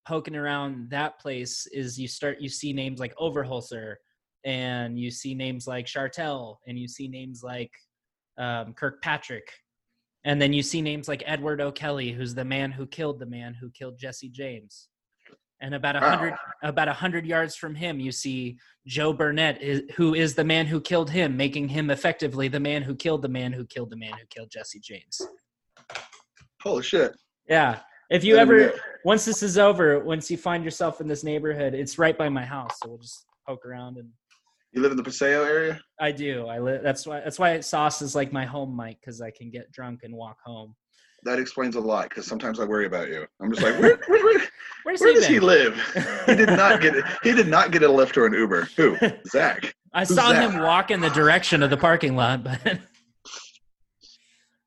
poking 0.08 0.36
around 0.36 0.89
that 0.89 1.19
place 1.19 1.67
is 1.67 2.00
you 2.00 2.08
start 2.08 2.41
you 2.41 2.50
see 2.50 2.74
names 2.74 3.00
like 3.00 3.15
Overholser, 3.17 3.96
and 4.43 4.98
you 4.98 5.12
see 5.12 5.36
names 5.36 5.67
like 5.67 5.86
Chartel, 5.86 6.58
and 6.67 6.80
you 6.80 6.88
see 6.88 7.08
names 7.08 7.43
like 7.43 7.72
um, 8.39 8.74
Kirkpatrick, 8.74 9.52
and 10.26 10.41
then 10.41 10.52
you 10.52 10.63
see 10.63 10.82
names 10.82 11.08
like 11.08 11.22
Edward 11.28 11.62
O'Kelly, 11.62 12.12
who's 12.12 12.34
the 12.34 12.43
man 12.46 12.72
who 12.72 12.88
killed 12.88 13.19
the 13.19 13.28
man 13.28 13.54
who 13.54 13.69
killed 13.69 14.00
Jesse 14.00 14.30
James. 14.30 14.88
And 15.63 15.73
about 15.76 15.95
a 15.95 16.02
hundred 16.02 16.34
about 16.62 16.89
a 16.89 16.93
hundred 16.93 17.26
yards 17.26 17.56
from 17.56 17.73
him, 17.73 17.97
you 17.97 18.12
see 18.12 18.58
Joe 18.86 19.13
Burnett, 19.13 19.63
who 19.95 20.13
is 20.13 20.36
the 20.36 20.43
man 20.43 20.65
who 20.65 20.82
killed 20.82 21.10
him, 21.10 21.38
making 21.38 21.69
him 21.69 21.89
effectively 21.89 22.49
the 22.49 22.60
man 22.60 22.82
who 22.84 22.93
killed 22.95 23.21
the 23.21 23.30
man 23.30 23.54
who 23.54 23.65
killed 23.65 23.89
the 23.89 23.95
man 23.95 24.12
who 24.12 24.26
killed 24.30 24.52
Jesse 24.52 24.82
James. 24.82 25.21
Holy 26.62 26.84
shit! 26.84 27.13
Yeah, 27.47 27.80
if 28.10 28.26
you 28.26 28.36
ever 28.36 28.73
once 29.06 29.23
this 29.23 29.41
is 29.41 29.58
over, 29.58 30.04
once 30.04 30.30
you 30.30 30.36
find 30.36 30.65
yourself 30.65 30.99
in 30.99 31.08
this 31.08 31.23
neighborhood, 31.23 31.73
it's 31.73 31.97
right 31.97 32.17
by 32.17 32.28
my 32.28 32.43
house, 32.43 32.78
so 32.84 32.89
we'll 32.89 32.97
just 32.97 33.26
poke 33.47 33.65
around 33.65 33.97
and 33.97 34.10
you 34.73 34.82
live 34.82 34.91
in 34.91 34.97
the 34.97 35.04
Paseo 35.04 35.43
area? 35.43 35.80
I 35.99 36.12
do. 36.12 36.47
I 36.47 36.60
live. 36.60 36.82
That's 36.82 37.06
why. 37.06 37.21
That's 37.21 37.38
why 37.38 37.60
sauce 37.60 38.02
is 38.02 38.15
like 38.15 38.34
my 38.34 38.43
home 38.43 38.76
mic 38.76 38.99
because 38.99 39.21
I 39.21 39.30
can 39.30 39.52
get 39.52 39.71
drunk 39.71 40.02
and 40.04 40.15
walk 40.15 40.38
home. 40.43 40.76
That 41.26 41.40
explains 41.40 41.76
a 41.76 41.80
lot 41.80 42.10
because 42.10 42.26
sometimes 42.26 42.60
I 42.60 42.66
worry 42.66 42.86
about 42.86 43.08
you. 43.08 43.26
I'm 43.42 43.52
just 43.52 43.62
like, 43.64 43.80
where, 43.80 43.98
where, 44.08 44.24
where, 44.24 44.42
where 44.84 45.14
does 45.14 45.26
he 45.26 45.40
live? 45.40 45.80
he 46.26 46.36
did 46.36 46.50
not 46.50 46.82
get 46.82 46.96
it. 46.96 47.06
He 47.24 47.34
did 47.34 47.48
not 47.48 47.72
get 47.72 47.84
a 47.84 47.88
Lyft 47.88 48.18
or 48.18 48.26
an 48.26 48.34
Uber. 48.34 48.68
Who? 48.76 48.98
Zach. 49.28 49.76
I 49.94 50.06
Who's 50.06 50.16
saw 50.16 50.32
Zach? 50.32 50.52
him 50.52 50.62
walk 50.62 50.92
in 50.92 51.00
the 51.00 51.10
direction 51.10 51.64
of 51.64 51.70
the 51.70 51.78
parking 51.78 52.16
lot, 52.16 52.44
but. 52.44 52.60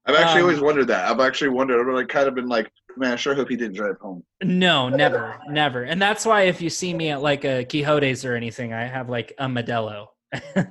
I've 0.08 0.14
actually 0.14 0.42
um, 0.42 0.46
always 0.46 0.60
wondered 0.60 0.86
that. 0.86 1.10
I've 1.10 1.20
actually 1.20 1.48
wondered. 1.48 1.80
I've 1.80 1.92
like 1.92 2.08
kind 2.08 2.28
of 2.28 2.36
been 2.36 2.48
like, 2.48 2.70
man, 2.96 3.14
I 3.14 3.16
sure 3.16 3.34
hope 3.34 3.48
he 3.48 3.56
didn't 3.56 3.74
drive 3.74 3.98
home. 3.98 4.22
No, 4.40 4.88
never, 4.88 5.40
never. 5.48 5.82
And 5.82 6.00
that's 6.00 6.24
why 6.24 6.42
if 6.42 6.62
you 6.62 6.70
see 6.70 6.94
me 6.94 7.10
at 7.10 7.22
like 7.22 7.44
a 7.44 7.64
Quixote's 7.64 8.24
or 8.24 8.36
anything, 8.36 8.72
I 8.72 8.84
have 8.84 9.08
like 9.08 9.34
a 9.38 9.46
Modelo. 9.46 10.06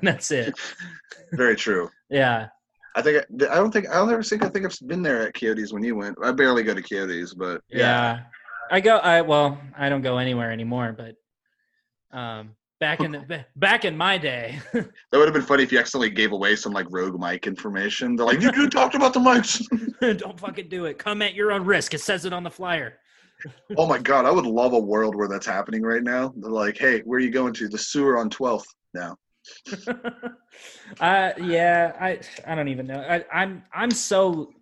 that's 0.02 0.32
it. 0.32 0.54
Very 1.34 1.58
true. 1.58 1.90
yeah. 2.10 2.48
I 2.96 3.02
think 3.02 3.26
I 3.50 3.56
don't 3.56 3.72
think 3.72 3.90
I 3.90 3.96
don't 3.96 4.12
ever 4.12 4.24
think 4.24 4.44
I 4.44 4.50
think 4.50 4.66
I've 4.66 4.78
been 4.88 5.02
there 5.02 5.28
at 5.28 5.34
Quixote's 5.34 5.74
when 5.74 5.84
you 5.84 5.96
went. 5.96 6.18
I 6.24 6.32
barely 6.32 6.64
go 6.64 6.74
to 6.74 6.82
Quixote's, 6.82 7.34
but 7.34 7.62
yeah. 7.70 7.78
yeah. 7.80 8.20
I 8.72 8.80
go. 8.80 8.98
I 8.98 9.22
well, 9.22 9.60
I 9.78 9.90
don't 9.90 10.02
go 10.02 10.18
anywhere 10.18 10.52
anymore. 10.52 10.96
But 10.98 12.18
um, 12.18 12.52
back 12.80 13.02
in 13.02 13.12
the 13.12 13.46
back 13.58 13.84
in 13.84 13.98
my 13.98 14.18
day, 14.18 14.60
that 14.74 14.88
would 15.12 15.26
have 15.26 15.34
been 15.34 15.42
funny 15.42 15.64
if 15.64 15.72
you 15.72 15.80
accidentally 15.80 16.10
gave 16.10 16.32
away 16.32 16.56
some 16.56 16.72
like 16.72 16.88
rogue 16.90 17.20
mic 17.20 17.48
information. 17.48 18.16
They're 18.16 18.26
like, 18.26 18.42
you, 18.42 18.52
you 18.56 18.70
talked 18.70 18.96
about 18.96 19.14
the 19.14 19.20
mics. 19.20 20.18
don't 20.18 20.40
fucking 20.40 20.70
do 20.70 20.86
it. 20.86 20.98
Come 20.98 21.22
at 21.22 21.34
your 21.34 21.52
own 21.52 21.66
risk. 21.66 21.94
It 21.94 22.02
says 22.02 22.26
it 22.26 22.32
on 22.32 22.44
the 22.44 22.52
flyer. 22.52 23.00
oh 23.78 23.86
my 23.86 23.98
god, 23.98 24.26
I 24.26 24.32
would 24.32 24.46
love 24.46 24.72
a 24.72 24.80
world 24.80 25.16
where 25.16 25.28
that's 25.28 25.46
happening 25.46 25.82
right 25.82 26.04
now. 26.04 26.34
They're 26.38 26.50
like, 26.50 26.78
hey, 26.78 27.02
where 27.02 27.18
are 27.18 27.22
you 27.22 27.32
going 27.32 27.54
to? 27.56 27.68
The 27.68 27.78
sewer 27.78 28.18
on 28.18 28.30
12th 28.30 28.66
now. 28.94 29.18
uh 31.00 31.32
yeah, 31.42 31.94
I 32.00 32.20
I 32.46 32.56
don't 32.56 32.68
even 32.68 32.88
know. 32.88 33.00
I, 33.00 33.26
I'm 33.32 33.64
I'm 33.74 33.92
so 33.92 34.54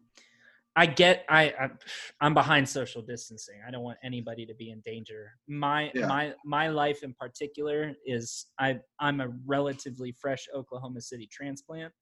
I 0.75 0.87
get 0.87 1.25
I, 1.29 1.53
I 1.59 2.25
am 2.25 2.33
behind 2.33 2.67
social 2.67 3.01
distancing. 3.01 3.55
I 3.67 3.69
don't 3.69 3.83
want 3.83 3.99
anybody 4.03 4.45
to 4.45 4.55
be 4.55 4.71
in 4.71 4.81
danger. 4.81 5.31
My 5.47 5.91
yeah. 5.93 6.07
my 6.07 6.33
my 6.43 6.69
life 6.69 7.03
in 7.03 7.13
particular 7.13 7.93
is 8.05 8.47
I 8.59 8.79
I'm 8.99 9.21
a 9.21 9.29
relatively 9.45 10.15
fresh 10.19 10.47
Oklahoma 10.53 11.01
City 11.01 11.29
transplant. 11.31 11.93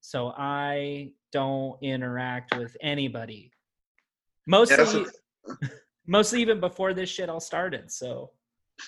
So 0.00 0.32
I 0.36 1.12
don't 1.32 1.76
interact 1.82 2.56
with 2.56 2.76
anybody. 2.80 3.52
Mostly 4.46 5.06
yeah, 5.48 5.68
mostly 6.06 6.40
even 6.40 6.58
before 6.58 6.94
this 6.94 7.08
shit 7.08 7.28
all 7.28 7.40
started. 7.40 7.90
So 7.92 8.32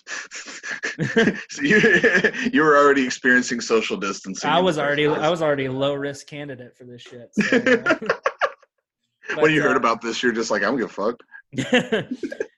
so 1.50 1.62
you 1.62 1.80
you 2.52 2.62
were 2.62 2.76
already 2.76 3.04
experiencing 3.04 3.60
social 3.60 3.96
distancing. 3.96 4.48
I 4.48 4.60
was 4.60 4.78
already. 4.78 5.06
I 5.06 5.28
was 5.28 5.42
already 5.42 5.66
a 5.66 5.72
low 5.72 5.94
risk 5.94 6.26
candidate 6.26 6.76
for 6.76 6.84
this 6.84 7.02
shit. 7.02 7.30
So, 7.32 7.56
uh, 7.56 7.94
but, 8.00 9.42
when 9.42 9.52
you 9.52 9.62
heard 9.62 9.76
uh, 9.76 9.80
about 9.80 10.00
this, 10.00 10.22
you're 10.22 10.32
just 10.32 10.50
like, 10.50 10.62
I'm 10.62 10.76
gonna 10.76 10.88
fuck. 10.88 11.22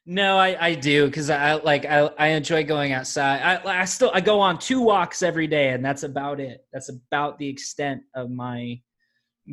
no, 0.07 0.37
I, 0.37 0.67
I 0.67 0.75
do 0.75 1.07
because 1.07 1.31
I 1.31 1.55
like 1.55 1.85
I, 1.85 2.11
I 2.19 2.29
enjoy 2.29 2.65
going 2.65 2.93
outside. 2.93 3.41
I 3.43 3.81
I 3.81 3.85
still 3.85 4.11
I 4.13 4.21
go 4.21 4.41
on 4.41 4.59
two 4.59 4.81
walks 4.81 5.23
every 5.23 5.47
day, 5.47 5.71
and 5.71 5.85
that's 5.85 6.03
about 6.03 6.41
it. 6.41 6.65
That's 6.73 6.89
about 6.89 7.39
the 7.39 7.49
extent 7.49 8.03
of 8.15 8.31
my 8.31 8.81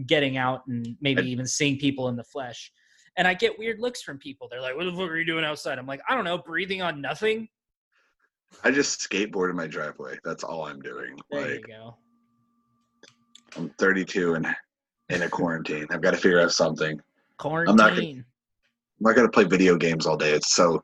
getting 0.06 0.38
out 0.38 0.62
and 0.68 0.96
maybe 1.02 1.24
even 1.30 1.48
seeing 1.48 1.78
people 1.78 2.10
in 2.10 2.16
the 2.16 2.24
flesh. 2.24 2.72
And 3.18 3.28
I 3.28 3.34
get 3.34 3.58
weird 3.58 3.80
looks 3.80 4.02
from 4.02 4.18
people. 4.18 4.48
They're 4.50 4.62
like, 4.62 4.76
"What 4.76 4.86
the 4.86 4.92
fuck 4.92 5.10
are 5.10 5.18
you 5.18 5.26
doing 5.26 5.44
outside?" 5.44 5.80
I'm 5.80 5.88
like, 5.88 6.02
"I 6.08 6.16
don't 6.16 6.26
know, 6.26 6.38
breathing 6.38 6.82
on 6.82 7.02
nothing." 7.02 7.48
I 8.64 8.72
just 8.72 9.00
skateboard 9.00 9.50
in 9.50 9.56
my 9.56 9.68
driveway. 9.68 10.18
That's 10.24 10.44
all 10.44 10.66
I'm 10.66 10.82
doing. 10.82 11.18
There 11.32 11.42
like, 11.42 11.68
you 11.68 11.74
go. 11.74 11.98
I'm 13.56 13.70
32 13.80 14.36
and 14.36 14.48
in 15.10 15.24
a 15.24 15.30
quarantine. 15.30 15.88
I've 15.90 16.02
got 16.02 16.12
to 16.12 16.18
figure 16.18 16.40
out 16.40 16.52
something. 16.52 17.00
Quarantine. 17.38 17.72
I'm 17.72 17.78
not 17.78 17.96
gonna, 17.96 18.08
I'm 18.10 18.26
not 19.00 19.16
gonna 19.16 19.30
play 19.30 19.46
video 19.46 19.78
games 19.78 20.06
all 20.06 20.18
day. 20.18 20.32
It's 20.32 20.54
so 20.54 20.84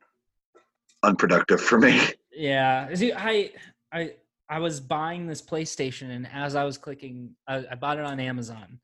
unproductive 1.03 1.61
for 1.61 1.79
me. 1.79 2.01
Yeah, 2.31 2.93
See, 2.95 3.13
I 3.13 3.51
I 3.91 4.13
I 4.49 4.59
was 4.59 4.79
buying 4.79 5.27
this 5.27 5.41
PlayStation, 5.41 6.11
and 6.11 6.27
as 6.31 6.55
I 6.55 6.63
was 6.63 6.77
clicking, 6.77 7.35
I, 7.47 7.65
I 7.71 7.75
bought 7.75 7.97
it 7.99 8.05
on 8.05 8.19
Amazon, 8.19 8.79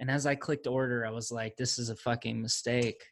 and 0.00 0.10
as 0.10 0.26
I 0.26 0.34
clicked 0.34 0.66
order, 0.66 1.04
I 1.04 1.10
was 1.10 1.30
like, 1.30 1.56
"This 1.56 1.78
is 1.78 1.90
a 1.90 1.96
fucking 1.96 2.40
mistake." 2.40 3.02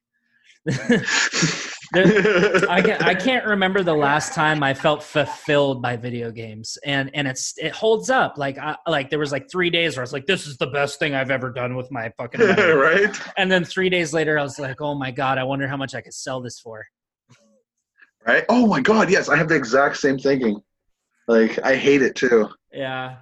I 2.69 2.83
can't, 2.83 3.03
I 3.03 3.15
can't 3.15 3.47
remember 3.47 3.83
the 3.83 3.95
last 3.95 4.35
time 4.35 4.63
I 4.63 4.75
felt 4.75 5.03
fulfilled 5.03 5.81
by 5.81 5.97
video 5.97 6.31
games, 6.31 6.77
and 6.85 7.11
and 7.15 7.29
it's 7.29 7.55
it 7.59 7.73
holds 7.73 8.11
up. 8.11 8.37
Like 8.37 8.59
I 8.59 8.77
like 8.87 9.11
there 9.11 9.19
was 9.19 9.33
like 9.33 9.51
three 9.51 9.71
days 9.71 9.97
where 9.97 10.03
I 10.03 10.05
was 10.05 10.13
like, 10.13 10.27
"This 10.27 10.47
is 10.47 10.57
the 10.57 10.67
best 10.67 10.99
thing 10.99 11.15
I've 11.15 11.31
ever 11.31 11.51
done 11.51 11.77
with 11.77 11.91
my 11.91 12.11
fucking 12.17 12.41
right." 12.41 13.17
And 13.37 13.51
then 13.51 13.65
three 13.65 13.89
days 13.89 14.13
later, 14.13 14.39
I 14.39 14.43
was 14.43 14.59
like, 14.59 14.81
"Oh 14.81 14.95
my 14.95 15.11
god, 15.11 15.39
I 15.39 15.45
wonder 15.45 15.69
how 15.69 15.77
much 15.77 15.95
I 15.95 16.01
could 16.01 16.15
sell 16.15 16.41
this 16.41 16.59
for." 16.59 16.85
Right? 18.27 18.45
Oh 18.49 18.67
my 18.67 18.81
god, 18.81 19.11
yes, 19.11 19.29
I 19.29 19.37
have 19.37 19.49
the 19.49 19.57
exact 19.57 19.99
same 19.99 20.19
thinking. 20.19 20.61
Like 21.29 21.59
I 21.65 21.77
hate 21.77 22.03
it 22.03 22.17
too. 22.17 22.49
Yeah. 22.73 23.17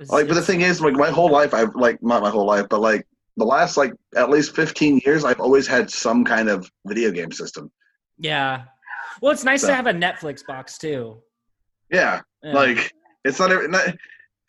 It's, 0.00 0.10
like, 0.10 0.28
but 0.28 0.34
the 0.34 0.42
thing 0.42 0.62
is, 0.62 0.80
like 0.80 0.94
my 0.94 1.10
whole 1.10 1.30
life, 1.30 1.54
I've 1.54 1.74
like 1.74 2.02
not 2.02 2.22
my 2.22 2.30
whole 2.30 2.46
life, 2.46 2.66
but 2.68 2.80
like 2.80 3.06
the 3.36 3.44
last 3.44 3.76
like 3.76 3.92
at 4.16 4.30
least 4.30 4.54
15 4.54 5.00
years 5.04 5.24
i've 5.24 5.40
always 5.40 5.66
had 5.66 5.90
some 5.90 6.24
kind 6.24 6.48
of 6.48 6.70
video 6.86 7.10
game 7.10 7.32
system 7.32 7.70
yeah. 8.18 8.64
Well 9.20 9.32
it's 9.32 9.44
nice 9.44 9.62
so, 9.62 9.68
to 9.68 9.74
have 9.74 9.86
a 9.86 9.92
netflix 9.92 10.46
box 10.46 10.78
too. 10.78 11.22
Yeah, 11.90 12.20
yeah. 12.42 12.52
like 12.52 12.92
it's 13.24 13.38
not, 13.38 13.70
not 13.70 13.94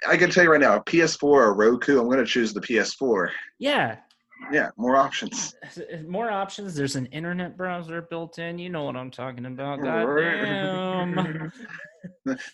i 0.07 0.17
can 0.17 0.29
tell 0.29 0.43
you 0.43 0.51
right 0.51 0.61
now 0.61 0.75
a 0.75 0.83
ps4 0.83 1.23
or 1.23 1.53
roku 1.53 1.99
i'm 1.99 2.05
going 2.05 2.17
to 2.17 2.25
choose 2.25 2.53
the 2.53 2.61
ps4 2.61 3.29
yeah. 3.59 3.97
Yeah 4.51 4.69
more 4.77 4.97
options. 4.97 5.55
More 6.07 6.29
options. 6.29 6.75
There's 6.75 6.97
an 6.97 7.05
internet 7.07 7.55
browser 7.55 8.01
built 8.01 8.39
in. 8.39 8.57
You 8.57 8.69
know 8.69 8.83
what 8.83 8.97
i'm 8.97 9.11
talking 9.11 9.45
about. 9.45 9.81
Goddamn. 9.81 11.51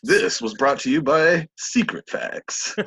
This 0.03 0.41
was 0.41 0.53
brought 0.53 0.79
to 0.81 0.91
you 0.91 1.01
by 1.01 1.47
secret 1.57 2.07
facts. 2.07 2.75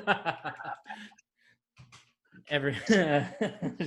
Every 2.48 2.76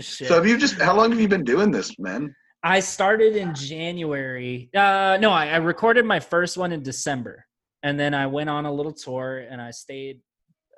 so 0.02 0.36
have 0.36 0.46
you 0.46 0.58
just 0.58 0.82
how 0.82 0.94
long 0.96 1.12
have 1.12 1.22
you 1.22 1.30
been 1.30 1.46
doing 1.46 1.72
this, 1.72 1.98
man? 2.00 2.36
I 2.66 2.80
started 2.80 3.36
in 3.36 3.54
January. 3.54 4.72
Uh, 4.76 5.20
no, 5.22 5.30
I, 5.30 5.50
I 5.50 5.58
recorded 5.58 6.04
my 6.04 6.20
first 6.20 6.58
one 6.58 6.72
in 6.72 6.82
December, 6.82 7.46
and 7.84 8.00
then 8.00 8.16
I 8.16 8.26
went 8.26 8.50
on 8.50 8.66
a 8.66 8.74
little 8.74 8.92
tour 8.92 9.46
and 9.48 9.62
I 9.62 9.70
stayed 9.70 10.20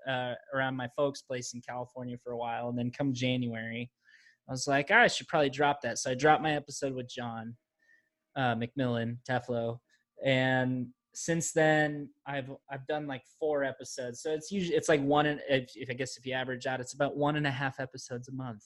uh, 0.06 0.34
around 0.54 0.76
my 0.76 0.90
folks' 0.98 1.22
place 1.22 1.54
in 1.54 1.62
California 1.62 2.18
for 2.22 2.34
a 2.34 2.38
while. 2.38 2.68
And 2.68 2.78
then 2.78 2.92
come 2.92 3.14
January, 3.14 3.90
I 4.50 4.52
was 4.52 4.68
like, 4.68 4.92
oh, 4.92 4.98
I 4.98 5.08
should 5.08 5.30
probably 5.30 5.50
drop 5.50 5.80
that. 5.84 5.98
So 5.98 6.12
I 6.12 6.14
dropped 6.14 6.44
my 6.44 6.56
episode 6.56 6.94
with 6.94 7.08
John 7.08 7.56
uh, 8.36 8.56
McMillan 8.56 9.20
Teflo, 9.28 9.78
and 10.26 10.88
since 11.14 11.52
then 11.52 12.08
i've 12.28 12.52
i've 12.70 12.86
done 12.86 13.08
like 13.08 13.24
four 13.40 13.64
episodes 13.64 14.22
so 14.22 14.32
it's 14.32 14.52
usually 14.52 14.78
it's 14.78 14.88
like 14.88 15.02
one 15.02 15.26
if, 15.26 15.72
if, 15.76 15.90
i 15.90 15.94
guess 15.94 16.16
if 16.16 16.24
you 16.28 16.32
average 16.32 16.68
out 16.68 16.80
it's 16.80 16.94
about 16.94 17.18
one 17.18 17.38
and 17.38 17.48
a 17.48 17.50
half 17.50 17.80
episodes 17.80 18.28
a 18.28 18.32
month 18.32 18.62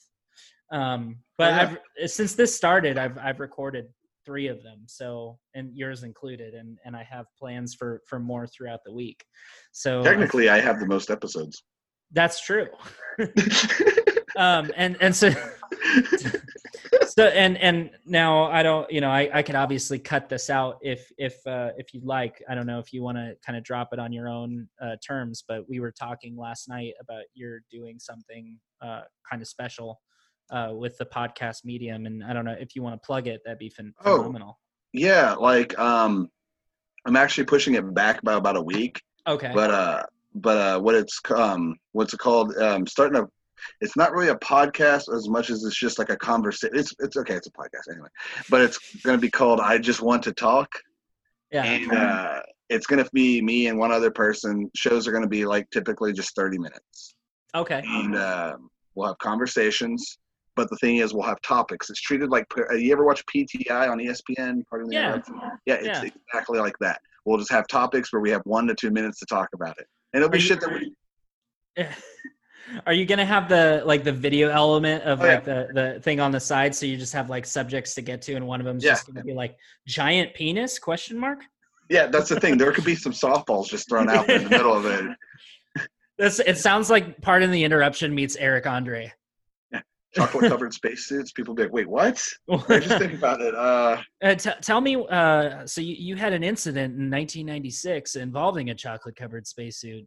um 0.71 1.17
but 1.37 1.51
yeah. 1.51 1.75
i've 1.99 2.09
since 2.09 2.33
this 2.33 2.55
started 2.55 2.97
i've 2.97 3.17
i've 3.17 3.39
recorded 3.39 3.87
three 4.25 4.47
of 4.47 4.61
them 4.63 4.83
so 4.85 5.37
and 5.55 5.75
yours 5.75 6.03
included 6.03 6.53
and 6.53 6.77
and 6.85 6.95
i 6.95 7.03
have 7.03 7.25
plans 7.37 7.73
for 7.73 8.01
for 8.07 8.19
more 8.19 8.47
throughout 8.47 8.79
the 8.85 8.93
week. 8.93 9.23
So 9.71 10.03
technically 10.03 10.49
i, 10.49 10.57
I 10.57 10.59
have 10.59 10.79
the 10.79 10.85
most 10.85 11.09
episodes. 11.09 11.63
That's 12.11 12.41
true. 12.41 12.67
Um 14.37 14.71
and 14.77 14.95
and 15.01 15.13
so 15.13 15.29
so 17.05 17.25
and 17.25 17.57
and 17.57 17.89
now 18.05 18.45
I 18.45 18.63
don't 18.63 18.89
you 18.89 19.01
know 19.01 19.09
I 19.09 19.29
I 19.33 19.43
could 19.43 19.55
obviously 19.55 19.99
cut 19.99 20.29
this 20.29 20.49
out 20.49 20.77
if 20.81 21.11
if 21.17 21.35
uh, 21.45 21.71
if 21.77 21.93
you'd 21.93 22.05
like. 22.05 22.41
I 22.49 22.55
don't 22.55 22.65
know 22.65 22.79
if 22.79 22.93
you 22.93 23.03
want 23.03 23.17
to 23.17 23.35
kind 23.45 23.57
of 23.57 23.65
drop 23.65 23.89
it 23.91 23.99
on 23.99 24.13
your 24.13 24.29
own 24.29 24.69
uh, 24.81 24.95
terms 25.05 25.43
but 25.45 25.67
we 25.67 25.81
were 25.81 25.91
talking 25.91 26.37
last 26.37 26.69
night 26.69 26.93
about 27.01 27.23
you're 27.33 27.59
doing 27.69 27.99
something 27.99 28.57
uh, 28.81 29.01
kind 29.29 29.41
of 29.41 29.49
special 29.49 29.99
uh, 30.51 30.71
with 30.73 30.97
the 30.97 31.05
podcast 31.05 31.65
medium 31.65 32.05
and 32.05 32.23
I 32.23 32.33
don't 32.33 32.45
know 32.45 32.55
if 32.59 32.75
you 32.75 32.83
want 32.83 33.01
to 33.01 33.05
plug 33.05 33.27
it 33.27 33.41
that'd 33.45 33.59
be 33.59 33.69
ph- 33.69 33.93
oh, 34.05 34.17
phenomenal. 34.17 34.59
Yeah, 34.93 35.33
like 35.33 35.77
um, 35.79 36.29
I'm 37.05 37.15
actually 37.15 37.45
pushing 37.45 37.75
it 37.75 37.93
back 37.93 38.21
by 38.21 38.33
about 38.33 38.57
a 38.57 38.61
week. 38.61 39.01
Okay. 39.27 39.51
But 39.53 39.71
uh, 39.71 40.03
but 40.35 40.57
uh, 40.57 40.79
what 40.79 40.95
it's 40.95 41.19
um, 41.33 41.75
what's 41.93 42.13
it 42.13 42.19
called? 42.19 42.55
Um, 42.57 42.85
starting 42.85 43.21
to 43.21 43.27
it's 43.79 43.95
not 43.95 44.11
really 44.11 44.29
a 44.29 44.35
podcast 44.35 45.13
as 45.13 45.29
much 45.29 45.49
as 45.49 45.63
it's 45.63 45.77
just 45.77 45.99
like 45.99 46.09
a 46.09 46.17
conversation. 46.17 46.77
It's 46.77 46.93
it's 46.99 47.17
okay. 47.17 47.35
It's 47.35 47.47
a 47.47 47.51
podcast 47.51 47.91
anyway, 47.91 48.09
but 48.49 48.61
it's 48.61 48.79
going 49.03 49.17
to 49.17 49.21
be 49.21 49.29
called 49.29 49.59
"I 49.59 49.77
Just 49.77 50.01
Want 50.01 50.23
to 50.23 50.33
Talk." 50.33 50.69
Yeah. 51.51 51.63
And 51.63 51.91
uh, 51.91 52.39
it's 52.69 52.87
going 52.87 53.03
to 53.03 53.09
be 53.13 53.41
me 53.41 53.67
and 53.67 53.77
one 53.77 53.91
other 53.91 54.11
person. 54.11 54.69
Shows 54.75 55.07
are 55.07 55.11
going 55.11 55.23
to 55.23 55.29
be 55.29 55.45
like 55.45 55.69
typically 55.71 56.13
just 56.13 56.35
thirty 56.35 56.57
minutes. 56.57 57.15
Okay. 57.53 57.83
And 57.85 58.15
uh, 58.15 58.55
we'll 58.95 59.07
have 59.07 59.17
conversations. 59.17 60.17
But 60.55 60.69
the 60.69 60.75
thing 60.77 60.97
is, 60.97 61.13
we'll 61.13 61.23
have 61.23 61.41
topics. 61.41 61.89
It's 61.89 62.01
treated 62.01 62.29
like 62.29 62.45
uh, 62.57 62.73
you 62.73 62.91
ever 62.91 63.05
watch 63.05 63.23
PTI 63.33 63.89
on 63.89 63.99
ESPN? 63.99 64.63
The 64.69 64.87
yeah. 64.89 65.19
yeah, 65.65 65.75
it's 65.75 65.85
yeah. 65.85 66.09
exactly 66.27 66.59
like 66.59 66.77
that. 66.79 66.99
We'll 67.25 67.37
just 67.37 67.51
have 67.51 67.67
topics 67.67 68.11
where 68.11 68.21
we 68.21 68.29
have 68.31 68.41
one 68.45 68.67
to 68.67 68.75
two 68.75 68.91
minutes 68.91 69.19
to 69.19 69.25
talk 69.25 69.49
about 69.53 69.77
it, 69.79 69.87
and 70.13 70.21
it'll 70.21 70.31
be 70.31 70.39
shit 70.39 70.59
that 70.61 70.71
we. 70.73 70.93
Are 72.85 72.93
you 72.93 73.05
gonna 73.05 73.25
have 73.25 73.49
the 73.49 73.83
like 73.85 74.03
the 74.03 74.11
video 74.11 74.49
element 74.49 75.03
of 75.03 75.21
oh, 75.21 75.25
like 75.25 75.45
yeah. 75.45 75.53
the 75.53 75.67
the 75.73 75.99
thing 76.01 76.19
on 76.19 76.31
the 76.31 76.39
side, 76.39 76.75
so 76.75 76.85
you 76.85 76.97
just 76.97 77.13
have 77.13 77.29
like 77.29 77.45
subjects 77.45 77.95
to 77.95 78.01
get 78.01 78.21
to, 78.23 78.35
and 78.35 78.45
one 78.45 78.59
of 78.59 78.65
them's 78.65 78.83
yeah. 78.83 78.91
just 78.91 79.07
gonna 79.07 79.23
be 79.23 79.33
like 79.33 79.55
giant 79.87 80.33
penis 80.33 80.79
question 80.79 81.17
mark? 81.17 81.39
Yeah, 81.89 82.07
that's 82.07 82.29
the 82.29 82.39
thing. 82.39 82.57
There 82.57 82.71
could 82.71 82.85
be 82.85 82.95
some 82.95 83.11
softballs 83.11 83.67
just 83.67 83.89
thrown 83.89 84.09
out 84.09 84.29
in 84.29 84.43
the 84.43 84.49
middle 84.49 84.73
of 84.73 84.85
it. 84.85 85.05
This 86.17 86.39
it 86.39 86.59
sounds 86.59 86.91
like 86.91 87.19
Pardon 87.21 87.49
the 87.49 87.63
Interruption 87.63 88.13
meets 88.13 88.35
Eric 88.35 88.67
Andre. 88.67 89.11
Chocolate 90.13 90.49
covered 90.49 90.73
spacesuits. 90.73 91.31
People 91.31 91.53
be 91.53 91.63
like, 91.63 91.71
"Wait, 91.71 91.87
what?" 91.87 92.27
I 92.49 92.79
just 92.79 92.97
think 92.97 93.13
about 93.13 93.39
it. 93.41 93.55
Uh, 93.55 94.01
uh 94.21 94.35
t- 94.35 94.51
tell 94.61 94.81
me. 94.81 94.95
Uh, 95.09 95.65
so 95.65 95.79
you, 95.79 95.95
you 95.97 96.15
had 96.15 96.33
an 96.33 96.43
incident 96.43 96.95
in 96.95 97.09
1996 97.09 98.15
involving 98.15 98.69
a 98.69 98.75
chocolate 98.75 99.15
covered 99.15 99.47
spacesuit 99.47 100.05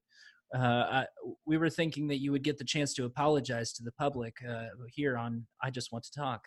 uh, 0.55 0.59
I, 0.59 1.07
we 1.47 1.57
were 1.57 1.71
thinking 1.71 2.07
that 2.09 2.21
you 2.21 2.31
would 2.33 2.45
get 2.45 2.59
the 2.59 2.65
chance 2.65 2.95
to 2.95 3.05
apologize 3.05 3.73
to 3.75 3.83
the 3.83 3.93
public 3.93 4.37
uh, 4.49 4.67
here 4.89 5.17
on 5.17 5.47
I 5.63 5.71
Just 5.71 5.93
Want 5.93 6.05
to 6.05 6.13
Talk. 6.13 6.43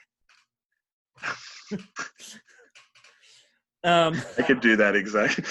um, 3.83 4.21
I 4.37 4.43
could 4.43 4.61
do 4.61 4.77
that 4.77 4.95
exactly. 4.95 5.43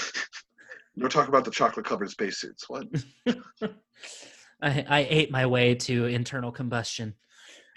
Don't 0.99 1.13
talk 1.13 1.29
about 1.29 1.45
the 1.45 1.51
chocolate 1.51 1.85
covered 1.85 2.11
spacesuits. 2.11 2.67
What? 2.69 2.87
I, 4.63 4.87
I 4.89 5.07
ate 5.11 5.31
my 5.31 5.45
way 5.45 5.75
to 5.75 6.07
internal 6.07 6.51
combustion. 6.51 7.15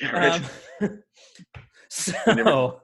Right. 0.01 0.41
um, 0.81 1.03
so, 1.89 2.81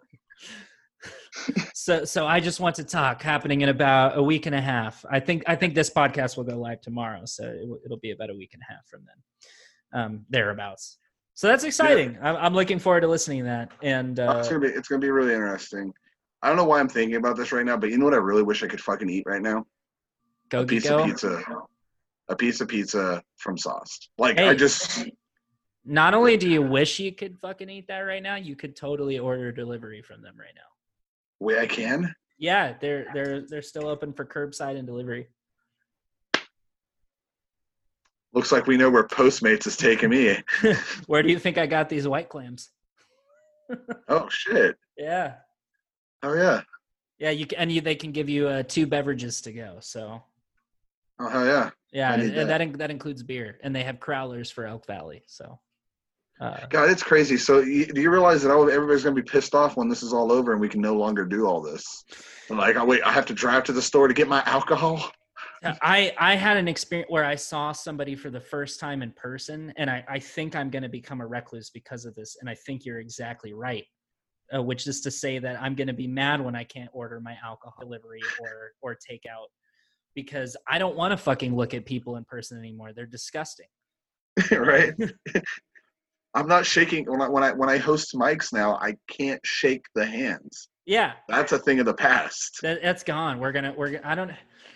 so 1.73 2.05
so 2.05 2.27
I 2.27 2.39
just 2.39 2.59
want 2.59 2.75
to 2.75 2.83
talk 2.83 3.21
happening 3.21 3.61
in 3.61 3.69
about 3.69 4.17
a 4.17 4.23
week 4.23 4.45
and 4.45 4.55
a 4.55 4.61
half. 4.61 5.05
I 5.09 5.19
think 5.19 5.43
I 5.47 5.55
think 5.55 5.75
this 5.75 5.89
podcast 5.89 6.37
will 6.37 6.43
go 6.43 6.57
live 6.57 6.81
tomorrow, 6.81 7.21
so 7.25 7.43
it, 7.45 7.89
will 7.89 7.97
be 7.97 8.11
about 8.11 8.29
a 8.29 8.35
week 8.35 8.51
and 8.53 8.61
a 8.67 8.73
half 8.73 8.85
from 8.87 9.01
then, 9.05 10.01
um, 10.01 10.25
thereabouts. 10.29 10.97
So 11.35 11.47
that's 11.47 11.63
exciting. 11.63 12.13
Yeah. 12.13 12.29
I'm, 12.29 12.35
I'm, 12.37 12.53
looking 12.53 12.79
forward 12.79 13.01
to 13.01 13.07
listening 13.07 13.39
to 13.39 13.45
that. 13.45 13.71
And 13.83 14.19
uh, 14.19 14.35
oh, 14.35 14.39
it's 14.39 14.47
gonna 14.47 14.61
be 14.61 14.67
it's 14.67 14.87
gonna 14.87 15.01
be 15.01 15.11
really 15.11 15.33
interesting. 15.33 15.93
I 16.41 16.47
don't 16.47 16.57
know 16.57 16.65
why 16.65 16.79
I'm 16.79 16.89
thinking 16.89 17.17
about 17.17 17.37
this 17.37 17.51
right 17.51 17.65
now, 17.65 17.77
but 17.77 17.89
you 17.89 17.97
know 17.97 18.05
what 18.05 18.13
I 18.13 18.17
really 18.17 18.43
wish 18.43 18.63
I 18.63 18.67
could 18.67 18.81
fucking 18.81 19.09
eat 19.09 19.23
right 19.25 19.41
now? 19.41 19.65
Go 20.49 20.61
a 20.61 20.65
piece 20.65 20.87
go. 20.87 20.99
of 20.99 21.05
pizza. 21.05 21.43
A 22.29 22.35
piece 22.35 22.61
of 22.61 22.67
pizza 22.67 23.21
from 23.37 23.57
Sauced. 23.57 24.09
Like 24.17 24.39
hey, 24.39 24.49
I 24.49 24.55
just. 24.55 25.05
Not 25.85 26.13
only 26.13 26.35
do 26.35 26.49
you 26.49 26.61
wish 26.61 26.99
you 26.99 27.11
could 27.11 27.37
fucking 27.39 27.69
eat 27.69 27.87
that 27.87 27.99
right 27.99 28.23
now, 28.23 28.35
you 28.35 28.55
could 28.55 28.75
totally 28.75 29.19
order 29.19 29.51
delivery 29.51 30.01
from 30.01 30.21
them 30.21 30.35
right 30.37 30.55
now 30.55 30.61
way 31.39 31.59
I 31.59 31.67
can? 31.67 32.13
Yeah, 32.37 32.73
they're 32.79 33.07
they're 33.13 33.41
they're 33.41 33.61
still 33.61 33.87
open 33.87 34.11
for 34.13 34.25
curbside 34.25 34.77
and 34.77 34.85
delivery. 34.85 35.27
Looks 38.33 38.51
like 38.51 38.67
we 38.67 38.75
know 38.75 38.89
where 38.89 39.07
Postmates 39.07 39.65
is 39.65 39.77
taking 39.77 40.09
me. 40.09 40.43
where 41.07 41.23
do 41.23 41.29
you 41.29 41.39
think 41.39 41.57
I 41.57 41.65
got 41.65 41.87
these 41.87 42.05
White 42.05 42.27
Claws? 42.27 42.69
oh 44.09 44.27
shit! 44.29 44.75
Yeah. 44.97 45.35
Oh 46.21 46.33
yeah. 46.33 46.61
Yeah, 47.17 47.29
you 47.29 47.45
can, 47.45 47.59
and 47.59 47.71
you, 47.71 47.79
they 47.79 47.95
can 47.95 48.11
give 48.11 48.27
you 48.27 48.49
uh, 48.49 48.63
two 48.63 48.85
beverages 48.85 49.39
to 49.41 49.53
go. 49.53 49.77
So. 49.79 50.21
Oh 51.17 51.29
hell 51.29 51.45
yeah! 51.45 51.69
Yeah, 51.93 52.13
and 52.13 52.35
that. 52.35 52.47
that 52.47 52.77
that 52.77 52.91
includes 52.91 53.23
beer, 53.23 53.57
and 53.63 53.73
they 53.73 53.83
have 53.83 54.01
crowlers 54.01 54.51
for 54.51 54.65
Elk 54.65 54.85
Valley. 54.85 55.23
So. 55.27 55.57
Uh, 56.39 56.65
God, 56.69 56.89
it's 56.89 57.03
crazy. 57.03 57.37
So, 57.37 57.59
you, 57.59 57.85
do 57.85 58.01
you 58.01 58.11
realize 58.11 58.41
that 58.43 58.51
everybody's 58.51 59.03
going 59.03 59.15
to 59.15 59.21
be 59.21 59.27
pissed 59.27 59.55
off 59.55 59.77
when 59.77 59.87
this 59.87 60.03
is 60.03 60.11
all 60.11 60.31
over 60.31 60.51
and 60.51 60.59
we 60.59 60.67
can 60.67 60.81
no 60.81 60.95
longer 60.95 61.25
do 61.25 61.45
all 61.45 61.61
this? 61.61 62.03
I'm 62.49 62.57
like, 62.57 62.75
oh, 62.75 62.85
wait, 62.85 63.01
I 63.03 63.11
have 63.11 63.25
to 63.27 63.33
drive 63.33 63.63
to 63.65 63.73
the 63.73 63.81
store 63.81 64.07
to 64.07 64.13
get 64.13 64.27
my 64.27 64.43
alcohol. 64.45 65.11
I 65.81 66.13
I 66.17 66.35
had 66.35 66.57
an 66.57 66.67
experience 66.67 67.09
where 67.09 67.23
I 67.23 67.35
saw 67.35 67.71
somebody 67.71 68.15
for 68.15 68.29
the 68.29 68.39
first 68.39 68.79
time 68.79 69.01
in 69.01 69.11
person, 69.13 69.73
and 69.77 69.89
I 69.89 70.03
I 70.07 70.19
think 70.19 70.55
I'm 70.55 70.69
going 70.69 70.83
to 70.83 70.89
become 70.89 71.21
a 71.21 71.27
recluse 71.27 71.69
because 71.69 72.05
of 72.05 72.13
this. 72.15 72.37
And 72.39 72.49
I 72.49 72.55
think 72.55 72.85
you're 72.85 72.99
exactly 72.99 73.53
right. 73.53 73.85
Uh, 74.55 74.61
which 74.61 74.85
is 74.85 75.01
to 75.01 75.09
say 75.09 75.39
that 75.39 75.59
I'm 75.59 75.73
going 75.73 75.87
to 75.87 75.93
be 75.93 76.05
mad 76.05 76.39
when 76.39 76.55
I 76.55 76.63
can't 76.63 76.89
order 76.93 77.19
my 77.19 77.35
alcohol 77.43 77.73
delivery 77.79 78.21
or 78.39 78.73
or 78.81 78.95
takeout 78.95 79.47
because 80.13 80.55
I 80.69 80.77
don't 80.77 80.95
want 80.95 81.11
to 81.11 81.17
fucking 81.17 81.55
look 81.55 81.73
at 81.73 81.85
people 81.85 82.17
in 82.17 82.25
person 82.25 82.59
anymore. 82.59 82.93
They're 82.93 83.07
disgusting. 83.07 83.67
right. 84.51 84.93
I'm 86.35 86.47
not 86.47 86.65
shaking 86.65 87.05
when 87.05 87.21
I 87.21 87.29
when 87.29 87.43
I 87.43 87.53
when 87.53 87.69
I 87.69 87.77
host 87.77 88.13
mics 88.13 88.51
now. 88.51 88.75
I 88.75 88.95
can't 89.09 89.39
shake 89.45 89.85
the 89.95 90.05
hands. 90.05 90.67
Yeah, 90.85 91.13
that's 91.29 91.53
a 91.53 91.57
thing 91.57 91.79
of 91.79 91.85
the 91.85 91.93
past. 91.93 92.59
That, 92.61 92.83
that's 92.83 93.03
gone. 93.03 93.39
We're 93.39 93.53
gonna 93.53 93.73
we're 93.75 94.01
I 94.03 94.15
don't 94.15 94.31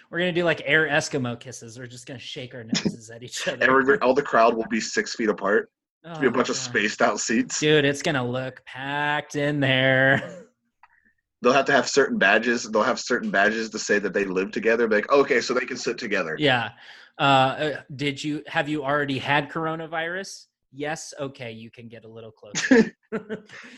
we're 0.09 0.19
gonna 0.19 0.31
do 0.31 0.45
like 0.45 0.61
air 0.65 0.87
Eskimo 0.87 1.37
kisses. 1.37 1.77
We're 1.77 1.85
just 1.85 2.07
gonna 2.07 2.17
shake 2.17 2.55
our 2.55 2.63
noses 2.63 3.09
at 3.09 3.21
each 3.23 3.45
other. 3.47 3.63
Every, 3.63 3.99
all 3.99 4.13
the 4.13 4.23
crowd 4.23 4.55
will 4.55 4.67
be 4.69 4.79
six 4.79 5.15
feet 5.15 5.27
apart. 5.27 5.69
Oh, 6.05 6.17
be 6.17 6.27
a 6.27 6.31
bunch 6.31 6.47
God. 6.47 6.51
of 6.51 6.55
spaced 6.55 7.01
out 7.01 7.19
seats. 7.19 7.59
Dude, 7.59 7.83
it's 7.83 8.01
gonna 8.01 8.25
look 8.25 8.63
packed 8.65 9.35
in 9.35 9.59
there. 9.59 10.45
They'll 11.41 11.53
have 11.53 11.65
to 11.65 11.71
have 11.73 11.87
certain 11.87 12.17
badges. 12.17 12.63
They'll 12.63 12.83
have 12.83 12.99
certain 12.99 13.31
badges 13.31 13.69
to 13.69 13.79
say 13.79 13.99
that 13.99 14.13
they 14.13 14.25
live 14.25 14.51
together. 14.51 14.87
Be 14.87 14.95
like, 14.97 15.11
okay, 15.11 15.39
so 15.39 15.53
they 15.53 15.65
can 15.65 15.77
sit 15.77 15.97
together. 15.97 16.35
Yeah. 16.39 16.71
Uh, 17.17 17.21
uh 17.21 17.81
did 17.93 18.23
you 18.23 18.43
have 18.47 18.69
you 18.69 18.83
already 18.83 19.19
had 19.19 19.49
coronavirus? 19.49 20.45
Yes, 20.71 21.13
okay, 21.19 21.51
you 21.51 21.69
can 21.71 21.87
get 21.87 22.05
a 22.05 22.07
little 22.07 22.31
closer. 22.31 22.95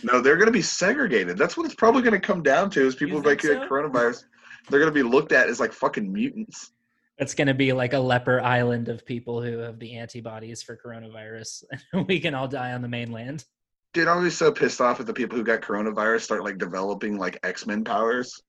no, 0.03 0.21
they're 0.21 0.37
going 0.37 0.47
to 0.47 0.51
be 0.51 0.61
segregated. 0.61 1.37
That's 1.37 1.57
what 1.57 1.65
it's 1.65 1.75
probably 1.75 2.01
going 2.01 2.19
to 2.19 2.19
come 2.19 2.43
down 2.43 2.69
to 2.71 2.85
is 2.85 2.95
people 2.95 3.21
like 3.21 3.41
so? 3.41 3.67
coronavirus. 3.67 4.25
They're 4.69 4.79
going 4.79 4.93
to 4.93 5.03
be 5.03 5.07
looked 5.07 5.31
at 5.31 5.49
as 5.49 5.59
like 5.59 5.73
fucking 5.73 6.11
mutants. 6.11 6.71
It's 7.17 7.35
going 7.35 7.47
to 7.47 7.53
be 7.53 7.71
like 7.71 7.93
a 7.93 7.99
leper 7.99 8.41
island 8.41 8.89
of 8.89 9.05
people 9.05 9.41
who 9.41 9.59
have 9.59 9.79
the 9.79 9.95
antibodies 9.95 10.63
for 10.63 10.75
coronavirus. 10.75 11.63
we 12.07 12.19
can 12.19 12.33
all 12.33 12.47
die 12.47 12.73
on 12.73 12.81
the 12.81 12.87
mainland. 12.87 13.45
Dude, 13.93 14.07
I'm 14.07 14.17
always 14.17 14.37
so 14.37 14.51
pissed 14.51 14.79
off 14.79 14.99
at 14.99 15.05
the 15.05 15.13
people 15.13 15.37
who 15.37 15.43
got 15.43 15.61
coronavirus 15.61 16.21
start 16.21 16.43
like 16.43 16.57
developing 16.57 17.17
like 17.17 17.37
X 17.43 17.67
Men 17.67 17.83
powers. 17.83 18.41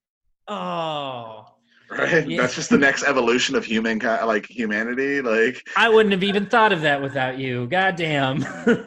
Oh, 0.48 1.44
right? 1.98 2.28
Yeah. 2.28 2.42
That's 2.42 2.54
just 2.54 2.70
the 2.70 2.78
next 2.78 3.04
evolution 3.04 3.54
of 3.54 3.64
human 3.64 3.98
like 3.98 4.46
humanity. 4.46 5.20
Like 5.20 5.66
I 5.76 5.88
wouldn't 5.88 6.12
have 6.12 6.24
even 6.24 6.46
thought 6.46 6.72
of 6.72 6.82
that 6.82 7.02
without 7.02 7.38
you. 7.38 7.66
Goddamn. 7.66 8.44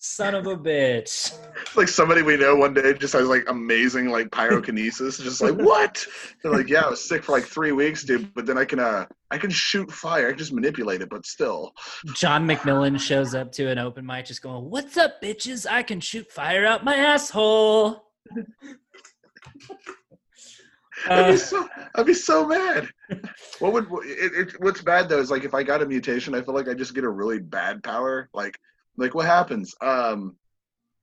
Son 0.00 0.36
of 0.36 0.46
a 0.46 0.56
bitch. 0.56 1.36
Like 1.74 1.88
somebody 1.88 2.22
we 2.22 2.36
know 2.36 2.54
one 2.54 2.72
day 2.72 2.94
just 2.94 3.14
has 3.14 3.26
like 3.26 3.44
amazing 3.48 4.10
like 4.10 4.28
pyrokinesis. 4.28 5.20
just 5.20 5.40
like 5.40 5.54
what? 5.54 6.06
They're 6.42 6.52
like, 6.52 6.68
yeah, 6.68 6.82
I 6.82 6.90
was 6.90 7.04
sick 7.04 7.24
for 7.24 7.32
like 7.32 7.44
three 7.44 7.72
weeks, 7.72 8.04
dude. 8.04 8.32
But 8.32 8.46
then 8.46 8.56
I 8.56 8.64
can 8.64 8.78
uh 8.78 9.06
I 9.32 9.38
can 9.38 9.50
shoot 9.50 9.90
fire. 9.90 10.28
I 10.28 10.30
can 10.30 10.38
just 10.38 10.52
manipulate 10.52 11.02
it, 11.02 11.10
but 11.10 11.26
still. 11.26 11.72
John 12.14 12.46
McMillan 12.46 13.00
shows 13.00 13.34
up 13.34 13.50
to 13.52 13.68
an 13.68 13.78
open 13.78 14.06
mic 14.06 14.26
just 14.26 14.40
going, 14.40 14.70
What's 14.70 14.96
up, 14.96 15.20
bitches? 15.20 15.66
I 15.68 15.82
can 15.82 15.98
shoot 15.98 16.30
fire 16.30 16.64
out 16.64 16.84
my 16.84 16.94
asshole. 16.94 18.04
I'd 21.08 21.28
be 21.28 21.34
uh, 21.34 21.36
so 21.36 21.68
I'd 21.94 22.06
be 22.06 22.14
so 22.14 22.46
mad. 22.46 22.88
What 23.58 23.72
would 23.72 23.86
it, 24.04 24.48
it, 24.48 24.60
What's 24.60 24.82
bad 24.82 25.08
though 25.08 25.20
is 25.20 25.30
like 25.30 25.44
if 25.44 25.54
I 25.54 25.62
got 25.62 25.82
a 25.82 25.86
mutation, 25.86 26.34
I 26.34 26.42
feel 26.42 26.54
like 26.54 26.68
I 26.68 26.74
just 26.74 26.94
get 26.94 27.04
a 27.04 27.08
really 27.08 27.38
bad 27.38 27.82
power. 27.82 28.28
Like 28.34 28.58
like 28.96 29.14
what 29.14 29.26
happens? 29.26 29.74
Um, 29.80 30.36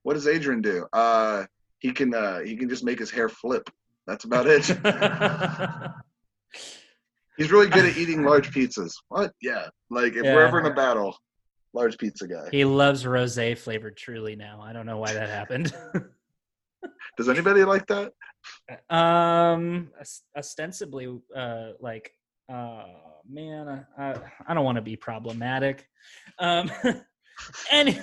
what 0.02 0.14
does 0.14 0.26
Adrian 0.26 0.62
do? 0.62 0.86
Uh, 0.92 1.46
he 1.78 1.92
can 1.92 2.14
uh 2.14 2.40
he 2.40 2.56
can 2.56 2.68
just 2.68 2.84
make 2.84 2.98
his 2.98 3.10
hair 3.10 3.28
flip. 3.28 3.70
That's 4.06 4.24
about 4.24 4.46
it. 4.46 4.66
He's 7.36 7.52
really 7.52 7.68
good 7.68 7.84
at 7.84 7.96
eating 7.98 8.22
large 8.22 8.50
pizzas. 8.50 8.92
What? 9.08 9.32
Yeah. 9.42 9.66
Like 9.90 10.14
if 10.14 10.24
yeah. 10.24 10.34
we're 10.34 10.46
ever 10.46 10.60
in 10.60 10.66
a 10.66 10.74
battle, 10.74 11.16
large 11.74 11.98
pizza 11.98 12.26
guy. 12.26 12.48
He 12.50 12.64
loves 12.64 13.04
rosé 13.04 13.58
flavored 13.58 13.96
truly 13.96 14.36
now. 14.36 14.60
I 14.62 14.72
don't 14.72 14.86
know 14.86 14.96
why 14.98 15.12
that 15.12 15.28
happened. 15.28 15.72
Does 17.16 17.28
anybody 17.28 17.64
like 17.64 17.86
that? 17.88 18.12
Um, 18.90 19.90
ostensibly, 20.36 21.08
uh, 21.34 21.70
like, 21.80 22.10
uh, 22.52 22.84
man, 23.28 23.86
I, 23.98 24.14
I 24.46 24.54
don't 24.54 24.64
want 24.64 24.76
to 24.76 24.82
be 24.82 24.96
problematic. 24.96 25.86
Um, 26.38 26.70
any, 27.70 27.98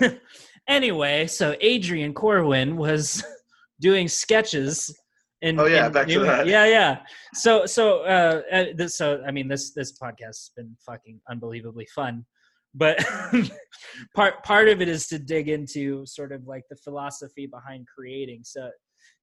anyway, 0.68 1.28
so 1.28 1.56
Adrian 1.62 2.14
Corwin 2.14 2.78
was 2.78 3.24
doing 3.80 4.08
sketches. 4.08 4.94
In, 5.42 5.60
oh 5.60 5.66
yeah, 5.66 5.90
back 5.90 6.08
New, 6.08 6.20
to 6.20 6.26
that. 6.26 6.48
Yeah, 6.48 6.66
yeah. 6.66 7.00
So, 7.34 7.66
so, 7.66 8.04
uh, 8.04 8.42
uh, 8.52 8.66
this, 8.76 8.98
so 8.98 9.22
I 9.28 9.32
mean, 9.32 9.50
this 9.50 9.74
this 9.74 9.98
podcast 10.02 10.20
has 10.22 10.52
been 10.56 10.76
fucking 10.86 11.20
unbelievably 11.30 11.88
fun 11.94 12.26
but 12.74 12.98
part 14.16 14.44
part 14.44 14.68
of 14.68 14.82
it 14.82 14.88
is 14.88 15.08
to 15.08 15.20
dig 15.20 15.50
into 15.50 16.06
sort 16.06 16.32
of 16.32 16.46
like 16.48 16.64
the 16.70 16.76
philosophy 16.78 17.46
behind 17.46 17.86
creating 17.88 18.42
so 18.44 18.70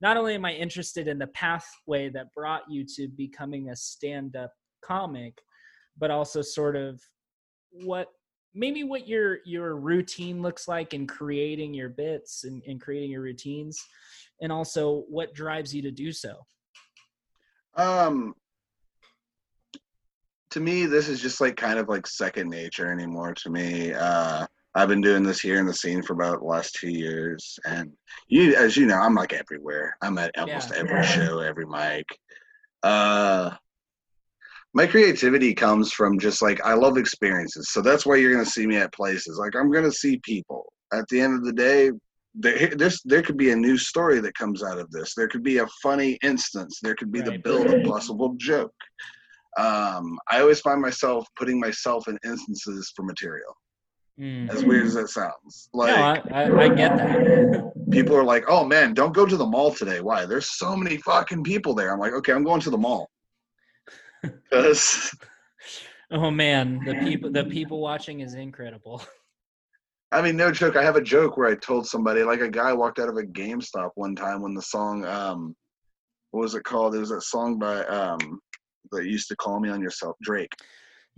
not 0.01 0.17
only 0.17 0.35
am 0.35 0.45
I 0.45 0.53
interested 0.53 1.09
in 1.09 1.19
the 1.19 1.27
pathway 1.29 2.09
that 2.11 2.33
brought 2.35 2.63
you 2.71 2.85
to 2.97 3.09
becoming 3.09 3.71
a 3.71 3.77
stand 3.77 4.37
up 4.37 4.53
comic, 4.83 5.39
but 5.99 6.11
also 6.11 6.43
sort 6.43 6.77
of 6.77 7.01
what 7.71 8.09
maybe 8.55 8.83
what 8.83 9.07
your 9.07 9.39
your 9.45 9.77
routine 9.77 10.43
looks 10.43 10.67
like 10.67 10.95
in 10.95 11.07
creating 11.07 11.73
your 11.75 11.89
bits 11.89 12.45
and, 12.45 12.63
and 12.67 12.81
creating 12.81 13.11
your 13.11 13.21
routines 13.21 13.81
and 14.41 14.51
also 14.51 15.05
what 15.09 15.35
drives 15.35 15.75
you 15.75 15.83
to 15.83 15.91
do 15.91 16.13
so. 16.13 16.35
Um 17.77 18.35
to 20.51 20.61
me 20.61 20.87
this 20.87 21.09
is 21.09 21.21
just 21.21 21.41
like 21.41 21.57
kind 21.57 21.79
of 21.79 21.89
like 21.89 22.07
second 22.07 22.51
nature 22.51 22.91
anymore 22.91 23.35
to 23.35 23.51
me. 23.51 23.93
Uh 23.93 24.47
I've 24.75 24.89
been 24.89 25.01
doing 25.01 25.25
this 25.25 25.41
here 25.41 25.59
in 25.59 25.67
the 25.67 25.75
scene 25.75 26.03
for 26.03 26.13
about 26.13 26.41
the 26.41 26.47
last 26.47 26.75
two 26.75 26.91
years, 26.91 27.59
and 27.65 27.91
you, 28.29 28.55
as 28.55 28.77
you 28.77 28.87
know, 28.87 28.99
I'm 28.99 29.15
like 29.15 29.33
everywhere. 29.33 29.97
I'm 30.01 30.17
at 30.19 30.37
almost 30.39 30.71
yeah. 30.71 30.79
every 30.79 31.05
show, 31.05 31.41
every 31.41 31.67
mic. 31.67 32.07
Uh, 32.83 33.51
my 34.73 34.87
creativity 34.87 35.55
comes 35.55 35.93
from 35.93 36.21
just 36.21 36.41
like 36.41 36.61
I 36.65 36.75
love 36.75 36.99
experiences, 36.99 37.71
so 37.71 37.83
that's 37.83 38.07
why 38.07 38.17
you're 38.17 38.33
gonna 38.33 38.47
see 38.47 38.67
me 38.67 38.77
at 38.77 38.95
places. 38.95 39.39
Like 39.39 39.57
I'm 39.57 39.73
gonna 39.73 39.91
see 39.91 40.19
people. 40.19 40.73
At 40.93 41.07
the 41.09 41.21
end 41.21 41.35
of 41.35 41.45
the 41.45 41.53
day, 41.53 41.91
there, 42.35 42.69
this 42.69 43.03
there 43.05 43.23
could 43.23 43.37
be 43.37 43.51
a 43.51 43.57
new 43.57 43.77
story 43.77 44.21
that 44.21 44.35
comes 44.35 44.63
out 44.63 44.79
of 44.79 44.89
this. 44.93 45.15
There 45.15 45.29
could 45.29 45.43
be 45.43 45.59
a 45.59 45.67
funny 45.83 46.17
instance. 46.23 46.79
There 46.81 46.95
could 46.95 47.11
be 47.11 47.21
right. 47.21 47.33
the 47.33 47.39
build 47.39 47.67
of 47.67 47.83
possible 47.83 48.35
joke. 48.39 48.75
Um, 49.59 50.17
I 50.29 50.41
always 50.41 50.61
find 50.61 50.81
myself 50.81 51.27
putting 51.37 51.59
myself 51.59 52.07
in 52.07 52.17
instances 52.25 52.93
for 52.95 53.03
material. 53.03 53.57
Mm. 54.21 54.51
As 54.51 54.63
weird 54.63 54.87
as 54.87 54.95
that 54.95 55.09
sounds, 55.09 55.71
like 55.73 55.97
no, 55.97 56.03
I, 56.37 56.43
I, 56.43 56.65
I, 56.65 56.69
get 56.69 56.95
that. 56.99 57.73
people 57.91 58.15
are 58.15 58.25
like, 58.25 58.45
"Oh 58.49 58.67
man, 58.67 58.93
don't 58.93 59.15
go 59.15 59.25
to 59.25 59.37
the 59.37 59.47
mall 59.47 59.73
today." 59.73 60.03
Why? 60.03 60.27
There's 60.27 60.59
so 60.59 60.77
many 60.77 60.99
fucking 60.99 61.43
people 61.43 61.75
there. 61.75 61.91
I'm 61.91 61.99
like, 61.99 62.13
okay, 62.13 62.33
I'm 62.33 62.45
going 62.45 62.61
to 62.61 62.71
the 62.71 62.79
mall. 62.79 63.09
Because 64.51 65.17
oh 66.11 66.31
man, 66.31 66.81
the 66.85 66.97
people 66.97 67.33
the 67.33 67.45
people 67.45 67.81
watching 67.81 68.21
is 68.21 68.35
incredible. 68.35 69.03
I 70.13 70.21
mean, 70.21 70.37
no 70.37 70.51
joke. 70.51 70.77
I 70.77 70.83
have 70.83 70.97
a 70.97 71.03
joke 71.03 71.37
where 71.37 71.49
I 71.49 71.55
told 71.55 71.87
somebody, 71.87 72.23
like 72.23 72.41
a 72.41 72.51
guy 72.51 72.75
walked 72.75 72.99
out 72.99 73.09
of 73.09 73.17
a 73.17 73.23
GameStop 73.23 73.91
one 73.95 74.17
time 74.17 74.43
when 74.43 74.55
the 74.55 74.63
song, 74.63 75.05
um, 75.05 75.55
what 76.33 76.41
was 76.41 76.55
it 76.55 76.65
called? 76.65 76.95
It 76.95 76.99
was 76.99 77.13
a 77.13 77.21
song 77.21 77.59
by 77.59 77.85
um, 77.85 78.41
that 78.91 79.07
used 79.07 79.29
to 79.29 79.37
call 79.37 79.61
me 79.61 79.69
on 79.71 79.81
yourself, 79.81 80.17
Drake. 80.21 80.53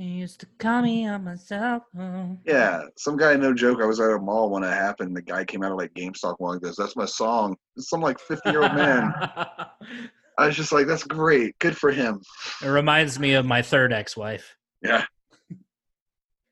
He 0.03 0.09
used 0.09 0.41
to 0.41 0.47
call 0.59 0.83
me 0.83 1.07
on 1.07 1.23
my 1.23 1.37
cell 1.37 1.87
phone. 1.95 2.41
Yeah, 2.45 2.83
some 2.97 3.17
guy, 3.17 3.37
no 3.37 3.55
joke. 3.55 3.81
I 3.81 3.87
was 3.87 4.01
at 4.01 4.11
a 4.11 4.19
mall 4.19 4.51
when 4.51 4.65
it 4.65 4.73
happened. 4.73 5.17
The 5.17 5.23
guy 5.23 5.45
came 5.45 5.63
out 5.63 5.71
of 5.71 5.79
like 5.79 5.95
GameStop 5.95 6.35
one 6.39 6.55
like 6.55 6.61
this. 6.61 6.75
That's 6.75 6.97
my 6.97 7.05
song. 7.05 7.55
It's 7.77 7.89
some 7.89 8.01
like 8.01 8.19
50 8.19 8.51
year 8.51 8.65
old 8.65 8.75
man. 8.75 9.15
I 10.39 10.47
was 10.47 10.57
just 10.57 10.73
like, 10.73 10.89
that's 10.89 11.05
great. 11.05 11.57
Good 11.61 11.77
for 11.77 11.93
him. 11.93 12.21
It 12.65 12.67
reminds 12.67 13.21
me 13.21 13.35
of 13.35 13.47
my 13.47 13.63
third 13.63 13.93
ex 13.93 14.17
wife. 14.17 14.57
Yeah. 14.83 15.05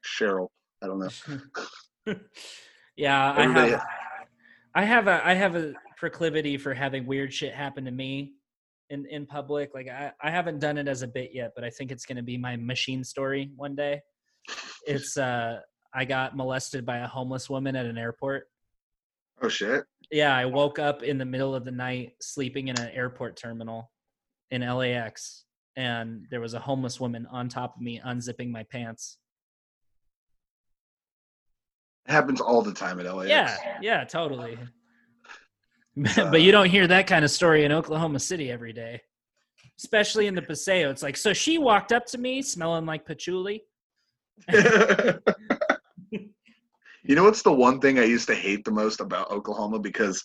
Cheryl. 0.07 0.47
I 0.81 0.87
don't 0.87 1.01
know. 1.01 2.15
yeah, 2.97 3.35
I 3.37 3.43
have, 3.49 3.83
I 4.77 4.85
have 4.85 5.09
a 5.09 5.27
I 5.27 5.35
have 5.35 5.57
a 5.57 5.75
proclivity 5.97 6.57
for 6.57 6.73
having 6.73 7.05
weird 7.05 7.35
shit 7.35 7.53
happen 7.53 7.85
to 7.87 7.91
me 7.91 8.35
in 8.91 9.07
in 9.07 9.27
public. 9.27 9.71
Like 9.75 9.89
I, 9.89 10.13
I 10.23 10.31
haven't 10.31 10.59
done 10.59 10.77
it 10.77 10.89
as 10.89 11.03
a 11.03 11.09
bit 11.09 11.31
yet, 11.33 11.53
but 11.55 11.65
I 11.65 11.71
think 11.71 11.91
it's 11.91 12.05
going 12.05 12.17
to 12.17 12.23
be 12.23 12.37
my 12.37 12.57
machine 12.57 13.03
story 13.03 13.51
one 13.57 13.75
day. 13.75 14.03
It's 14.87 15.17
uh 15.17 15.61
I 15.95 16.05
got 16.05 16.37
molested 16.37 16.85
by 16.85 16.99
a 16.99 17.07
homeless 17.07 17.49
woman 17.49 17.75
at 17.75 17.87
an 17.87 17.99
airport. 17.99 18.49
Oh 19.43 19.49
shit. 19.49 19.85
Yeah, 20.11 20.37
I 20.37 20.45
woke 20.45 20.79
up 20.79 21.03
in 21.03 21.19
the 21.19 21.25
middle 21.25 21.55
of 21.55 21.65
the 21.65 21.71
night 21.71 22.13
sleeping 22.21 22.69
in 22.69 22.79
an 22.79 22.91
airport 22.91 23.37
terminal 23.37 23.91
in 24.51 24.63
LAX 24.63 25.45
and 25.77 26.27
there 26.31 26.41
was 26.41 26.55
a 26.55 26.59
homeless 26.59 27.01
woman 27.01 27.27
on 27.31 27.49
top 27.49 27.77
of 27.77 27.83
me 27.83 28.01
unzipping 28.05 28.51
my 28.51 28.65
pants. 28.65 29.19
It 32.07 32.13
happens 32.13 32.41
all 32.41 32.63
the 32.63 32.73
time 32.73 32.99
at 32.99 33.07
LAX. 33.07 33.29
Yeah, 33.29 33.57
yeah, 33.81 34.05
totally. 34.05 34.59
But 35.97 36.41
you 36.41 36.51
uh, 36.51 36.53
don't 36.53 36.71
hear 36.71 36.87
that 36.87 37.07
kind 37.07 37.25
of 37.25 37.31
story 37.31 37.65
in 37.65 37.73
Oklahoma 37.73 38.21
City 38.21 38.51
every 38.51 38.73
day. 38.73 39.03
especially 39.79 40.27
in 40.27 40.35
the 40.35 40.43
paseo. 40.43 40.91
It's 40.91 41.03
like, 41.03 41.17
so 41.17 41.33
she 41.33 41.59
walked 41.59 41.93
up 41.93 42.07
to 42.07 42.19
me 42.19 42.43
smelling 42.43 42.87
like 42.87 43.07
patchouli. 43.07 43.63
You 47.03 47.17
know 47.17 47.25
what's 47.25 47.43
the 47.43 47.53
one 47.53 47.81
thing 47.81 47.99
I 47.99 48.05
used 48.05 48.29
to 48.29 48.35
hate 48.35 48.65
the 48.65 48.71
most 48.71 49.01
about 49.01 49.31
Oklahoma? 49.31 49.79
Because, 49.79 50.23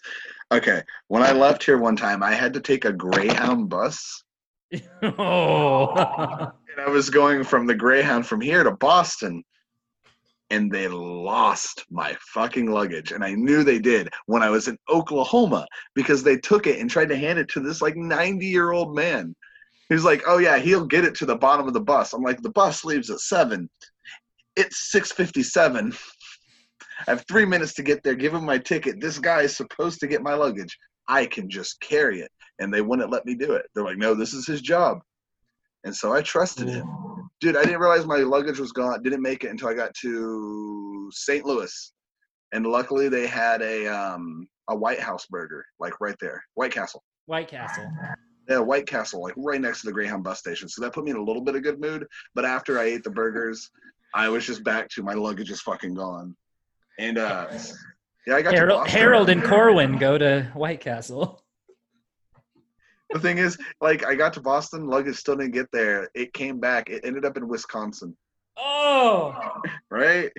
okay, 0.52 0.84
when 1.08 1.24
I 1.24 1.32
left 1.32 1.64
here 1.64 1.78
one 1.78 1.96
time, 1.96 2.22
I 2.22 2.34
had 2.34 2.54
to 2.54 2.60
take 2.60 2.86
a 2.86 2.94
Greyhound 2.94 3.70
bus. 3.70 4.24
oh. 5.02 5.94
and 5.96 6.80
I 6.80 6.90
was 6.90 7.10
going 7.10 7.44
from 7.44 7.66
the 7.66 7.76
Greyhound 7.76 8.28
from 8.28 8.42
here 8.42 8.64
to 8.64 8.72
Boston, 8.72 9.44
and 10.50 10.72
they 10.72 10.88
lost 10.88 11.86
my 11.90 12.16
fucking 12.34 12.70
luggage. 12.70 13.12
And 13.12 13.24
I 13.24 13.34
knew 13.34 13.64
they 13.64 13.80
did 13.80 14.10
when 14.28 14.44
I 14.44 14.50
was 14.50 14.68
in 14.68 14.78
Oklahoma 14.90 15.66
because 15.96 16.24
they 16.24 16.38
took 16.38 16.68
it 16.68 16.80
and 16.80 16.90
tried 16.90 17.10
to 17.10 17.18
hand 17.18 17.40
it 17.40 17.50
to 17.50 17.60
this 17.60 17.82
like 17.82 17.96
90 17.96 18.46
year 18.46 18.72
old 18.72 18.96
man. 18.96 19.36
He's 19.90 20.04
like, 20.04 20.24
oh 20.28 20.38
yeah, 20.38 20.58
he'll 20.58 20.86
get 20.86 21.06
it 21.06 21.16
to 21.16 21.26
the 21.26 21.36
bottom 21.36 21.68
of 21.68 21.74
the 21.74 21.82
bus. 21.82 22.14
I'm 22.14 22.24
like, 22.24 22.42
the 22.42 22.52
bus 22.52 22.86
leaves 22.86 23.10
at 23.10 23.20
seven. 23.20 23.70
It's 24.56 24.92
657. 24.92 25.94
I 27.08 27.12
have 27.12 27.26
three 27.28 27.46
minutes 27.46 27.74
to 27.76 27.84
get 27.84 28.02
there. 28.04 28.16
Give 28.16 28.34
him 28.34 28.46
my 28.46 28.58
ticket. 28.58 29.02
This 29.02 29.20
guy 29.20 29.42
is 29.42 29.56
supposed 29.56 30.00
to 30.00 30.08
get 30.08 30.24
my 30.24 30.34
luggage. 30.34 30.78
I 31.08 31.26
can 31.26 31.50
just 31.50 31.80
carry 31.82 32.22
it. 32.22 32.32
And 32.60 32.74
they 32.74 32.82
wouldn't 32.82 33.12
let 33.12 33.26
me 33.26 33.36
do 33.36 33.54
it. 33.54 33.66
They're 33.76 33.84
like, 33.84 33.98
no, 33.98 34.16
this 34.16 34.34
is 34.34 34.48
his 34.48 34.62
job. 34.62 35.00
And 35.84 35.96
so 35.96 36.14
I 36.14 36.22
trusted 36.22 36.68
him. 36.68 36.88
Dude, 37.46 37.56
I 37.56 37.64
didn't 37.64 37.80
realize 37.80 38.08
my 38.08 38.18
luggage 38.18 38.58
was 38.58 38.72
gone. 38.72 39.04
Didn't 39.04 39.22
make 39.22 39.44
it 39.44 39.52
until 39.52 39.68
I 39.68 39.76
got 39.76 39.94
to 40.02 41.12
St. 41.14 41.46
Louis. 41.46 41.94
And 42.54 42.66
luckily 42.66 43.08
they 43.08 43.28
had 43.28 43.62
a 43.62 43.86
um 43.86 44.48
a 44.68 44.76
White 44.76 45.00
House 45.00 45.28
burger, 45.28 45.64
like 45.80 46.02
right 46.02 46.16
there. 46.20 46.44
White 46.56 46.72
Castle. 46.72 47.04
White 47.28 47.48
Castle. 47.48 47.86
Yeah, 48.50 48.58
White 48.58 48.88
Castle, 48.88 49.22
like 49.22 49.36
right 49.38 49.62
next 49.62 49.82
to 49.82 49.86
the 49.86 49.94
Greyhound 49.94 50.24
bus 50.24 50.40
station. 50.40 50.68
So 50.68 50.82
that 50.82 50.92
put 50.92 51.04
me 51.04 51.12
in 51.12 51.18
a 51.18 51.24
little 51.24 51.44
bit 51.44 51.56
of 51.56 51.62
good 51.62 51.80
mood. 51.80 52.08
But 52.34 52.46
after 52.46 52.80
I 52.80 52.86
ate 52.86 53.04
the 53.04 53.12
burgers, 53.12 53.70
I 54.16 54.28
was 54.28 54.44
just 54.44 54.64
back 54.64 54.90
to 54.96 55.04
my 55.04 55.14
luggage 55.14 55.52
is 55.52 55.62
fucking 55.62 55.94
gone. 55.94 56.36
And 56.98 57.20
uh, 57.20 57.46
yeah, 58.26 58.38
I 58.38 58.42
got 58.42 58.56
Harold, 58.56 58.88
Harold 58.88 59.30
and 59.30 59.44
Corwin 59.44 60.00
go 60.00 60.18
to 60.18 60.50
White 60.56 60.82
Castle. 60.82 61.45
The 63.12 63.20
thing 63.20 63.38
is, 63.38 63.58
like, 63.82 64.06
I 64.06 64.16
got 64.16 64.34
to 64.34 64.42
Boston, 64.42 64.88
luggage 64.88 65.18
still 65.18 65.36
didn't 65.36 65.54
get 65.54 65.68
there. 65.72 66.10
It 66.16 66.34
came 66.34 66.60
back. 66.60 66.90
It 66.90 67.06
ended 67.06 67.26
up 67.26 67.38
in 67.38 67.48
Wisconsin. 67.48 68.16
Oh, 68.58 69.36
right. 69.92 70.32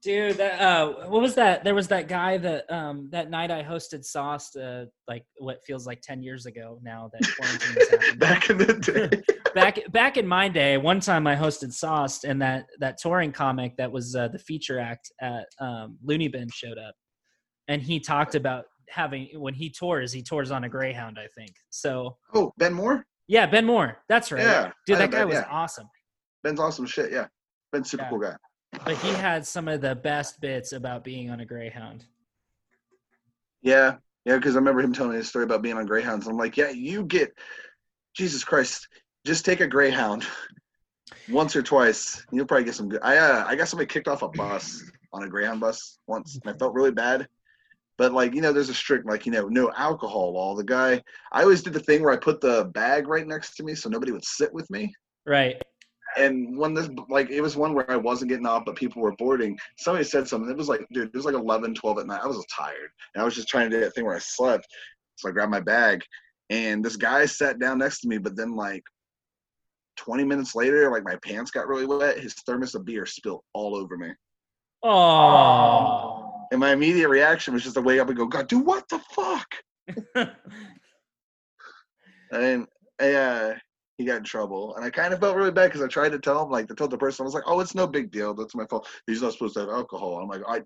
Dude, 0.00 0.36
that 0.36 0.60
uh, 0.60 1.08
what 1.08 1.20
was 1.20 1.34
that? 1.34 1.64
There 1.64 1.74
was 1.74 1.88
that 1.88 2.06
guy 2.06 2.38
that 2.38 2.70
um 2.70 3.08
that 3.10 3.30
night 3.30 3.50
I 3.50 3.64
hosted 3.64 4.04
Sauce, 4.04 4.54
uh, 4.54 4.84
like 5.08 5.24
what 5.38 5.64
feels 5.64 5.88
like 5.88 6.00
ten 6.02 6.22
years 6.22 6.46
ago 6.46 6.78
now 6.84 7.10
that 7.12 7.28
quarantine 7.36 7.74
was 7.74 7.88
happening. 7.90 8.18
back 8.18 8.48
in 8.48 8.58
the 8.58 8.74
day. 8.74 9.34
back 9.54 9.90
back 9.90 10.16
in 10.16 10.24
my 10.24 10.48
day, 10.48 10.76
one 10.76 11.00
time 11.00 11.26
I 11.26 11.34
hosted 11.34 11.72
Sauce, 11.72 12.22
and 12.22 12.40
that 12.40 12.66
that 12.78 12.98
touring 12.98 13.32
comic 13.32 13.76
that 13.78 13.90
was 13.90 14.14
uh, 14.14 14.28
the 14.28 14.38
feature 14.38 14.78
act 14.78 15.10
at 15.20 15.46
um, 15.60 15.98
Loony 16.04 16.28
Bin 16.28 16.48
showed 16.48 16.78
up, 16.78 16.94
and 17.66 17.82
he 17.82 17.98
talked 17.98 18.36
about 18.36 18.66
having 18.90 19.28
when 19.34 19.54
he 19.54 19.70
tours, 19.70 20.12
he 20.12 20.22
tours 20.22 20.50
on 20.50 20.64
a 20.64 20.68
Greyhound, 20.68 21.18
I 21.18 21.28
think. 21.36 21.54
So. 21.70 22.16
Oh, 22.34 22.52
Ben 22.58 22.72
Moore. 22.72 23.04
Yeah, 23.26 23.46
Ben 23.46 23.66
Moore. 23.66 23.98
That's 24.08 24.32
right. 24.32 24.42
Yeah, 24.42 24.70
dude, 24.86 24.98
that 24.98 25.10
guy 25.10 25.18
ben, 25.18 25.28
was 25.28 25.36
yeah. 25.36 25.46
awesome. 25.50 25.88
Ben's 26.42 26.60
awesome 26.60 26.86
shit. 26.86 27.12
Yeah, 27.12 27.26
Ben's 27.72 27.90
super 27.90 28.04
yeah. 28.04 28.10
cool 28.10 28.18
guy 28.18 28.36
but 28.84 28.96
he 28.98 29.08
had 29.08 29.46
some 29.46 29.68
of 29.68 29.80
the 29.80 29.94
best 29.94 30.40
bits 30.40 30.72
about 30.72 31.04
being 31.04 31.30
on 31.30 31.40
a 31.40 31.44
Greyhound. 31.44 32.04
Yeah, 33.62 33.96
yeah, 34.24 34.36
because 34.36 34.56
I 34.56 34.58
remember 34.58 34.80
him 34.80 34.92
telling 34.92 35.12
me 35.12 35.18
a 35.18 35.24
story 35.24 35.44
about 35.44 35.62
being 35.62 35.76
on 35.76 35.86
Greyhounds. 35.86 36.26
I'm 36.26 36.36
like, 36.36 36.56
yeah, 36.56 36.70
you 36.70 37.04
get 37.04 37.32
Jesus 38.14 38.44
Christ, 38.44 38.88
just 39.26 39.44
take 39.44 39.60
a 39.60 39.66
Greyhound 39.66 40.26
once 41.28 41.56
or 41.56 41.62
twice, 41.62 42.24
you'll 42.30 42.46
probably 42.46 42.64
get 42.64 42.74
some 42.74 42.88
good. 42.88 43.00
I 43.02 43.16
uh, 43.16 43.44
I 43.46 43.56
got 43.56 43.68
somebody 43.68 43.86
kicked 43.86 44.08
off 44.08 44.22
a 44.22 44.28
bus 44.28 44.84
on 45.12 45.24
a 45.24 45.28
Greyhound 45.28 45.60
bus 45.60 45.98
once, 46.06 46.38
and 46.42 46.54
I 46.54 46.56
felt 46.58 46.74
really 46.74 46.92
bad. 46.92 47.26
But 47.98 48.12
like 48.12 48.32
you 48.32 48.40
know, 48.40 48.52
there's 48.52 48.68
a 48.70 48.74
strict 48.74 49.06
like 49.06 49.26
you 49.26 49.32
know 49.32 49.48
no 49.48 49.70
alcohol 49.76 50.32
law. 50.32 50.54
The 50.54 50.64
guy, 50.64 51.02
I 51.32 51.42
always 51.42 51.62
did 51.62 51.72
the 51.72 51.80
thing 51.80 52.02
where 52.02 52.12
I 52.12 52.16
put 52.16 52.40
the 52.40 52.64
bag 52.72 53.08
right 53.08 53.26
next 53.26 53.56
to 53.56 53.64
me 53.64 53.74
so 53.74 53.88
nobody 53.88 54.12
would 54.12 54.24
sit 54.24 54.54
with 54.54 54.70
me. 54.70 54.94
Right. 55.26 55.60
And 56.16 56.56
when 56.56 56.74
this 56.74 56.88
like 57.08 57.28
it 57.30 57.42
was 57.42 57.56
one 57.56 57.74
where 57.74 57.90
i 57.90 57.96
wasn't 57.96 58.30
getting 58.30 58.46
off 58.46 58.64
but 58.64 58.76
people 58.76 59.02
were 59.02 59.14
boarding. 59.16 59.58
Somebody 59.78 60.04
said 60.04 60.26
something. 60.26 60.48
It 60.48 60.56
was 60.56 60.68
like 60.68 60.86
dude 60.92 61.08
it 61.08 61.14
was 61.14 61.26
like 61.26 61.34
11 61.34 61.74
12 61.74 61.98
at 61.98 62.06
night. 62.06 62.20
I 62.22 62.26
was 62.26 62.44
tired. 62.46 62.90
And 63.14 63.20
i 63.20 63.24
was 63.24 63.34
just 63.34 63.48
trying 63.48 63.68
to 63.68 63.76
do 63.76 63.82
that 63.84 63.94
thing 63.94 64.04
where 64.04 64.16
i 64.16 64.20
slept. 64.20 64.66
So 65.16 65.28
i 65.28 65.32
grabbed 65.32 65.50
my 65.50 65.60
bag 65.60 66.02
and 66.50 66.84
this 66.84 66.96
guy 66.96 67.26
sat 67.26 67.58
down 67.58 67.78
next 67.78 68.00
to 68.00 68.08
me 68.08 68.16
but 68.18 68.36
then 68.36 68.54
like 68.54 68.82
20 69.96 70.24
minutes 70.24 70.54
later 70.54 70.90
like 70.90 71.04
my 71.04 71.16
pants 71.24 71.50
got 71.50 71.66
really 71.66 71.84
wet. 71.84 72.20
His 72.20 72.34
thermos 72.46 72.76
of 72.76 72.84
beer 72.84 73.04
spilled 73.06 73.42
all 73.52 73.76
over 73.76 73.96
me. 73.98 74.12
Oh 74.84 76.27
and 76.50 76.60
my 76.60 76.72
immediate 76.72 77.08
reaction 77.08 77.54
was 77.54 77.62
just 77.62 77.74
to 77.74 77.82
wake 77.82 78.00
up 78.00 78.08
and 78.08 78.16
go 78.16 78.26
god 78.26 78.48
dude 78.48 78.64
what 78.64 78.88
the 78.88 78.98
fuck 79.14 79.46
and 82.32 82.66
uh 83.00 83.52
he 83.98 84.04
got 84.04 84.18
in 84.18 84.24
trouble. 84.24 84.74
And 84.76 84.84
I 84.84 84.90
kind 84.90 85.12
of 85.12 85.20
felt 85.20 85.36
really 85.36 85.50
bad 85.50 85.66
because 85.66 85.82
I 85.82 85.88
tried 85.88 86.10
to 86.10 86.20
tell 86.20 86.44
him, 86.44 86.50
like, 86.50 86.68
to 86.68 86.74
tell 86.74 86.88
the 86.88 86.96
person, 86.96 87.24
I 87.24 87.26
was 87.26 87.34
like, 87.34 87.44
oh, 87.46 87.58
it's 87.60 87.74
no 87.74 87.86
big 87.86 88.12
deal. 88.12 88.32
That's 88.32 88.54
my 88.54 88.64
fault. 88.66 88.88
He's 89.06 89.20
not 89.20 89.32
supposed 89.32 89.54
to 89.54 89.60
have 89.60 89.68
alcohol. 89.68 90.18
I'm 90.18 90.28
like, 90.28 90.42
I, 90.48 90.62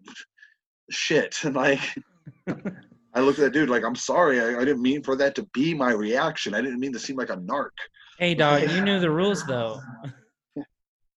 shit. 0.90 1.42
And 1.44 1.56
like, 1.56 1.80
I 3.14 3.20
looked 3.20 3.38
at 3.38 3.46
that 3.46 3.52
dude 3.54 3.70
like, 3.70 3.84
I'm 3.84 3.96
sorry. 3.96 4.40
I, 4.40 4.60
I, 4.60 4.64
didn't 4.66 4.82
mean 4.82 5.02
for 5.02 5.16
that 5.16 5.34
to 5.36 5.44
be 5.54 5.72
my 5.72 5.92
reaction. 5.92 6.54
I 6.54 6.60
didn't 6.60 6.78
mean 6.78 6.92
to 6.92 6.98
seem 6.98 7.16
like 7.16 7.30
a 7.30 7.36
narc. 7.38 7.70
Hey, 8.18 8.34
dog, 8.34 8.70
you 8.70 8.82
knew 8.82 9.00
the 9.00 9.10
rules, 9.20 9.46
though. 9.46 9.80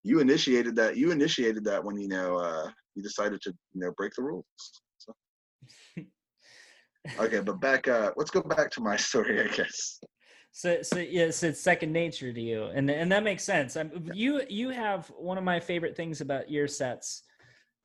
you 0.03 0.22
initiated 0.22 0.76
that. 0.78 0.95
You 0.95 1.11
initiated 1.11 1.66
that 1.66 1.84
when, 1.84 1.99
you 1.99 2.07
know, 2.07 2.38
uh, 2.38 2.70
you 2.95 3.03
decided 3.03 3.41
to, 3.41 3.53
you 3.73 3.81
know, 3.81 3.91
break 3.97 4.13
the 4.15 4.23
rules. 4.23 4.45
So. 4.97 5.13
okay, 7.19 7.41
but 7.41 7.59
back, 7.59 7.87
uh, 7.87 8.11
let's 8.15 8.31
go 8.31 8.41
back 8.41 8.71
to 8.71 8.81
my 8.81 8.95
story, 8.97 9.41
I 9.41 9.47
guess 9.53 9.99
so 10.55 10.81
so 10.81 10.99
yeah 10.99 11.29
so 11.29 11.47
it's 11.47 11.59
second 11.59 11.91
nature 11.91 12.31
to 12.31 12.39
you 12.39 12.63
and 12.73 12.89
and 12.89 13.11
that 13.11 13.25
makes 13.25 13.43
sense 13.43 13.75
I'm, 13.75 14.09
you 14.13 14.41
you 14.47 14.69
have 14.69 15.11
one 15.17 15.37
of 15.37 15.43
my 15.43 15.59
favorite 15.59 15.97
things 15.97 16.21
about 16.21 16.49
your 16.49 16.65
sets 16.65 17.23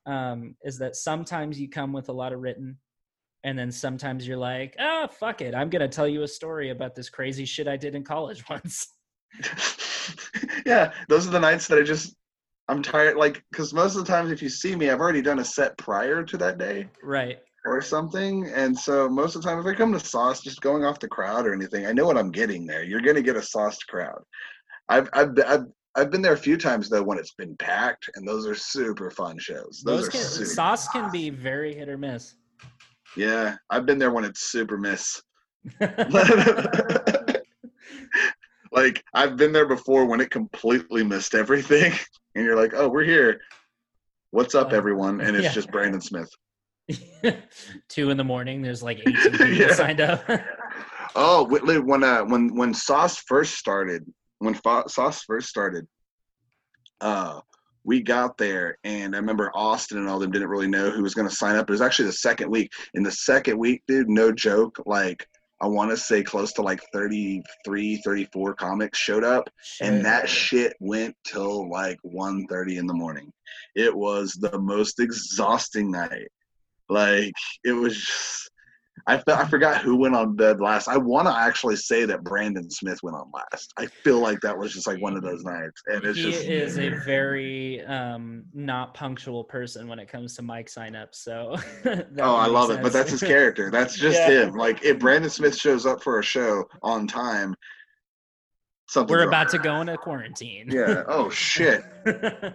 um 0.05 0.55
is 0.63 0.77
that 0.77 0.95
sometimes 0.95 1.59
you 1.59 1.67
come 1.69 1.91
with 1.91 2.07
a 2.07 2.13
lot 2.13 2.31
of 2.31 2.39
written 2.39 2.77
and 3.43 3.59
then 3.59 3.73
sometimes 3.73 4.25
you're 4.25 4.37
like 4.37 4.73
oh 4.79 5.09
fuck 5.11 5.41
it 5.41 5.53
i'm 5.53 5.69
gonna 5.69 5.89
tell 5.89 6.07
you 6.07 6.23
a 6.23 6.27
story 6.27 6.69
about 6.69 6.95
this 6.95 7.09
crazy 7.09 7.43
shit 7.43 7.67
i 7.67 7.75
did 7.75 7.93
in 7.93 8.05
college 8.05 8.41
once 8.49 8.87
yeah 10.65 10.93
those 11.09 11.27
are 11.27 11.31
the 11.31 11.39
nights 11.39 11.67
that 11.67 11.77
i 11.77 11.81
just 11.81 12.15
i'm 12.67 12.81
tired 12.81 13.17
like 13.17 13.43
because 13.51 13.73
most 13.73 13.95
of 13.95 14.05
the 14.05 14.11
times 14.11 14.31
if 14.31 14.41
you 14.41 14.49
see 14.49 14.75
me 14.75 14.89
i've 14.89 14.99
already 14.99 15.21
done 15.21 15.39
a 15.39 15.45
set 15.45 15.77
prior 15.77 16.23
to 16.23 16.37
that 16.37 16.57
day 16.57 16.87
right 17.03 17.39
or 17.65 17.81
something. 17.81 18.47
And 18.47 18.77
so 18.77 19.07
most 19.07 19.35
of 19.35 19.41
the 19.41 19.47
time, 19.47 19.59
if 19.59 19.65
I 19.65 19.73
come 19.73 19.93
to 19.93 19.99
sauce, 19.99 20.41
just 20.41 20.61
going 20.61 20.83
off 20.83 20.99
the 20.99 21.07
crowd 21.07 21.45
or 21.45 21.53
anything, 21.53 21.85
I 21.85 21.91
know 21.91 22.05
what 22.05 22.17
I'm 22.17 22.31
getting 22.31 22.65
there. 22.65 22.83
You're 22.83 23.01
going 23.01 23.15
to 23.15 23.21
get 23.21 23.35
a 23.35 23.41
sauced 23.41 23.87
crowd. 23.87 24.21
I've, 24.89 25.09
I've, 25.13 25.29
I've, 25.45 25.65
I've 25.95 26.09
been 26.09 26.21
there 26.21 26.33
a 26.33 26.37
few 26.37 26.57
times 26.57 26.89
though 26.89 27.03
when 27.03 27.17
it's 27.17 27.33
been 27.33 27.55
packed, 27.57 28.09
and 28.15 28.27
those 28.27 28.47
are 28.47 28.55
super 28.55 29.11
fun 29.11 29.37
shows. 29.37 29.81
Those, 29.85 30.09
those 30.09 30.37
can, 30.37 30.45
sauce 30.45 30.87
fun. 30.87 31.03
can 31.03 31.11
be 31.11 31.29
very 31.29 31.75
hit 31.75 31.89
or 31.89 31.97
miss. 31.97 32.35
Yeah, 33.17 33.57
I've 33.69 33.85
been 33.85 33.99
there 33.99 34.11
when 34.11 34.23
it's 34.23 34.51
super 34.51 34.77
miss. 34.77 35.21
like 38.71 39.03
I've 39.13 39.37
been 39.37 39.51
there 39.51 39.67
before 39.67 40.05
when 40.05 40.21
it 40.21 40.31
completely 40.31 41.03
missed 41.03 41.35
everything, 41.35 41.93
and 42.35 42.45
you're 42.45 42.55
like, 42.55 42.73
"Oh, 42.73 42.89
we're 42.89 43.03
here. 43.03 43.41
What's 44.31 44.55
up, 44.55 44.71
uh, 44.71 44.75
everyone?" 44.75 45.21
And 45.21 45.35
it's 45.35 45.45
yeah. 45.45 45.53
just 45.53 45.71
Brandon 45.71 46.01
Smith. 46.01 46.29
two 47.89 48.09
in 48.09 48.17
the 48.17 48.23
morning. 48.23 48.61
There's 48.61 48.83
like 48.83 48.99
18 48.99 49.31
people 49.31 49.47
yeah. 49.53 49.73
signed 49.73 50.01
up. 50.01 50.23
oh, 51.15 51.45
when 51.45 52.03
uh, 52.03 52.23
when 52.23 52.55
when 52.55 52.73
Sauce 52.73 53.17
first 53.17 53.55
started, 53.55 54.05
when 54.39 54.59
Sauce 54.87 55.23
first 55.23 55.47
started, 55.47 55.87
uh, 57.01 57.41
we 57.83 58.01
got 58.01 58.37
there, 58.37 58.77
and 58.83 59.15
I 59.15 59.19
remember 59.19 59.51
Austin 59.55 59.97
and 59.97 60.07
all 60.07 60.19
them 60.19 60.31
didn't 60.31 60.49
really 60.49 60.67
know 60.67 60.91
who 60.91 61.03
was 61.03 61.13
going 61.13 61.27
to 61.27 61.35
sign 61.35 61.55
up. 61.55 61.69
It 61.69 61.73
was 61.73 61.81
actually 61.81 62.05
the 62.05 62.13
second 62.13 62.49
week. 62.49 62.71
In 62.93 63.03
the 63.03 63.11
second 63.11 63.57
week, 63.57 63.83
dude, 63.87 64.09
no 64.09 64.31
joke, 64.31 64.81
like 64.85 65.27
I 65.61 65.67
want 65.67 65.91
to 65.91 65.97
say 65.97 66.23
close 66.23 66.53
to 66.53 66.63
like 66.63 66.81
33, 66.91 67.97
34 67.97 68.55
comics 68.55 68.97
showed 68.97 69.23
up, 69.23 69.47
and 69.79 70.03
that 70.03 70.27
shit 70.27 70.75
went 70.79 71.15
till 71.23 71.69
like 71.69 71.99
1.30 72.03 72.77
in 72.77 72.87
the 72.87 72.93
morning. 72.93 73.31
It 73.75 73.95
was 73.95 74.33
the 74.33 74.57
most 74.59 74.99
exhausting 74.99 75.91
night. 75.91 76.29
Like 76.89 77.33
it 77.63 77.73
was 77.73 77.95
just 77.95 78.50
I 79.07 79.17
felt 79.17 79.39
I 79.39 79.45
forgot 79.45 79.81
who 79.81 79.95
went 79.95 80.15
on 80.15 80.35
bed 80.35 80.59
last. 80.59 80.87
I 80.87 80.97
want 80.97 81.27
to 81.27 81.35
actually 81.35 81.75
say 81.75 82.05
that 82.05 82.23
Brandon 82.23 82.69
Smith 82.69 82.99
went 83.03 83.15
on 83.15 83.31
last. 83.33 83.73
I 83.77 83.85
feel 83.85 84.19
like 84.19 84.39
that 84.41 84.57
was 84.57 84.73
just 84.73 84.87
like 84.87 85.01
one 85.01 85.15
of 85.15 85.23
those 85.23 85.43
nights, 85.43 85.81
and 85.87 86.03
it's 86.03 86.17
he 86.17 86.31
just 86.31 86.43
he 86.43 86.53
is 86.53 86.77
a 86.77 86.89
very 87.05 87.83
um, 87.85 88.43
not 88.53 88.93
punctual 88.93 89.43
person 89.43 89.87
when 89.87 89.99
it 89.99 90.07
comes 90.07 90.35
to 90.35 90.41
mic 90.41 90.67
signups. 90.67 91.15
So 91.15 91.55
oh, 91.85 92.35
I 92.35 92.47
love 92.47 92.67
sense. 92.67 92.79
it, 92.79 92.83
but 92.83 92.93
that's 92.93 93.11
his 93.11 93.21
character. 93.21 93.69
That's 93.71 93.95
just 93.99 94.17
yeah. 94.17 94.45
him. 94.45 94.55
Like 94.55 94.83
if 94.83 94.99
Brandon 94.99 95.29
Smith 95.29 95.55
shows 95.55 95.85
up 95.85 96.03
for 96.03 96.19
a 96.19 96.23
show 96.23 96.65
on 96.83 97.07
time, 97.07 97.55
Something 98.91 99.15
We're 99.15 99.23
about 99.25 99.47
to 99.51 99.57
go 99.57 99.79
into 99.79 99.97
quarantine. 99.97 100.67
Yeah. 100.69 101.03
Oh 101.07 101.29
shit. 101.29 101.81
Look 102.05 102.17
at 102.43 102.53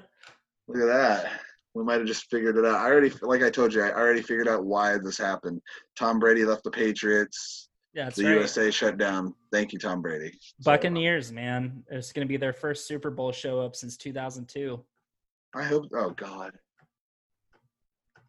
that. 0.68 1.30
We 1.76 1.84
might 1.84 1.98
have 1.98 2.06
just 2.06 2.30
figured 2.30 2.56
it 2.56 2.64
out. 2.64 2.76
I 2.76 2.86
already, 2.86 3.12
like 3.20 3.42
I 3.42 3.50
told 3.50 3.74
you, 3.74 3.82
I 3.82 3.92
already 3.92 4.22
figured 4.22 4.48
out 4.48 4.64
why 4.64 4.96
this 4.96 5.18
happened. 5.18 5.60
Tom 5.94 6.18
Brady 6.18 6.46
left 6.46 6.64
the 6.64 6.70
Patriots. 6.70 7.68
Yeah, 7.92 8.08
the 8.08 8.24
right. 8.24 8.34
USA 8.34 8.70
shut 8.70 8.96
down. 8.96 9.34
Thank 9.52 9.74
you, 9.74 9.78
Tom 9.78 10.00
Brady. 10.00 10.38
Buccaneers, 10.64 11.28
so, 11.28 11.34
man. 11.34 11.84
It's 11.90 12.12
going 12.12 12.26
to 12.26 12.28
be 12.28 12.38
their 12.38 12.54
first 12.54 12.88
Super 12.88 13.10
Bowl 13.10 13.30
show 13.30 13.60
up 13.60 13.76
since 13.76 13.98
2002. 13.98 14.82
I 15.54 15.64
hope. 15.64 15.84
Oh 15.94 16.10
God. 16.10 16.52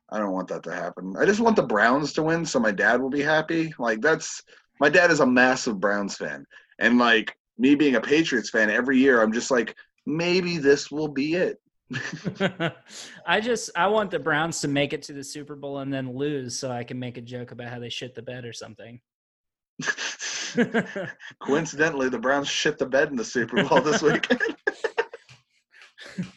I 0.10 0.20
don't 0.20 0.34
want 0.34 0.50
that 0.50 0.64
to 0.64 0.74
happen. 0.74 1.16
I 1.18 1.26
just 1.26 1.40
want 1.40 1.56
the 1.56 1.64
Browns 1.64 2.12
to 2.14 2.24
win 2.24 2.46
so 2.46 2.60
my 2.60 2.72
dad 2.72 3.02
will 3.02 3.10
be 3.10 3.22
happy. 3.22 3.74
Like 3.80 4.02
that's 4.02 4.44
my 4.80 4.90
dad 4.90 5.10
is 5.10 5.22
a 5.22 5.26
massive 5.26 5.80
Browns 5.80 6.16
fan. 6.18 6.46
And 6.80 6.98
like 6.98 7.34
me 7.58 7.76
being 7.76 7.96
a 7.96 8.02
Patriots 8.02 8.50
fan 8.50 8.70
every 8.70 8.98
year, 8.98 9.22
I'm 9.22 9.34
just 9.34 9.52
like, 9.52 9.76
maybe 10.06 10.58
this 10.58 10.92
will 10.92 11.10
be 11.10 11.36
it. 11.36 11.60
I 13.26 13.40
just 13.42 13.70
I 13.76 13.88
want 13.88 14.12
the 14.12 14.20
Browns 14.20 14.62
to 14.62 14.68
make 14.68 14.94
it 14.94 15.02
to 15.04 15.14
the 15.14 15.24
Super 15.24 15.56
Bowl 15.56 15.80
and 15.80 15.94
then 15.94 16.14
lose 16.14 16.60
so 16.60 16.70
I 16.70 16.84
can 16.84 17.00
make 17.00 17.18
a 17.18 17.22
joke 17.22 17.52
about 17.52 17.70
how 17.70 17.80
they 17.80 17.90
shit 17.90 18.14
the 18.14 18.22
bed 18.22 18.46
or 18.46 18.54
something. 18.54 19.00
Coincidentally, 21.40 22.10
the 22.10 22.20
Browns 22.20 22.50
shit 22.50 22.78
the 22.78 22.86
bed 22.86 23.10
in 23.10 23.16
the 23.16 23.24
Super 23.24 23.64
Bowl 23.64 23.82
this 23.82 24.02
weekend. 24.02 24.42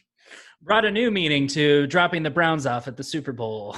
Brought 0.62 0.84
a 0.84 0.90
new 0.90 1.10
meaning 1.10 1.46
to 1.48 1.86
dropping 1.86 2.22
the 2.22 2.30
Browns 2.30 2.66
off 2.66 2.86
at 2.86 2.96
the 2.96 3.04
Super 3.04 3.32
Bowl. 3.32 3.76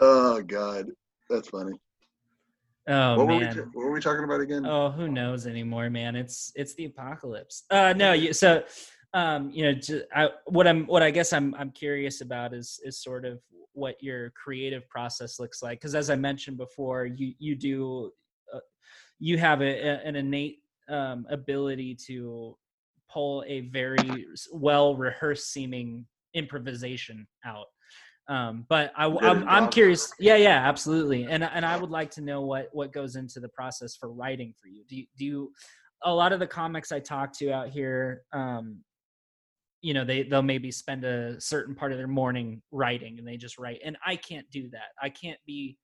Oh 0.00 0.42
God, 0.42 0.86
that's 1.28 1.48
funny. 1.48 1.78
Oh 2.88 3.16
what 3.16 3.28
man, 3.28 3.56
were 3.56 3.62
we, 3.62 3.68
what 3.74 3.84
were 3.84 3.92
we 3.92 4.00
talking 4.00 4.24
about 4.24 4.40
again? 4.40 4.66
Oh, 4.66 4.90
who 4.90 5.06
knows 5.06 5.46
anymore, 5.46 5.88
man? 5.88 6.16
It's 6.16 6.52
it's 6.56 6.74
the 6.74 6.86
apocalypse. 6.86 7.62
Uh, 7.70 7.92
no, 7.96 8.12
you 8.12 8.32
so 8.32 8.64
um, 9.14 9.50
you 9.50 9.64
know, 9.64 9.72
just, 9.74 10.04
I, 10.14 10.30
what 10.46 10.66
I'm 10.66 10.86
what 10.86 11.02
I 11.02 11.10
guess 11.10 11.32
I'm 11.32 11.54
I'm 11.54 11.70
curious 11.70 12.20
about 12.20 12.54
is 12.54 12.80
is 12.84 13.02
sort 13.02 13.24
of 13.24 13.40
what 13.74 14.02
your 14.02 14.30
creative 14.30 14.88
process 14.88 15.38
looks 15.40 15.62
like 15.62 15.80
because 15.80 15.94
as 15.94 16.10
I 16.10 16.16
mentioned 16.16 16.56
before, 16.56 17.06
you 17.06 17.34
you 17.38 17.54
do 17.54 18.12
uh, 18.52 18.60
you 19.18 19.38
have 19.38 19.60
a, 19.60 19.64
a, 19.64 20.00
an 20.04 20.16
innate 20.16 20.58
um, 20.88 21.26
ability 21.30 21.96
to 22.06 22.56
pull 23.10 23.44
a 23.46 23.60
very 23.60 24.26
well 24.52 24.96
rehearsed 24.96 25.52
seeming 25.52 26.06
improvisation 26.34 27.26
out 27.44 27.66
um, 28.28 28.66
but 28.68 28.92
I, 28.96 29.06
I'm, 29.06 29.48
I'm 29.48 29.68
curious. 29.68 30.12
Yeah, 30.18 30.36
yeah, 30.36 30.66
absolutely. 30.68 31.24
And 31.24 31.42
and 31.42 31.66
I 31.66 31.76
would 31.76 31.90
like 31.90 32.10
to 32.12 32.20
know 32.20 32.42
what 32.42 32.68
what 32.72 32.92
goes 32.92 33.16
into 33.16 33.40
the 33.40 33.48
process 33.48 33.96
for 33.96 34.12
writing 34.12 34.54
for 34.60 34.68
you. 34.68 34.84
Do 34.88 34.96
you, 34.96 35.06
do 35.18 35.24
you 35.24 35.52
a 36.04 36.14
lot 36.14 36.32
of 36.32 36.40
the 36.40 36.46
comics 36.46 36.92
I 36.92 37.00
talk 37.00 37.32
to 37.38 37.52
out 37.52 37.68
here, 37.68 38.22
um, 38.32 38.78
you 39.82 39.94
know, 39.94 40.04
they 40.04 40.22
they'll 40.22 40.42
maybe 40.42 40.70
spend 40.70 41.04
a 41.04 41.40
certain 41.40 41.74
part 41.74 41.92
of 41.92 41.98
their 41.98 42.08
morning 42.08 42.62
writing, 42.70 43.18
and 43.18 43.26
they 43.26 43.36
just 43.36 43.58
write. 43.58 43.80
And 43.84 43.96
I 44.06 44.16
can't 44.16 44.48
do 44.50 44.70
that. 44.70 44.90
I 45.02 45.10
can't 45.10 45.38
be 45.46 45.76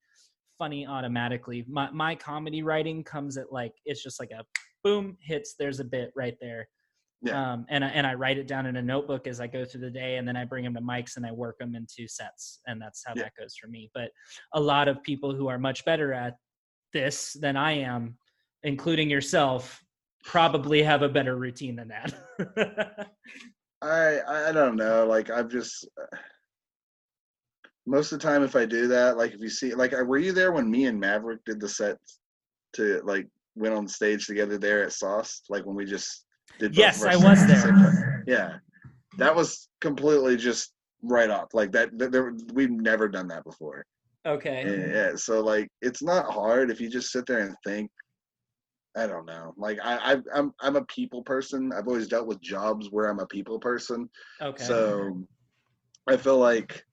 funny 0.56 0.86
automatically. 0.86 1.64
My 1.68 1.90
my 1.90 2.14
comedy 2.14 2.62
writing 2.62 3.04
comes 3.04 3.36
at 3.36 3.52
like 3.52 3.74
it's 3.84 4.02
just 4.02 4.20
like 4.20 4.30
a 4.30 4.44
boom 4.82 5.16
hits. 5.20 5.54
There's 5.58 5.80
a 5.80 5.84
bit 5.84 6.12
right 6.16 6.36
there 6.40 6.68
yeah. 7.20 7.52
Um, 7.52 7.66
and 7.68 7.84
I, 7.84 7.88
and 7.88 8.06
I 8.06 8.14
write 8.14 8.38
it 8.38 8.46
down 8.46 8.66
in 8.66 8.76
a 8.76 8.82
notebook 8.82 9.26
as 9.26 9.40
I 9.40 9.46
go 9.48 9.64
through 9.64 9.80
the 9.80 9.90
day, 9.90 10.16
and 10.16 10.28
then 10.28 10.36
I 10.36 10.44
bring 10.44 10.64
them 10.64 10.74
to 10.74 10.80
mics 10.80 11.16
and 11.16 11.26
I 11.26 11.32
work 11.32 11.58
them 11.58 11.74
into 11.74 12.06
sets, 12.06 12.60
and 12.66 12.80
that's 12.80 13.02
how 13.04 13.14
yeah. 13.16 13.24
that 13.24 13.32
goes 13.38 13.56
for 13.56 13.66
me. 13.68 13.90
But 13.92 14.10
a 14.54 14.60
lot 14.60 14.88
of 14.88 15.02
people 15.02 15.34
who 15.34 15.48
are 15.48 15.58
much 15.58 15.84
better 15.84 16.12
at 16.12 16.36
this 16.92 17.36
than 17.40 17.56
I 17.56 17.72
am, 17.72 18.16
including 18.62 19.10
yourself, 19.10 19.82
probably 20.24 20.82
have 20.82 21.02
a 21.02 21.08
better 21.08 21.36
routine 21.36 21.76
than 21.76 21.88
that. 21.88 23.08
I 23.82 24.20
I 24.48 24.52
don't 24.52 24.76
know. 24.76 25.06
Like 25.06 25.30
I've 25.30 25.48
just 25.48 25.88
uh, 26.00 26.16
most 27.86 28.12
of 28.12 28.18
the 28.18 28.26
time 28.26 28.42
if 28.42 28.54
I 28.54 28.66
do 28.66 28.86
that, 28.88 29.16
like 29.16 29.32
if 29.32 29.40
you 29.40 29.48
see, 29.48 29.74
like 29.74 29.92
were 29.92 30.18
you 30.18 30.32
there 30.32 30.52
when 30.52 30.70
me 30.70 30.86
and 30.86 31.00
Maverick 31.00 31.44
did 31.44 31.60
the 31.60 31.68
set 31.68 31.96
to 32.74 33.00
like 33.04 33.26
went 33.56 33.74
on 33.74 33.88
stage 33.88 34.26
together 34.26 34.58
there 34.58 34.84
at 34.84 34.92
Sauce? 34.92 35.42
Like 35.48 35.64
when 35.64 35.76
we 35.76 35.84
just 35.84 36.26
did 36.58 36.76
yes, 36.76 37.02
I 37.02 37.16
was 37.16 37.46
there. 37.46 38.24
Yeah, 38.26 38.56
that 39.16 39.34
was 39.34 39.68
completely 39.80 40.36
just 40.36 40.72
right 41.02 41.30
off. 41.30 41.54
Like 41.54 41.72
that, 41.72 41.90
there, 41.94 42.34
we've 42.52 42.70
never 42.70 43.08
done 43.08 43.28
that 43.28 43.44
before. 43.44 43.84
Okay. 44.26 44.92
Yeah, 44.92 45.12
so 45.14 45.40
like 45.40 45.68
it's 45.80 46.02
not 46.02 46.30
hard 46.32 46.70
if 46.70 46.80
you 46.80 46.90
just 46.90 47.10
sit 47.10 47.26
there 47.26 47.40
and 47.40 47.56
think. 47.64 47.90
I 48.96 49.06
don't 49.06 49.26
know. 49.26 49.54
Like 49.56 49.78
I, 49.82 50.14
I, 50.14 50.16
I'm, 50.34 50.52
I'm 50.60 50.76
a 50.76 50.84
people 50.84 51.22
person. 51.22 51.72
I've 51.72 51.86
always 51.86 52.08
dealt 52.08 52.26
with 52.26 52.40
jobs 52.40 52.88
where 52.90 53.06
I'm 53.06 53.20
a 53.20 53.26
people 53.26 53.58
person. 53.58 54.08
Okay. 54.40 54.64
So 54.64 55.24
I 56.08 56.16
feel 56.16 56.38
like 56.38 56.84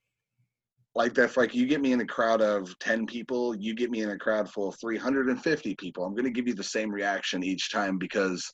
like 0.93 1.13
that 1.13 1.35
like 1.35 1.53
you 1.53 1.65
get 1.65 1.81
me 1.81 1.91
in 1.91 1.99
a 1.99 2.05
crowd 2.05 2.41
of 2.41 2.73
10 2.79 3.05
people 3.05 3.53
you 3.53 3.75
get 3.75 3.91
me 3.91 4.01
in 4.01 4.11
a 4.11 4.17
crowd 4.17 4.49
full 4.49 4.69
of 4.69 4.79
350 4.79 5.75
people 5.75 6.05
i'm 6.05 6.13
going 6.13 6.23
to 6.23 6.31
give 6.31 6.47
you 6.47 6.53
the 6.53 6.63
same 6.63 6.89
reaction 6.89 7.43
each 7.43 7.69
time 7.69 7.97
because 7.97 8.49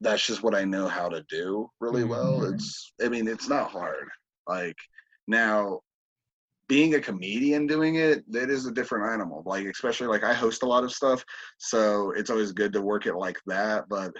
that's 0.00 0.26
just 0.26 0.42
what 0.42 0.54
I 0.54 0.64
know 0.64 0.88
how 0.88 1.08
to 1.08 1.22
do 1.28 1.70
really 1.80 2.04
well. 2.04 2.40
Mm-hmm. 2.40 2.54
It's 2.54 2.92
I 3.02 3.08
mean, 3.08 3.28
it's 3.28 3.48
not 3.48 3.70
hard. 3.70 4.08
Like 4.48 4.76
now 5.28 5.80
being 6.70 6.94
a 6.94 7.00
comedian 7.00 7.66
doing 7.66 7.96
it, 7.96 8.22
that 8.30 8.48
is 8.48 8.64
a 8.64 8.70
different 8.70 9.12
animal. 9.12 9.42
Like 9.44 9.66
especially 9.66 10.06
like 10.06 10.22
I 10.22 10.32
host 10.32 10.62
a 10.62 10.66
lot 10.66 10.84
of 10.84 10.92
stuff, 10.92 11.24
so 11.58 12.12
it's 12.12 12.30
always 12.30 12.52
good 12.52 12.72
to 12.74 12.80
work 12.80 13.06
it 13.06 13.16
like 13.16 13.38
that, 13.46 13.88
but 13.88 14.12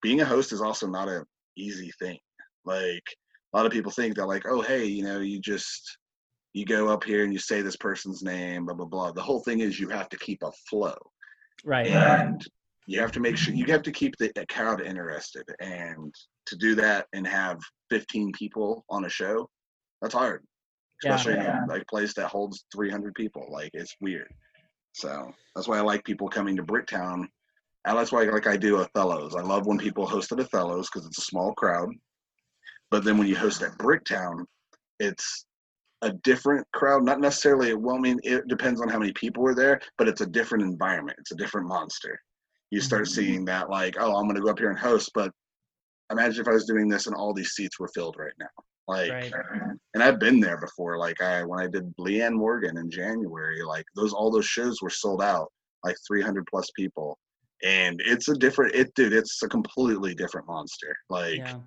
being 0.00 0.22
a 0.22 0.24
host 0.24 0.54
is 0.54 0.62
also 0.62 0.86
not 0.86 1.10
an 1.10 1.24
easy 1.58 1.92
thing. 1.98 2.18
Like 2.64 3.04
a 3.52 3.56
lot 3.56 3.66
of 3.66 3.72
people 3.72 3.92
think 3.92 4.16
that 4.16 4.26
like, 4.26 4.44
oh 4.48 4.62
hey, 4.62 4.86
you 4.86 5.04
know, 5.04 5.20
you 5.20 5.38
just 5.38 5.98
you 6.54 6.64
go 6.64 6.88
up 6.88 7.04
here 7.04 7.24
and 7.24 7.32
you 7.32 7.38
say 7.38 7.60
this 7.60 7.76
person's 7.76 8.22
name, 8.22 8.64
blah 8.64 8.74
blah 8.74 8.86
blah. 8.86 9.12
The 9.12 9.20
whole 9.20 9.40
thing 9.40 9.60
is 9.60 9.78
you 9.78 9.90
have 9.90 10.08
to 10.08 10.18
keep 10.18 10.42
a 10.42 10.50
flow. 10.70 10.96
Right. 11.62 11.88
And 11.88 12.42
you 12.86 13.00
have 13.00 13.12
to 13.12 13.20
make 13.20 13.36
sure 13.36 13.52
you 13.52 13.66
have 13.66 13.82
to 13.82 13.92
keep 13.92 14.16
the 14.16 14.32
crowd 14.48 14.80
interested 14.80 15.44
and 15.60 16.14
to 16.46 16.56
do 16.56 16.74
that 16.76 17.06
and 17.12 17.26
have 17.26 17.58
15 17.90 18.32
people 18.32 18.86
on 18.88 19.04
a 19.04 19.10
show 19.10 19.50
that's 20.00 20.14
hard 20.14 20.42
especially 21.04 21.34
yeah, 21.34 21.58
in 21.58 21.64
a 21.64 21.72
like 21.72 21.86
place 21.86 22.14
that 22.14 22.28
holds 22.28 22.64
300 22.74 23.14
people 23.14 23.46
like 23.50 23.70
it's 23.74 23.94
weird. 24.00 24.28
So 24.92 25.32
that's 25.54 25.68
why 25.68 25.78
i 25.78 25.80
like 25.80 26.04
people 26.04 26.28
coming 26.28 26.56
to 26.56 26.62
bricktown. 26.62 27.26
And 27.84 27.96
that's 27.98 28.12
why 28.12 28.24
like 28.24 28.46
i 28.46 28.56
do 28.56 28.78
othello's. 28.78 29.34
I 29.34 29.42
love 29.42 29.66
when 29.66 29.78
people 29.78 30.06
host 30.06 30.32
at 30.32 30.40
othello's 30.40 30.88
because 30.88 31.06
it's 31.06 31.18
a 31.18 31.22
small 31.22 31.54
crowd. 31.54 31.90
But 32.90 33.04
then 33.04 33.18
when 33.18 33.28
you 33.28 33.36
host 33.36 33.62
at 33.62 33.78
bricktown 33.78 34.44
it's 35.00 35.44
a 36.02 36.12
different 36.12 36.66
crowd. 36.72 37.04
Not 37.04 37.20
necessarily 37.20 37.74
well 37.74 37.96
i 37.96 38.00
mean 38.00 38.18
it 38.22 38.48
depends 38.48 38.80
on 38.80 38.88
how 38.88 38.98
many 38.98 39.12
people 39.12 39.46
are 39.46 39.54
there 39.54 39.80
but 39.96 40.08
it's 40.08 40.20
a 40.20 40.26
different 40.26 40.64
environment. 40.64 41.18
It's 41.20 41.32
a 41.32 41.36
different 41.36 41.68
monster. 41.68 42.20
You 42.70 42.80
start 42.80 43.04
mm-hmm. 43.04 43.20
seeing 43.20 43.44
that 43.46 43.70
like, 43.70 43.96
oh, 43.98 44.16
I'm 44.16 44.24
going 44.24 44.36
to 44.36 44.42
go 44.42 44.50
up 44.50 44.58
here 44.58 44.70
and 44.70 44.78
host, 44.78 45.12
but 45.14 45.32
imagine 46.10 46.42
if 46.42 46.48
I 46.48 46.52
was 46.52 46.66
doing 46.66 46.88
this 46.88 47.06
and 47.06 47.14
all 47.14 47.32
these 47.32 47.50
seats 47.50 47.78
were 47.78 47.88
filled 47.88 48.16
right 48.18 48.32
now. 48.38 48.46
Like, 48.86 49.10
right. 49.10 49.32
and 49.94 50.02
I've 50.02 50.18
been 50.18 50.40
there 50.40 50.58
before. 50.58 50.96
Like, 50.96 51.20
I 51.20 51.44
when 51.44 51.60
I 51.60 51.66
did 51.66 51.94
Leanne 51.98 52.32
Morgan 52.32 52.78
in 52.78 52.90
January, 52.90 53.62
like 53.62 53.84
those 53.94 54.14
all 54.14 54.30
those 54.30 54.46
shows 54.46 54.80
were 54.80 54.90
sold 54.90 55.22
out, 55.22 55.52
like 55.84 55.96
300 56.06 56.46
plus 56.46 56.70
people, 56.74 57.18
and 57.62 58.00
it's 58.02 58.28
a 58.28 58.34
different. 58.34 58.74
It, 58.74 58.94
dude, 58.94 59.12
it's 59.12 59.42
a 59.42 59.48
completely 59.48 60.14
different 60.14 60.46
monster. 60.46 60.96
Like. 61.10 61.36
Yeah. 61.36 61.58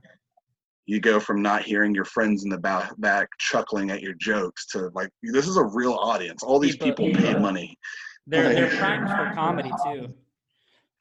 You 0.87 0.99
go 0.99 1.19
from 1.21 1.43
not 1.43 1.61
hearing 1.61 1.93
your 1.93 2.05
friends 2.05 2.43
in 2.43 2.49
the 2.49 2.57
back, 2.57 2.91
back 2.99 3.29
chuckling 3.39 3.91
at 3.91 4.01
your 4.01 4.15
jokes 4.15 4.65
to 4.71 4.89
like 4.93 5.09
this 5.21 5.47
is 5.47 5.55
a 5.55 5.63
real 5.63 5.93
audience. 5.93 6.41
All 6.43 6.59
these 6.59 6.75
people, 6.75 7.05
people 7.05 7.21
paid 7.21 7.39
money. 7.39 7.77
They're 8.25 8.51
they're 8.51 8.77
primed 8.77 9.07
for 9.07 9.31
comedy 9.33 9.71
too 9.85 10.13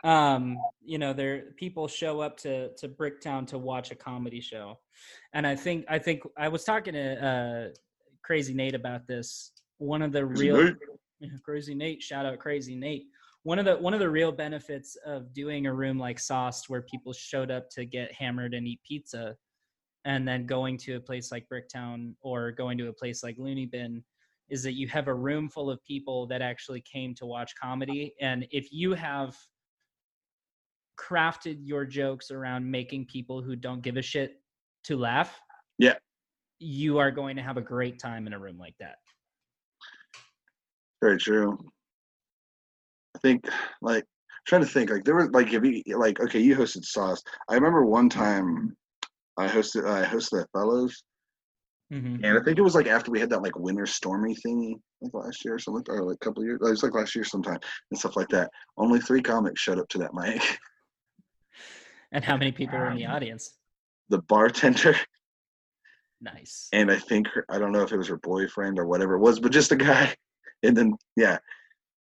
um 0.05 0.57
you 0.83 0.99
know 0.99 1.13
there 1.13 1.53
people 1.57 1.87
show 1.87 2.21
up 2.21 2.37
to 2.39 2.75
to 2.75 2.89
bricktown 2.89 3.47
to 3.47 3.59
watch 3.59 3.91
a 3.91 3.95
comedy 3.95 4.41
show. 4.41 4.79
And 5.35 5.47
i 5.47 5.55
think 5.55 5.85
i 5.89 5.99
think 5.99 6.23
i 6.39 6.49
was 6.49 6.65
talking 6.65 6.95
to 6.95 7.27
uh 7.27 7.69
crazy 8.23 8.55
nate 8.55 8.75
about 8.75 9.07
this. 9.07 9.53
One 9.79 10.03
of 10.03 10.13
the 10.13 10.25
real 10.25 10.73
crazy 11.45 11.75
nate 11.75 12.03
shout 12.03 12.27
out 12.27 12.39
crazy 12.39 12.75
nate. 12.75 13.07
One 13.43 13.59
of 13.59 13.65
the 13.65 13.77
one 13.77 13.95
of 13.95 14.01
the 14.01 14.11
real 14.11 14.33
benefits 14.33 14.97
of 15.05 15.33
doing 15.35 15.67
a 15.67 15.75
room 15.75 15.99
like 15.99 16.19
sauce 16.19 16.69
where 16.69 16.83
people 16.83 17.13
showed 17.13 17.51
up 17.51 17.69
to 17.71 17.85
get 17.85 18.13
hammered 18.13 18.55
and 18.55 18.67
eat 18.67 18.81
pizza 18.87 19.37
and 20.07 20.27
then 20.27 20.47
going 20.47 20.79
to 20.79 20.97
a 20.97 21.01
place 21.01 21.31
like 21.31 21.47
bricktown 21.49 22.15
or 22.23 22.53
going 22.53 22.79
to 22.79 22.89
a 22.89 22.93
place 22.93 23.23
like 23.23 23.37
loony 23.39 23.67
bin 23.67 24.03
is 24.51 24.63
that 24.65 24.75
you 24.75 24.89
have 24.89 25.09
a 25.09 25.15
room 25.15 25.49
full 25.49 25.71
of 25.71 25.83
people 25.85 26.27
that 26.27 26.43
actually 26.43 26.81
came 26.81 27.15
to 27.15 27.25
watch 27.25 27.55
comedy. 27.61 28.15
And 28.21 28.47
if 28.51 28.73
you 28.73 28.93
have 28.95 29.37
crafted 31.01 31.59
your 31.63 31.85
jokes 31.85 32.31
around 32.31 32.71
making 32.71 33.07
people 33.07 33.43
who 33.43 33.57
don't 33.57 33.83
give 33.83 33.97
a 33.97 34.03
shit 34.03 34.41
to 34.85 34.97
laugh, 34.97 35.41
yeah, 35.79 35.95
you 36.59 36.99
are 36.99 37.11
going 37.11 37.37
to 37.37 37.43
have 37.43 37.57
a 37.57 37.63
great 37.63 37.99
time 37.99 38.27
in 38.27 38.33
a 38.33 38.39
room 38.39 38.59
like 38.59 38.75
that. 38.81 38.97
Very 41.03 41.19
true. 41.19 41.59
I 43.17 43.19
think 43.21 43.45
like 43.81 44.05
trying 44.47 44.63
to 44.63 44.69
think 44.69 44.91
like 44.91 45.05
there 45.05 45.15
was 45.15 45.29
like 45.31 45.53
if 45.53 45.65
you 45.65 45.83
like 45.99 46.21
okay 46.21 46.41
you 46.41 46.57
hosted 46.57 46.85
sauce 46.85 47.23
i 47.49 47.55
remember 47.55 47.85
one 47.85 48.09
time 48.09 48.77
i 49.37 49.47
hosted 49.47 49.89
i 49.89 50.05
hosted 50.05 50.45
Othello's 50.55 51.03
mm-hmm. 51.93 52.25
and 52.25 52.39
i 52.39 52.43
think 52.43 52.59
it 52.59 52.63
was 52.63 52.75
like 52.75 52.87
after 52.87 53.11
we 53.11 53.21
had 53.21 53.31
that 53.31 53.43
like 53.43 53.59
winter 53.59 53.87
stormy 53.87 54.35
thingy 54.35 54.75
like 55.03 55.15
last 55.15 55.45
year 55.45 55.55
or 55.55 55.59
something 55.59 55.85
or 55.89 56.05
like 56.05 56.17
a 56.17 56.25
couple 56.25 56.45
years 56.45 56.59
it 56.63 56.69
was 56.69 56.83
like 56.83 56.95
last 56.95 57.15
year 57.15 57.25
sometime 57.25 57.59
and 57.91 57.99
stuff 58.01 58.17
like 58.17 58.29
that 58.29 58.51
only 58.77 58.99
three 59.01 59.23
comics 59.23 59.61
showed 59.61 59.79
up 59.79 59.89
to 59.89 59.99
that 59.99 60.15
mic 60.15 60.43
and 62.13 62.25
how 62.25 62.37
many 62.37 62.53
people 62.53 62.79
were 62.79 62.91
in 62.91 62.97
the 62.97 63.07
audience 63.07 63.55
the 64.09 64.19
bartender 64.23 64.97
nice 66.21 66.69
and 66.73 66.91
i 66.91 66.97
think 66.97 67.27
her, 67.29 67.45
i 67.49 67.59
don't 67.59 67.73
know 67.73 67.83
if 67.83 67.93
it 67.93 67.97
was 67.97 68.09
her 68.09 68.19
boyfriend 68.19 68.79
or 68.79 68.87
whatever 68.87 69.15
it 69.15 69.21
was 69.21 69.41
but 69.41 69.53
just 69.53 69.73
a 69.73 69.77
guy 69.77 70.15
and 70.63 70.77
then 70.77 70.95
yeah 71.17 71.39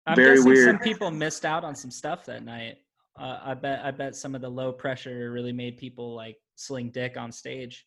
I'm 0.06 0.16
very 0.16 0.40
weird. 0.40 0.66
Some 0.66 0.78
people 0.78 1.10
missed 1.10 1.44
out 1.44 1.64
on 1.64 1.74
some 1.74 1.90
stuff 1.90 2.24
that 2.26 2.44
night. 2.44 2.78
Uh, 3.18 3.40
I 3.42 3.54
bet. 3.54 3.84
I 3.84 3.90
bet 3.90 4.14
some 4.14 4.34
of 4.34 4.40
the 4.40 4.48
low 4.48 4.72
pressure 4.72 5.30
really 5.32 5.52
made 5.52 5.78
people 5.78 6.14
like 6.14 6.36
sling 6.54 6.90
dick 6.90 7.16
on 7.16 7.32
stage. 7.32 7.84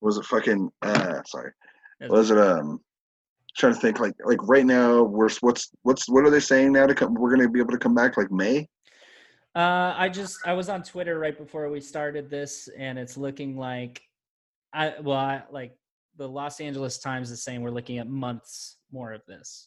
Was 0.00 0.18
it 0.18 0.26
fucking? 0.26 0.70
Uh, 0.82 1.22
sorry. 1.26 1.52
Was 2.08 2.30
it 2.30 2.38
um? 2.38 2.80
Trying 3.56 3.74
to 3.74 3.80
think 3.80 3.98
like 3.98 4.14
like 4.24 4.38
right 4.42 4.66
now 4.66 5.02
we're 5.02 5.30
what's 5.40 5.70
what's 5.82 6.08
what 6.08 6.24
are 6.24 6.30
they 6.30 6.38
saying 6.38 6.72
now 6.72 6.86
to 6.86 6.94
come? 6.94 7.14
We're 7.14 7.30
gonna 7.30 7.48
be 7.48 7.60
able 7.60 7.72
to 7.72 7.78
come 7.78 7.94
back 7.94 8.16
like 8.16 8.30
May. 8.30 8.68
Uh, 9.58 9.92
I 9.96 10.08
just 10.08 10.38
I 10.46 10.52
was 10.52 10.68
on 10.68 10.84
Twitter 10.84 11.18
right 11.18 11.36
before 11.36 11.68
we 11.68 11.80
started 11.80 12.30
this, 12.30 12.68
and 12.78 12.96
it's 12.96 13.16
looking 13.16 13.56
like 13.56 14.00
I 14.72 14.94
well 15.02 15.18
I 15.18 15.42
like 15.50 15.76
the 16.16 16.28
Los 16.28 16.60
Angeles 16.60 16.98
Times 16.98 17.32
is 17.32 17.42
saying 17.42 17.62
we're 17.62 17.70
looking 17.70 17.98
at 17.98 18.06
months 18.06 18.76
more 18.92 19.12
of 19.12 19.22
this. 19.26 19.66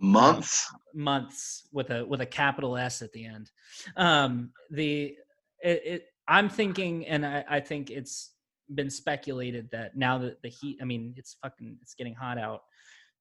Months. 0.00 0.68
Um, 0.74 0.80
months 1.04 1.68
with 1.70 1.90
a 1.90 2.04
with 2.04 2.20
a 2.20 2.26
capital 2.26 2.76
S 2.76 3.00
at 3.00 3.12
the 3.12 3.26
end. 3.26 3.52
Um, 3.96 4.50
the 4.72 5.14
it, 5.62 5.82
it 5.84 6.06
I'm 6.26 6.48
thinking, 6.48 7.06
and 7.06 7.24
I, 7.24 7.44
I 7.48 7.60
think 7.60 7.90
it's 7.90 8.32
been 8.74 8.90
speculated 8.90 9.68
that 9.70 9.96
now 9.96 10.18
that 10.18 10.42
the 10.42 10.48
heat, 10.48 10.78
I 10.82 10.84
mean, 10.84 11.14
it's 11.16 11.36
fucking, 11.42 11.78
it's 11.80 11.94
getting 11.94 12.14
hot 12.14 12.38
out. 12.38 12.62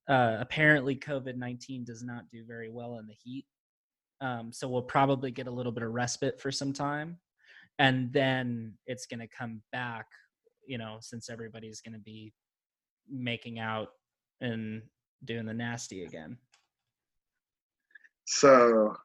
Uh, 0.09 0.38
apparently, 0.39 0.95
COVID 0.95 1.38
nineteen 1.38 1.84
does 1.84 2.01
not 2.01 2.24
do 2.32 2.43
very 2.43 2.70
well 2.70 2.97
in 2.97 3.05
the 3.05 3.13
heat, 3.24 3.45
um, 4.22 4.51
so 4.51 4.68
we'll 4.68 4.82
probably 4.82 5.32
get 5.32 5.47
a 5.47 5.51
little 5.51 5.72
bit 5.72 5.84
of 5.84 5.91
respite 5.91 6.39
for 6.39 6.51
some 6.51 6.74
time, 6.74 7.18
and 7.80 8.11
then 8.11 8.74
it's 8.86 9.05
going 9.05 9.20
to 9.20 9.28
come 9.28 9.61
back. 9.72 10.05
You 10.65 10.78
know, 10.78 10.97
since 10.99 11.30
everybody's 11.30 11.80
going 11.80 11.93
to 11.93 11.99
be 11.99 12.34
making 13.09 13.59
out 13.59 13.89
and 14.41 14.82
doing 15.24 15.45
the 15.45 15.53
nasty 15.53 16.03
again. 16.03 16.38
So 18.26 18.95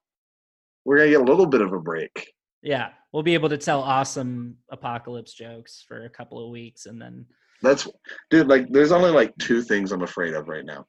we're 0.85 0.99
gonna 0.99 1.11
get 1.11 1.21
a 1.21 1.25
little 1.25 1.47
bit 1.47 1.61
of 1.61 1.73
a 1.73 1.79
break. 1.79 2.33
Yeah, 2.63 2.91
we'll 3.13 3.23
be 3.23 3.35
able 3.35 3.49
to 3.49 3.59
tell 3.59 3.81
awesome 3.81 4.57
apocalypse 4.71 5.33
jokes 5.33 5.85
for 5.87 6.05
a 6.05 6.11
couple 6.11 6.45
of 6.45 6.51
weeks, 6.51 6.87
and 6.87 7.01
then 7.01 7.27
that's 7.63 7.89
dude. 8.31 8.49
Like, 8.49 8.69
there's 8.71 8.93
only 8.93 9.11
like 9.11 9.33
two 9.39 9.63
things 9.63 9.93
I'm 9.93 10.03
afraid 10.03 10.35
of 10.35 10.49
right 10.49 10.65
now. 10.65 10.87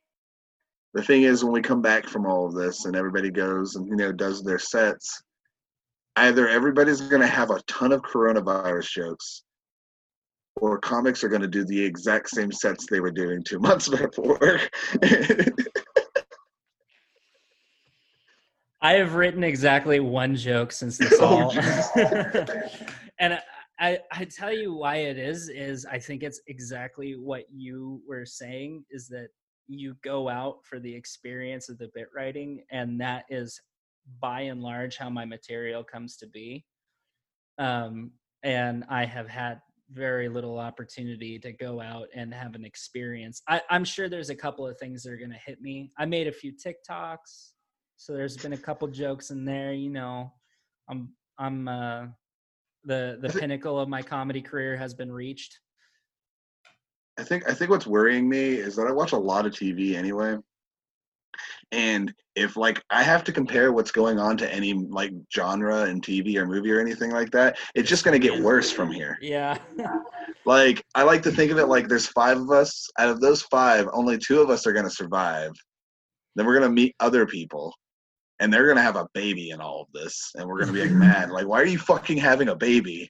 The 0.93 1.03
thing 1.03 1.23
is, 1.23 1.43
when 1.43 1.53
we 1.53 1.61
come 1.61 1.81
back 1.81 2.07
from 2.07 2.25
all 2.25 2.45
of 2.45 2.53
this, 2.53 2.85
and 2.85 2.95
everybody 2.95 3.31
goes 3.31 3.75
and 3.75 3.87
you 3.87 3.95
know 3.95 4.11
does 4.11 4.43
their 4.43 4.59
sets, 4.59 5.23
either 6.17 6.47
everybody's 6.47 7.01
gonna 7.01 7.27
have 7.27 7.49
a 7.49 7.61
ton 7.67 7.91
of 7.91 8.01
coronavirus 8.01 8.89
jokes, 8.89 9.43
or 10.55 10.77
comics 10.79 11.23
are 11.23 11.29
going 11.29 11.41
to 11.41 11.47
do 11.47 11.65
the 11.65 11.83
exact 11.83 12.29
same 12.29 12.51
sets 12.51 12.85
they 12.85 12.99
were 12.99 13.11
doing 13.11 13.43
two 13.43 13.59
months 13.67 13.89
before. 13.89 14.59
I 18.81 18.93
have 18.93 19.15
written 19.15 19.43
exactly 19.45 19.99
one 20.01 20.35
joke 20.35 20.71
since 20.73 20.97
this 20.97 21.13
oh, 21.19 21.25
all, 21.25 21.53
and 23.17 23.39
I, 23.79 23.99
I 24.11 24.25
tell 24.25 24.51
you 24.51 24.73
why 24.73 24.97
it 24.97 25.17
is 25.17 25.47
is 25.49 25.85
I 25.85 25.97
think 25.99 26.21
it's 26.21 26.41
exactly 26.47 27.13
what 27.13 27.45
you 27.49 28.01
were 28.05 28.25
saying 28.25 28.83
is 28.91 29.07
that 29.07 29.29
you 29.67 29.95
go 30.03 30.29
out 30.29 30.59
for 30.63 30.79
the 30.79 30.93
experience 30.93 31.69
of 31.69 31.77
the 31.77 31.89
bit 31.93 32.07
writing, 32.15 32.63
and 32.71 32.99
that 33.01 33.25
is 33.29 33.59
by 34.19 34.41
and 34.41 34.61
large 34.61 34.97
how 34.97 35.09
my 35.09 35.25
material 35.25 35.83
comes 35.83 36.17
to 36.17 36.27
be. 36.27 36.65
Um, 37.57 38.11
and 38.43 38.83
I 38.89 39.05
have 39.05 39.27
had 39.27 39.61
very 39.91 40.27
little 40.27 40.59
opportunity 40.59 41.39
to 41.39 41.51
go 41.51 41.79
out 41.79 42.07
and 42.13 42.33
have 42.33 42.55
an 42.55 42.65
experience. 42.65 43.41
I, 43.47 43.61
am 43.69 43.85
sure 43.85 44.09
there's 44.09 44.29
a 44.29 44.35
couple 44.35 44.67
of 44.67 44.77
things 44.77 45.03
that 45.03 45.11
are 45.11 45.17
going 45.17 45.31
to 45.31 45.39
hit 45.45 45.61
me. 45.61 45.91
I 45.97 46.05
made 46.05 46.27
a 46.27 46.31
few 46.31 46.51
TikToks, 46.51 47.51
so 47.97 48.13
there's 48.13 48.37
been 48.37 48.53
a 48.53 48.57
couple 48.57 48.87
jokes 48.87 49.29
in 49.29 49.45
there. 49.45 49.73
You 49.73 49.89
know, 49.89 50.33
I'm 50.89 51.09
I'm 51.37 51.67
uh, 51.67 52.05
the 52.83 53.19
the 53.21 53.29
pinnacle 53.39 53.79
of 53.79 53.87
my 53.87 54.01
comedy 54.01 54.41
career 54.41 54.75
has 54.75 54.93
been 54.93 55.11
reached. 55.11 55.59
I 57.17 57.23
think 57.23 57.49
I 57.49 57.53
think 57.53 57.69
what's 57.69 57.87
worrying 57.87 58.27
me 58.27 58.53
is 58.53 58.75
that 58.75 58.87
I 58.87 58.91
watch 58.91 59.11
a 59.11 59.17
lot 59.17 59.45
of 59.45 59.53
TV 59.53 59.95
anyway, 59.95 60.37
and 61.71 62.13
if 62.35 62.57
like 62.57 62.81
I 62.89 63.03
have 63.03 63.23
to 63.25 63.31
compare 63.31 63.71
what's 63.71 63.91
going 63.91 64.19
on 64.19 64.37
to 64.37 64.53
any 64.53 64.73
like 64.73 65.11
genre 65.33 65.85
in 65.85 66.01
TV 66.01 66.35
or 66.37 66.45
movie 66.45 66.71
or 66.71 66.79
anything 66.79 67.11
like 67.11 67.31
that, 67.31 67.57
it's 67.75 67.89
just 67.89 68.03
gonna 68.03 68.19
get 68.19 68.41
worse 68.41 68.71
from 68.71 68.91
here. 68.91 69.17
Yeah. 69.21 69.57
like 70.45 70.83
I 70.95 71.03
like 71.03 71.21
to 71.23 71.31
think 71.31 71.51
of 71.51 71.57
it 71.57 71.67
like 71.67 71.87
there's 71.87 72.07
five 72.07 72.37
of 72.37 72.51
us. 72.51 72.89
Out 72.97 73.09
of 73.09 73.21
those 73.21 73.43
five, 73.43 73.87
only 73.93 74.17
two 74.17 74.41
of 74.41 74.49
us 74.49 74.65
are 74.65 74.73
gonna 74.73 74.89
survive. 74.89 75.51
Then 76.35 76.45
we're 76.45 76.59
gonna 76.59 76.71
meet 76.71 76.95
other 76.99 77.25
people. 77.25 77.73
And 78.43 78.51
they're 78.51 78.67
gonna 78.67 78.81
have 78.81 78.97
a 78.97 79.07
baby 79.13 79.51
in 79.51 79.61
all 79.61 79.83
of 79.83 79.87
this, 79.93 80.33
and 80.35 80.45
we're 80.45 80.59
gonna 80.59 80.73
be 80.73 80.81
like, 80.81 80.91
"Man, 81.07 81.29
like, 81.29 81.47
why 81.47 81.61
are 81.61 81.65
you 81.65 81.77
fucking 81.79 82.17
having 82.17 82.49
a 82.49 82.55
baby? 82.55 83.09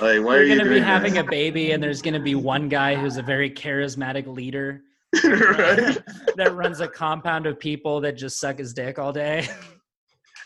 why 0.00 0.10
You're 0.10 0.24
are 0.38 0.42
you 0.42 0.58
gonna 0.58 0.70
be 0.70 0.80
having 0.80 1.18
a 1.18 1.24
baby?" 1.24 1.70
And 1.70 1.80
there's 1.80 2.02
gonna 2.02 2.18
be 2.18 2.34
one 2.54 2.68
guy 2.68 2.96
who's 2.96 3.16
a 3.16 3.22
very 3.22 3.48
charismatic 3.48 4.26
leader 4.26 4.82
right? 5.24 5.98
that 6.36 6.52
runs 6.54 6.80
a 6.80 6.88
compound 6.88 7.46
of 7.46 7.60
people 7.60 8.00
that 8.00 8.16
just 8.16 8.40
suck 8.40 8.58
his 8.58 8.74
dick 8.74 8.98
all 8.98 9.12
day. 9.12 9.46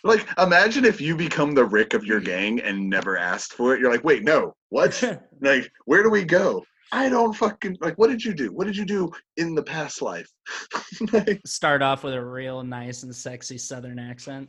Like, 0.05 0.29
imagine 0.39 0.85
if 0.85 1.01
you 1.01 1.17
become 1.17 1.53
the 1.53 1.65
Rick 1.65 1.95
of 1.95 2.05
your 2.05 2.21
gang 2.21 2.61
and 2.61 2.91
never 2.91 3.17
asked 3.17 3.55
for 3.55 3.75
it. 3.75 3.81
You're 3.81 3.91
like, 3.91 4.05
wait, 4.05 4.23
no, 4.23 4.55
what? 4.69 5.03
like, 5.41 5.71
where 5.87 6.03
do 6.03 6.11
we 6.11 6.25
go? 6.25 6.63
I 6.93 7.09
don't 7.09 7.33
fucking 7.33 7.79
like. 7.81 7.97
What 7.97 8.09
did 8.09 8.25
you 8.25 8.35
do? 8.35 8.53
What 8.53 8.67
did 8.67 8.77
you 8.77 8.85
do 8.85 9.11
in 9.37 9.55
the 9.55 9.63
past 9.63 10.03
life? 10.03 10.31
like, 11.13 11.41
Start 11.47 11.83
off 11.83 12.05
with 12.05 12.15
a 12.15 12.25
real 12.25 12.63
nice 12.63 13.03
and 13.03 13.15
sexy 13.15 13.59
Southern 13.59 13.99
accent. 13.99 14.49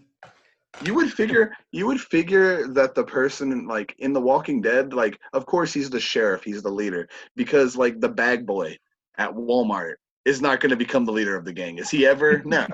You 0.84 0.94
would 0.94 1.12
figure. 1.12 1.54
You 1.72 1.88
would 1.88 2.00
figure 2.00 2.68
that 2.68 2.94
the 2.94 3.04
person, 3.04 3.68
like 3.68 3.96
in 4.00 4.14
The 4.14 4.22
Walking 4.22 4.62
Dead, 4.62 4.94
like, 4.94 5.20
of 5.34 5.46
course 5.46 5.74
he's 5.74 5.90
the 5.90 6.00
sheriff, 6.00 6.44
he's 6.44 6.62
the 6.62 6.70
leader, 6.70 7.08
because 7.36 7.76
like 7.76 8.00
the 8.00 8.10
bag 8.10 8.46
boy 8.46 8.78
at 9.18 9.32
Walmart 9.34 9.96
is 10.26 10.42
not 10.42 10.60
going 10.60 10.70
to 10.70 10.76
become 10.76 11.06
the 11.06 11.12
leader 11.12 11.36
of 11.36 11.46
the 11.46 11.54
gang. 11.54 11.78
Is 11.80 11.90
he 11.90 12.06
ever? 12.06 12.44
No. 12.46 12.68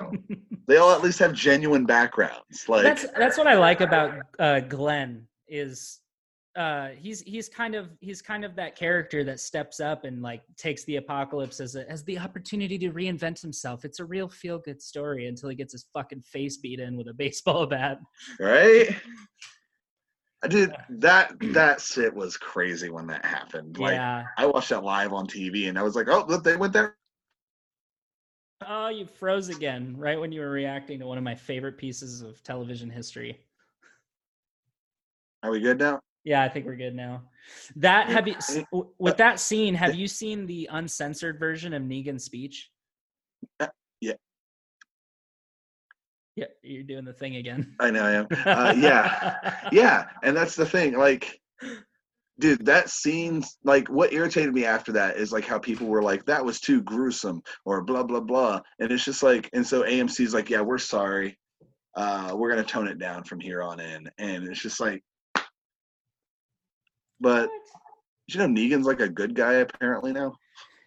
they 0.66 0.76
all 0.76 0.92
at 0.92 1.02
least 1.02 1.18
have 1.20 1.32
genuine 1.32 1.86
backgrounds. 1.86 2.68
Like 2.68 2.82
that's 2.82 3.06
that's 3.16 3.38
what 3.38 3.46
I 3.46 3.54
like 3.54 3.80
about 3.80 4.14
uh, 4.38 4.60
Glenn 4.60 5.26
is 5.48 6.00
uh, 6.56 6.88
he's 6.96 7.20
he's 7.22 7.48
kind 7.48 7.74
of 7.74 7.90
he's 8.00 8.22
kind 8.22 8.44
of 8.44 8.54
that 8.56 8.76
character 8.76 9.24
that 9.24 9.40
steps 9.40 9.80
up 9.80 10.04
and 10.04 10.22
like 10.22 10.42
takes 10.56 10.84
the 10.84 10.96
apocalypse 10.96 11.60
as 11.60 11.74
a, 11.74 11.90
as 11.90 12.04
the 12.04 12.18
opportunity 12.18 12.78
to 12.78 12.90
reinvent 12.90 13.40
himself. 13.40 13.84
It's 13.84 14.00
a 14.00 14.04
real 14.04 14.28
feel 14.28 14.58
good 14.58 14.80
story 14.80 15.26
until 15.26 15.48
he 15.48 15.56
gets 15.56 15.72
his 15.72 15.86
fucking 15.92 16.22
face 16.22 16.56
beat 16.58 16.80
in 16.80 16.96
with 16.96 17.08
a 17.08 17.14
baseball 17.18 17.66
bat. 17.66 17.98
Right. 18.38 18.94
I 20.42 20.46
did 20.46 20.74
that 20.90 21.34
that 21.52 21.80
shit 21.80 22.14
was 22.14 22.36
crazy 22.36 22.90
when 22.90 23.06
that 23.08 23.24
happened. 23.24 23.78
Like 23.78 23.94
yeah. 23.94 24.24
I 24.36 24.46
watched 24.46 24.68
that 24.68 24.84
live 24.84 25.12
on 25.12 25.26
TV 25.26 25.68
and 25.68 25.78
I 25.78 25.82
was 25.82 25.96
like, 25.96 26.06
oh, 26.08 26.24
they 26.38 26.56
went 26.56 26.72
there 26.72 26.96
Oh, 28.66 28.88
you 28.88 29.06
froze 29.06 29.48
again 29.48 29.94
right 29.98 30.18
when 30.18 30.32
you 30.32 30.40
were 30.40 30.50
reacting 30.50 30.98
to 31.00 31.06
one 31.06 31.18
of 31.18 31.24
my 31.24 31.34
favorite 31.34 31.76
pieces 31.76 32.22
of 32.22 32.42
television 32.42 32.88
history. 32.88 33.40
Are 35.42 35.50
we 35.50 35.60
good 35.60 35.78
now? 35.78 36.00
Yeah, 36.24 36.42
I 36.42 36.48
think 36.48 36.66
we're 36.66 36.76
good 36.76 36.94
now. 36.94 37.22
That 37.76 38.08
have 38.08 38.26
you 38.26 38.36
with 38.98 39.18
that 39.18 39.38
scene? 39.38 39.74
Have 39.74 39.94
you 39.94 40.08
seen 40.08 40.46
the 40.46 40.68
uncensored 40.72 41.38
version 41.38 41.74
of 41.74 41.82
Negan's 41.82 42.24
speech? 42.24 42.70
Uh, 43.60 43.66
yeah. 44.00 44.14
Yeah, 46.36 46.46
you're 46.62 46.82
doing 46.82 47.04
the 47.04 47.12
thing 47.12 47.36
again. 47.36 47.76
I 47.78 47.90
know 47.90 48.02
I 48.02 48.12
am. 48.12 48.26
Uh, 48.46 48.74
yeah, 48.76 49.68
yeah, 49.70 50.06
and 50.22 50.36
that's 50.36 50.56
the 50.56 50.66
thing. 50.66 50.96
Like, 50.96 51.40
dude 52.40 52.64
that 52.66 52.90
scene's 52.90 53.58
like 53.62 53.88
what 53.88 54.12
irritated 54.12 54.52
me 54.52 54.64
after 54.64 54.92
that 54.92 55.16
is 55.16 55.32
like 55.32 55.44
how 55.44 55.58
people 55.58 55.86
were 55.86 56.02
like 56.02 56.24
that 56.24 56.44
was 56.44 56.60
too 56.60 56.82
gruesome 56.82 57.40
or 57.64 57.82
blah 57.82 58.02
blah 58.02 58.20
blah 58.20 58.60
and 58.80 58.90
it's 58.90 59.04
just 59.04 59.22
like 59.22 59.48
and 59.52 59.64
so 59.64 59.84
amc's 59.84 60.34
like 60.34 60.50
yeah 60.50 60.60
we're 60.60 60.78
sorry 60.78 61.38
uh 61.94 62.34
we're 62.36 62.50
gonna 62.50 62.64
tone 62.64 62.88
it 62.88 62.98
down 62.98 63.22
from 63.22 63.38
here 63.38 63.62
on 63.62 63.78
in 63.78 64.10
and 64.18 64.48
it's 64.48 64.60
just 64.60 64.80
like 64.80 65.02
but 67.20 67.48
you 68.26 68.38
know 68.38 68.46
negan's 68.46 68.86
like 68.86 69.00
a 69.00 69.08
good 69.08 69.34
guy 69.34 69.54
apparently 69.54 70.12
now 70.12 70.34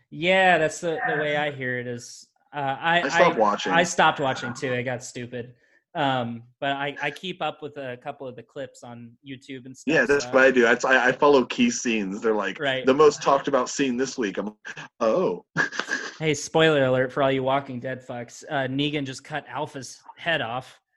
yeah 0.09 0.57
that's 0.57 0.81
the, 0.81 0.99
the 1.07 1.15
way 1.15 1.37
i 1.37 1.51
hear 1.51 1.79
it 1.79 1.87
is 1.87 2.27
uh 2.53 2.77
i 2.79 3.01
i 3.01 3.09
stopped 3.09 3.35
I, 3.35 3.39
watching 3.39 3.71
i 3.73 3.83
stopped 3.83 4.19
watching 4.19 4.53
too 4.53 4.73
i 4.73 4.81
got 4.81 5.03
stupid 5.03 5.53
um, 5.97 6.43
but 6.59 6.73
I, 6.73 6.95
I 7.01 7.09
keep 7.09 7.41
up 7.41 7.63
with 7.63 7.75
a 7.77 7.97
couple 7.97 8.27
of 8.27 8.35
the 8.35 8.43
clips 8.43 8.83
on 8.83 9.13
YouTube 9.27 9.65
and 9.65 9.75
stuff. 9.75 9.91
Yeah, 9.91 10.05
that's 10.05 10.25
so. 10.25 10.31
what 10.31 10.43
I 10.43 10.51
do. 10.51 10.67
I, 10.67 11.07
I 11.07 11.11
follow 11.11 11.43
key 11.45 11.71
scenes. 11.71 12.21
They're 12.21 12.35
like 12.35 12.59
right. 12.59 12.85
the 12.85 12.93
most 12.93 13.23
talked 13.23 13.47
about 13.47 13.67
scene 13.67 13.97
this 13.97 14.15
week. 14.15 14.37
I'm 14.37 14.45
like, 14.45 14.87
oh. 14.99 15.43
hey, 16.19 16.35
spoiler 16.35 16.85
alert 16.85 17.11
for 17.11 17.23
all 17.23 17.31
you 17.31 17.41
Walking 17.41 17.79
Dead 17.79 18.05
fucks. 18.05 18.43
Uh, 18.47 18.67
Negan 18.67 19.07
just 19.07 19.23
cut 19.23 19.45
Alpha's 19.49 19.99
head 20.17 20.41
off. 20.41 20.79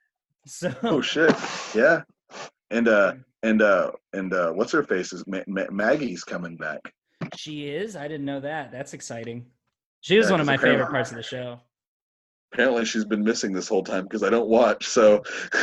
So. 0.47 0.73
Oh 0.81 1.01
shit! 1.01 1.35
Yeah, 1.75 2.01
and 2.71 2.87
uh 2.87 3.13
and 3.43 3.61
uh 3.61 3.91
and 4.13 4.33
uh 4.33 4.51
what's 4.51 4.71
her 4.71 4.83
face 4.83 5.13
is 5.13 5.25
Ma- 5.27 5.43
Ma- 5.47 5.71
Maggie's 5.71 6.23
coming 6.23 6.57
back. 6.57 6.93
She 7.35 7.67
is. 7.67 7.95
I 7.95 8.07
didn't 8.07 8.25
know 8.25 8.39
that. 8.39 8.71
That's 8.71 8.93
exciting. 8.93 9.45
She 10.01 10.17
was 10.17 10.27
yeah, 10.27 10.31
one 10.31 10.41
of 10.41 10.47
my 10.47 10.57
favorite 10.57 10.89
parts 10.89 11.11
of 11.11 11.17
the 11.17 11.23
show. 11.23 11.59
Apparently, 12.53 12.83
she's 12.85 13.05
been 13.05 13.23
missing 13.23 13.53
this 13.53 13.67
whole 13.67 13.83
time 13.83 14.03
because 14.03 14.23
I 14.23 14.29
don't 14.29 14.49
watch. 14.49 14.85
So, 14.87 15.23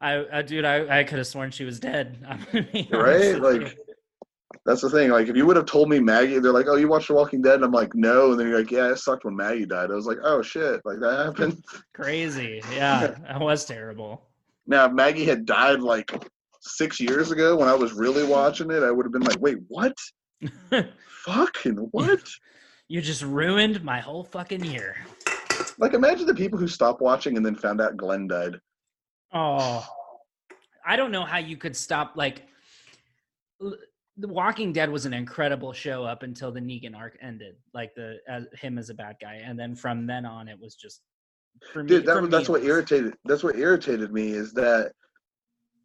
I, 0.00 0.24
I, 0.32 0.42
dude, 0.42 0.64
I, 0.64 1.00
I 1.00 1.04
could 1.04 1.18
have 1.18 1.26
sworn 1.26 1.50
she 1.50 1.64
was 1.64 1.80
dead. 1.80 2.24
right? 2.92 3.40
Like, 3.40 3.76
that's 4.64 4.82
the 4.82 4.90
thing. 4.90 5.10
Like, 5.10 5.28
if 5.28 5.34
you 5.34 5.44
would 5.46 5.56
have 5.56 5.66
told 5.66 5.88
me 5.88 5.98
Maggie, 5.98 6.38
they're 6.38 6.52
like, 6.52 6.66
"Oh, 6.68 6.76
you 6.76 6.88
watched 6.88 7.08
The 7.08 7.14
Walking 7.14 7.42
Dead," 7.42 7.56
and 7.56 7.64
I'm 7.64 7.72
like, 7.72 7.94
"No," 7.94 8.30
and 8.30 8.38
then 8.38 8.48
you're 8.48 8.58
like, 8.58 8.70
"Yeah, 8.70 8.92
it 8.92 8.98
sucked 8.98 9.24
when 9.24 9.34
Maggie 9.34 9.66
died." 9.66 9.90
I 9.90 9.94
was 9.94 10.06
like, 10.06 10.18
"Oh 10.22 10.42
shit!" 10.42 10.82
Like 10.84 11.00
that 11.00 11.24
happened. 11.24 11.64
Crazy. 11.94 12.62
Yeah, 12.72 13.14
that 13.26 13.40
was 13.40 13.64
terrible. 13.64 14.27
Now, 14.68 14.84
if 14.84 14.92
Maggie 14.92 15.24
had 15.24 15.46
died 15.46 15.80
like 15.80 16.12
six 16.60 17.00
years 17.00 17.30
ago 17.30 17.56
when 17.56 17.68
I 17.68 17.74
was 17.74 17.94
really 17.94 18.24
watching 18.24 18.70
it, 18.70 18.82
I 18.82 18.90
would 18.90 19.06
have 19.06 19.12
been 19.12 19.22
like, 19.22 19.40
"Wait, 19.40 19.56
what? 19.66 19.94
Fucking 21.24 21.88
what?" 21.90 22.22
You 22.86 23.00
just 23.00 23.22
ruined 23.22 23.82
my 23.82 23.98
whole 23.98 24.24
fucking 24.24 24.64
year. 24.64 24.96
Like, 25.78 25.94
imagine 25.94 26.26
the 26.26 26.34
people 26.34 26.58
who 26.58 26.68
stopped 26.68 27.00
watching 27.00 27.36
and 27.36 27.44
then 27.44 27.54
found 27.54 27.80
out 27.80 27.96
Glenn 27.96 28.28
died. 28.28 28.60
Oh, 29.32 29.86
I 30.86 30.96
don't 30.96 31.10
know 31.10 31.24
how 31.24 31.38
you 31.38 31.56
could 31.56 31.76
stop. 31.76 32.12
Like, 32.16 32.46
The 33.60 34.28
Walking 34.28 34.72
Dead 34.72 34.90
was 34.90 35.06
an 35.06 35.14
incredible 35.14 35.72
show 35.72 36.04
up 36.04 36.22
until 36.22 36.52
the 36.52 36.60
Negan 36.60 36.96
arc 36.96 37.16
ended. 37.22 37.56
Like 37.72 37.94
the 37.94 38.18
as, 38.28 38.46
him 38.58 38.78
as 38.78 38.90
a 38.90 38.94
bad 38.94 39.16
guy, 39.20 39.40
and 39.44 39.58
then 39.58 39.74
from 39.74 40.06
then 40.06 40.26
on, 40.26 40.46
it 40.46 40.58
was 40.60 40.74
just. 40.74 41.00
For 41.72 41.82
me, 41.82 41.88
Dude, 41.88 42.06
that, 42.06 42.22
me, 42.22 42.28
that's 42.28 42.48
what 42.48 42.64
irritated. 42.64 43.14
That's 43.24 43.42
what 43.42 43.56
irritated 43.56 44.12
me 44.12 44.30
is 44.30 44.52
that 44.54 44.92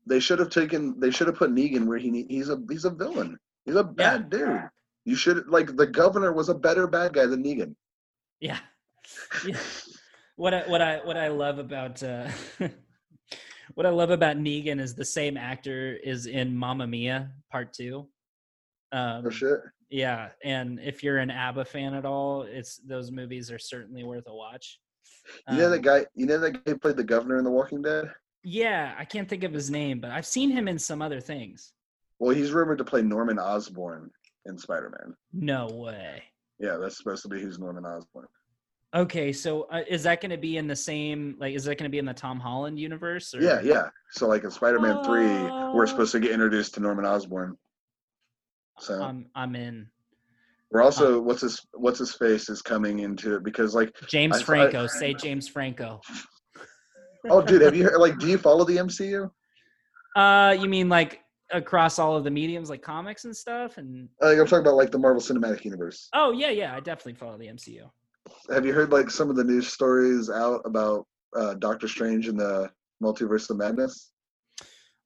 they 0.06 0.20
should 0.20 0.40
have 0.40 0.50
taken. 0.50 1.00
They 1.00 1.12
should 1.12 1.28
have 1.28 1.36
put 1.36 1.52
Negan 1.52 1.86
where 1.86 1.98
he 1.98 2.26
he's 2.30 2.50
a 2.50 2.62
he's 2.70 2.86
a 2.86 2.90
villain. 2.90 3.38
He's 3.66 3.76
a 3.76 3.84
bad 3.84 4.30
yeah. 4.32 4.38
dude. 4.38 4.62
You 5.06 5.16
should 5.16 5.48
like 5.48 5.76
the 5.76 5.88
governor 5.88 6.34
was 6.34 6.50
a 6.50 6.56
better 6.56 6.88
bad 6.88 7.14
guy 7.14 7.26
than 7.26 7.44
Negan. 7.44 7.76
Yeah. 8.40 8.60
yeah. 9.46 9.58
what 10.36 10.54
I 10.54 10.62
what 10.62 10.82
I 10.82 10.98
what 11.04 11.18
I 11.18 11.28
love 11.28 11.60
about 11.60 12.02
uh 12.04 12.28
what 13.74 13.86
I 13.86 13.90
love 13.90 14.12
about 14.12 14.38
Negan 14.38 14.80
is 14.80 14.96
the 14.96 15.06
same 15.06 15.38
actor 15.38 15.98
is 16.04 16.26
in 16.26 16.56
Mamma 16.56 16.88
Mia 16.88 17.32
Part 17.52 17.74
Two. 17.74 18.08
Um, 18.92 19.24
oh 19.26 19.30
shit. 19.30 19.60
Yeah, 19.90 20.30
and 20.44 20.80
if 20.80 21.04
you're 21.04 21.20
an 21.20 21.30
ABBA 21.30 21.66
fan 21.66 21.94
at 21.94 22.06
all, 22.06 22.44
it's 22.44 22.78
those 22.78 23.12
movies 23.12 23.52
are 23.52 23.60
certainly 23.60 24.04
worth 24.04 24.26
a 24.28 24.34
watch. 24.34 24.80
You 25.50 25.58
know 25.58 25.66
um, 25.66 25.72
that 25.72 25.82
guy. 25.82 26.06
You 26.16 26.26
know 26.26 26.38
that 26.40 26.52
guy 26.52 26.72
who 26.72 26.78
played 26.78 26.98
the 26.98 27.04
governor 27.04 27.38
in 27.38 27.44
The 27.44 27.52
Walking 27.52 27.82
Dead. 27.82 28.12
Yeah, 28.44 28.94
I 28.98 29.06
can't 29.06 29.30
think 29.30 29.44
of 29.44 29.54
his 29.54 29.72
name, 29.72 30.00
but 30.00 30.12
I've 30.12 30.26
seen 30.26 30.52
him 30.52 30.68
in 30.68 30.78
some 30.78 31.02
other 31.02 31.22
things. 31.22 31.74
Well, 32.20 32.36
he's 32.36 32.52
rumored 32.52 32.78
to 32.80 32.84
play 32.84 33.02
Norman 33.02 33.40
Osborn 33.40 34.12
in 34.46 34.58
Spider-Man. 34.58 35.16
No 35.32 35.68
way. 35.68 36.24
Yeah, 36.60 36.78
that's 36.78 36.98
supposed 36.98 37.24
to 37.24 37.30
be 37.30 37.42
who's 37.42 37.58
Norman 37.58 37.86
Osborn. 37.86 38.28
Okay, 38.94 39.34
so 39.34 39.64
uh, 39.72 39.82
is 39.88 40.04
that 40.04 40.22
going 40.22 40.30
to 40.30 40.38
be 40.38 40.58
in 40.58 40.68
the 40.68 40.76
same 40.76 41.36
like 41.40 41.56
is 41.56 41.64
that 41.64 41.78
going 41.78 41.90
to 41.90 41.92
be 41.92 41.98
in 41.98 42.06
the 42.06 42.14
Tom 42.14 42.40
Holland 42.40 42.80
universe? 42.80 43.34
Or? 43.34 43.42
Yeah, 43.42 43.60
yeah. 43.62 43.90
So 44.12 44.28
like 44.28 44.44
in 44.44 44.52
Spider-Man 44.52 45.04
3, 45.04 45.72
we're 45.74 45.88
supposed 45.88 46.12
to 46.12 46.20
get 46.20 46.32
introduced 46.32 46.76
to 46.76 46.80
Norman 46.80 47.06
Osborn. 47.06 47.58
So 48.80 49.02
I'm 49.02 49.28
I'm 49.34 49.56
in. 49.56 49.88
We're 50.74 50.82
also 50.82 51.20
um, 51.20 51.26
what's 51.26 51.42
his 51.42 51.62
what's 51.74 52.00
his 52.00 52.16
face 52.16 52.50
is 52.50 52.64
coming 52.64 53.00
into 53.00 53.36
it 53.36 53.44
because 53.44 53.76
like 53.76 53.94
James 54.08 54.38
I, 54.38 54.44
Franco, 54.44 54.84
I, 54.86 54.88
say 54.88 55.14
James 55.14 55.48
Franco. 55.48 56.02
oh 57.30 57.44
dude, 57.44 57.62
have 57.62 57.76
you 57.76 57.84
heard, 57.84 58.00
like 58.00 58.18
do 58.18 58.28
you 58.28 58.40
follow 58.40 58.66
the 58.66 58.78
MCU? 58.78 59.30
Uh 60.16 60.58
you 60.60 60.68
mean 60.68 60.90
like 60.90 61.20
across 61.52 62.00
all 62.00 62.16
of 62.16 62.24
the 62.24 62.32
mediums 62.32 62.72
like 62.72 62.82
comics 62.82 63.26
and 63.26 63.38
stuff 63.38 63.78
and 63.78 64.10
like 64.20 64.40
I'm 64.40 64.48
talking 64.48 64.66
about 64.66 64.76
like 64.76 64.90
the 64.90 64.98
Marvel 64.98 65.22
Cinematic 65.22 65.64
Universe. 65.64 66.10
Oh 66.14 66.32
yeah, 66.32 66.50
yeah, 66.50 66.76
I 66.76 66.80
definitely 66.80 67.14
follow 67.14 67.38
the 67.38 67.48
MCU. 67.48 67.88
Have 68.52 68.66
you 68.66 68.74
heard 68.74 68.92
like 68.92 69.12
some 69.12 69.30
of 69.30 69.36
the 69.36 69.44
news 69.44 69.68
stories 69.68 70.32
out 70.32 70.62
about 70.66 71.06
uh, 71.36 71.54
Doctor 71.54 71.88
Strange 71.88 72.28
and 72.28 72.40
the 72.40 72.72
Multiverse 73.02 73.48
of 73.52 73.58
Madness? 73.58 74.12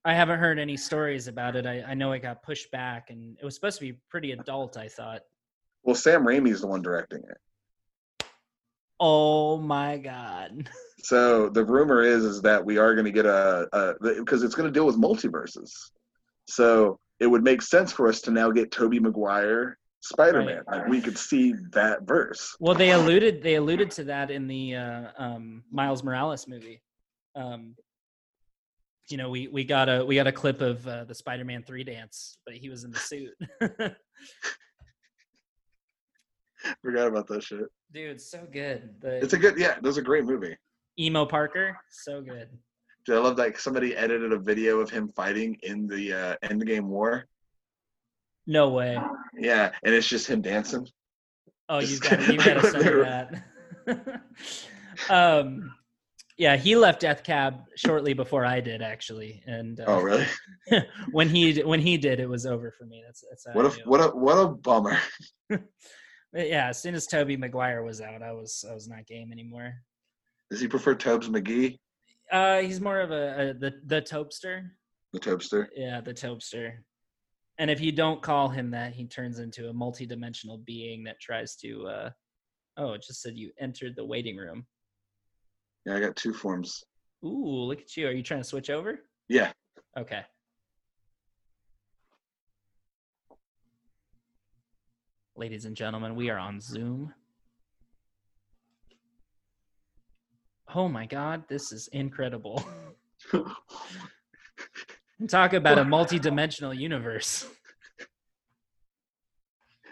I 0.06 0.14
haven't 0.14 0.40
heard 0.40 0.60
any 0.60 0.78
stories 0.78 1.28
about 1.28 1.58
it. 1.58 1.66
I, 1.66 1.84
I 1.90 1.94
know 1.94 2.14
it 2.14 2.22
got 2.22 2.42
pushed 2.42 2.72
back 2.72 3.10
and 3.10 3.38
it 3.38 3.44
was 3.44 3.56
supposed 3.56 3.80
to 3.80 3.86
be 3.86 4.00
pretty 4.10 4.32
adult, 4.32 4.78
I 4.78 4.88
thought. 4.88 5.24
Well, 5.88 5.96
Sam 5.96 6.26
Raimi's 6.26 6.60
the 6.60 6.68
one 6.68 6.82
directing 6.82 7.20
it. 7.20 8.28
Oh 9.00 9.58
my 9.58 9.98
god. 9.98 10.70
So 11.04 11.48
the 11.48 11.64
rumor 11.64 12.02
is 12.02 12.26
is 12.26 12.42
that 12.42 12.66
we 12.66 12.80
are 12.80 12.94
going 12.94 13.06
to 13.06 13.12
get 13.12 13.26
a 13.26 13.96
because 14.02 14.44
it's 14.44 14.56
going 14.56 14.68
to 14.68 14.74
deal 14.74 14.86
with 14.86 15.00
multiverses. 15.00 15.72
So 16.50 17.00
it 17.22 17.28
would 17.28 17.44
make 17.44 17.62
sense 17.62 17.94
for 17.94 18.10
us 18.10 18.20
to 18.22 18.32
now 18.32 18.52
get 18.52 18.72
Tobey 18.72 19.00
Maguire 19.00 19.78
Spider-Man. 20.02 20.64
Right. 20.68 20.80
Like 20.80 20.88
we 20.88 21.00
could 21.00 21.18
see 21.18 21.54
that 21.72 22.02
verse. 22.02 22.58
Well, 22.60 22.76
they 22.76 22.92
alluded 22.92 23.42
they 23.42 23.56
alluded 23.56 23.92
to 23.92 24.06
that 24.06 24.32
in 24.32 24.48
the 24.48 24.76
uh, 24.76 25.04
um, 25.18 25.64
Miles 25.72 26.04
Morales 26.04 26.46
movie. 26.48 26.82
Um, 27.36 27.76
you 29.10 29.16
know, 29.16 29.30
we 29.30 29.48
we 29.48 29.64
got 29.64 29.88
a 29.88 30.04
we 30.04 30.16
got 30.16 30.28
a 30.28 30.34
clip 30.34 30.60
of 30.60 30.86
uh, 30.86 31.06
the 31.06 31.16
Spider-Man 31.16 31.64
three 31.64 31.86
dance, 31.86 32.40
but 32.44 32.56
he 32.56 32.68
was 32.68 32.84
in 32.84 32.92
the 32.92 33.00
suit. 33.00 33.34
Forgot 36.82 37.08
about 37.08 37.28
that 37.28 37.44
shit. 37.44 37.66
Dude, 37.94 38.22
so 38.22 38.48
good. 38.52 38.90
The, 39.00 39.18
it's 39.18 39.34
a 39.34 39.38
good 39.38 39.58
yeah. 39.58 39.76
That's 39.82 39.98
a 39.98 40.02
great 40.02 40.26
movie. 40.26 40.56
Emo 41.00 41.26
Parker, 41.26 41.78
so 41.92 42.22
good. 42.22 42.50
Dude, 43.06 43.16
I 43.16 43.20
love 43.20 43.38
that 43.38 43.60
somebody 43.60 43.96
edited 43.96 44.34
a 44.34 44.40
video 44.40 44.80
of 44.80 44.90
him 44.90 45.08
fighting 45.10 45.58
in 45.64 45.88
the 45.88 46.14
uh, 46.14 46.36
Endgame 46.44 46.86
War. 46.86 47.26
No 48.48 48.70
way. 48.70 48.98
Yeah, 49.38 49.72
and 49.84 49.94
it's 49.94 50.08
just 50.08 50.28
him 50.28 50.42
dancing. 50.42 50.88
Oh, 51.70 51.80
you 51.80 52.00
got 52.00 52.28
you 52.28 52.38
got 52.38 52.62
to 52.62 52.72
send 52.72 53.42
that. 53.88 54.22
um, 55.10 55.74
yeah, 56.38 56.56
he 56.56 56.76
left 56.76 57.02
Death 57.02 57.24
Cab 57.24 57.62
shortly 57.76 58.14
before 58.14 58.46
I 58.46 58.62
did, 58.62 58.82
actually. 58.82 59.44
And 59.48 59.80
uh, 59.80 59.86
oh, 59.88 60.02
really? 60.02 60.26
when 61.12 61.30
he 61.30 61.62
when 61.62 61.82
he 61.82 61.98
did, 61.98 62.20
it 62.20 62.30
was 62.30 62.46
over 62.46 62.72
for 62.72 62.86
me. 62.86 63.04
That's 63.06 63.24
that's 63.30 63.56
what 63.56 63.66
a 63.66 63.70
what 63.86 64.02
a 64.02 64.08
what 64.16 64.38
a 64.38 64.48
bummer. 64.48 64.98
Yeah, 66.38 66.70
as 66.70 66.82
soon 66.82 66.96
as 66.96 67.08
Tobey 67.08 67.38
Maguire 67.38 67.84
was 67.84 68.02
out, 68.02 68.22
I 68.22 68.32
was 68.32 68.64
I 68.70 68.74
was 68.74 68.88
not 68.88 69.06
game 69.06 69.32
anymore. 69.32 69.74
Does 70.50 70.60
he 70.60 70.68
prefer 70.68 70.96
Tobes 70.96 71.30
McGee? 71.30 71.78
Uh, 72.32 72.60
he's 72.60 72.82
more 72.82 73.00
of 73.00 73.12
a, 73.12 73.50
a 73.50 73.54
the 73.54 73.74
the 73.86 74.02
Topester. 74.02 74.70
The 75.14 75.20
Topester. 75.20 75.68
Yeah, 75.76 76.02
the 76.02 76.14
Topester. 76.14 76.74
And 77.60 77.72
if 77.72 77.82
you 77.82 77.92
don't 77.92 78.22
call 78.22 78.50
him 78.50 78.72
that, 78.72 78.94
he 78.94 79.06
turns 79.06 79.40
into 79.40 79.70
a 79.70 79.74
multi-dimensional 79.74 80.60
being 80.60 81.04
that 81.06 81.20
tries 81.20 81.56
to. 81.58 81.88
Uh, 81.88 82.10
oh, 82.78 82.94
it 82.94 83.02
just 83.02 83.22
said 83.22 83.36
you 83.36 83.52
entered 83.60 83.96
the 83.96 84.06
waiting 84.06 84.38
room. 84.38 84.66
Yeah, 85.86 85.96
I 85.96 86.00
got 86.00 86.16
two 86.16 86.34
forms. 86.34 86.84
Ooh, 87.26 87.64
look 87.64 87.82
at 87.82 87.98
you. 87.98 88.08
Are 88.08 88.12
you 88.12 88.22
trying 88.22 88.42
to 88.42 88.48
switch 88.48 88.70
over? 88.70 89.00
Yeah. 89.28 89.52
Okay. 89.98 90.22
Ladies 95.38 95.66
and 95.66 95.76
gentlemen, 95.76 96.16
we 96.16 96.32
are 96.32 96.40
on 96.40 96.60
Zoom. 96.60 97.14
oh 100.74 100.90
my 100.90 101.06
god, 101.06 101.44
this 101.48 101.72
is 101.72 101.88
incredible. 101.94 102.66
Talk 105.28 105.54
about 105.54 105.78
a 105.78 105.84
multi-dimensional 105.84 106.74
universe. 106.74 107.48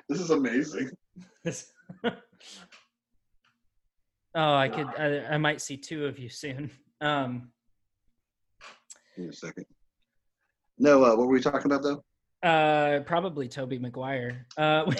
This 0.10 0.20
is 0.20 0.32
amazing. 0.32 0.90
oh, 1.46 2.12
I 4.36 4.68
could. 4.70 4.88
I, 4.98 5.26
I, 5.34 5.38
might 5.38 5.62
see 5.62 5.78
two 5.78 6.08
of 6.08 6.18
you 6.18 6.30
soon. 6.30 6.72
Um, 7.02 7.52
Give 9.16 9.30
a 9.30 9.34
second. 9.34 9.66
No, 10.80 11.04
uh, 11.04 11.16
what 11.16 11.28
were 11.28 11.34
we 11.34 11.40
talking 11.40 11.72
about 11.72 11.84
though? 11.84 12.04
Uh, 12.46 13.00
probably 13.02 13.48
Tobey 13.48 13.80
Maguire. 13.80 14.46
Uh, 14.56 14.92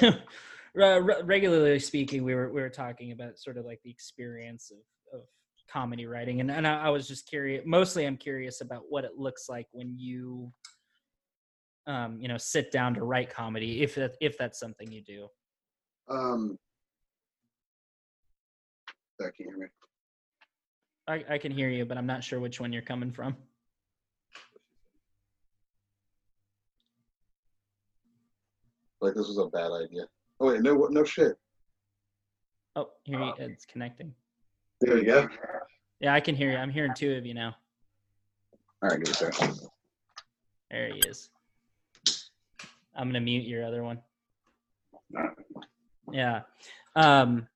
regularly 0.76 1.78
speaking, 1.78 2.24
we 2.24 2.34
were 2.34 2.52
we 2.52 2.60
were 2.60 2.70
talking 2.70 3.12
about 3.12 3.38
sort 3.38 3.58
of 3.58 3.66
like 3.66 3.80
the 3.84 3.92
experience 3.92 4.72
of 4.72 5.20
of 5.20 5.26
comedy 5.72 6.06
writing 6.06 6.42
and, 6.42 6.50
and 6.52 6.66
I, 6.68 6.86
I, 6.86 6.90
was 6.90 7.08
just 7.08 7.28
curious 7.28 7.64
mostly 7.66 8.06
i'm 8.06 8.18
curious 8.18 8.62
about 8.62 8.84
what 8.88 9.04
it 9.04 9.18
looks 9.18 9.50
like 9.50 9.66
when 9.72 9.98
you 9.98 10.52
um 11.88 12.20
you 12.22 12.28
know 12.28 12.38
sit 12.38 12.72
down 12.72 12.94
to 12.94 13.04
write 13.04 13.34
comedy 13.34 13.82
if 13.82 13.96
that 13.96 14.16
if 14.22 14.38
that's 14.38 14.60
something 14.60 14.92
you 14.92 15.02
do 15.02 15.28
um 16.08 16.58
that 19.18 19.34
can 19.36 19.48
hear 19.48 19.58
me 19.58 19.66
I, 21.08 21.24
I 21.30 21.38
can 21.38 21.52
hear 21.52 21.70
you, 21.70 21.86
but 21.86 21.98
I'm 21.98 22.08
not 22.08 22.24
sure 22.24 22.40
which 22.40 22.60
one 22.60 22.74
you're 22.74 22.82
coming 22.82 23.12
from. 23.12 23.36
Like 29.06 29.14
this 29.14 29.28
was 29.28 29.38
a 29.38 29.46
bad 29.46 29.72
idea. 29.72 30.06
Oh 30.40 30.48
wait, 30.48 30.62
no, 30.64 30.74
no 30.90 31.04
shit. 31.04 31.38
Oh, 32.76 32.90
here 33.04 33.20
you, 33.20 33.34
it's 33.38 33.64
connecting. 33.64 34.16
There 34.82 34.96
we 34.96 35.04
go. 35.04 35.30
Yeah, 36.00 36.16
I 36.16 36.20
can 36.20 36.34
hear 36.34 36.50
you. 36.50 36.58
I'm 36.58 36.72
hearing 36.72 36.96
two 36.96 37.14
of 37.14 37.24
you 37.24 37.36
now. 37.36 37.56
All 38.82 38.90
right, 38.90 39.00
give 39.00 39.14
it 39.14 39.22
a. 39.22 39.70
There 40.72 40.90
he 40.92 41.00
is. 41.08 41.30
I'm 42.96 43.10
gonna 43.10 43.22
mute 43.22 43.46
your 43.46 43.64
other 43.64 43.84
one. 43.84 44.02
Yeah. 46.12 46.42
Um, 46.96 47.48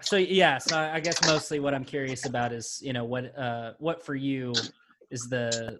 so 0.00 0.16
yeah, 0.16 0.56
so 0.56 0.78
I 0.78 1.00
guess 1.00 1.22
mostly 1.26 1.60
what 1.60 1.74
I'm 1.74 1.84
curious 1.84 2.24
about 2.24 2.54
is, 2.54 2.80
you 2.82 2.94
know, 2.94 3.04
what 3.04 3.38
uh 3.38 3.72
what 3.78 4.02
for 4.02 4.14
you 4.14 4.54
is 5.10 5.28
the 5.28 5.78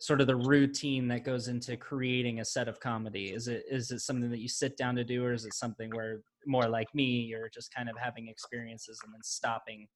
sort 0.00 0.20
of 0.20 0.26
the 0.26 0.36
routine 0.36 1.06
that 1.08 1.24
goes 1.24 1.48
into 1.48 1.76
creating 1.76 2.40
a 2.40 2.44
set 2.44 2.68
of 2.68 2.80
comedy? 2.80 3.26
Is 3.26 3.48
it 3.48 3.64
is 3.70 3.90
it 3.90 4.00
something 4.00 4.30
that 4.30 4.40
you 4.40 4.48
sit 4.48 4.76
down 4.76 4.96
to 4.96 5.04
do 5.04 5.24
or 5.24 5.32
is 5.32 5.44
it 5.44 5.54
something 5.54 5.90
where 5.90 6.20
more 6.46 6.68
like 6.68 6.92
me, 6.94 7.04
you're 7.04 7.50
just 7.50 7.72
kind 7.74 7.88
of 7.88 7.96
having 8.02 8.28
experiences 8.28 8.98
and 9.04 9.12
then 9.12 9.22
stopping 9.22 9.86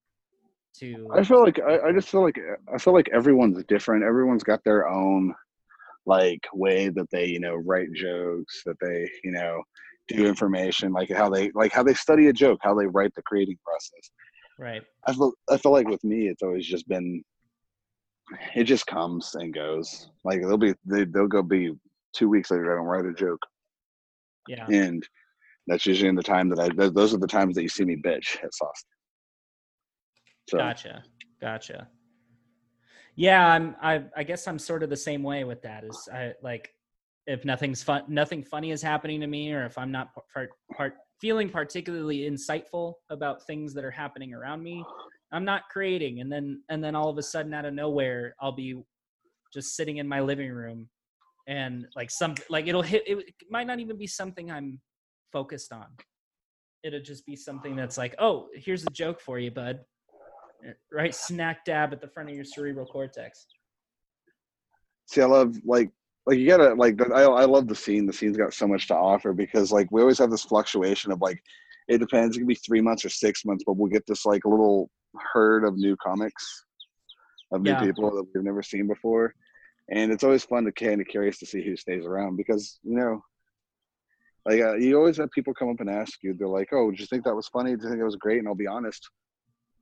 to 0.79 1.09
I 1.13 1.25
feel 1.25 1.43
like 1.43 1.59
I, 1.59 1.89
I 1.89 1.93
just 1.93 2.09
feel 2.09 2.23
like 2.23 2.39
I 2.73 2.79
feel 2.79 2.93
like 2.93 3.09
everyone's 3.13 3.63
different. 3.65 4.05
Everyone's 4.05 4.45
got 4.45 4.63
their 4.63 4.89
own 4.89 5.35
like 6.07 6.43
way 6.53 6.89
that 6.91 7.11
they 7.11 7.27
you 7.27 7.41
know 7.41 7.55
write 7.55 7.93
jokes 7.95 8.63
that 8.67 8.77
they 8.81 9.09
you 9.23 9.33
know 9.33 9.63
do 10.09 10.27
information 10.27 10.93
like 10.93 11.11
how 11.11 11.31
they 11.31 11.51
like 11.55 11.73
how 11.73 11.83
they 11.83 11.95
study 11.95 12.27
a 12.27 12.33
joke 12.33 12.59
how 12.63 12.75
they 12.75 12.87
write 12.87 13.15
the 13.15 13.23
creating 13.23 13.57
process 13.65 14.11
right 14.59 14.83
i 15.07 15.15
feel 15.15 15.33
i 15.51 15.57
feel 15.57 15.73
like 15.73 15.89
with 15.89 16.05
me 16.05 16.29
it's 16.29 16.43
always 16.43 16.67
just 16.67 16.87
been 16.89 17.23
it 18.55 18.65
just 18.65 18.87
comes 18.87 19.35
and 19.35 19.53
goes 19.53 20.09
like 20.25 20.41
they'll 20.41 20.57
be 20.57 20.75
they, 20.85 21.05
they'll 21.05 21.29
go 21.29 21.43
be 21.43 21.73
two 22.15 22.29
weeks 22.29 22.51
later 22.51 22.73
i 22.73 22.77
don't 22.77 22.87
write 22.87 23.05
a 23.05 23.13
joke 23.13 23.41
yeah 24.49 24.67
and 24.69 25.07
that's 25.67 25.87
usually 25.87 26.09
in 26.09 26.15
the 26.15 26.23
time 26.23 26.49
that 26.49 26.59
i 26.59 26.89
those 26.91 27.13
are 27.15 27.19
the 27.19 27.27
times 27.27 27.55
that 27.55 27.63
you 27.63 27.69
see 27.69 27.85
me 27.85 27.97
bitch 27.97 28.43
at 28.43 28.55
sauce 28.55 28.85
so. 30.49 30.59
gotcha 30.59 31.03
gotcha 31.41 31.89
yeah, 33.17 33.47
I'm. 33.47 33.77
I, 33.81 34.05
I 34.17 34.23
guess 34.25 34.49
I'm 34.49 34.59
sort 34.59 34.83
of 34.83 34.91
the 34.91 34.97
same 34.97 35.23
way 35.23 35.45
with 35.45 35.63
that. 35.63 35.85
Is 35.85 36.09
I 36.13 36.33
like 36.43 36.71
if 37.27 37.45
nothing's 37.45 37.83
fun, 37.83 38.03
nothing 38.09 38.43
funny 38.43 38.71
is 38.71 38.83
happening 38.83 39.21
to 39.21 39.27
me, 39.27 39.53
or 39.53 39.65
if 39.65 39.79
I'm 39.79 39.93
not 39.93 40.11
part, 40.33 40.51
part 40.77 40.95
feeling 41.21 41.49
particularly 41.49 42.29
insightful 42.31 42.95
about 43.11 43.47
things 43.47 43.73
that 43.75 43.85
are 43.85 43.91
happening 43.91 44.35
around 44.35 44.63
me, 44.63 44.85
I'm 45.35 45.45
not 45.45 45.63
creating. 45.71 46.21
And 46.21 46.31
then 46.31 46.63
and 46.69 46.83
then 46.83 46.95
all 46.95 47.09
of 47.09 47.19
a 47.19 47.23
sudden, 47.23 47.53
out 47.55 47.65
of 47.65 47.75
nowhere, 47.75 48.35
I'll 48.41 48.53
be 48.53 48.77
just 49.53 49.77
sitting 49.77 49.99
in 49.99 50.09
my 50.09 50.21
living 50.21 50.51
room, 50.51 50.89
and 51.49 51.87
like 51.97 52.11
some 52.11 52.35
like 52.49 52.67
it'll 52.67 52.83
hit. 52.83 53.03
It, 53.07 53.35
might 53.51 53.67
not 53.67 53.81
even 53.81 53.99
be 53.99 54.07
something 54.07 54.51
I'm 54.51 54.81
focused 55.33 55.73
on. 55.73 55.87
It'll 56.83 57.01
just 57.01 57.25
be 57.27 57.37
something 57.37 57.77
that's 57.77 57.97
like, 57.97 58.15
oh, 58.19 58.49
here's 58.55 58.85
a 58.85 58.91
joke 58.91 59.21
for 59.21 59.39
you, 59.39 59.51
bud 59.51 59.81
right 60.93 61.15
snack 61.15 61.65
dab 61.65 61.93
at 61.93 62.01
the 62.01 62.09
front 62.09 62.29
of 62.29 62.35
your 62.35 62.45
cerebral 62.45 62.87
cortex. 62.87 63.47
See, 65.07 65.21
I 65.21 65.27
love 65.27 65.57
like 65.65 65.91
like 66.27 66.39
you 66.39 66.47
gotta 66.47 66.75
like 66.75 67.01
I 67.13 67.23
I 67.23 67.45
love 67.45 67.69
the 67.69 67.75
scene. 67.75 68.07
The 68.07 68.13
scene's 68.13 68.37
got 68.37 68.55
so 68.55 68.67
much 68.67 68.89
to 68.89 68.95
offer 68.95 69.33
because 69.33 69.73
like 69.73 69.89
we 69.91 70.01
always 70.01 70.19
have 70.19 70.31
this 70.31 70.45
fluctuation 70.45 71.13
of 71.13 71.21
like 71.21 71.43
it 71.89 71.99
depends. 71.99 72.37
It 72.37 72.41
can 72.41 72.47
be 72.47 72.55
three 72.55 72.81
months 72.81 73.05
or 73.05 73.11
six 73.11 73.45
months, 73.45 73.65
but 73.67 73.77
we'll 73.77 73.91
get 73.91 74.07
this 74.07 74.25
like 74.25 74.45
little 74.45 74.91
herd 75.33 75.65
of 75.65 75.77
new 75.77 75.97
comics 75.97 76.65
of 77.53 77.63
new 77.63 77.71
yeah. 77.71 77.81
people 77.81 78.11
that 78.11 78.27
we've 78.35 78.45
never 78.45 78.63
seen 78.63 78.87
before, 78.87 79.35
and 79.91 80.13
it's 80.13 80.25
always 80.25 80.45
fun 80.45 80.65
to 80.65 80.73
kind 80.73 81.01
of 81.01 81.07
curious 81.07 81.39
to 81.39 81.47
see 81.47 81.63
who 81.63 81.77
stays 81.77 82.05
around 82.05 82.37
because 82.37 82.79
you 82.83 82.97
know. 82.97 83.23
Like 84.47 84.61
uh, 84.61 84.75
you 84.75 84.99
always 84.99 85.17
have 85.17 85.31
people 85.31 85.55
come 85.55 85.71
up 85.71 85.81
and 85.81 85.89
ask 85.89 86.19
you, 86.23 86.35
they're 86.35 86.47
like, 86.47 86.69
"Oh, 86.71 86.91
did 86.91 87.01
you 87.01 87.07
think 87.07 87.25
that 87.25 87.35
was 87.35 87.49
funny? 87.49 87.71
Did 87.71 87.83
you 87.85 87.89
think 87.89 88.01
it 88.01 88.05
was 88.05 88.17
great?" 88.17 88.41
And 88.41 88.47
I'll 88.47 88.55
be 88.55 88.67
honest, 88.67 89.09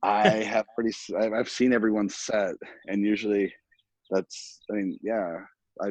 I 0.03 0.27
have 0.43 0.65
pretty. 0.75 0.95
I've 1.17 1.49
seen 1.49 1.73
everyone's 1.73 2.15
set, 2.15 2.55
and 2.87 3.03
usually, 3.03 3.53
that's. 4.11 4.59
I 4.69 4.75
mean, 4.75 4.99
yeah, 5.01 5.39
I, 5.81 5.89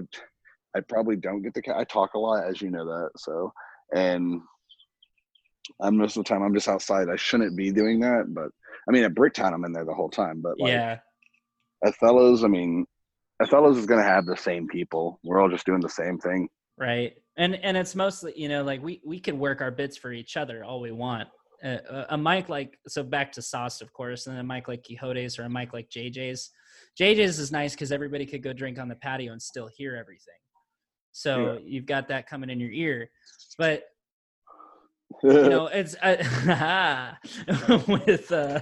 I 0.76 0.80
probably 0.88 1.16
don't 1.16 1.42
get 1.42 1.54
the. 1.54 1.62
I 1.76 1.84
talk 1.84 2.14
a 2.14 2.18
lot, 2.18 2.46
as 2.46 2.62
you 2.62 2.70
know 2.70 2.86
that. 2.86 3.10
So, 3.18 3.52
and 3.94 4.40
I'm 5.80 5.96
most 5.96 6.16
of 6.16 6.24
the 6.24 6.28
time 6.28 6.42
I'm 6.42 6.54
just 6.54 6.68
outside. 6.68 7.08
I 7.08 7.16
shouldn't 7.16 7.56
be 7.56 7.72
doing 7.72 8.00
that, 8.00 8.26
but 8.28 8.50
I 8.88 8.92
mean, 8.92 9.04
at 9.04 9.14
Bricktown 9.14 9.52
I'm 9.54 9.64
in 9.64 9.72
there 9.72 9.84
the 9.84 9.94
whole 9.94 10.10
time. 10.10 10.40
But 10.42 10.58
like, 10.58 10.70
yeah, 10.70 10.98
Othello's, 11.84 12.44
I 12.44 12.48
mean, 12.48 12.86
Othello's 13.40 13.78
is 13.78 13.86
gonna 13.86 14.02
have 14.02 14.26
the 14.26 14.36
same 14.36 14.66
people. 14.68 15.20
We're 15.24 15.40
all 15.40 15.48
just 15.48 15.66
doing 15.66 15.80
the 15.80 15.88
same 15.88 16.18
thing, 16.18 16.48
right? 16.78 17.14
And 17.36 17.54
and 17.56 17.76
it's 17.76 17.94
mostly 17.94 18.32
you 18.36 18.48
know 18.48 18.62
like 18.62 18.82
we 18.82 19.00
we 19.04 19.20
can 19.20 19.38
work 19.38 19.60
our 19.60 19.70
bits 19.70 19.96
for 19.96 20.12
each 20.12 20.36
other 20.36 20.64
all 20.64 20.80
we 20.80 20.92
want 20.92 21.28
a, 21.62 22.06
a 22.10 22.18
mic 22.18 22.48
like 22.48 22.78
so 22.88 23.02
back 23.02 23.32
to 23.32 23.42
sauce 23.42 23.80
of 23.80 23.92
course 23.92 24.26
and 24.26 24.38
a 24.38 24.42
mic 24.42 24.68
like 24.68 24.82
quixote's 24.82 25.38
or 25.38 25.44
a 25.44 25.50
mic 25.50 25.72
like 25.72 25.88
jj's 25.88 26.50
jj's 27.00 27.38
is 27.38 27.52
nice 27.52 27.72
because 27.72 27.92
everybody 27.92 28.26
could 28.26 28.42
go 28.42 28.52
drink 28.52 28.78
on 28.78 28.88
the 28.88 28.96
patio 28.96 29.32
and 29.32 29.40
still 29.40 29.68
hear 29.76 29.96
everything 29.96 30.34
so 31.12 31.54
yeah. 31.54 31.58
you've 31.64 31.86
got 31.86 32.08
that 32.08 32.26
coming 32.26 32.50
in 32.50 32.58
your 32.58 32.70
ear 32.70 33.08
but 33.58 33.84
you 35.22 35.32
know 35.48 35.66
it's 35.66 35.94
uh, 36.02 37.14
with 37.88 38.30
uh 38.32 38.60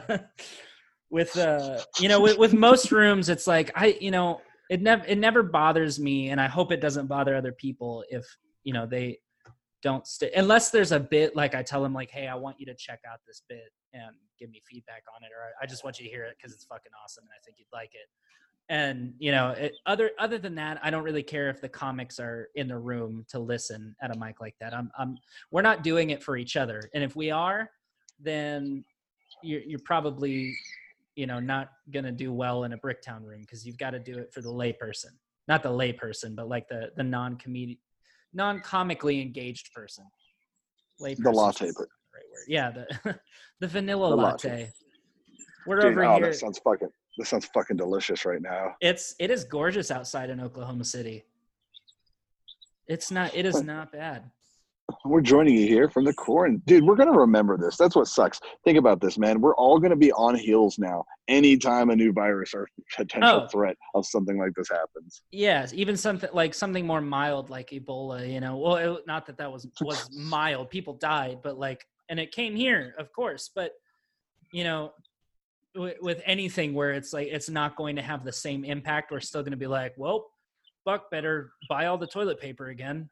with 1.11 1.37
uh 1.37 1.81
you 1.99 2.09
know 2.09 2.21
with, 2.21 2.39
with 2.39 2.53
most 2.53 2.93
rooms 2.93 3.29
it's 3.29 3.47
like 3.47 3.71
i 3.75 3.97
you 4.01 4.11
know 4.11 4.41
it 4.71 4.81
never 4.81 5.05
it 5.07 5.19
never 5.19 5.43
bothers 5.43 5.99
me 5.99 6.31
and 6.31 6.41
i 6.41 6.47
hope 6.47 6.73
it 6.73 6.81
doesn't 6.81 7.07
bother 7.07 7.35
other 7.35 7.53
people 7.53 8.05
if 8.11 8.25
you 8.65 8.73
know 8.73 8.87
they 8.87 9.19
don't 9.83 10.07
stay 10.07 10.31
unless 10.37 10.71
there's 10.71 10.93
a 10.93 11.01
bit 11.01 11.35
like 11.35 11.55
I 11.55 11.63
tell 11.63 11.83
them 11.83 11.95
like, 11.95 12.11
hey, 12.11 12.27
I 12.29 12.35
want 12.35 12.57
you 12.59 12.67
to 12.67 12.75
check 12.75 13.01
out 13.11 13.21
this 13.27 13.43
bit 13.49 13.73
and 13.93 14.15
give 14.39 14.51
me 14.51 14.61
feedback 14.69 15.03
on 15.15 15.23
it, 15.23 15.31
or 15.37 15.53
I 15.61 15.67
just 15.67 15.85
want 15.85 15.99
you 15.99 16.05
to 16.05 16.11
hear 16.11 16.25
it 16.25 16.37
because 16.37 16.53
it's 16.55 16.65
fucking 16.65 16.93
awesome 17.03 17.25
and 17.25 17.31
I 17.31 17.41
think 17.45 17.57
you'd 17.59 17.67
like 17.73 17.95
it. 17.95 18.09
And 18.71 19.15
you 19.19 19.33
know, 19.33 19.51
it, 19.51 19.75
other 19.85 20.13
other 20.21 20.39
than 20.39 20.55
that, 20.55 20.79
I 20.81 20.91
don't 20.91 21.03
really 21.03 21.25
care 21.25 21.51
if 21.51 21.61
the 21.61 21.69
comics 21.69 22.21
are 22.21 22.49
in 22.55 22.69
the 22.69 22.79
room 22.79 23.27
to 23.31 23.41
listen 23.41 23.97
at 24.01 24.15
a 24.15 24.19
mic 24.19 24.41
like 24.41 24.55
that. 24.61 24.73
I'm, 24.73 24.93
I'm 24.97 25.19
we're 25.51 25.61
not 25.61 25.83
doing 25.83 26.11
it 26.11 26.23
for 26.23 26.37
each 26.37 26.57
other, 26.57 26.89
and 26.95 27.03
if 27.03 27.17
we 27.17 27.33
are, 27.33 27.69
then 28.21 28.85
you're, 29.43 29.63
you're 29.63 29.81
probably 29.85 30.55
you 31.17 31.27
know 31.27 31.41
not 31.41 31.71
gonna 31.93 32.13
do 32.13 32.33
well 32.33 32.63
in 32.63 32.73
a 32.73 32.79
Bricktown 32.79 33.25
room 33.25 33.41
because 33.41 33.67
you've 33.67 33.77
got 33.77 33.91
to 33.91 33.99
do 33.99 34.17
it 34.19 34.33
for 34.33 34.41
the 34.41 34.49
layperson, 34.49 35.17
not 35.49 35.65
the 35.65 35.69
layperson, 35.69 36.37
but 36.37 36.49
like 36.49 36.69
the 36.69 36.93
the 36.97 37.03
non 37.03 37.37
comedian 37.39 37.79
non-comically 38.33 39.21
engaged 39.21 39.73
person. 39.73 40.05
Lay 41.01 41.15
the 41.15 41.33
latte. 41.33 41.67
Right 41.67 41.75
word. 41.77 41.89
Yeah, 42.47 42.71
the 42.71 43.19
the 43.61 43.67
vanilla 43.67 44.11
the 44.11 44.17
latte. 44.17 44.49
latte. 44.49 44.73
We're 45.67 45.81
Dude, 45.81 45.93
over 45.93 46.05
oh, 46.05 46.17
here. 46.19 46.27
That 46.27 46.37
sounds 46.37 46.61
fucking. 46.61 46.89
This 47.19 47.29
sounds 47.29 47.47
fucking 47.53 47.77
delicious 47.77 48.25
right 48.25 48.41
now. 48.41 48.75
It's 48.81 49.15
it 49.19 49.31
is 49.31 49.45
gorgeous 49.45 49.91
outside 49.91 50.31
in 50.31 50.41
Oklahoma 50.41 50.85
City. 50.85 51.25
It's 52.87 53.11
not. 53.11 53.35
It 53.35 53.47
is 53.47 53.63
not 53.63 53.93
bad. 53.93 54.31
We're 55.05 55.21
joining 55.21 55.55
you 55.55 55.67
here 55.67 55.89
from 55.89 56.05
the 56.05 56.13
core, 56.13 56.47
and 56.47 56.65
dude, 56.67 56.85
we're 56.85 56.97
gonna 56.97 57.17
remember 57.17 57.57
this. 57.57 57.77
That's 57.77 57.95
what 57.95 58.09
sucks. 58.09 58.41
Think 58.65 58.79
about 58.79 59.01
this, 59.01 59.19
man. 59.19 59.41
We're 59.41 59.55
all 59.55 59.79
gonna 59.79 59.97
be 59.97 60.13
on 60.13 60.35
heels 60.35 60.79
now. 60.79 61.05
Anytime 61.29 61.91
a 61.91 61.97
new 61.97 62.13
virus 62.13 62.53
or 62.55 62.67
potential 62.97 63.43
oh. 63.45 63.49
threat 63.49 63.77
of 63.95 64.07
something 64.07 64.37
like 64.39 64.53
this 64.57 64.69
happens. 64.69 65.23
Yes, 65.31 65.73
even 65.73 65.97
something 65.97 66.31
like 66.33 66.55
something 66.55 66.87
more 66.87 67.01
mild, 67.01 67.51
like 67.51 67.71
Ebola. 67.71 68.29
You 68.29 68.41
know, 68.41 68.57
well, 68.57 68.77
it, 68.77 69.07
not 69.07 69.27
that 69.27 69.39
that 69.39 69.53
was 69.53 69.69
was 69.81 70.09
mild. 70.17 70.71
People 70.71 70.95
died, 70.95 71.39
but 71.43 71.59
like, 71.59 71.87
and 72.09 72.19
it 72.19 72.33
came 72.33 72.57
here, 72.57 72.95
of 72.99 73.13
course. 73.13 73.51
But 73.55 73.73
you 74.53 74.65
know, 74.65 74.93
with 75.75 76.21
anything 76.27 76.75
where 76.75 76.93
it's 76.93 77.13
like 77.13 77.29
it's 77.29 77.49
not 77.49 77.77
going 77.77 77.97
to 77.97 78.03
have 78.03 78.25
the 78.25 78.33
same 78.33 78.65
impact, 78.65 79.11
we're 79.11 79.21
still 79.21 79.43
going 79.43 79.53
to 79.53 79.57
be 79.57 79.67
like, 79.67 79.95
well, 79.97 80.27
Buck 80.85 81.11
better 81.11 81.53
buy 81.69 81.87
all 81.87 81.99
the 81.99 82.07
toilet 82.07 82.41
paper 82.41 82.69
again. 82.69 83.09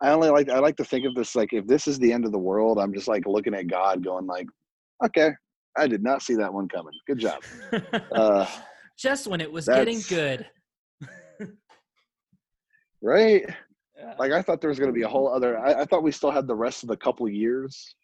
I 0.00 0.10
only 0.10 0.30
like 0.30 0.48
I 0.48 0.58
like 0.58 0.76
to 0.76 0.84
think 0.84 1.06
of 1.06 1.14
this 1.14 1.34
like 1.34 1.52
if 1.52 1.66
this 1.66 1.88
is 1.88 1.98
the 1.98 2.12
end 2.12 2.24
of 2.24 2.32
the 2.32 2.38
world, 2.38 2.78
I'm 2.78 2.92
just 2.92 3.08
like 3.08 3.26
looking 3.26 3.54
at 3.54 3.66
God, 3.66 4.04
going 4.04 4.26
like, 4.26 4.46
okay, 5.04 5.30
I 5.76 5.86
did 5.86 6.02
not 6.02 6.22
see 6.22 6.34
that 6.34 6.52
one 6.52 6.68
coming. 6.68 6.94
Good 7.06 7.18
job. 7.18 7.42
Uh, 8.12 8.46
just 8.98 9.26
when 9.28 9.40
it 9.40 9.50
was 9.50 9.66
getting 9.66 10.00
good. 10.08 10.44
right. 13.02 13.44
Yeah. 13.96 14.14
Like 14.18 14.32
I 14.32 14.42
thought 14.42 14.60
there 14.60 14.70
was 14.70 14.78
going 14.78 14.90
to 14.90 14.94
be 14.94 15.02
a 15.02 15.08
whole 15.08 15.32
other. 15.32 15.58
I, 15.58 15.82
I 15.82 15.84
thought 15.84 16.02
we 16.02 16.10
still 16.10 16.30
had 16.30 16.46
the 16.46 16.54
rest 16.54 16.82
of 16.82 16.88
the 16.88 16.96
couple 16.96 17.28
years. 17.28 17.94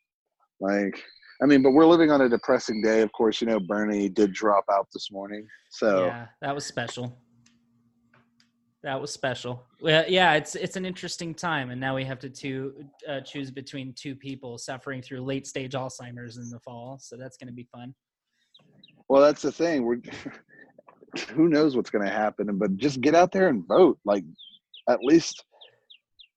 Like 0.61 1.03
I 1.43 1.47
mean, 1.47 1.63
but 1.63 1.73
we're 1.73 1.87
living 1.87 2.11
on 2.11 2.21
a 2.21 2.29
depressing 2.29 2.83
day. 2.83 3.01
Of 3.01 3.13
course, 3.13 3.41
you 3.41 3.47
know 3.47 3.59
Bernie 3.61 4.09
did 4.09 4.33
drop 4.33 4.65
out 4.71 4.89
this 4.93 5.11
morning. 5.11 5.47
So 5.71 6.07
yeah, 6.07 6.27
that 6.41 6.55
was 6.55 6.65
special. 6.65 7.17
that 8.83 9.01
was 9.01 9.13
special. 9.13 9.65
Well, 9.81 10.05
yeah, 10.09 10.35
it's 10.35 10.55
it's 10.55 10.77
an 10.77 10.85
interesting 10.85 11.35
time, 11.35 11.71
and 11.71 11.81
now 11.81 11.95
we 11.97 12.05
have 12.05 12.19
to 12.21 12.31
two, 12.31 12.85
uh, 13.09 13.21
choose 13.21 13.51
between 13.51 13.93
two 13.95 14.15
people 14.15 14.59
suffering 14.59 15.03
through 15.03 15.23
late 15.23 15.47
stage 15.47 15.73
Alzheimer's 15.73 16.37
in 16.37 16.49
the 16.51 16.61
fall. 16.61 16.99
So 17.01 17.17
that's 17.17 17.37
going 17.37 17.49
to 17.49 17.55
be 17.55 17.67
fun. 17.73 17.95
Well, 19.09 19.23
that's 19.23 19.43
the 19.43 19.53
thing. 19.53 19.85
We're 19.85 20.01
who 21.31 21.49
knows 21.49 21.77
what's 21.77 21.91
going 21.91 22.07
to 22.07 22.13
happen, 22.13 22.47
but 22.59 22.77
just 22.77 23.01
get 23.01 23.15
out 23.15 23.33
there 23.33 23.49
and 23.49 23.67
vote. 23.67 23.99
Like, 24.05 24.25
at 24.89 25.01
least 25.03 25.45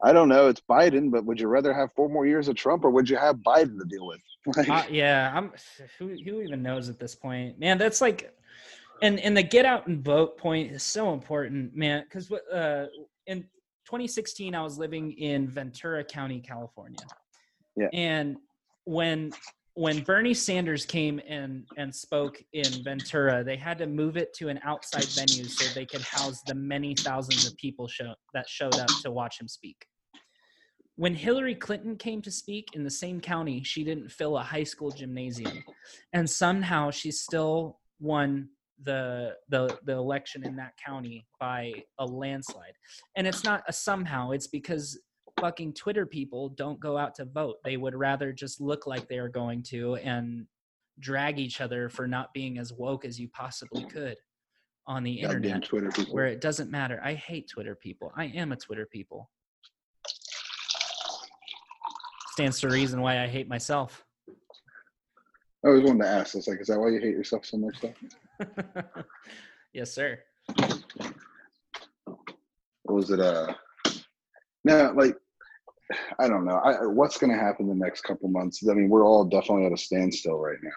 I 0.03 0.14
don't 0.14 0.30
know. 0.30 0.48
It's 0.48 0.61
Biden, 0.69 1.11
but 1.11 1.26
would 1.26 1.40
you 1.40 1.48
rather 1.48 1.74
have 1.74 1.91
four 1.94 2.10
more 2.10 2.28
years 2.28 2.48
of 2.48 2.56
Trump, 2.56 2.86
or 2.86 2.91
would 2.91 3.10
you 3.10 3.18
have 3.18 3.38
Biden 3.38 3.80
to 3.80 3.86
deal 3.86 4.06
with? 4.06 4.19
Like, 4.56 4.69
uh, 4.69 4.84
yeah, 4.90 5.32
I'm. 5.36 5.52
Who 5.99 6.15
who 6.24 6.41
even 6.41 6.64
knows 6.64 6.90
at 6.90 6.99
this 6.99 7.15
point, 7.15 7.60
man? 7.60 7.78
That's 7.78 8.02
like 8.02 8.34
and 9.02 9.19
and 9.19 9.36
the 9.36 9.44
get 9.44 9.65
out 9.65 9.88
and 9.88 10.03
vote 10.03 10.38
point 10.38 10.72
is 10.72 10.84
so 10.84 11.14
important, 11.14 11.76
man. 11.76 12.03
Because 12.03 12.30
what 12.30 12.41
uh, 12.53 12.86
in 13.28 13.41
2016, 13.86 14.56
I 14.56 14.61
was 14.61 14.78
living 14.78 15.14
in 15.14 15.48
Ventura 15.48 16.03
County, 16.03 16.40
California. 16.40 16.99
Yeah. 17.76 17.90
And 17.94 18.38
when 18.86 19.32
when 19.74 20.02
Bernie 20.02 20.34
Sanders 20.34 20.86
came 20.86 21.22
and 21.28 21.65
and 21.78 21.94
spoke 21.94 22.41
in 22.53 22.84
Ventura, 22.84 23.44
they 23.44 23.57
had 23.57 23.78
to 23.80 23.88
move 23.88 24.18
it 24.18 24.34
to 24.36 24.49
an 24.49 24.60
outside 24.64 25.06
venue 25.06 25.45
so 25.45 25.72
they 25.74 25.86
could 25.86 26.02
house 26.02 26.41
the 26.41 26.56
many 26.56 26.95
thousands 26.95 27.45
of 27.45 27.56
people 27.57 27.88
show, 27.88 28.14
that 28.34 28.49
showed 28.49 28.76
up 28.76 28.90
to 29.03 29.11
watch 29.11 29.40
him 29.40 29.48
speak. 29.48 29.86
When 30.98 31.14
Hillary 31.14 31.53
Clinton 31.53 31.95
came 31.95 32.24
to 32.24 32.32
speak 32.32 32.69
in 32.74 32.84
the 32.84 32.90
same 32.90 33.22
county, 33.22 33.64
she 33.64 33.84
didn't 33.84 34.11
fill 34.11 34.38
a 34.38 34.41
high 34.41 34.64
school 34.64 34.90
gymnasium, 34.90 35.64
and 36.14 36.28
somehow 36.28 36.90
she 36.90 37.11
still 37.11 37.80
won 37.99 38.49
the 38.84 39.36
the 39.49 39.78
the 39.86 39.94
election 39.94 40.44
in 40.44 40.56
that 40.56 40.74
county 40.84 41.28
by 41.40 41.72
a 41.99 42.06
landslide. 42.06 42.74
And 43.15 43.28
it's 43.28 43.44
not 43.44 43.64
a 43.68 43.74
somehow 43.74 44.32
it's 44.32 44.48
because 44.48 44.99
fucking 45.40 45.74
twitter 45.74 46.06
people 46.06 46.49
don't 46.49 46.80
go 46.80 46.98
out 46.98 47.15
to 47.15 47.26
vote. 47.26 47.57
They 47.64 47.78
would 47.78 47.95
rather 47.95 48.34
just 48.34 48.60
look 48.60 48.88
like 48.88 49.07
they 49.07 49.19
are 49.19 49.30
going 49.30 49.64
to 49.64 49.95
and 49.98 50.45
drag 50.99 51.40
each 51.40 51.61
other 51.61 51.90
for 51.90 52.07
not 52.07 52.34
being 52.34 52.57
as 52.57 52.74
woke 52.74 53.06
as 53.06 53.19
you 53.19 53.30
possibly 53.30 53.86
could 53.86 54.18
on 54.88 55.03
the 55.03 55.22
God 55.22 55.36
internet 55.36 55.64
twitter 55.64 55.90
people. 55.90 56.14
where 56.14 56.26
it 56.26 56.41
doesn't 56.41 56.72
matter. 56.72 56.99
I 57.03 57.14
hate 57.14 57.49
twitter 57.49 57.76
people. 57.76 58.11
I 58.15 58.26
am 58.26 58.52
a 58.52 58.56
twitter 58.56 58.88
people 58.88 59.30
stands 62.38 62.59
to 62.59 62.69
reason 62.69 63.01
why 63.01 63.23
i 63.23 63.27
hate 63.27 63.49
myself 63.49 64.05
I 65.65 65.69
always 65.69 65.84
wanted 65.84 66.03
to 66.03 66.09
ask. 66.09 66.35
It's 66.35 66.47
like, 66.47 66.61
is 66.61 66.68
that 66.68 66.80
why 66.80 66.89
you 66.89 66.99
hate 66.99 67.15
yourself 67.15 67.45
so 67.45 67.57
much? 67.57 67.76
Though? 67.81 67.93
yes, 69.73 69.91
sir. 69.91 70.19
What 72.05 72.95
was 72.95 73.09
it? 73.09 73.19
Uh, 73.19 73.53
now, 74.64 74.93
like, 74.93 75.18
I 76.19 76.27
don't 76.27 76.45
know. 76.45 76.57
I, 76.57 76.85
what's 76.85 77.18
going 77.18 77.31
to 77.31 77.39
happen 77.43 77.68
the 77.68 77.76
next 77.76 78.01
couple 78.01 78.30
months? 78.30 78.64
I 78.69 78.73
mean, 78.76 78.88
we're 78.88 79.03
all 79.03 79.26
definitely 79.26 79.65
at 79.65 79.73
a 79.73 79.77
standstill 79.77 80.38
right 80.38 80.59
now. 80.61 80.69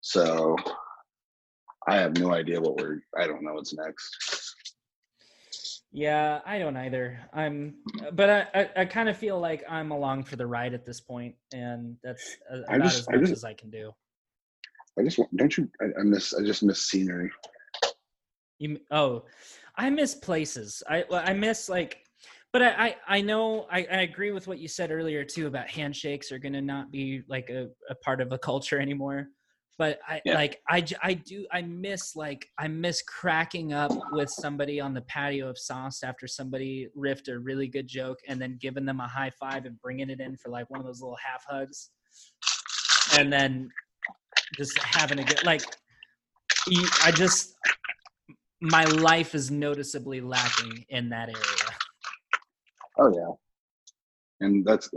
So 0.00 0.56
I 1.88 1.96
have 1.96 2.16
no 2.16 2.32
idea 2.32 2.60
what 2.60 2.80
we're. 2.80 3.02
I 3.18 3.26
don't 3.26 3.42
know 3.42 3.54
what's 3.54 3.74
next. 3.74 4.54
Yeah, 5.96 6.40
I 6.44 6.58
don't 6.58 6.76
either. 6.76 7.20
I'm, 7.32 7.76
but 8.14 8.28
I, 8.28 8.46
I, 8.52 8.70
I 8.78 8.84
kind 8.84 9.08
of 9.08 9.16
feel 9.16 9.38
like 9.38 9.62
I'm 9.68 9.92
along 9.92 10.24
for 10.24 10.34
the 10.34 10.44
ride 10.44 10.74
at 10.74 10.84
this 10.84 11.00
point, 11.00 11.36
and 11.52 11.96
that's 12.02 12.36
uh, 12.52 12.62
about 12.62 12.82
just, 12.82 12.98
as 12.98 13.08
much 13.08 13.20
just, 13.20 13.32
as 13.32 13.44
I 13.44 13.54
can 13.54 13.70
do. 13.70 13.92
I 14.98 15.04
just 15.04 15.18
want, 15.18 15.36
don't 15.36 15.56
you? 15.56 15.70
I, 15.80 16.00
I 16.00 16.02
miss. 16.02 16.34
I 16.34 16.42
just 16.42 16.64
miss 16.64 16.90
scenery. 16.90 17.30
You 18.58 18.80
oh, 18.90 19.22
I 19.76 19.88
miss 19.88 20.16
places. 20.16 20.82
I 20.88 21.04
I 21.12 21.32
miss 21.32 21.68
like, 21.68 21.98
but 22.52 22.60
I 22.60 22.70
I, 22.86 22.96
I 23.06 23.20
know 23.20 23.68
I, 23.70 23.86
I 23.88 24.00
agree 24.02 24.32
with 24.32 24.48
what 24.48 24.58
you 24.58 24.66
said 24.66 24.90
earlier 24.90 25.24
too 25.24 25.46
about 25.46 25.70
handshakes 25.70 26.32
are 26.32 26.40
gonna 26.40 26.60
not 26.60 26.90
be 26.90 27.22
like 27.28 27.50
a, 27.50 27.68
a 27.88 27.94
part 27.94 28.20
of 28.20 28.32
a 28.32 28.38
culture 28.38 28.80
anymore. 28.80 29.28
But 29.76 29.98
I 30.06 30.20
yeah. 30.24 30.34
like 30.34 30.60
I 30.68 30.84
I 31.02 31.14
do 31.14 31.46
I 31.52 31.62
miss 31.62 32.14
like 32.14 32.46
I 32.58 32.68
miss 32.68 33.02
cracking 33.02 33.72
up 33.72 33.90
with 34.12 34.30
somebody 34.30 34.80
on 34.80 34.94
the 34.94 35.00
patio 35.02 35.48
of 35.48 35.58
sauce 35.58 36.04
after 36.04 36.28
somebody 36.28 36.88
riffed 36.96 37.28
a 37.28 37.38
really 37.38 37.66
good 37.66 37.88
joke 37.88 38.18
and 38.28 38.40
then 38.40 38.56
giving 38.60 38.84
them 38.84 39.00
a 39.00 39.08
high 39.08 39.32
five 39.40 39.64
and 39.64 39.80
bringing 39.80 40.10
it 40.10 40.20
in 40.20 40.36
for 40.36 40.50
like 40.50 40.70
one 40.70 40.78
of 40.78 40.86
those 40.86 41.00
little 41.00 41.16
half 41.16 41.44
hugs. 41.48 41.90
And 43.18 43.32
then 43.32 43.68
just 44.56 44.78
having 44.78 45.18
a 45.18 45.24
good 45.24 45.44
like 45.44 45.62
i 47.04 47.10
just 47.10 47.54
my 48.60 48.84
life 48.84 49.34
is 49.34 49.50
noticeably 49.50 50.20
lacking 50.20 50.84
in 50.88 51.08
that 51.10 51.28
area. 51.28 51.78
Oh 52.98 53.12
yeah. 53.14 54.46
And 54.46 54.64
that's 54.64 54.88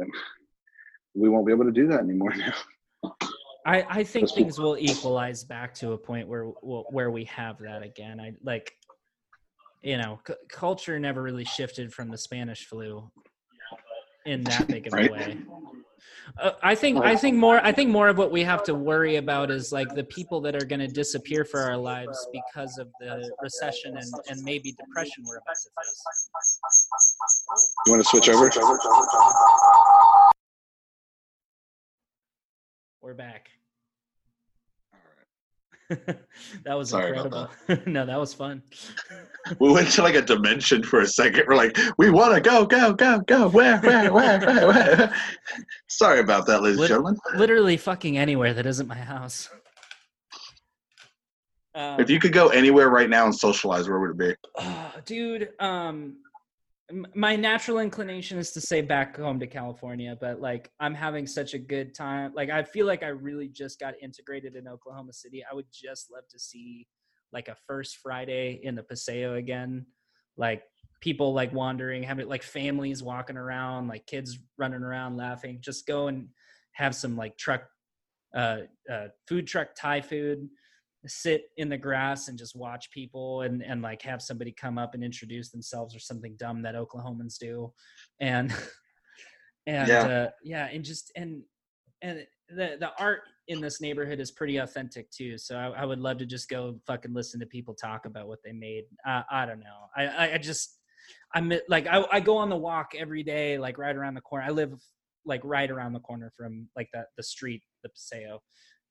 we 1.15 1.29
won't 1.29 1.47
be 1.47 1.51
able 1.51 1.65
to 1.65 1.71
do 1.71 1.87
that 1.87 1.99
anymore 1.99 2.33
now 2.37 2.53
I, 3.67 3.85
I 3.89 4.03
think 4.03 4.29
things 4.31 4.59
will 4.59 4.77
equalize 4.77 5.43
back 5.43 5.73
to 5.75 5.91
a 5.91 5.97
point 5.97 6.27
where 6.29 6.45
where 6.45 7.11
we 7.11 7.25
have 7.25 7.59
that 7.59 7.83
again. 7.83 8.19
I 8.19 8.31
like, 8.41 8.71
you 9.81 9.97
know, 9.97 10.19
c- 10.25 10.35
culture 10.47 10.97
never 10.99 11.21
really 11.21 11.43
shifted 11.43 11.93
from 11.93 12.09
the 12.09 12.17
Spanish 12.17 12.65
flu 12.65 13.11
in 14.25 14.45
that 14.45 14.69
big 14.69 14.87
of 14.87 14.93
a 14.93 15.11
way. 15.11 15.37
Uh, 16.41 16.51
I 16.63 16.75
think 16.75 17.03
I 17.03 17.17
think 17.17 17.35
more 17.35 17.59
I 17.61 17.73
think 17.73 17.89
more 17.89 18.07
of 18.07 18.17
what 18.17 18.31
we 18.31 18.41
have 18.43 18.63
to 18.63 18.73
worry 18.73 19.17
about 19.17 19.51
is 19.51 19.73
like 19.73 19.93
the 19.93 20.03
people 20.05 20.39
that 20.41 20.55
are 20.55 20.65
going 20.65 20.79
to 20.79 20.87
disappear 20.87 21.43
for 21.43 21.59
our 21.59 21.77
lives 21.77 22.25
because 22.31 22.77
of 22.77 22.87
the 23.01 23.29
recession 23.41 23.97
and, 23.97 24.13
and 24.29 24.41
maybe 24.43 24.71
depression 24.71 25.25
we're 25.27 25.37
about 25.37 25.55
to 25.55 25.69
face. 25.77 26.59
You 27.85 27.93
want 27.93 28.03
to 28.03 28.09
switch 28.09 28.29
over? 28.29 28.49
We're 33.07 33.13
back. 33.13 33.51
that 36.65 36.73
was 36.73 36.89
Sorry 36.89 37.07
incredible. 37.07 37.49
That. 37.67 37.87
no, 37.87 38.05
that 38.05 38.19
was 38.19 38.33
fun. 38.33 38.61
we 39.59 39.71
went 39.71 39.89
to 39.91 40.01
like 40.01 40.15
a 40.15 40.21
dimension 40.21 40.83
for 40.83 40.99
a 40.99 41.07
second. 41.07 41.45
We're 41.47 41.55
like, 41.55 41.77
we 41.97 42.09
want 42.09 42.35
to 42.35 42.41
go, 42.41 42.65
go, 42.65 42.91
go, 42.91 43.21
go. 43.21 43.47
Where, 43.47 43.79
where, 43.79 44.11
where, 44.11 44.39
where, 44.41 44.67
where? 44.67 45.13
Sorry 45.87 46.19
about 46.19 46.47
that, 46.47 46.61
ladies 46.61 46.79
and 46.79 46.87
gentlemen. 46.89 47.17
Literally 47.33 47.77
fucking 47.77 48.17
anywhere 48.17 48.53
that 48.53 48.65
isn't 48.65 48.89
my 48.89 48.95
house. 48.95 49.49
Um, 51.73 52.01
if 52.01 52.09
you 52.09 52.19
could 52.19 52.33
go 52.33 52.49
anywhere 52.49 52.89
right 52.89 53.09
now 53.09 53.23
and 53.23 53.33
socialize, 53.33 53.87
where 53.87 53.99
would 53.99 54.09
it 54.09 54.17
be? 54.17 54.35
Uh, 54.59 54.91
dude, 55.05 55.51
um, 55.61 56.17
my 57.15 57.35
natural 57.35 57.79
inclination 57.79 58.37
is 58.37 58.51
to 58.51 58.61
say 58.61 58.81
back 58.81 59.17
home 59.17 59.39
to 59.39 59.47
California, 59.47 60.17
but 60.19 60.39
like 60.39 60.71
I'm 60.79 60.93
having 60.93 61.27
such 61.27 61.53
a 61.53 61.59
good 61.59 61.93
time. 61.93 62.31
Like 62.33 62.49
I 62.49 62.63
feel 62.63 62.85
like 62.85 63.03
I 63.03 63.07
really 63.07 63.49
just 63.49 63.79
got 63.79 63.95
integrated 64.01 64.55
in 64.55 64.67
Oklahoma 64.67 65.11
City. 65.11 65.43
I 65.49 65.53
would 65.53 65.65
just 65.71 66.11
love 66.11 66.23
to 66.29 66.39
see 66.39 66.87
like 67.33 67.49
a 67.49 67.57
first 67.67 67.97
Friday 67.97 68.61
in 68.63 68.75
the 68.75 68.83
Paseo 68.83 69.35
again. 69.35 69.85
Like 70.37 70.63
people 71.01 71.33
like 71.33 71.51
wandering, 71.51 72.03
having 72.03 72.29
like 72.29 72.43
families 72.43 73.03
walking 73.03 73.37
around, 73.37 73.89
like 73.89 74.05
kids 74.05 74.39
running 74.57 74.81
around 74.81 75.17
laughing. 75.17 75.59
Just 75.61 75.87
go 75.87 76.07
and 76.07 76.29
have 76.73 76.95
some 76.95 77.17
like 77.17 77.37
truck 77.37 77.63
uh, 78.33 78.59
uh 78.89 79.07
food 79.27 79.47
truck 79.47 79.69
Thai 79.75 80.01
food 80.01 80.47
sit 81.07 81.43
in 81.57 81.69
the 81.69 81.77
grass 81.77 82.27
and 82.27 82.37
just 82.37 82.55
watch 82.55 82.89
people 82.91 83.41
and 83.41 83.63
and 83.63 83.81
like 83.81 84.01
have 84.01 84.21
somebody 84.21 84.51
come 84.51 84.77
up 84.77 84.93
and 84.93 85.03
introduce 85.03 85.49
themselves 85.49 85.95
or 85.95 85.99
something 85.99 86.35
dumb 86.37 86.61
that 86.61 86.75
Oklahomans 86.75 87.37
do, 87.39 87.71
and 88.19 88.53
and 89.67 89.87
yeah, 89.87 90.01
uh, 90.03 90.29
yeah 90.43 90.67
and 90.67 90.83
just 90.83 91.11
and 91.15 91.41
and 92.01 92.25
the 92.49 92.77
the 92.79 92.91
art 92.99 93.21
in 93.47 93.61
this 93.61 93.79
neighborhood 93.79 94.19
is 94.19 94.31
pretty 94.31 94.57
authentic 94.57 95.09
too. 95.09 95.37
So 95.37 95.55
I, 95.55 95.81
I 95.81 95.85
would 95.85 95.99
love 95.99 96.17
to 96.17 96.25
just 96.25 96.49
go 96.49 96.79
fucking 96.85 97.13
listen 97.13 97.39
to 97.39 97.45
people 97.45 97.73
talk 97.73 98.05
about 98.05 98.27
what 98.27 98.39
they 98.43 98.51
made. 98.51 98.83
Uh, 99.07 99.23
I 99.31 99.45
don't 99.45 99.59
know. 99.59 99.87
I 99.95 100.33
I 100.33 100.37
just 100.37 100.77
I'm 101.33 101.51
like 101.69 101.87
I 101.87 102.05
I 102.11 102.19
go 102.19 102.37
on 102.37 102.49
the 102.49 102.57
walk 102.57 102.91
every 102.97 103.23
day, 103.23 103.57
like 103.57 103.77
right 103.77 103.95
around 103.95 104.15
the 104.15 104.21
corner. 104.21 104.45
I 104.45 104.51
live 104.51 104.73
like 105.25 105.41
right 105.43 105.69
around 105.69 105.93
the 105.93 105.99
corner 105.99 106.31
from 106.35 106.69
like 106.75 106.89
the 106.93 107.05
the 107.17 107.23
street, 107.23 107.61
the 107.83 107.89
Paseo, 107.89 108.41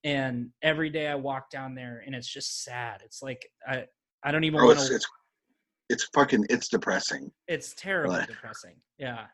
and 0.03 0.49
every 0.61 0.89
day 0.89 1.07
I 1.07 1.15
walk 1.15 1.49
down 1.49 1.75
there 1.75 2.03
and 2.05 2.15
it's 2.15 2.31
just 2.31 2.63
sad. 2.63 3.01
It's 3.03 3.21
like 3.21 3.49
I 3.67 3.85
I 4.23 4.31
don't 4.31 4.43
even 4.43 4.59
oh, 4.59 4.65
want 4.65 4.79
to. 4.79 4.95
It's, 4.95 5.07
it's 5.89 6.09
fucking 6.13 6.45
it's 6.49 6.67
depressing. 6.67 7.31
It's 7.47 7.73
terribly 7.75 8.19
but, 8.19 8.27
depressing. 8.27 8.75
Yeah. 8.97 9.25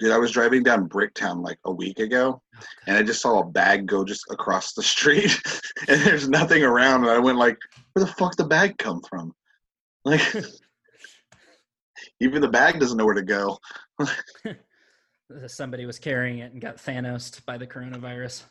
Dude, 0.00 0.12
I 0.12 0.18
was 0.18 0.32
driving 0.32 0.62
down 0.62 0.88
Bricktown 0.88 1.42
like 1.42 1.58
a 1.64 1.72
week 1.72 2.00
ago, 2.00 2.42
oh, 2.42 2.64
and 2.88 2.96
I 2.96 3.02
just 3.02 3.22
saw 3.22 3.40
a 3.40 3.44
bag 3.44 3.86
go 3.86 4.04
just 4.04 4.24
across 4.28 4.72
the 4.72 4.82
street, 4.82 5.40
and 5.88 6.00
there's 6.02 6.28
nothing 6.28 6.64
around, 6.64 7.02
and 7.02 7.10
I 7.10 7.18
went 7.18 7.38
like, 7.38 7.56
"Where 7.92 8.04
the 8.04 8.12
fuck 8.12 8.34
the 8.36 8.44
bag 8.44 8.76
come 8.78 9.00
from?" 9.08 9.32
Like, 10.04 10.20
even 12.20 12.42
the 12.42 12.48
bag 12.48 12.80
doesn't 12.80 12.98
know 12.98 13.04
where 13.04 13.14
to 13.14 13.22
go. 13.22 13.58
Somebody 15.46 15.86
was 15.86 15.98
carrying 16.00 16.40
it 16.40 16.52
and 16.52 16.60
got 16.60 16.76
Thanos 16.76 17.44
by 17.46 17.56
the 17.56 17.66
coronavirus. 17.66 18.42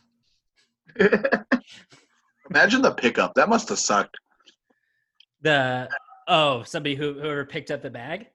Imagine 2.50 2.82
the 2.82 2.92
pickup. 2.92 3.34
That 3.36 3.50
must 3.50 3.70
have 3.70 3.80
sucked. 3.80 4.18
The 5.42 5.90
oh, 6.28 6.64
somebody 6.64 6.96
who 6.96 7.14
whoever 7.14 7.46
picked 7.46 7.72
up 7.72 7.82
the 7.82 7.90
bag. 7.90 8.28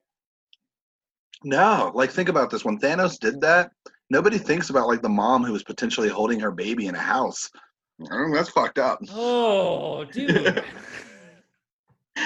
No, 1.45 1.93
like 1.95 2.11
think 2.11 2.29
about 2.29 2.51
this. 2.51 2.65
When 2.65 2.79
Thanos 2.79 3.19
did 3.19 3.41
that, 3.43 3.71
nobody 4.11 4.39
thinks 4.39 4.71
about 4.71 4.89
like 4.89 5.03
the 5.03 5.09
mom 5.09 5.45
who 5.45 5.53
was 5.53 5.63
potentially 5.63 6.09
holding 6.09 6.41
her 6.41 6.51
baby 6.51 6.87
in 6.87 6.95
a 6.95 7.01
house. 7.01 7.51
Mean, 7.99 8.33
that's 8.33 8.51
fucked 8.51 8.79
up. 8.79 9.01
Oh, 9.11 10.05
dude. 10.05 10.65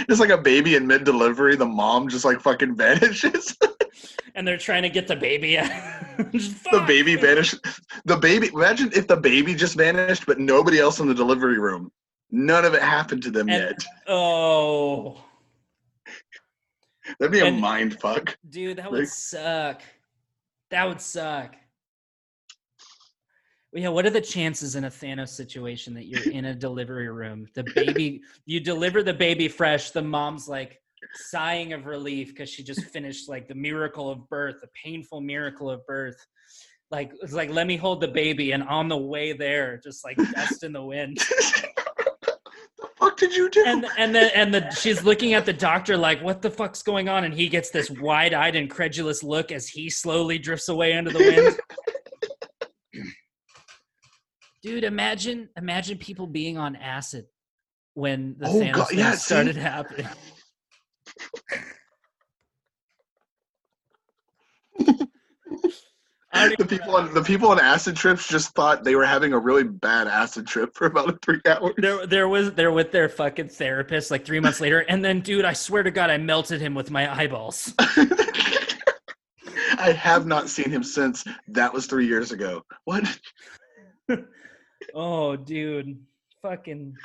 It's 0.08 0.20
like 0.20 0.30
a 0.30 0.38
baby 0.38 0.76
in 0.76 0.86
mid 0.86 1.04
delivery, 1.04 1.56
the 1.56 1.66
mom 1.66 2.08
just 2.08 2.24
like 2.24 2.40
fucking 2.40 2.76
vanishes. 2.78 3.56
And 4.34 4.46
they're 4.46 4.58
trying 4.58 4.82
to 4.82 4.88
get 4.88 5.06
the 5.06 5.16
baby 5.16 5.58
out. 5.58 5.70
the 6.16 6.84
baby 6.86 7.16
vanished. 7.16 7.56
The 8.04 8.16
baby 8.16 8.48
imagine 8.48 8.90
if 8.94 9.06
the 9.06 9.16
baby 9.16 9.54
just 9.54 9.76
vanished, 9.76 10.26
but 10.26 10.38
nobody 10.38 10.78
else 10.78 11.00
in 11.00 11.08
the 11.08 11.14
delivery 11.14 11.58
room. 11.58 11.90
None 12.30 12.64
of 12.64 12.74
it 12.74 12.82
happened 12.82 13.22
to 13.24 13.30
them 13.30 13.48
and, 13.48 13.62
yet. 13.62 13.84
Oh. 14.08 15.22
That'd 17.18 17.32
be 17.32 17.40
and, 17.40 17.58
a 17.58 17.60
mind 17.60 18.00
fuck. 18.00 18.36
Dude, 18.48 18.78
that 18.78 18.90
would 18.90 19.08
suck. 19.08 19.82
That 20.70 20.88
would 20.88 21.00
suck. 21.00 21.56
Yeah, 23.74 23.88
what 23.88 24.04
are 24.04 24.10
the 24.10 24.20
chances 24.20 24.76
in 24.76 24.84
a 24.84 24.90
Thanos 24.90 25.30
situation 25.30 25.94
that 25.94 26.04
you're 26.04 26.30
in 26.30 26.46
a 26.46 26.54
delivery 26.54 27.08
room? 27.08 27.46
The 27.54 27.64
baby, 27.74 28.20
you 28.44 28.60
deliver 28.60 29.02
the 29.02 29.14
baby 29.14 29.48
fresh. 29.48 29.90
The 29.90 30.02
mom's 30.02 30.46
like 30.46 30.81
sighing 31.14 31.72
of 31.72 31.86
relief 31.86 32.28
because 32.28 32.48
she 32.48 32.62
just 32.62 32.84
finished 32.86 33.28
like 33.28 33.48
the 33.48 33.54
miracle 33.54 34.10
of 34.10 34.28
birth, 34.28 34.56
the 34.60 34.68
painful 34.82 35.20
miracle 35.20 35.70
of 35.70 35.84
birth. 35.86 36.16
Like 36.90 37.12
it's 37.22 37.32
like 37.32 37.50
let 37.50 37.66
me 37.66 37.76
hold 37.76 38.00
the 38.00 38.08
baby, 38.08 38.52
and 38.52 38.62
on 38.64 38.88
the 38.88 38.96
way 38.96 39.32
there, 39.32 39.80
just 39.82 40.04
like 40.04 40.16
dust 40.34 40.62
in 40.62 40.72
the 40.72 40.84
wind. 40.84 41.16
the 41.16 42.88
fuck 42.98 43.16
did 43.16 43.34
you 43.34 43.48
do? 43.48 43.64
And 43.66 43.86
and 43.96 44.14
then 44.14 44.30
and 44.34 44.52
the 44.52 44.70
she's 44.72 45.02
looking 45.02 45.32
at 45.34 45.46
the 45.46 45.54
doctor 45.54 45.96
like, 45.96 46.22
what 46.22 46.42
the 46.42 46.50
fuck's 46.50 46.82
going 46.82 47.08
on? 47.08 47.24
And 47.24 47.32
he 47.32 47.48
gets 47.48 47.70
this 47.70 47.90
wide-eyed, 47.90 48.56
incredulous 48.56 49.22
look 49.22 49.50
as 49.52 49.68
he 49.68 49.88
slowly 49.88 50.38
drifts 50.38 50.68
away 50.68 50.92
into 50.92 51.10
the 51.10 51.18
wind. 51.18 51.58
Dude, 54.62 54.84
imagine 54.84 55.48
imagine 55.56 55.98
people 55.98 56.26
being 56.26 56.58
on 56.58 56.76
acid 56.76 57.24
when 57.94 58.36
the 58.38 58.48
oh, 58.48 58.60
Thanos 58.60 58.74
God, 58.74 58.88
yeah, 58.92 59.14
started 59.14 59.54
see? 59.56 59.60
happening. 59.60 60.06
the 66.58 66.66
people 66.66 66.96
on 66.96 67.12
the 67.14 67.22
people 67.22 67.48
on 67.48 67.60
acid 67.60 67.96
trips 67.96 68.26
just 68.26 68.54
thought 68.54 68.84
they 68.84 68.94
were 68.94 69.04
having 69.04 69.32
a 69.32 69.38
really 69.38 69.64
bad 69.64 70.08
acid 70.08 70.46
trip 70.46 70.74
for 70.74 70.86
about 70.86 71.20
three 71.24 71.40
hours. 71.46 71.74
There, 71.76 72.06
there 72.06 72.28
was 72.28 72.52
they're 72.52 72.72
with 72.72 72.92
their 72.92 73.08
fucking 73.08 73.48
therapist 73.48 74.10
like 74.10 74.24
three 74.24 74.40
months 74.40 74.60
later, 74.60 74.80
and 74.80 75.04
then, 75.04 75.20
dude, 75.20 75.44
I 75.44 75.52
swear 75.52 75.82
to 75.82 75.90
God, 75.90 76.10
I 76.10 76.18
melted 76.18 76.60
him 76.60 76.74
with 76.74 76.90
my 76.90 77.12
eyeballs. 77.12 77.74
I 79.78 79.92
have 79.92 80.26
not 80.26 80.48
seen 80.48 80.70
him 80.70 80.82
since. 80.84 81.24
That 81.48 81.72
was 81.72 81.86
three 81.86 82.06
years 82.06 82.32
ago. 82.32 82.64
What? 82.84 83.04
oh, 84.94 85.36
dude, 85.36 85.98
fucking. 86.40 86.96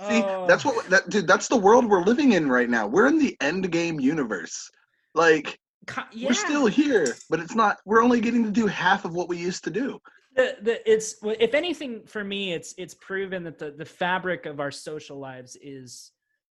See, 0.00 0.22
oh. 0.22 0.46
that's 0.48 0.64
what 0.64 0.88
that 0.90 1.08
dude. 1.08 1.26
That's 1.26 1.46
the 1.46 1.56
world 1.56 1.86
we're 1.86 2.02
living 2.02 2.32
in 2.32 2.48
right 2.48 2.68
now. 2.68 2.86
We're 2.86 3.06
in 3.06 3.18
the 3.18 3.36
end 3.40 3.70
game 3.70 4.00
universe. 4.00 4.68
Like, 5.14 5.58
yeah. 6.12 6.28
we're 6.28 6.34
still 6.34 6.66
here, 6.66 7.14
but 7.30 7.38
it's 7.38 7.54
not. 7.54 7.78
We're 7.84 8.02
only 8.02 8.20
getting 8.20 8.42
to 8.42 8.50
do 8.50 8.66
half 8.66 9.04
of 9.04 9.14
what 9.14 9.28
we 9.28 9.38
used 9.38 9.62
to 9.64 9.70
do. 9.70 10.00
The, 10.34 10.56
the, 10.62 10.90
it's 10.90 11.14
if 11.22 11.54
anything 11.54 12.02
for 12.06 12.24
me, 12.24 12.52
it's 12.52 12.74
it's 12.76 12.94
proven 12.94 13.44
that 13.44 13.58
the 13.58 13.70
the 13.70 13.84
fabric 13.84 14.46
of 14.46 14.58
our 14.58 14.72
social 14.72 15.20
lives 15.20 15.56
is 15.62 16.10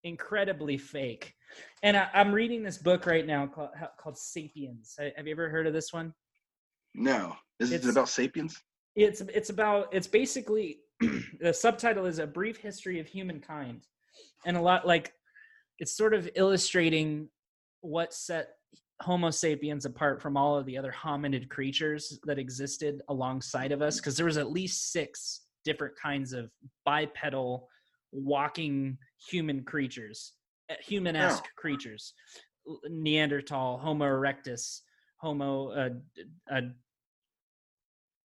incredibly 0.04 0.78
fake. 0.78 1.36
And 1.84 1.96
I, 1.96 2.10
am 2.16 2.34
reading 2.34 2.64
this 2.64 2.80
book 2.80 3.06
right 3.06 3.26
now 3.26 3.46
called 3.46 3.70
called 4.00 4.18
Sapiens. 4.18 4.98
Have 5.16 5.28
you 5.28 5.32
ever 5.32 5.48
heard 5.48 5.68
of 5.68 5.74
this 5.74 5.94
one? 5.94 6.12
No. 6.96 7.36
Is 7.60 7.72
it's, 7.72 7.86
it 7.86 7.92
about 7.92 8.10
sapiens? 8.10 8.60
it's 8.98 9.22
it's 9.22 9.52
about 9.52 9.88
it's 9.94 10.08
basically 10.08 10.80
the 11.40 11.54
subtitle 11.54 12.06
is 12.06 12.20
a 12.20 12.28
brief 12.28 12.58
history 12.58 13.00
of 13.00 13.08
humankind 13.08 13.86
and 14.46 14.58
a 14.58 14.62
lot 14.62 14.88
like 14.88 15.14
it's 15.80 15.96
sort 15.96 16.14
of 16.14 16.30
illustrating 16.36 17.30
what 17.82 18.14
set 18.14 18.50
homo 19.02 19.30
sapiens 19.30 19.86
apart 19.86 20.22
from 20.22 20.36
all 20.36 20.58
of 20.58 20.66
the 20.66 20.78
other 20.78 20.92
hominid 20.92 21.50
creatures 21.50 22.20
that 22.24 22.40
existed 22.40 23.02
alongside 23.10 23.72
of 23.72 23.82
us 23.82 23.98
because 23.98 24.18
there 24.18 24.26
was 24.26 24.38
at 24.38 24.52
least 24.52 24.92
six 24.92 25.42
different 25.64 25.94
kinds 26.02 26.34
of 26.34 26.50
bipedal 26.84 27.68
walking 28.12 28.98
human 29.30 29.64
creatures 29.64 30.34
eh, 30.70 30.76
human-esque 30.82 31.44
oh. 31.46 31.62
creatures 31.62 32.14
neanderthal 32.90 33.78
homo 33.78 34.06
erectus 34.06 34.82
homo 35.18 35.70
uh, 35.72 35.90
uh, 36.52 36.62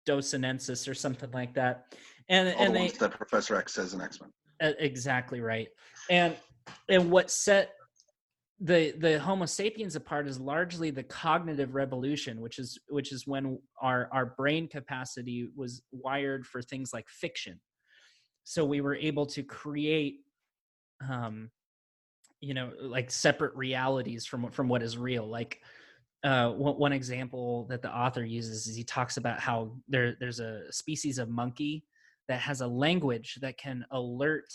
or 0.10 0.94
something 0.94 1.32
like 1.32 1.54
that. 1.54 1.94
And 2.30 2.54
All 2.56 2.66
and 2.66 2.76
the 2.76 2.80
they, 2.80 2.88
that 2.90 3.12
Professor 3.12 3.56
X 3.56 3.74
says 3.74 3.94
in 3.94 4.02
X 4.02 4.20
Men. 4.20 4.74
Exactly 4.80 5.40
right. 5.40 5.68
And 6.10 6.36
and 6.90 7.10
what 7.10 7.32
set 7.32 7.74
the 8.60 8.94
the 8.98 9.20
Homo 9.20 9.46
sapiens 9.46 9.96
apart 9.96 10.28
is 10.28 10.40
largely 10.40 10.90
the 10.90 11.04
cognitive 11.04 11.76
revolution, 11.76 12.42
which 12.42 12.60
is 12.60 12.78
which 12.90 13.12
is 13.12 13.28
when 13.28 13.60
our 13.82 14.10
our 14.12 14.26
brain 14.26 14.68
capacity 14.68 15.50
was 15.56 15.84
wired 15.92 16.46
for 16.46 16.62
things 16.62 16.92
like 16.94 17.08
fiction. 17.08 17.60
So 18.44 18.66
we 18.66 18.82
were 18.82 18.96
able 18.96 19.26
to 19.28 19.44
create 19.44 20.22
um 21.08 21.52
you 22.40 22.54
know 22.54 22.72
like 22.82 23.12
separate 23.12 23.56
realities 23.56 24.26
from 24.26 24.50
from 24.50 24.68
what 24.68 24.82
is 24.82 24.98
real 24.98 25.28
like 25.28 25.60
uh, 26.24 26.50
one, 26.50 26.74
one, 26.76 26.94
example 26.94 27.68
that 27.70 27.84
the 27.84 27.96
author 27.96 28.26
uses 28.26 28.66
is 28.66 28.76
he 28.76 28.84
talks 28.84 29.18
about 29.18 29.40
how 29.40 29.72
there 29.88 30.16
there's 30.20 30.40
a 30.40 30.64
species 30.74 31.20
of 31.20 31.30
monkey 31.30 31.84
that 32.28 32.40
has 32.40 32.62
a 32.62 32.68
language 32.68 33.38
that 33.42 33.58
can 33.58 33.86
alert 33.92 34.46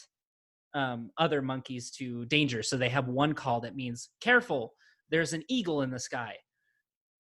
um, 0.74 1.10
other 1.18 1.42
monkeys 1.42 1.90
to 1.90 2.24
danger. 2.26 2.62
So 2.62 2.76
they 2.76 2.88
have 2.88 3.08
one 3.08 3.34
call 3.34 3.60
that 3.60 3.76
means 3.76 4.10
"careful, 4.20 4.74
there's 5.10 5.32
an 5.32 5.44
eagle 5.48 5.82
in 5.82 5.90
the 5.90 5.98
sky," 5.98 6.34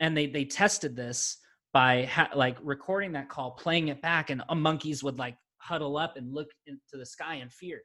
and 0.00 0.16
they 0.16 0.26
they 0.26 0.44
tested 0.44 0.96
this 0.96 1.38
by 1.72 2.04
ha- 2.04 2.30
like 2.34 2.58
recording 2.62 3.12
that 3.12 3.28
call, 3.28 3.52
playing 3.52 3.88
it 3.88 4.02
back, 4.02 4.30
and 4.30 4.42
uh, 4.48 4.54
monkeys 4.54 5.02
would 5.02 5.18
like 5.18 5.36
huddle 5.58 5.96
up 5.96 6.16
and 6.16 6.32
look 6.32 6.48
into 6.66 6.80
the 6.94 7.06
sky 7.06 7.36
in 7.36 7.48
fear. 7.48 7.80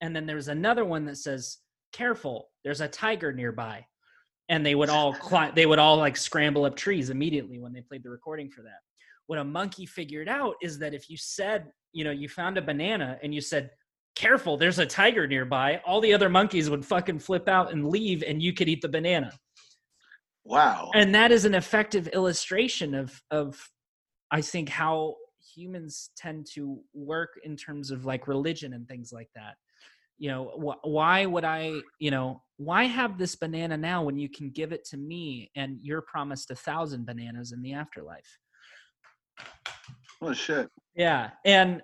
And 0.00 0.14
then 0.14 0.26
there's 0.26 0.48
another 0.48 0.84
one 0.84 1.04
that 1.06 1.16
says, 1.16 1.58
"Careful, 1.92 2.48
there's 2.64 2.80
a 2.80 2.88
tiger 2.88 3.32
nearby." 3.32 3.84
and 4.48 4.66
they 4.66 4.74
would 4.74 4.90
all 4.90 5.14
climb, 5.28 5.52
they 5.54 5.66
would 5.66 5.78
all 5.78 5.96
like 5.96 6.16
scramble 6.16 6.64
up 6.64 6.76
trees 6.76 7.10
immediately 7.10 7.58
when 7.58 7.72
they 7.72 7.80
played 7.80 8.02
the 8.02 8.10
recording 8.10 8.50
for 8.50 8.62
that. 8.62 8.80
What 9.32 9.38
a 9.38 9.44
monkey 9.44 9.86
figured 9.86 10.28
out 10.28 10.56
is 10.60 10.78
that 10.80 10.92
if 10.92 11.08
you 11.08 11.16
said, 11.16 11.72
you 11.94 12.04
know, 12.04 12.10
you 12.10 12.28
found 12.28 12.58
a 12.58 12.60
banana 12.60 13.18
and 13.22 13.34
you 13.34 13.40
said, 13.40 13.70
careful, 14.14 14.58
there's 14.58 14.78
a 14.78 14.84
tiger 14.84 15.26
nearby, 15.26 15.80
all 15.86 16.02
the 16.02 16.12
other 16.12 16.28
monkeys 16.28 16.68
would 16.68 16.84
fucking 16.84 17.18
flip 17.18 17.48
out 17.48 17.72
and 17.72 17.88
leave 17.88 18.22
and 18.22 18.42
you 18.42 18.52
could 18.52 18.68
eat 18.68 18.82
the 18.82 18.90
banana. 18.90 19.32
Wow. 20.44 20.90
And 20.94 21.14
that 21.14 21.32
is 21.32 21.46
an 21.46 21.54
effective 21.54 22.08
illustration 22.08 22.94
of 22.94 23.22
of 23.30 23.58
I 24.30 24.42
think 24.42 24.68
how 24.68 25.16
humans 25.54 26.10
tend 26.14 26.46
to 26.52 26.78
work 26.92 27.30
in 27.42 27.56
terms 27.56 27.90
of 27.90 28.04
like 28.04 28.28
religion 28.28 28.74
and 28.74 28.86
things 28.86 29.12
like 29.14 29.30
that 29.34 29.54
you 30.18 30.28
know 30.28 30.44
wh- 30.62 30.86
why 30.86 31.26
would 31.26 31.42
i 31.42 31.72
you 31.98 32.10
know 32.10 32.40
why 32.56 32.84
have 32.84 33.18
this 33.18 33.34
banana 33.34 33.76
now 33.76 34.04
when 34.04 34.16
you 34.16 34.28
can 34.28 34.50
give 34.50 34.70
it 34.70 34.84
to 34.84 34.96
me 34.96 35.50
and 35.56 35.78
you're 35.82 36.02
promised 36.02 36.50
a 36.50 36.54
thousand 36.54 37.04
bananas 37.04 37.50
in 37.50 37.60
the 37.60 37.72
afterlife 37.72 38.38
oh 40.20 40.32
shit. 40.32 40.68
Yeah 40.94 41.30
and 41.44 41.82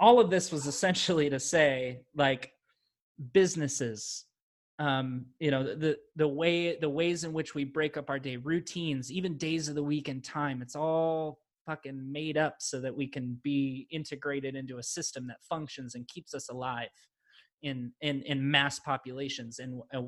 all 0.00 0.20
of 0.20 0.30
this 0.30 0.50
was 0.50 0.66
essentially 0.66 1.30
to 1.30 1.38
say 1.38 2.00
like 2.14 2.52
businesses 3.32 4.24
um 4.78 5.26
you 5.38 5.50
know 5.50 5.62
the 5.62 5.96
the 6.16 6.26
way 6.26 6.78
the 6.78 6.88
ways 6.88 7.24
in 7.24 7.32
which 7.32 7.54
we 7.54 7.62
break 7.62 7.96
up 7.96 8.08
our 8.08 8.18
day 8.18 8.36
routines 8.36 9.12
even 9.12 9.36
days 9.36 9.68
of 9.68 9.74
the 9.74 9.82
week 9.82 10.08
and 10.08 10.24
time 10.24 10.62
it's 10.62 10.74
all 10.74 11.38
fucking 11.66 12.10
made 12.10 12.36
up 12.36 12.56
so 12.58 12.80
that 12.80 12.94
we 12.94 13.06
can 13.06 13.38
be 13.42 13.86
integrated 13.90 14.54
into 14.56 14.78
a 14.78 14.82
system 14.82 15.26
that 15.26 15.42
functions 15.48 15.94
and 15.94 16.08
keeps 16.08 16.34
us 16.34 16.48
alive 16.48 16.88
in 17.62 17.92
in 18.00 18.22
in 18.22 18.50
mass 18.50 18.78
populations. 18.80 19.58
And 19.58 19.82
uh, 19.94 20.02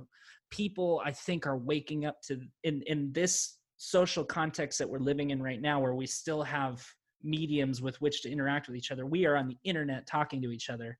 people 0.51 1.01
i 1.05 1.11
think 1.11 1.47
are 1.47 1.57
waking 1.57 2.05
up 2.05 2.20
to 2.23 2.39
in 2.62 2.82
in 2.86 3.12
this 3.12 3.59
social 3.77 4.25
context 4.25 4.79
that 4.79 4.89
we're 4.89 4.99
living 4.99 5.31
in 5.31 5.43
right 5.43 5.61
now 5.61 5.81
where 5.81 5.95
we 5.95 6.07
still 6.07 6.43
have 6.43 6.85
mediums 7.23 7.81
with 7.81 8.01
which 8.01 8.23
to 8.23 8.31
interact 8.31 8.69
with 8.69 8.77
each 8.77 8.91
other 8.91 9.07
we 9.07 9.27
are 9.27 9.37
on 9.37 9.49
the 9.49 9.57
internet 9.65 10.07
talking 10.07 10.43
to 10.43 10.53
each 10.53 10.71
other 10.71 10.99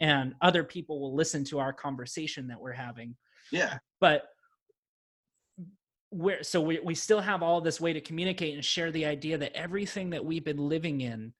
and 0.00 0.34
other 0.40 0.64
people 0.64 1.00
will 1.00 1.14
listen 1.14 1.44
to 1.44 1.58
our 1.58 1.72
conversation 1.72 2.48
that 2.48 2.60
we're 2.60 2.72
having 2.72 3.14
yeah 3.52 3.78
but 4.00 4.24
where 6.10 6.42
so 6.42 6.60
we, 6.60 6.80
we 6.80 6.94
still 6.94 7.20
have 7.20 7.42
all 7.42 7.60
this 7.60 7.80
way 7.80 7.92
to 7.92 8.00
communicate 8.00 8.54
and 8.54 8.64
share 8.64 8.90
the 8.90 9.04
idea 9.04 9.36
that 9.36 9.54
everything 9.54 10.10
that 10.10 10.24
we've 10.24 10.44
been 10.44 10.68
living 10.68 11.02
in 11.02 11.32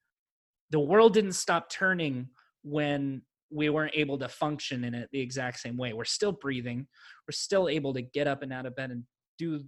the 0.70 0.78
world 0.78 1.14
didn't 1.14 1.32
stop 1.32 1.70
turning 1.70 2.28
when 2.62 3.22
we 3.50 3.70
weren't 3.70 3.96
able 3.96 4.18
to 4.18 4.28
function 4.28 4.84
in 4.84 4.94
it 4.94 5.08
the 5.12 5.20
exact 5.20 5.58
same 5.58 5.76
way. 5.76 5.92
We're 5.92 6.04
still 6.04 6.32
breathing. 6.32 6.86
We're 7.26 7.32
still 7.32 7.68
able 7.68 7.94
to 7.94 8.02
get 8.02 8.26
up 8.26 8.42
and 8.42 8.52
out 8.52 8.66
of 8.66 8.76
bed 8.76 8.90
and 8.90 9.04
do 9.38 9.64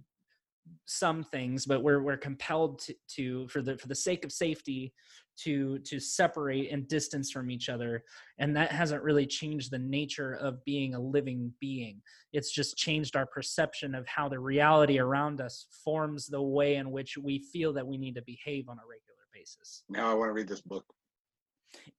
some 0.85 1.23
things 1.23 1.65
but 1.65 1.81
we're 1.81 2.01
we're 2.01 2.17
compelled 2.17 2.79
to, 2.79 2.93
to 3.07 3.47
for 3.47 3.61
the 3.61 3.77
for 3.77 3.87
the 3.87 3.95
sake 3.95 4.23
of 4.23 4.31
safety 4.31 4.93
to 5.37 5.79
to 5.79 5.99
separate 5.99 6.71
and 6.71 6.87
distance 6.87 7.31
from 7.31 7.49
each 7.49 7.69
other. 7.69 8.03
And 8.37 8.55
that 8.55 8.71
hasn't 8.71 9.03
really 9.03 9.25
changed 9.25 9.71
the 9.71 9.79
nature 9.79 10.33
of 10.33 10.63
being 10.65 10.93
a 10.93 10.99
living 10.99 11.53
being. 11.59 12.01
It's 12.33 12.51
just 12.51 12.77
changed 12.77 13.15
our 13.15 13.25
perception 13.25 13.95
of 13.95 14.07
how 14.07 14.29
the 14.29 14.39
reality 14.39 14.99
around 14.99 15.41
us 15.41 15.67
forms 15.83 16.27
the 16.27 16.41
way 16.41 16.75
in 16.75 16.91
which 16.91 17.17
we 17.17 17.39
feel 17.39 17.73
that 17.73 17.85
we 17.85 17.97
need 17.97 18.15
to 18.15 18.21
behave 18.23 18.69
on 18.69 18.77
a 18.77 18.87
regular 18.87 19.27
basis. 19.33 19.83
Now 19.89 20.11
i 20.11 20.13
want 20.13 20.29
to 20.29 20.33
read 20.33 20.47
this 20.47 20.61
book. 20.61 20.85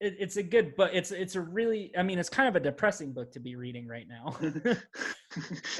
It, 0.00 0.16
it's 0.18 0.36
a 0.36 0.42
good 0.42 0.74
but 0.76 0.94
it's 0.94 1.12
it's 1.12 1.34
a 1.34 1.40
really 1.40 1.92
i 1.96 2.02
mean 2.02 2.18
it's 2.18 2.28
kind 2.28 2.46
of 2.46 2.56
a 2.56 2.60
depressing 2.60 3.12
book 3.12 3.32
to 3.32 3.40
be 3.40 3.56
reading 3.56 3.88
right 3.88 4.06
now. 4.06 4.36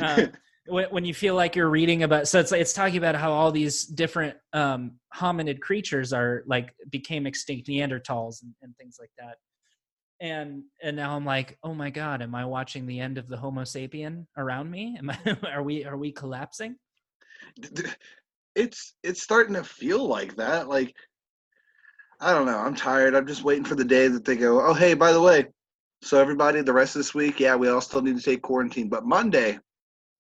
Uh, 0.01 0.27
when 0.67 1.05
you 1.05 1.13
feel 1.13 1.35
like 1.35 1.57
you're 1.57 1.71
reading 1.71 2.05
about 2.05 2.29
so 2.29 2.39
it's 2.39 2.53
it's 2.53 2.73
talking 2.73 2.99
about 2.99 3.17
how 3.17 3.33
all 3.33 3.51
these 3.51 3.85
different 3.85 4.37
um, 4.53 4.93
hominid 5.15 5.61
creatures 5.61 6.13
are 6.13 6.45
like 6.47 6.73
became 6.91 7.27
extinct 7.27 7.67
neanderthals 7.69 8.43
and, 8.43 8.55
and 8.63 8.77
things 8.77 8.97
like 9.01 9.11
that. 9.19 9.37
And 10.21 10.63
and 10.81 10.95
now 10.97 11.17
i'm 11.17 11.25
like 11.25 11.59
oh 11.65 11.75
my 11.75 11.91
god 11.91 12.23
am 12.23 12.35
i 12.35 12.45
watching 12.45 12.87
the 12.87 13.01
end 13.01 13.19
of 13.19 13.27
the 13.27 13.37
homo 13.37 13.63
sapien 13.63 14.27
around 14.37 14.71
me? 14.71 14.97
Am 14.99 15.11
i 15.11 15.37
are 15.53 15.65
we 15.65 15.85
are 15.85 15.97
we 15.97 16.13
collapsing? 16.13 16.77
It's 18.55 18.95
it's 19.03 19.23
starting 19.23 19.55
to 19.55 19.65
feel 19.65 20.07
like 20.07 20.37
that 20.37 20.69
like 20.69 20.95
i 22.21 22.33
don't 22.33 22.47
know 22.47 22.59
i'm 22.59 22.75
tired 22.75 23.15
i'm 23.15 23.27
just 23.27 23.43
waiting 23.43 23.65
for 23.65 23.75
the 23.75 23.85
day 23.85 24.09
that 24.09 24.27
they 24.27 24.37
go 24.37 24.65
oh 24.65 24.75
hey 24.75 24.93
by 24.93 25.11
the 25.11 25.21
way 25.21 25.47
so 26.03 26.21
everybody 26.21 26.61
the 26.61 26.73
rest 26.73 26.95
of 26.95 27.01
this 27.01 27.15
week 27.15 27.41
yeah 27.41 27.57
we 27.57 27.69
all 27.69 27.81
still 27.81 28.03
need 28.03 28.17
to 28.17 28.23
take 28.23 28.43
quarantine 28.43 28.91
but 28.91 29.07
monday 29.07 29.59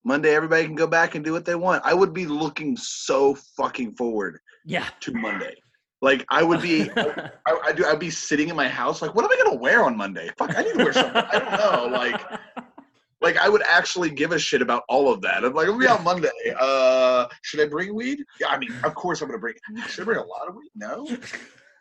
Monday, 0.04 0.34
everybody 0.34 0.64
can 0.64 0.74
go 0.74 0.86
back 0.86 1.14
and 1.14 1.24
do 1.24 1.32
what 1.32 1.44
they 1.44 1.54
want. 1.54 1.82
I 1.84 1.94
would 1.94 2.12
be 2.12 2.26
looking 2.26 2.76
so 2.76 3.34
fucking 3.56 3.94
forward, 3.94 4.38
yeah, 4.64 4.88
to 5.00 5.12
Monday. 5.12 5.54
Like 6.00 6.26
I 6.28 6.42
would 6.42 6.60
be, 6.60 6.90
I, 6.96 7.30
I, 7.46 7.72
do. 7.72 7.86
I'd 7.86 8.00
be 8.00 8.10
sitting 8.10 8.48
in 8.48 8.56
my 8.56 8.68
house, 8.68 9.00
like, 9.00 9.14
what 9.14 9.24
am 9.24 9.30
I 9.30 9.42
gonna 9.44 9.60
wear 9.60 9.84
on 9.84 9.96
Monday? 9.96 10.30
Fuck, 10.36 10.56
I 10.58 10.62
need 10.62 10.74
to 10.74 10.84
wear 10.84 10.92
something. 10.92 11.14
I 11.14 11.38
don't 11.38 11.52
know. 11.52 11.96
Like, 11.96 12.20
like 13.20 13.36
I 13.36 13.48
would 13.48 13.62
actually 13.62 14.10
give 14.10 14.32
a 14.32 14.38
shit 14.38 14.62
about 14.62 14.82
all 14.88 15.12
of 15.12 15.20
that. 15.22 15.44
I'm 15.44 15.54
like, 15.54 15.68
I'll 15.68 15.78
be 15.78 15.86
on 15.86 16.02
Monday. 16.02 16.30
Uh, 16.58 17.28
should 17.42 17.60
I 17.60 17.66
bring 17.66 17.94
weed? 17.94 18.24
Yeah, 18.40 18.48
I 18.48 18.58
mean, 18.58 18.74
of 18.82 18.94
course 18.96 19.22
I'm 19.22 19.28
gonna 19.28 19.38
bring. 19.38 19.54
Should 19.88 20.02
I 20.02 20.04
bring 20.04 20.18
a 20.18 20.24
lot 20.24 20.48
of 20.48 20.56
weed? 20.56 20.70
No. 20.74 21.06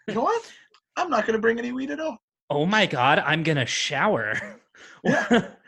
You 0.07 0.14
know 0.14 0.22
what? 0.22 0.52
I'm 0.95 1.10
not 1.10 1.26
gonna 1.26 1.39
bring 1.39 1.57
any 1.57 1.72
weed 1.72 1.89
at 1.89 1.99
all. 1.99 2.22
Oh 2.52 2.68
my 2.68 2.85
god, 2.85 3.19
I'm 3.19 3.41
gonna 3.41 3.65
shower. 3.65 4.60
Yeah 5.03 5.48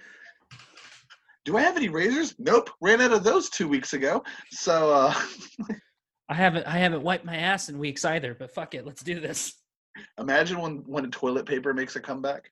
do 1.45 1.57
I 1.57 1.61
have 1.61 1.77
any 1.77 1.89
razors? 1.89 2.35
Nope, 2.39 2.69
ran 2.81 3.01
out 3.01 3.11
of 3.11 3.23
those 3.23 3.49
two 3.49 3.67
weeks 3.67 3.93
ago. 3.93 4.23
So 4.51 4.91
uh 4.91 5.13
I 6.29 6.35
haven't 6.35 6.65
I 6.65 6.77
haven't 6.77 7.03
wiped 7.03 7.25
my 7.25 7.35
ass 7.35 7.69
in 7.69 7.77
weeks 7.77 8.05
either, 8.05 8.33
but 8.33 8.53
fuck 8.53 8.75
it, 8.75 8.85
let's 8.85 9.03
do 9.03 9.19
this. 9.19 9.53
Imagine 10.19 10.59
when 10.59 10.83
when 10.85 11.09
toilet 11.11 11.45
paper 11.45 11.73
makes 11.73 11.95
a 11.95 11.99
comeback. 11.99 12.51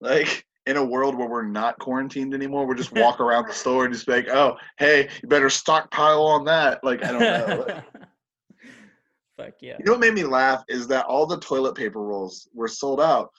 Like 0.00 0.44
in 0.66 0.76
a 0.76 0.84
world 0.84 1.16
where 1.16 1.28
we're 1.28 1.42
not 1.42 1.78
quarantined 1.78 2.34
anymore, 2.34 2.66
We're 2.66 2.74
just 2.74 2.92
walk 2.92 3.20
around 3.20 3.48
the 3.48 3.52
store 3.52 3.84
and 3.84 3.94
just 3.94 4.06
be 4.06 4.12
like, 4.12 4.28
oh, 4.28 4.56
hey, 4.78 5.08
you 5.22 5.28
better 5.28 5.48
stockpile 5.48 6.22
on 6.22 6.44
that. 6.44 6.84
Like, 6.84 7.04
I 7.04 7.12
don't 7.12 7.20
know. 7.20 7.64
Like, 7.66 7.84
Fuck 9.36 9.54
yeah. 9.62 9.76
You 9.78 9.86
know 9.86 9.92
what 9.92 10.00
made 10.00 10.14
me 10.14 10.24
laugh 10.24 10.62
is 10.68 10.86
that 10.88 11.06
all 11.06 11.26
the 11.26 11.40
toilet 11.40 11.74
paper 11.74 12.02
rolls 12.02 12.48
were 12.54 12.68
sold 12.68 13.00
out 13.00 13.30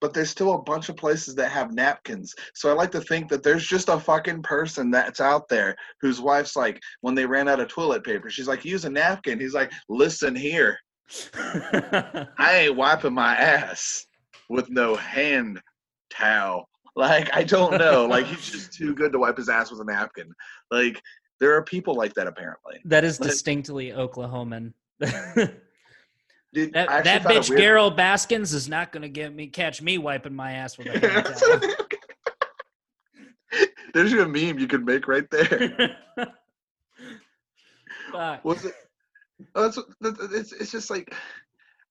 but 0.00 0.12
there's 0.12 0.30
still 0.30 0.54
a 0.54 0.62
bunch 0.62 0.88
of 0.88 0.96
places 0.96 1.34
that 1.36 1.50
have 1.50 1.72
napkins. 1.72 2.34
So 2.54 2.70
I 2.70 2.72
like 2.72 2.90
to 2.92 3.00
think 3.00 3.28
that 3.28 3.42
there's 3.42 3.66
just 3.66 3.88
a 3.88 3.98
fucking 3.98 4.42
person 4.42 4.90
that's 4.90 5.20
out 5.20 5.48
there 5.48 5.76
whose 6.00 6.20
wife's 6.20 6.56
like, 6.56 6.80
when 7.00 7.14
they 7.14 7.26
ran 7.26 7.48
out 7.48 7.60
of 7.60 7.68
toilet 7.68 8.04
paper, 8.04 8.30
she's 8.30 8.48
like, 8.48 8.64
use 8.64 8.84
a 8.84 8.90
napkin. 8.90 9.40
He's 9.40 9.54
like, 9.54 9.72
listen 9.88 10.34
here. 10.34 10.78
I 11.34 12.26
ain't 12.40 12.76
wiping 12.76 13.14
my 13.14 13.36
ass 13.36 14.06
with 14.48 14.68
no 14.70 14.96
hand 14.96 15.60
towel. 16.10 16.68
Like, 16.94 17.28
I 17.34 17.44
don't 17.44 17.78
know. 17.78 18.06
Like, 18.06 18.26
he's 18.26 18.50
just 18.50 18.72
too 18.72 18.94
good 18.94 19.12
to 19.12 19.18
wipe 19.18 19.36
his 19.36 19.48
ass 19.48 19.70
with 19.70 19.80
a 19.80 19.84
napkin. 19.84 20.32
Like, 20.70 21.00
there 21.40 21.54
are 21.54 21.62
people 21.62 21.94
like 21.94 22.14
that 22.14 22.26
apparently. 22.26 22.80
That 22.84 23.04
is 23.04 23.18
distinctly 23.18 23.90
Oklahoman. 23.90 24.72
Dude, 26.56 26.72
that 26.72 27.04
that 27.04 27.22
bitch 27.24 27.50
weird... 27.50 27.96
Baskins 27.96 28.54
is 28.54 28.66
not 28.66 28.90
going 28.90 29.02
to 29.02 29.10
get 29.10 29.34
me 29.34 29.48
catch 29.48 29.82
me 29.82 29.98
wiping 29.98 30.34
my 30.34 30.52
ass 30.52 30.78
with 30.78 30.86
a. 30.86 30.96
There's 33.92 34.10
your 34.10 34.26
meme 34.26 34.58
you 34.58 34.66
could 34.66 34.86
make 34.86 35.06
right 35.06 35.30
there. 35.30 35.98
Was 38.42 38.64
it? 38.64 38.72
Oh, 39.54 39.66
it's, 39.66 39.78
it's 40.00 40.52
it's 40.52 40.72
just 40.72 40.88
like 40.88 41.14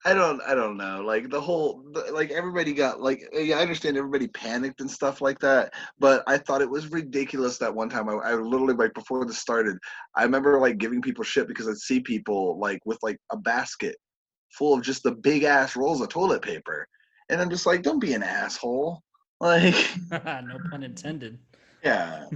I 0.04 0.14
don't 0.14 0.42
I 0.42 0.56
don't 0.56 0.76
know 0.76 1.00
like 1.00 1.30
the 1.30 1.40
whole 1.40 1.84
like 2.12 2.32
everybody 2.32 2.74
got 2.74 3.00
like 3.00 3.22
yeah 3.32 3.58
I 3.58 3.62
understand 3.62 3.96
everybody 3.96 4.26
panicked 4.26 4.80
and 4.80 4.90
stuff 4.90 5.20
like 5.20 5.38
that 5.38 5.72
but 6.00 6.24
I 6.26 6.38
thought 6.38 6.62
it 6.62 6.68
was 6.68 6.90
ridiculous 6.90 7.58
that 7.58 7.72
one 7.72 7.88
time 7.88 8.08
I, 8.08 8.14
I 8.14 8.34
literally 8.34 8.74
like 8.74 8.94
before 8.94 9.24
this 9.24 9.38
started 9.38 9.78
I 10.16 10.24
remember 10.24 10.58
like 10.58 10.78
giving 10.78 11.00
people 11.00 11.22
shit 11.22 11.46
because 11.46 11.68
I'd 11.68 11.76
see 11.76 12.00
people 12.00 12.58
like 12.58 12.80
with 12.84 12.98
like 13.02 13.18
a 13.30 13.36
basket 13.36 13.94
full 14.56 14.74
of 14.74 14.82
just 14.82 15.02
the 15.02 15.12
big 15.12 15.44
ass 15.44 15.76
rolls 15.76 16.00
of 16.00 16.08
toilet 16.08 16.42
paper. 16.42 16.88
And 17.28 17.40
I'm 17.40 17.50
just 17.50 17.66
like, 17.66 17.82
don't 17.82 17.98
be 17.98 18.14
an 18.14 18.22
asshole. 18.22 19.02
Like, 19.40 19.74
no 20.10 20.58
pun 20.70 20.82
intended. 20.82 21.38
Yeah. 21.82 22.26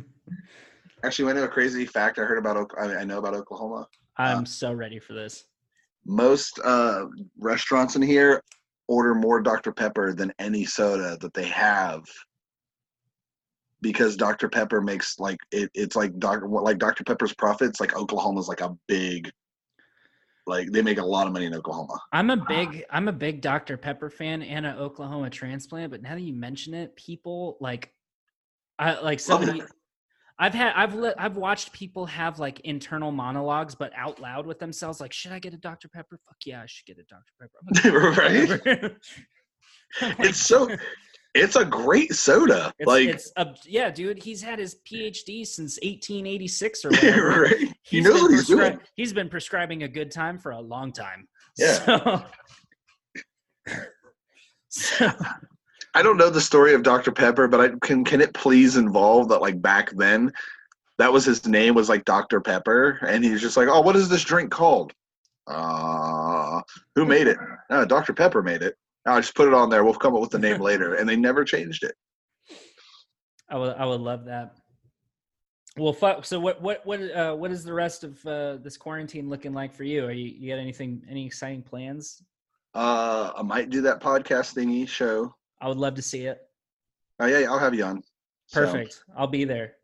Actually, 1.05 1.31
I 1.31 1.35
know 1.35 1.45
a 1.45 1.49
crazy 1.49 1.87
fact 1.87 2.19
I 2.19 2.23
heard 2.23 2.39
about. 2.39 2.71
I 2.79 3.05
know 3.05 3.19
about 3.19 3.35
Oklahoma. 3.35 3.89
I'm 4.19 4.43
uh, 4.43 4.45
so 4.45 4.73
ready 4.73 4.99
for 4.99 5.15
this. 5.15 5.47
Most 6.05 6.61
uh, 6.63 7.07
restaurants 7.39 7.97
in 7.97 8.03
here 8.03 8.43
order 8.87 9.15
more 9.15 9.41
Dr. 9.41 9.73
Pepper 9.73 10.13
than 10.13 10.33
any 10.39 10.65
soda 10.65 11.17
that 11.21 11.33
they 11.33 11.47
have 11.47 12.05
because 13.81 14.17
Dr. 14.17 14.49
Pepper 14.49 14.81
makes 14.81 15.19
like 15.19 15.39
it, 15.53 15.71
it's 15.75 15.97
like 15.97 16.19
Dr. 16.19 16.49
like 16.49 16.79
Dr. 16.79 17.05
Pepper's 17.05 17.35
profits. 17.35 17.81
Like 17.81 17.97
Oklahoma's 17.97 18.49
like 18.49 18.61
a 18.61 18.77
big 18.89 19.31
like 20.47 20.71
they 20.73 20.83
make 20.83 20.99
a 20.99 21.05
lot 21.05 21.27
of 21.27 21.33
money 21.33 21.47
in 21.47 21.55
Oklahoma. 21.55 21.99
I'm 22.13 22.31
a 22.31 22.37
big 22.37 22.85
I'm 22.91 23.09
a 23.09 23.13
big 23.13 23.41
Dr 23.41 23.77
Pepper 23.77 24.11
fan 24.11 24.43
and 24.43 24.67
an 24.67 24.77
Oklahoma 24.77 25.31
transplant, 25.31 25.91
but 25.91 26.03
now 26.03 26.15
that 26.15 26.21
you 26.21 26.33
mention 26.35 26.75
it, 26.75 26.97
people 26.97 27.57
like 27.61 27.93
I 28.79 29.01
like 29.01 29.21
somebody 29.21 29.63
I've 30.39 30.55
had 30.55 30.73
I've 30.75 30.95
li- 30.95 31.15
I've 31.19 31.37
watched 31.37 31.73
people 31.73 32.07
have 32.07 32.39
like 32.39 32.61
internal 32.61 33.13
monologues 33.13 33.75
but 33.75 33.93
out 33.95 34.21
loud 34.21 34.47
with 34.47 34.59
themselves 34.59 35.01
like 35.01 35.13
should 35.13 35.33
I 35.33 35.39
get 35.39 35.53
a 35.53 35.59
Dr 35.59 35.89
Pepper? 35.89 36.19
Fuck 36.27 36.37
yeah, 36.47 36.63
I 36.63 36.67
should 36.67 36.87
get 36.87 36.99
a 36.99 37.05
Dr 37.05 37.33
Pepper. 37.83 38.11
right? 38.21 38.93
it's 40.27 40.41
so 40.41 40.69
it's 41.35 41.57
a 41.57 41.65
great 41.65 42.15
soda. 42.15 42.73
It's, 42.79 42.87
like 42.87 43.09
it's 43.09 43.33
a, 43.37 43.55
yeah, 43.65 43.91
dude. 43.91 44.23
He's 44.23 44.43
had 44.43 44.59
his 44.59 44.77
PhD 44.91 45.47
since 45.47 45.79
1886 45.83 46.85
or 46.85 46.89
whatever. 46.91 47.43
right? 47.43 47.69
He 47.83 48.01
knows 48.01 48.23
what 48.23 48.31
he's 48.33 48.49
prescri- 48.49 48.57
doing. 48.57 48.81
He's 48.97 49.13
been 49.13 49.29
prescribing 49.29 49.85
a 49.85 49.89
good 49.89 50.11
time 50.11 50.39
for 50.39 50.53
a 50.53 50.61
long 50.61 50.93
time. 50.93 51.29
Yeah. 51.57 51.73
So, 51.75 52.25
so. 54.69 55.11
I 55.95 56.03
don't 56.03 56.17
know 56.17 56.31
the 56.31 56.41
story 56.41 56.75
of 56.75 56.85
Dr. 56.85 57.11
Pepper, 57.11 57.49
but 57.49 57.61
I 57.61 57.71
can 57.83 58.05
can 58.05 58.21
it 58.21 58.33
please 58.33 58.77
involve 58.77 59.29
that 59.31 59.41
like 59.41 59.61
back 59.61 59.91
then 59.97 60.33
that 60.99 61.13
was 61.13 61.25
his 61.25 61.47
name 61.49 61.75
was 61.75 61.89
like 61.89 62.05
Dr. 62.05 62.41
Pepper 62.41 63.01
and 63.09 63.25
he's 63.25 63.41
just 63.41 63.57
like, 63.57 63.67
"Oh, 63.69 63.81
what 63.81 63.97
is 63.97 64.09
this 64.09 64.23
drink 64.23 64.53
called?" 64.53 64.93
Uh, 65.49 66.61
who 66.95 67.05
made 67.07 67.27
it? 67.27 67.39
Uh, 67.71 67.85
Dr. 67.85 68.13
Pepper 68.13 68.41
made 68.41 68.63
it. 68.63 68.77
I 69.11 69.21
just 69.21 69.35
put 69.35 69.49
it 69.49 69.55
on 69.55 69.71
there. 69.71 69.85
We'll 69.85 69.95
come 69.95 70.15
up 70.15 70.21
with 70.21 70.31
the 70.31 70.39
name 70.39 70.61
later, 70.71 70.95
and 70.95 71.09
they 71.09 71.17
never 71.17 71.45
changed 71.45 71.85
it. 71.85 71.95
I 73.49 73.57
would 73.57 73.77
I 73.77 73.85
would 73.85 74.01
love 74.01 74.27
that. 74.27 74.57
Well, 75.77 75.93
fuck. 75.93 76.25
So 76.25 76.41
what 76.41 76.61
what 76.61 76.85
what 76.85 77.01
uh, 77.01 77.35
what 77.35 77.51
is 77.51 77.65
the 77.65 77.73
rest 77.73 78.05
of 78.05 78.25
uh, 78.27 78.57
this 78.57 78.77
quarantine 78.77 79.29
looking 79.29 79.53
like 79.53 79.75
for 79.75 79.85
you? 79.85 80.05
Are 80.05 80.13
you 80.13 80.27
you 80.27 80.51
got 80.51 80.61
anything 80.61 81.03
any 81.09 81.27
exciting 81.27 81.63
plans? 81.63 82.23
Uh, 82.75 83.33
I 83.37 83.43
might 83.43 83.71
do 83.71 83.81
that 83.83 84.01
podcast 84.01 84.55
thingy 84.55 84.87
show. 84.89 85.35
I 85.61 85.69
would 85.69 85.79
love 85.79 85.95
to 85.95 86.03
see 86.03 86.27
it. 86.27 86.41
Oh 87.19 87.27
yeah, 87.27 87.51
I'll 87.51 87.59
have 87.59 87.75
you 87.75 87.85
on. 87.85 88.03
Perfect. 88.53 88.95
So. 88.95 89.01
I'll 89.17 89.27
be 89.27 89.45
there. 89.45 89.75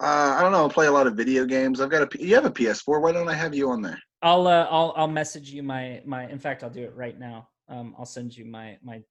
Uh, 0.00 0.36
I 0.36 0.42
don't 0.42 0.52
know. 0.52 0.58
I'll 0.58 0.68
play 0.68 0.86
a 0.86 0.92
lot 0.92 1.06
of 1.06 1.14
video 1.14 1.44
games. 1.44 1.80
I've 1.80 1.90
got 1.90 2.14
a. 2.14 2.24
You 2.24 2.34
have 2.34 2.44
a 2.44 2.50
PS4. 2.50 3.00
Why 3.00 3.12
don't 3.12 3.28
I 3.28 3.34
have 3.34 3.54
you 3.54 3.70
on 3.70 3.82
there? 3.82 3.98
I'll 4.22 4.46
uh, 4.46 4.66
I'll 4.70 4.92
I'll 4.96 5.08
message 5.08 5.50
you 5.50 5.62
my 5.62 6.02
my. 6.04 6.28
In 6.28 6.38
fact, 6.38 6.62
I'll 6.62 6.70
do 6.70 6.82
it 6.82 6.94
right 6.94 7.18
now. 7.18 7.48
Um, 7.68 7.94
I'll 7.98 8.06
send 8.06 8.36
you 8.36 8.44
my 8.44 8.78
my 8.82 9.02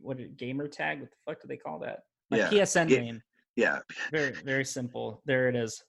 what 0.00 0.18
gamer 0.36 0.68
tag. 0.68 1.00
What 1.00 1.10
the 1.10 1.16
fuck 1.26 1.42
do 1.42 1.48
they 1.48 1.56
call 1.56 1.78
that? 1.80 2.00
My 2.30 2.38
yeah. 2.38 2.50
PSN 2.50 2.88
Ga- 2.88 3.00
name. 3.00 3.22
Yeah. 3.56 3.80
Very 4.12 4.32
very 4.44 4.64
simple. 4.64 5.22
There 5.24 5.48
it 5.48 5.56
is. 5.56 5.82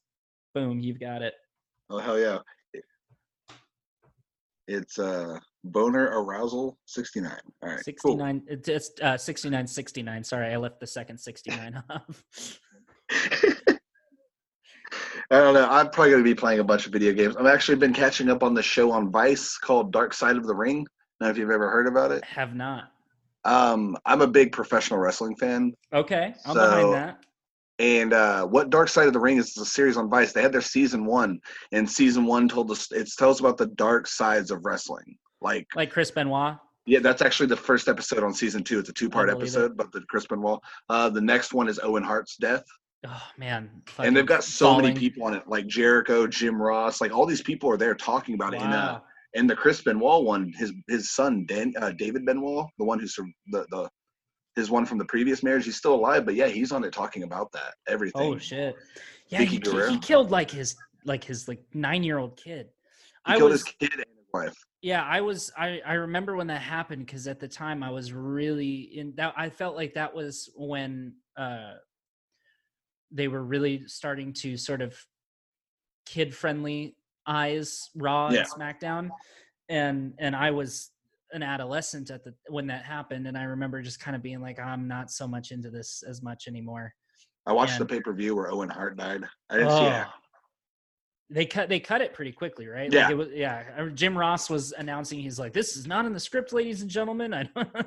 Boom, 0.54 0.80
you've 0.80 1.00
got 1.00 1.22
it. 1.22 1.34
Oh 1.90 2.00
hell 2.00 2.20
yeah! 2.20 2.40
It's 4.68 5.00
uh 5.00 5.40
boner 5.66 6.06
arousal 6.06 6.78
69 6.86 7.34
all 7.64 7.70
right 7.70 7.84
69 7.84 8.40
cool. 8.40 8.58
it's 8.58 8.92
uh 9.02 9.18
69 9.18 9.68
69 9.68 10.24
sorry 10.24 10.54
i 10.54 10.56
left 10.56 10.80
the 10.80 10.88
second 10.88 11.18
69 11.18 11.84
off 11.90 12.24
I 15.32 15.38
don't 15.38 15.54
know. 15.54 15.68
I'm 15.70 15.90
probably 15.92 16.12
going 16.12 16.24
to 16.24 16.30
be 16.30 16.34
playing 16.34 16.60
a 16.60 16.64
bunch 16.64 16.88
of 16.88 16.92
video 16.92 17.14
games. 17.14 17.36
I've 17.36 17.46
actually 17.46 17.78
been 17.78 17.94
catching 17.94 18.30
up 18.30 18.42
on 18.42 18.56
the 18.56 18.64
show 18.64 18.92
on 18.92 19.12
Vice 19.12 19.58
called 19.58 19.92
Dark 19.92 20.12
Side 20.12 20.38
of 20.38 20.48
the 20.48 20.56
Ring. 20.56 20.88
Know 21.20 21.30
if 21.30 21.38
you've 21.38 21.52
ever 21.52 21.70
heard 21.70 21.88
about 21.88 22.12
it. 22.12 22.24
Have 22.26 22.56
not. 22.56 22.92
Um, 23.46 23.98
I'm 24.06 24.22
a 24.22 24.28
big 24.28 24.52
professional 24.52 25.00
wrestling 25.00 25.36
fan. 25.36 25.74
Okay, 25.94 26.34
I'm 26.46 26.54
so, 26.54 26.70
behind 26.70 26.94
that. 26.94 27.20
And 27.80 28.12
uh, 28.12 28.46
what 28.46 28.70
Dark 28.70 28.90
Side 28.90 29.08
of 29.08 29.14
the 29.14 29.20
Ring 29.20 29.38
is, 29.38 29.56
a 29.58 29.66
series 29.66 29.96
on 29.96 30.10
Vice. 30.10 30.34
They 30.34 30.42
had 30.42 30.52
their 30.52 30.62
season 30.62 31.06
one, 31.06 31.40
and 31.72 31.90
season 31.90 32.26
one 32.26 32.50
told 32.50 32.70
us 32.72 32.92
it 32.92 33.10
tells 33.18 33.40
about 33.40 33.58
the 33.58 33.68
dark 33.68 34.08
sides 34.08 34.52
of 34.52 34.66
wrestling, 34.66 35.18
like 35.42 35.66
like 35.76 35.92
Chris 35.92 36.12
Benoit. 36.12 36.58
Yeah, 36.86 37.00
that's 37.00 37.22
actually 37.22 37.48
the 37.48 37.56
first 37.56 37.88
episode 37.88 38.24
on 38.24 38.34
season 38.34 38.64
two. 38.64 38.80
It's 38.80 38.90
a 38.90 38.94
two-part 38.94 39.30
episode, 39.30 39.78
but 39.78 39.92
the 39.92 40.02
Chris 40.10 40.26
Benoit. 40.26 40.60
Uh, 40.90 41.10
the 41.10 41.22
next 41.22 41.54
one 41.54 41.70
is 41.70 41.80
Owen 41.82 42.04
Hart's 42.04 42.36
death. 42.36 42.64
Oh 43.08 43.28
man! 43.38 43.70
And 43.98 44.16
they've 44.16 44.26
got 44.26 44.44
so 44.44 44.72
falling. 44.72 44.88
many 44.88 45.00
people 45.00 45.24
on 45.24 45.34
it, 45.34 45.48
like 45.48 45.68
Jericho, 45.68 46.28
Jim 46.28 46.62
Ross, 46.62 47.00
like 47.00 47.14
all 47.14 47.26
these 47.26 47.42
people 47.42 47.72
are 47.72 47.78
there 47.78 47.96
talking 47.96 48.36
about 48.36 48.54
wow. 48.54 48.60
it. 48.60 48.64
And 48.64 48.74
uh, 48.74 49.00
and 49.36 49.50
the 49.50 49.56
Chris 49.56 49.82
Benoit 49.82 50.24
one, 50.24 50.52
his 50.58 50.74
his 50.88 51.12
son 51.12 51.46
Dan, 51.48 51.74
uh, 51.80 51.92
David 51.92 52.26
Benoit, 52.26 52.68
the 52.78 52.86
one 52.86 53.00
who's 53.00 53.16
the 53.16 53.66
the 53.70 53.90
his 54.56 54.70
one 54.70 54.86
from 54.86 54.98
the 54.98 55.06
previous 55.06 55.44
marriage, 55.44 55.66
he's 55.66 55.78
still 55.78 55.94
alive, 55.94 56.26
but 56.26 56.36
yeah, 56.36 56.48
he's 56.48 56.72
on 56.72 56.84
it 56.84 56.92
talking 56.92 57.24
about 57.24 57.52
that 57.54 57.76
everything. 57.88 58.22
Oh 58.22 58.38
shit! 58.38 58.76
Yeah, 59.28 59.40
he, 59.44 59.58
he, 59.58 60.00
killed 60.00 60.32
like 60.32 60.52
his 60.52 60.76
like 61.06 61.24
his 61.24 61.48
like 61.48 61.62
nine 61.74 62.04
year 62.04 62.18
old 62.18 62.38
kid. 62.38 62.68
He 63.26 63.34
I 63.34 63.38
killed 63.38 63.52
was, 63.52 63.62
his 63.62 63.76
kid 63.80 63.94
and 63.94 64.06
his 64.18 64.28
wife. 64.34 64.56
Yeah, 64.82 65.04
I 65.04 65.22
was. 65.22 65.52
I 65.58 65.82
I 65.86 65.94
remember 65.94 66.36
when 66.36 66.48
that 66.48 66.62
happened 66.62 67.06
because 67.06 67.28
at 67.28 67.40
the 67.40 67.48
time 67.48 67.84
I 67.84 67.92
was 67.92 68.12
really 68.12 68.98
in 68.98 69.14
that. 69.18 69.34
I 69.38 69.50
felt 69.50 69.76
like 69.76 69.94
that 69.94 70.14
was 70.14 70.50
when 70.56 71.14
uh 71.38 71.74
they 73.12 73.28
were 73.28 73.44
really 73.44 73.84
starting 73.88 74.34
to 74.34 74.56
sort 74.56 74.82
of 74.82 74.96
kid 76.06 76.34
friendly 76.34 76.96
eyes 77.30 77.90
Raw 77.96 78.30
yeah. 78.32 78.40
and 78.40 78.48
SmackDown, 78.50 79.10
and 79.70 80.14
and 80.20 80.36
I 80.36 80.52
was 80.52 80.92
an 81.32 81.44
adolescent 81.44 82.10
at 82.10 82.24
the 82.24 82.34
when 82.50 82.68
that 82.68 82.84
happened, 82.84 83.28
and 83.28 83.38
I 83.38 83.44
remember 83.44 83.82
just 83.82 84.00
kind 84.00 84.16
of 84.16 84.24
being 84.24 84.42
like, 84.42 84.60
I'm 84.60 84.88
not 84.88 85.12
so 85.12 85.28
much 85.28 85.52
into 85.52 85.70
this 85.70 86.04
as 86.08 86.22
much 86.22 86.48
anymore. 86.48 86.94
I 87.46 87.54
watched 87.54 87.80
and, 87.80 87.82
the 87.82 87.86
pay 87.86 88.02
per 88.02 88.14
view 88.14 88.36
where 88.36 88.52
Owen 88.52 88.70
Hart 88.70 88.98
died. 88.98 89.24
I 89.50 89.58
didn't 89.58 89.72
oh, 89.72 89.80
see 89.80 89.86
it. 89.86 90.08
They 91.32 91.46
cut 91.46 91.70
they 91.70 91.80
cut 91.80 92.02
it 92.02 92.14
pretty 92.14 92.32
quickly, 92.32 92.68
right? 92.68 92.92
Yeah. 92.92 93.08
Like 93.08 93.18
was, 93.18 93.28
yeah. 93.32 93.88
Jim 93.94 94.18
Ross 94.18 94.50
was 94.50 94.74
announcing 94.74 95.20
he's 95.20 95.38
like, 95.38 95.54
"This 95.54 95.78
is 95.78 95.86
not 95.86 96.06
in 96.06 96.14
the 96.14 96.20
script, 96.20 96.52
ladies 96.54 96.82
and 96.82 96.90
gentlemen." 96.90 97.34
I 97.36 97.44
don't, 97.44 97.70
I 97.76 97.84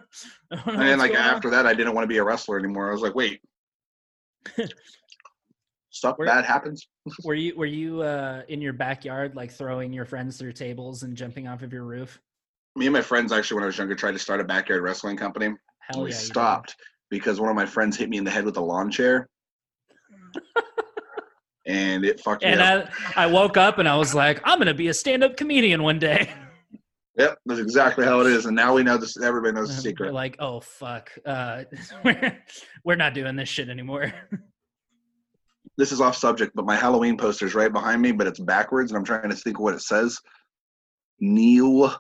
don't 0.55 0.81
and 0.81 1.01
like 1.01 1.14
after 1.14 1.48
on. 1.48 1.52
that, 1.52 1.66
I 1.66 1.74
didn't 1.74 1.94
want 1.94 2.05
to 2.05 2.09
be 2.09 2.19
a 2.19 2.24
wrestler 2.24 2.59
anymore. 2.59 2.89
I 2.89 2.93
was 2.93 3.02
like, 3.02 3.16
"Wait, 3.16 3.40
stuff 5.93 6.19
were, 6.19 6.27
bad 6.27 6.44
happens. 6.44 6.89
were 7.24 7.35
you 7.35 7.55
were 7.56 7.66
you 7.66 8.02
uh, 8.02 8.43
in 8.48 8.60
your 8.60 8.73
backyard 8.73 9.36
like 9.36 9.52
throwing 9.52 9.93
your 9.93 10.05
friends 10.05 10.36
through 10.39 10.52
tables 10.52 11.05
and 11.05 11.16
jumping 11.16 11.47
off 11.47 11.62
of 11.62 11.73
your 11.73 11.85
roof? 11.85 12.20
Me 12.74 12.86
and 12.86 12.93
my 12.93 13.02
friends 13.02 13.32
actually, 13.32 13.56
when 13.56 13.64
I 13.64 13.66
was 13.66 13.78
younger, 13.78 13.94
tried 13.94 14.12
to 14.12 14.19
start 14.19 14.40
a 14.40 14.44
backyard 14.44 14.82
wrestling 14.82 15.16
company. 15.16 15.55
Hell 15.90 16.02
we 16.02 16.10
yeah, 16.10 16.16
stopped 16.16 16.74
because 17.10 17.39
one 17.39 17.51
of 17.51 17.56
my 17.56 17.66
friends 17.66 17.97
hit 17.97 18.09
me 18.09 18.16
in 18.16 18.24
the 18.24 18.31
head 18.31 18.44
with 18.44 18.56
a 18.56 18.60
lawn 18.60 18.90
chair. 18.90 19.28
and 21.66 22.05
it 22.05 22.19
fucked 22.20 22.43
and 22.43 22.59
me 22.59 22.66
up. 22.66 22.89
I, 23.16 23.24
I 23.24 23.27
woke 23.27 23.56
up 23.56 23.78
and 23.78 23.89
I 23.89 23.97
was 23.97 24.14
like, 24.14 24.40
I'm 24.44 24.59
gonna 24.59 24.74
be 24.74 24.89
a 24.89 24.94
stand-up 24.94 25.36
comedian 25.36 25.82
one 25.82 25.98
day. 25.98 26.32
Yep, 27.19 27.40
that's 27.44 27.60
exactly 27.60 28.06
how 28.06 28.23
it 28.23 28.27
is. 28.27 28.47
And 28.47 28.56
now 28.56 28.73
we 28.74 28.82
know 28.82 28.97
this. 28.97 29.20
Everybody 29.20 29.52
knows 29.52 29.69
the 29.69 29.82
secret. 29.82 30.06
We're 30.06 30.14
like, 30.14 30.35
oh 30.39 30.60
fuck, 30.60 31.10
uh, 31.27 31.64
we're 32.02 32.39
we're 32.86 32.97
not 32.97 33.12
doing 33.12 33.36
this 33.36 33.51
shit 33.51 33.69
anymore 33.69 34.14
this 35.78 35.93
is 35.93 36.01
off 36.01 36.16
subject, 36.16 36.53
but 36.55 36.66
my 36.66 36.77
Halloween 36.77 37.16
poster 37.16 37.47
is 37.47 37.55
right 37.55 37.73
behind 37.73 38.03
me, 38.03 38.12
but 38.12 38.27
it's 38.27 38.40
backwards, 38.40 38.90
and 38.90 38.99
I'm 38.99 39.05
trying 39.05 39.31
to 39.31 39.36
think 39.36 39.59
what 39.59 39.74
it 39.74 39.81
says. 39.81 40.19
Neil 41.20 41.94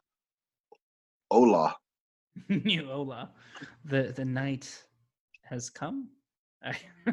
Ola. 1.30 1.74
Neil 2.48 2.90
Ola. 2.90 3.30
The 3.84 4.12
the 4.14 4.24
night 4.24 4.84
has 5.44 5.70
come. 5.70 6.08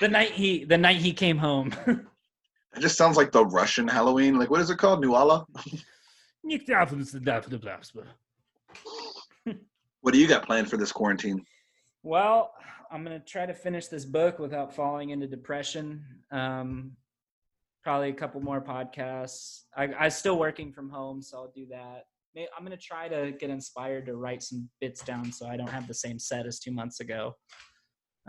the 0.00 0.08
night 0.08 0.30
he 0.30 0.64
the 0.64 0.78
night 0.78 0.96
he 0.96 1.12
came 1.12 1.38
home. 1.38 1.74
it 1.86 2.80
just 2.80 2.96
sounds 2.96 3.16
like 3.16 3.32
the 3.32 3.44
Russian 3.46 3.88
Halloween. 3.88 4.38
Like 4.38 4.50
what 4.50 4.60
is 4.60 4.70
it 4.70 4.78
called? 4.78 5.00
Nuala? 5.00 5.46
what 10.00 10.14
do 10.14 10.20
you 10.20 10.28
got 10.28 10.46
planned 10.46 10.70
for 10.70 10.76
this 10.76 10.92
quarantine? 10.92 11.44
Well, 12.02 12.52
I'm 12.90 13.04
gonna 13.04 13.20
try 13.20 13.46
to 13.46 13.54
finish 13.54 13.86
this 13.88 14.04
book 14.04 14.38
without 14.38 14.74
falling 14.74 15.10
into 15.10 15.26
depression. 15.26 16.04
Um, 16.30 16.92
probably 17.82 18.10
a 18.10 18.14
couple 18.14 18.40
more 18.40 18.60
podcasts. 18.60 19.62
I, 19.76 19.84
I'm 19.98 20.10
still 20.10 20.38
working 20.38 20.72
from 20.72 20.90
home, 20.90 21.22
so 21.22 21.38
I'll 21.38 21.52
do 21.54 21.66
that. 21.70 22.04
I'm 22.56 22.62
gonna 22.62 22.76
try 22.76 23.08
to 23.08 23.32
get 23.32 23.50
inspired 23.50 24.06
to 24.06 24.16
write 24.16 24.42
some 24.42 24.68
bits 24.80 25.02
down 25.02 25.32
so 25.32 25.46
I 25.46 25.56
don't 25.56 25.70
have 25.70 25.88
the 25.88 25.94
same 25.94 26.18
set 26.18 26.46
as 26.46 26.60
two 26.60 26.72
months 26.72 27.00
ago. 27.00 27.34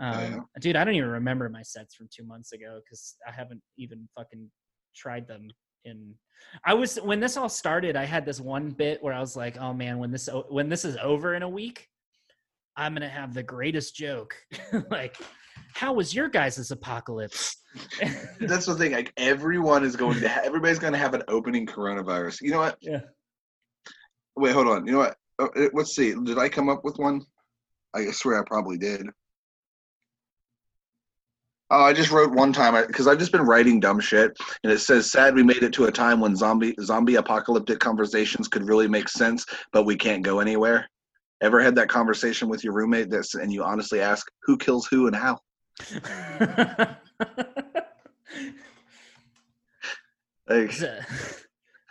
Um. 0.00 0.46
Dude, 0.60 0.76
I 0.76 0.84
don't 0.84 0.94
even 0.94 1.10
remember 1.10 1.48
my 1.48 1.62
sets 1.62 1.94
from 1.94 2.08
two 2.12 2.24
months 2.24 2.52
ago 2.52 2.80
because 2.84 3.16
I 3.26 3.32
haven't 3.32 3.62
even 3.78 4.08
fucking 4.16 4.50
tried 4.94 5.26
them 5.26 5.48
in 5.84 6.14
i 6.64 6.74
was 6.74 6.96
when 6.96 7.20
this 7.20 7.36
all 7.36 7.48
started 7.48 7.96
i 7.96 8.04
had 8.04 8.26
this 8.26 8.40
one 8.40 8.70
bit 8.70 9.02
where 9.02 9.14
i 9.14 9.20
was 9.20 9.36
like 9.36 9.56
oh 9.58 9.72
man 9.72 9.98
when 9.98 10.10
this 10.10 10.28
when 10.48 10.68
this 10.68 10.84
is 10.84 10.96
over 11.02 11.34
in 11.34 11.42
a 11.42 11.48
week 11.48 11.88
I'm 12.80 12.94
gonna 12.94 13.10
have 13.10 13.34
the 13.34 13.42
greatest 13.42 13.94
joke. 13.94 14.34
like, 14.90 15.14
how 15.74 15.92
was 15.92 16.14
your 16.14 16.28
guys' 16.28 16.70
apocalypse? 16.70 17.58
That's 18.40 18.64
the 18.64 18.74
thing. 18.74 18.92
Like 18.92 19.12
everyone 19.18 19.84
is 19.84 19.96
going 19.96 20.18
to. 20.20 20.28
Ha- 20.28 20.40
everybody's 20.44 20.78
going 20.78 20.94
to 20.94 20.98
have 20.98 21.12
an 21.12 21.22
opening 21.28 21.66
coronavirus. 21.66 22.40
You 22.40 22.52
know 22.52 22.60
what? 22.60 22.78
Yeah. 22.80 23.00
Wait, 24.34 24.52
hold 24.52 24.68
on. 24.68 24.86
You 24.86 24.92
know 24.92 24.98
what? 24.98 25.16
Uh, 25.38 25.48
uh, 25.54 25.68
let's 25.74 25.94
see. 25.94 26.14
Did 26.24 26.38
I 26.38 26.48
come 26.48 26.70
up 26.70 26.82
with 26.82 26.96
one? 26.96 27.20
I 27.94 28.06
swear 28.12 28.40
I 28.40 28.44
probably 28.46 28.78
did. 28.78 29.06
Oh, 31.72 31.82
I 31.82 31.92
just 31.92 32.10
wrote 32.10 32.32
one 32.32 32.52
time 32.52 32.82
because 32.86 33.06
I've 33.06 33.18
just 33.18 33.30
been 33.30 33.42
writing 33.42 33.78
dumb 33.78 34.00
shit, 34.00 34.34
and 34.64 34.72
it 34.72 34.80
says, 34.80 35.12
"Sad 35.12 35.34
we 35.34 35.42
made 35.42 35.62
it 35.62 35.74
to 35.74 35.84
a 35.84 35.92
time 35.92 36.18
when 36.18 36.34
zombie 36.34 36.74
zombie 36.80 37.16
apocalyptic 37.16 37.78
conversations 37.78 38.48
could 38.48 38.66
really 38.66 38.88
make 38.88 39.10
sense, 39.10 39.44
but 39.70 39.84
we 39.84 39.96
can't 39.96 40.22
go 40.22 40.40
anywhere." 40.40 40.88
Ever 41.42 41.60
had 41.60 41.74
that 41.76 41.88
conversation 41.88 42.48
with 42.48 42.62
your 42.64 42.74
roommate 42.74 43.10
that's 43.10 43.34
and 43.34 43.52
you 43.52 43.62
honestly 43.64 44.00
ask 44.00 44.30
who 44.42 44.58
kills 44.58 44.86
who 44.86 45.06
and 45.06 45.16
how? 45.16 45.38
like, 50.48 50.68
it's, 50.68 50.82
it's, 50.82 51.46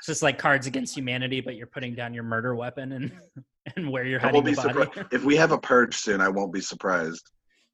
just 0.05 0.21
like 0.21 0.37
Cards 0.37 0.67
Against 0.67 0.95
Humanity, 0.95 1.41
but 1.41 1.55
you're 1.55 1.67
putting 1.67 1.95
down 1.95 2.13
your 2.13 2.23
murder 2.23 2.55
weapon 2.55 2.91
and 2.91 3.11
and 3.75 3.91
where 3.91 4.03
you're 4.03 4.19
hiding 4.19 4.43
the 4.43 4.53
body. 4.53 5.07
if 5.11 5.23
we 5.23 5.35
have 5.35 5.51
a 5.51 5.57
purge 5.57 5.95
soon, 5.95 6.21
I 6.21 6.29
won't 6.29 6.53
be 6.53 6.61
surprised. 6.61 7.29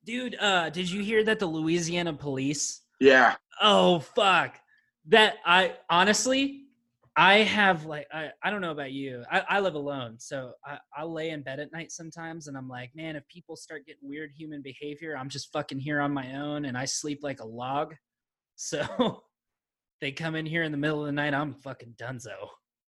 Dude, 0.06 0.36
uh, 0.40 0.70
did 0.70 0.90
you 0.90 1.02
hear 1.02 1.24
that 1.24 1.40
the 1.40 1.46
Louisiana 1.46 2.14
police? 2.14 2.82
Yeah. 3.00 3.36
Oh 3.62 4.00
fuck. 4.00 4.56
That 5.08 5.36
I 5.46 5.74
honestly 5.90 6.65
I 7.18 7.38
have 7.38 7.86
like 7.86 8.08
I, 8.14 8.30
I 8.44 8.50
don't 8.50 8.62
know 8.62 8.72
about 8.72 8.92
you. 8.92 9.24
I, 9.32 9.42
I 9.48 9.60
live 9.62 9.76
alone, 9.76 10.16
so 10.20 10.52
I, 10.66 10.78
I 10.96 11.04
lay 11.04 11.30
in 11.30 11.44
bed 11.44 11.60
at 11.60 11.72
night 11.72 11.92
sometimes, 11.92 12.48
and 12.48 12.58
I'm 12.58 12.68
like, 12.68 12.92
man, 12.94 13.16
if 13.16 13.26
people 13.30 13.56
start 13.56 13.86
getting 13.86 14.10
weird 14.10 14.32
human 14.36 14.62
behavior, 14.62 15.16
I'm 15.18 15.30
just 15.30 15.52
fucking 15.54 15.80
here 15.80 16.02
on 16.02 16.12
my 16.14 16.36
own, 16.36 16.66
and 16.66 16.78
I 16.78 16.86
sleep 16.86 17.20
like 17.24 17.40
a 17.40 17.46
log. 17.48 17.96
So 18.58 19.22
they 20.00 20.14
come 20.14 20.34
in 20.34 20.46
here 20.46 20.64
in 20.64 20.72
the 20.72 20.78
middle 20.78 21.02
of 21.02 21.08
the 21.08 21.12
night, 21.12 21.34
I'm 21.34 21.56
fucking 21.56 21.96
dunzo. 21.98 22.36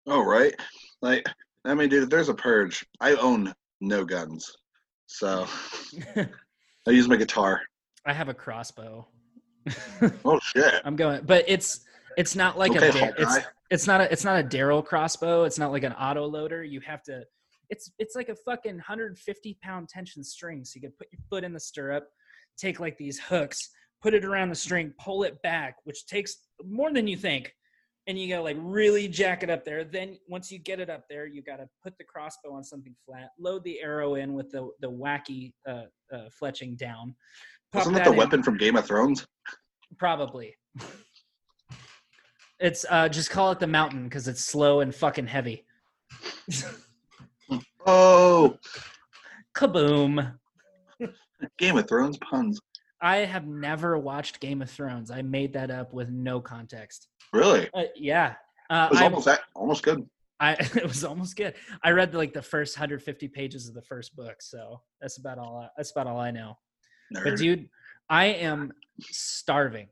Oh 0.06 0.22
right, 0.22 0.54
like 1.02 1.28
I 1.66 1.74
mean, 1.74 1.90
dude, 1.90 2.10
there's 2.10 2.30
a 2.30 2.34
purge, 2.34 2.86
I 3.02 3.16
own 3.16 3.54
no 3.82 4.06
guns, 4.06 4.50
so 5.08 5.46
I 6.16 6.92
use 6.92 7.10
my 7.10 7.18
guitar. 7.18 7.64
I 8.06 8.14
have 8.14 8.30
a 8.30 8.34
crossbow. 8.34 9.06
oh 10.24 10.40
shit! 10.40 10.76
I'm 10.86 10.96
going, 10.96 11.24
but 11.26 11.44
it's 11.50 11.82
it's 12.18 12.34
not 12.34 12.58
like 12.58 12.72
okay, 12.72 12.88
a 12.88 13.14
it's 13.18 13.40
it's 13.70 13.88
not 13.88 14.02
a 14.02 14.12
it's 14.12 14.24
not 14.24 14.40
a 14.40 14.44
Daryl 14.44 14.84
crossbow. 14.84 15.44
It's 15.44 15.60
not 15.60 15.72
like 15.72 15.84
an 15.84 15.94
auto 15.94 16.26
loader. 16.26 16.64
You 16.64 16.80
have 16.82 17.04
to. 17.04 17.24
It's 17.70 17.92
it's 18.00 18.16
like 18.16 18.30
a 18.30 18.36
fucking 18.36 18.76
150 18.76 19.58
pound 19.62 19.90
tension 19.90 20.24
string. 20.24 20.64
So 20.64 20.74
you 20.76 20.82
can 20.82 20.94
put 20.98 21.08
your 21.12 21.20
foot 21.30 21.44
in 21.44 21.54
the 21.54 21.60
stirrup, 21.60 22.08
take 22.58 22.80
like 22.80 22.98
these 22.98 23.20
hooks, 23.20 23.70
put 24.02 24.14
it 24.14 24.24
around 24.24 24.50
the 24.50 24.56
string, 24.56 24.94
pull 25.00 25.24
it 25.24 25.42
back, 25.42 25.76
which 25.84 26.06
takes 26.06 26.38
more 26.66 26.94
than 26.94 27.08
you 27.08 27.18
think. 27.18 27.54
And 28.08 28.18
you 28.18 28.30
gotta 28.30 28.44
like 28.44 28.56
really 28.60 29.10
jack 29.10 29.44
it 29.44 29.50
up 29.50 29.66
there. 29.66 29.84
Then 29.84 30.18
once 30.30 30.50
you 30.50 30.60
get 30.60 30.80
it 30.80 30.90
up 30.90 31.04
there, 31.10 31.26
you 31.26 31.42
gotta 31.42 31.68
put 31.84 31.98
the 31.98 32.06
crossbow 32.06 32.54
on 32.54 32.64
something 32.64 32.96
flat, 33.06 33.32
load 33.38 33.66
the 33.66 33.82
arrow 33.82 34.16
in 34.16 34.34
with 34.34 34.50
the 34.50 34.70
the 34.80 34.90
wacky 34.90 35.52
uh, 35.68 35.84
uh, 36.14 36.30
fletching 36.42 36.78
down. 36.78 37.16
Wasn't 37.74 37.96
that 37.96 38.06
the 38.06 38.12
in. 38.12 38.18
weapon 38.18 38.44
from 38.44 38.58
Game 38.58 38.78
of 38.78 38.86
Thrones? 38.86 39.28
Probably. 39.98 40.56
It's 42.60 42.86
uh, 42.90 43.10
just 43.10 43.30
call 43.30 43.52
it 43.52 43.60
the 43.60 43.68
mountain 43.68 44.06
because 44.06 44.28
it's 44.28 44.44
slow 44.44 44.80
and 44.80 44.94
fucking 44.94 45.28
heavy. 45.28 45.66
oh, 47.86 48.58
kaboom! 49.56 50.34
Game 51.60 51.78
of 51.78 51.88
Thrones 51.88 52.18
puns. 52.18 52.60
I 53.02 53.18
have 53.18 53.46
never 53.46 53.98
watched 53.98 54.40
Game 54.40 54.62
of 54.62 54.72
Thrones. 54.72 55.12
I 55.12 55.22
made 55.22 55.54
that 55.54 55.70
up 55.70 55.94
with 55.94 56.10
no 56.10 56.42
context. 56.42 57.08
Really? 57.32 57.70
Uh, 57.74 57.84
yeah. 57.96 58.36
Uh, 58.70 58.88
it 58.90 58.94
was 58.94 59.02
almost 59.02 59.26
that, 59.26 59.42
almost 59.56 59.84
good. 59.84 60.10
I 60.40 60.54
it 60.60 60.88
was 60.88 61.04
almost 61.04 61.36
good. 61.36 61.54
I 61.84 61.92
read 61.92 62.14
like 62.14 62.34
the 62.34 62.42
first 62.42 62.78
150 62.78 63.28
pages 63.28 63.68
of 63.68 63.76
the 63.76 63.82
first 63.84 64.16
book, 64.16 64.42
so 64.42 64.82
that's 65.00 65.18
about 65.18 65.38
all. 65.38 65.60
I, 65.60 65.70
that's 65.78 65.92
about 65.92 66.08
all 66.08 66.20
I 66.20 66.32
know. 66.32 66.58
Nerd. 67.16 67.24
But 67.24 67.38
dude, 67.38 67.70
I 68.10 68.26
am 68.26 68.72
starving. 69.02 69.88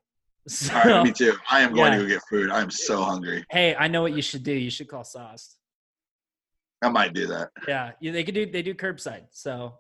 So, 0.48 0.76
all 0.76 0.84
right, 0.84 1.04
me 1.04 1.12
too. 1.12 1.34
I 1.50 1.62
am 1.62 1.74
going 1.74 1.92
yeah. 1.92 1.98
to 1.98 2.04
go 2.04 2.10
get 2.10 2.22
food. 2.30 2.52
I 2.52 2.62
am 2.62 2.70
so 2.70 3.04
hungry. 3.04 3.44
Hey, 3.50 3.76
I 3.76 3.88
know 3.88 4.04
what 4.04 4.14
you 4.14 4.22
should 4.22 4.44
do. 4.44 4.52
You 4.52 4.70
should 4.70 4.88
call 4.88 5.04
Sauce. 5.04 5.56
I 6.84 6.90
might 6.90 7.14
do 7.14 7.26
that. 7.28 7.50
Yeah, 7.68 7.94
they 8.00 8.24
could 8.24 8.36
do. 8.36 8.46
They 8.46 8.62
do 8.62 8.76
curbside. 8.76 9.24
So 9.32 9.74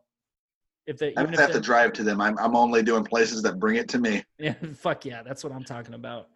if 0.88 0.98
they, 0.98 1.14
I 1.16 1.24
don't 1.24 1.36
have 1.36 1.52
to 1.52 1.60
drive 1.60 1.94
to 1.94 2.04
them. 2.04 2.20
I'm 2.20 2.38
I'm 2.40 2.56
only 2.56 2.84
doing 2.84 3.04
places 3.04 3.42
that 3.44 3.60
bring 3.60 3.76
it 3.76 3.88
to 3.90 4.00
me. 4.00 4.24
Yeah, 4.40 4.56
fuck 4.76 5.06
yeah, 5.06 5.24
that's 5.24 5.44
what 5.44 5.54
I'm 5.54 5.64
talking 5.64 5.94
about. 5.94 6.28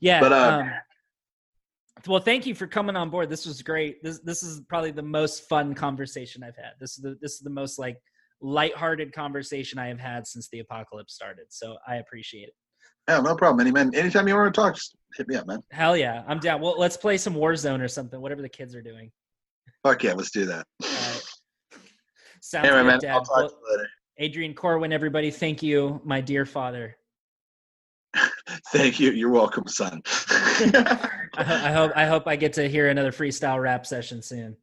Yeah, 0.00 0.20
but 0.20 0.32
uh, 0.32 0.62
um, 0.62 0.72
well, 2.06 2.20
thank 2.20 2.46
you 2.46 2.54
for 2.54 2.66
coming 2.66 2.96
on 2.96 3.10
board. 3.10 3.30
This 3.30 3.46
was 3.46 3.62
great. 3.62 4.02
This 4.02 4.20
this 4.20 4.42
is 4.42 4.60
probably 4.68 4.90
the 4.90 5.02
most 5.02 5.48
fun 5.48 5.74
conversation 5.74 6.42
I've 6.42 6.56
had. 6.56 6.72
This 6.80 6.96
is 6.96 7.02
the 7.02 7.18
this 7.20 7.32
is 7.32 7.40
the 7.40 7.50
most 7.50 7.78
like 7.78 7.98
lighthearted 8.40 9.12
conversation 9.12 9.78
I 9.78 9.88
have 9.88 10.00
had 10.00 10.26
since 10.26 10.48
the 10.48 10.60
apocalypse 10.60 11.14
started. 11.14 11.46
So 11.50 11.76
I 11.86 11.96
appreciate 11.96 12.48
it. 12.48 12.54
Yeah, 13.08 13.20
no 13.20 13.34
problem. 13.34 13.60
Any 13.60 13.72
man, 13.72 13.94
anytime 13.94 14.28
you 14.28 14.36
want 14.36 14.54
to 14.54 14.60
talk, 14.60 14.74
just 14.74 14.96
hit 15.16 15.28
me 15.28 15.36
up, 15.36 15.46
man. 15.46 15.62
Hell 15.70 15.96
yeah, 15.96 16.22
I'm 16.26 16.38
down. 16.38 16.60
Well, 16.60 16.76
let's 16.78 16.96
play 16.96 17.18
some 17.18 17.34
Warzone 17.34 17.80
or 17.80 17.88
something. 17.88 18.20
Whatever 18.20 18.42
the 18.42 18.48
kids 18.48 18.74
are 18.74 18.82
doing. 18.82 19.10
Fuck 19.82 20.04
yeah, 20.04 20.12
let's 20.12 20.30
do 20.30 20.46
that. 20.46 20.66
Sounds 22.40 22.66
anyway, 22.66 22.82
good, 22.82 22.86
man. 22.86 22.98
Dad. 23.00 23.12
I'll 23.12 23.24
talk 23.24 23.36
well, 23.36 23.48
to 23.48 23.54
you 23.54 23.76
later. 23.76 23.88
Adrian 24.18 24.54
Corwin, 24.54 24.92
everybody, 24.92 25.30
thank 25.30 25.62
you, 25.62 26.00
my 26.04 26.20
dear 26.20 26.44
father. 26.44 26.96
Thank 28.72 29.00
you. 29.00 29.10
You're 29.10 29.30
welcome, 29.30 29.66
son. 29.66 30.02
I, 30.06 31.08
I, 31.34 31.72
hope 31.72 31.92
I 31.96 32.04
hope 32.04 32.26
I 32.26 32.36
get 32.36 32.52
to 32.54 32.68
hear 32.68 32.88
another 32.88 33.10
freestyle 33.10 33.60
rap 33.60 33.86
session 33.86 34.20
soon. 34.20 34.56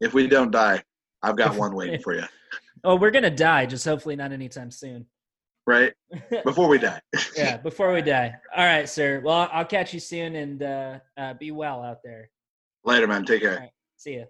If 0.00 0.12
we 0.12 0.26
don't 0.26 0.50
die, 0.50 0.82
I've 1.22 1.36
got 1.36 1.56
one 1.56 1.74
waiting 1.74 2.00
for 2.00 2.14
you. 2.14 2.24
Oh, 2.84 2.96
we're 2.96 3.10
gonna 3.10 3.30
die. 3.30 3.66
Just 3.66 3.84
hopefully 3.84 4.16
not 4.16 4.32
anytime 4.32 4.70
soon. 4.70 5.06
Right 5.66 5.92
before 6.44 6.68
we 6.68 6.78
die. 6.78 7.00
yeah, 7.36 7.56
before 7.62 7.92
we 7.92 8.02
die. 8.02 8.34
All 8.56 8.64
right, 8.64 8.88
sir. 8.88 9.20
Well, 9.24 9.48
I'll 9.52 9.64
catch 9.64 9.94
you 9.94 10.00
soon, 10.00 10.34
and 10.34 10.62
uh, 10.62 10.98
uh, 11.16 11.34
be 11.34 11.52
well 11.52 11.82
out 11.82 11.98
there. 12.02 12.30
Later, 12.84 13.06
man. 13.06 13.24
Take 13.24 13.42
care. 13.42 13.68
See 13.96 14.16
ya. 14.16 14.24